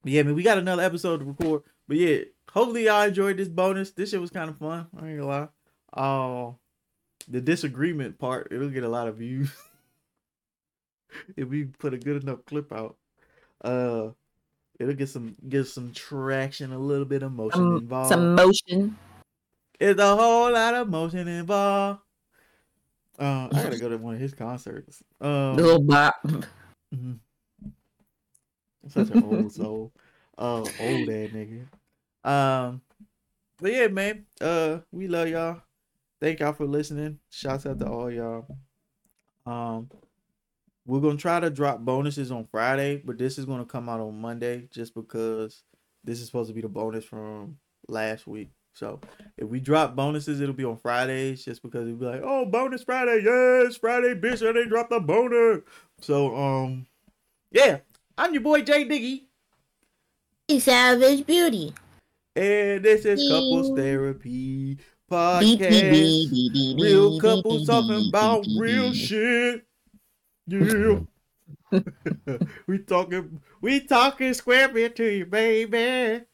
but 0.02 0.12
yeah, 0.12 0.22
man, 0.24 0.34
we 0.34 0.42
got 0.42 0.58
another 0.58 0.82
episode 0.82 1.18
to 1.18 1.24
record. 1.24 1.62
But 1.86 1.96
yeah, 1.96 2.18
hopefully 2.50 2.86
y'all 2.86 3.02
enjoyed 3.02 3.36
this 3.36 3.48
bonus. 3.48 3.92
This 3.92 4.10
shit 4.10 4.20
was 4.20 4.30
kind 4.30 4.50
of 4.50 4.58
fun. 4.58 4.86
I 5.00 5.08
ain't 5.08 5.20
gonna 5.20 5.26
lie. 5.30 5.48
Uh, 5.92 6.52
the 7.26 7.40
disagreement 7.40 8.18
part, 8.18 8.48
it'll 8.50 8.70
get 8.70 8.84
a 8.84 8.88
lot 8.88 9.08
of 9.08 9.16
views 9.16 9.50
if 11.36 11.48
we 11.48 11.64
put 11.64 11.94
a 11.94 11.98
good 11.98 12.22
enough 12.22 12.44
clip 12.44 12.72
out. 12.72 12.96
Uh, 13.62 14.10
it'll 14.78 14.94
get 14.94 15.08
some 15.08 15.36
get 15.48 15.66
some 15.66 15.92
traction, 15.92 16.72
a 16.72 16.78
little 16.78 17.04
bit 17.04 17.22
of 17.22 17.32
motion 17.32 17.60
Some, 17.60 17.76
involved. 17.76 18.08
some 18.08 18.34
motion. 18.34 18.96
It's 19.80 20.00
a 20.00 20.16
whole 20.16 20.52
lot 20.52 20.74
of 20.74 20.88
motion 20.88 21.28
involved. 21.28 22.00
Uh, 23.18 23.48
I 23.52 23.62
gotta 23.64 23.78
go 23.78 23.88
to 23.88 23.96
one 23.98 24.14
of 24.14 24.20
his 24.20 24.34
concerts. 24.34 25.02
Um, 25.20 25.56
little 25.56 25.82
bop. 25.82 26.14
mhm. 26.94 27.18
such 28.88 29.10
an 29.10 29.24
old 29.24 29.52
soul, 29.52 29.92
uh, 30.36 30.60
old 30.60 30.70
ass 30.78 31.30
nigga. 31.30 31.66
Um, 32.24 32.80
but 33.60 33.72
yeah, 33.72 33.88
man. 33.88 34.24
Uh, 34.40 34.78
we 34.92 35.08
love 35.08 35.28
y'all. 35.28 35.62
Thank 36.20 36.40
y'all 36.40 36.52
for 36.52 36.66
listening. 36.66 37.20
Shouts 37.30 37.64
out 37.64 37.78
to 37.78 37.86
all 37.86 38.10
y'all. 38.10 38.46
Um, 39.46 39.88
we're 40.84 41.00
gonna 41.00 41.16
try 41.16 41.38
to 41.38 41.48
drop 41.48 41.80
bonuses 41.80 42.32
on 42.32 42.46
Friday, 42.50 43.00
but 43.04 43.18
this 43.18 43.38
is 43.38 43.44
gonna 43.44 43.64
come 43.64 43.88
out 43.88 44.00
on 44.00 44.20
Monday 44.20 44.68
just 44.72 44.94
because 44.94 45.62
this 46.02 46.20
is 46.20 46.26
supposed 46.26 46.48
to 46.48 46.54
be 46.54 46.60
the 46.60 46.68
bonus 46.68 47.04
from 47.04 47.58
last 47.88 48.26
week. 48.26 48.50
So 48.72 49.00
if 49.36 49.48
we 49.48 49.60
drop 49.60 49.94
bonuses, 49.94 50.40
it'll 50.40 50.54
be 50.54 50.64
on 50.64 50.76
Fridays 50.76 51.44
just 51.44 51.62
because 51.62 51.86
it'll 51.86 51.98
be 51.98 52.06
like, 52.06 52.22
oh, 52.24 52.46
bonus 52.46 52.82
Friday, 52.82 53.22
yes, 53.24 53.76
Friday, 53.76 54.14
bitch, 54.14 54.46
and 54.46 54.56
they 54.56 54.66
dropped 54.66 54.90
the 54.90 55.00
bonus. 55.00 55.60
So 56.00 56.34
um, 56.34 56.86
yeah, 57.52 57.78
I'm 58.16 58.32
your 58.32 58.42
boy 58.42 58.62
Jay 58.62 58.84
Diggy, 58.88 59.22
Savage 60.60 61.24
Beauty. 61.26 61.74
and 62.34 62.84
this 62.84 63.04
is 63.04 63.28
Couples 63.28 63.78
Therapy 63.78 64.78
Podcast. 65.10 66.80
Real 66.80 67.20
couples 67.20 67.66
talking 67.66 68.08
about 68.08 68.46
real 68.58 68.92
shit. 68.94 69.64
Yeah. 70.46 71.00
we 72.66 72.78
talking 72.78 73.40
we 73.60 73.80
talking 73.80 74.34
square 74.34 74.68
bit 74.68 74.96
to 74.96 75.04
you, 75.04 75.26
baby. 75.26 76.24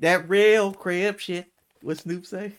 That 0.00 0.28
real 0.28 0.72
crib 0.72 1.20
shit. 1.20 1.46
What 1.82 1.98
Snoop 1.98 2.26
say? 2.26 2.52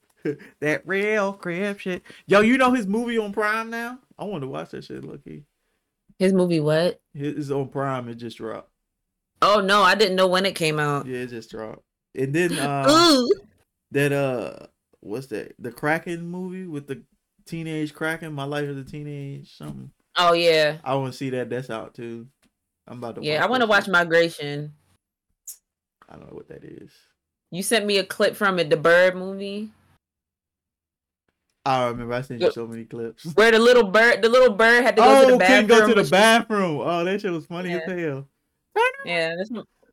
that 0.60 0.86
real 0.86 1.32
crib 1.34 1.80
shit. 1.80 2.02
Yo, 2.26 2.40
you 2.40 2.58
know 2.58 2.72
his 2.72 2.86
movie 2.86 3.18
on 3.18 3.32
Prime 3.32 3.70
now? 3.70 3.98
I 4.18 4.24
want 4.24 4.42
to 4.42 4.48
watch 4.48 4.70
that 4.70 4.84
shit, 4.84 5.04
Lucky. 5.04 5.44
His 6.18 6.32
movie 6.32 6.60
what? 6.60 7.00
It's 7.14 7.50
on 7.50 7.68
Prime. 7.68 8.08
It 8.08 8.16
just 8.16 8.38
dropped. 8.38 8.70
Oh 9.42 9.60
no, 9.60 9.82
I 9.82 9.94
didn't 9.94 10.16
know 10.16 10.26
when 10.26 10.46
it 10.46 10.54
came 10.54 10.78
out. 10.78 11.06
Yeah, 11.06 11.18
it 11.18 11.28
just 11.28 11.50
dropped. 11.50 11.82
And 12.14 12.34
then 12.34 12.52
uh, 12.58 12.86
Ooh. 12.88 13.30
That 13.92 14.12
uh, 14.12 14.66
what's 15.00 15.28
that? 15.28 15.54
The 15.58 15.72
Kraken 15.72 16.26
movie 16.26 16.66
with 16.66 16.86
the 16.86 17.02
teenage 17.46 17.94
Kraken. 17.94 18.32
My 18.32 18.44
life 18.44 18.68
as 18.68 18.76
a 18.76 18.84
teenage 18.84 19.56
something. 19.56 19.90
Oh 20.16 20.32
yeah. 20.32 20.78
I 20.84 20.94
want 20.94 21.12
to 21.12 21.16
see 21.16 21.30
that. 21.30 21.50
That's 21.50 21.70
out 21.70 21.94
too. 21.94 22.26
I'm 22.86 22.98
about 22.98 23.16
to. 23.16 23.22
Yeah, 23.22 23.44
I 23.44 23.48
want 23.48 23.62
to 23.62 23.68
watch. 23.68 23.88
Migration. 23.88 24.72
I 26.08 26.16
don't 26.16 26.28
know 26.28 26.36
what 26.36 26.48
that 26.48 26.64
is. 26.64 26.90
You 27.52 27.62
sent 27.62 27.86
me 27.86 27.98
a 27.98 28.04
clip 28.04 28.36
from 28.36 28.58
it, 28.58 28.70
the 28.70 28.76
Bird 28.76 29.16
movie, 29.16 29.70
I 31.64 31.86
remember 31.88 32.14
I 32.14 32.22
sent 32.22 32.40
you 32.40 32.50
so 32.52 32.66
many 32.66 32.84
clips. 32.84 33.26
where 33.34 33.50
the 33.50 33.58
little 33.58 33.84
bird, 33.84 34.22
the 34.22 34.28
little 34.28 34.54
bird 34.54 34.82
had 34.82 34.96
to 34.96 35.02
go 35.02 35.08
oh, 35.08 35.20
to 35.20 35.32
the 35.32 35.38
couldn't 35.44 35.66
bathroom. 35.66 35.88
go 35.88 35.94
to 35.94 36.02
the 36.02 36.10
bathroom. 36.10 36.80
Oh, 36.80 37.04
that 37.04 37.20
shit 37.20 37.30
was 37.30 37.46
funny 37.46 37.72
as 37.72 37.82
Yeah. 37.86 37.94
hell. 37.94 38.28
Yeah, 39.04 39.36
that's, 39.36 39.50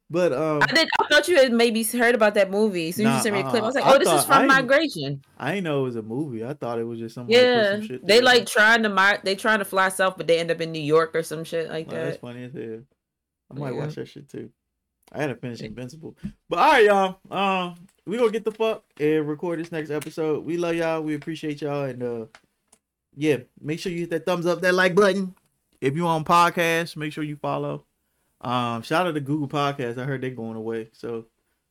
But 0.10 0.32
um, 0.32 0.62
I 0.62 0.68
did. 0.68 0.88
I 1.02 1.08
thought 1.10 1.28
you 1.28 1.36
had 1.36 1.52
maybe 1.52 1.84
heard 1.84 2.16
about 2.16 2.34
that 2.36 2.50
movie. 2.50 2.94
So 2.94 3.04
Nah, 3.04 3.18
you 3.18 3.24
sent 3.24 3.36
me 3.36 3.42
a 3.42 3.50
clip. 3.50 3.62
I 3.62 3.66
was 3.66 3.76
like, 3.76 3.86
uh-uh. 3.86 3.92
I 3.92 3.96
oh, 3.96 4.00
this 4.00 4.08
is 4.08 4.24
thought- 4.24 4.30
I 4.32 4.38
from 4.40 4.48
Migration. 4.48 5.22
I 5.38 5.52
didn't 5.56 5.66
know 5.66 5.82
it 5.82 5.84
was 5.84 5.96
a 5.98 6.02
movie. 6.02 6.46
I 6.46 6.54
thought 6.54 6.80
it 6.80 6.86
was 6.86 7.00
just 7.00 7.16
somebody 7.16 7.38
Yeah, 7.38 7.82
some 7.82 8.00
they 8.04 8.22
like 8.22 8.46
trying 8.46 8.84
to 8.84 8.90
mi- 8.90 9.20
they 9.24 9.36
trying 9.36 9.60
to 9.60 9.66
fly 9.66 9.90
south, 9.90 10.16
but 10.16 10.26
they 10.28 10.40
end 10.40 10.50
up 10.50 10.62
in 10.62 10.72
New 10.72 10.80
York 10.82 11.14
or 11.14 11.24
some 11.24 11.44
shit 11.44 11.70
like 11.70 11.88
Oh, 11.90 11.96
that's 11.96 12.18
funny 12.18 12.46
as 12.46 12.54
hell. 12.54 12.80
I 13.52 13.54
might 13.60 13.74
Yeah. 13.74 13.80
watch 13.80 13.96
that 13.96 14.08
shit 14.08 14.30
too. 14.30 14.50
I 15.12 15.22
had 15.22 15.28
to 15.28 15.36
finish 15.36 15.62
Invincible. 15.62 16.16
But 16.50 16.60
all 16.60 16.72
right, 16.72 16.86
y'all. 16.86 17.18
Um, 17.32 17.76
we 18.06 18.18
gonna 18.18 18.32
get 18.32 18.46
the 18.46 18.52
fuck 18.52 18.84
and 19.00 19.28
record 19.28 19.60
this 19.60 19.72
next 19.74 19.90
episode. 19.90 20.46
We 20.46 20.56
love 20.58 20.76
y'all. 20.76 21.02
We 21.02 21.16
appreciate 21.16 21.62
y'all, 21.62 21.84
and 21.84 22.02
uh, 22.04 22.26
yeah, 23.16 23.38
make 23.62 23.80
sure 23.80 23.92
you 23.92 24.00
hit 24.00 24.10
that 24.12 24.26
thumbs 24.26 24.46
up, 24.46 24.62
that 24.62 24.74
like 24.74 24.96
button. 24.96 25.36
If 25.82 25.96
you 25.96 26.08
on 26.08 26.24
podcast, 26.24 26.96
make 26.96 27.12
sure 27.14 27.24
you 27.26 27.36
follow. 27.36 27.86
Um, 28.42 28.82
shout 28.84 29.08
out 29.08 29.14
to 29.14 29.20
Google 29.22 29.48
Podcasts. 29.48 29.98
I 29.98 30.04
heard 30.06 30.22
they're 30.22 30.30
going 30.32 30.56
away, 30.58 30.90
so 30.94 31.26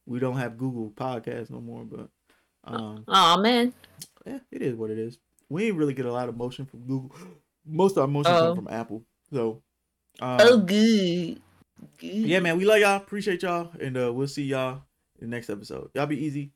we 0.07 0.19
don't 0.19 0.37
have 0.39 0.59
Google 0.59 0.91
Podcasts 0.91 1.51
no 1.51 1.61
more. 1.61 1.85
But 1.85 2.09
um, 2.65 3.05
Oh 3.07 3.41
man, 3.41 3.73
yeah, 4.27 4.39
it 4.51 4.63
is 4.63 4.75
what 4.75 4.91
it 4.91 4.99
is. 4.99 5.19
We 5.49 5.67
ain't 5.67 5.77
really 5.77 5.95
get 5.95 6.07
a 6.07 6.13
lot 6.13 6.29
of 6.29 6.37
motion 6.37 6.67
from 6.67 6.81
Google. 6.81 7.15
Most 7.65 7.93
of 7.97 8.03
our 8.03 8.09
motion 8.09 8.33
Oh. 8.33 8.55
come 8.55 8.65
from 8.65 8.75
Apple. 8.75 9.03
So, 9.33 9.63
um, 10.21 10.39
oh 10.41 10.59
good, 10.59 11.41
good. 11.99 12.07
yeah, 12.09 12.39
man, 12.41 12.57
we 12.59 12.65
love 12.65 12.79
y'all. 12.81 12.97
Appreciate 12.97 13.43
y'all, 13.43 13.71
and 13.81 13.97
uh, 13.97 14.13
we'll 14.13 14.29
see 14.29 14.45
y'all 14.45 14.83
in 15.21 15.29
the 15.31 15.37
next 15.37 15.51
episode. 15.51 15.91
Y'all 15.95 16.07
be 16.07 16.25
easy. 16.25 16.53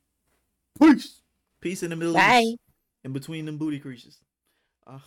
Peace. 0.81 1.21
Peace 1.61 1.83
in 1.83 1.91
the 1.91 1.97
Middle 1.97 2.15
Bye. 2.15 2.43
East. 2.43 2.59
In 3.05 3.13
between 3.13 3.45
them 3.45 3.59
booty 3.59 3.79
creases. 3.81 4.19
Uh, 4.87 4.99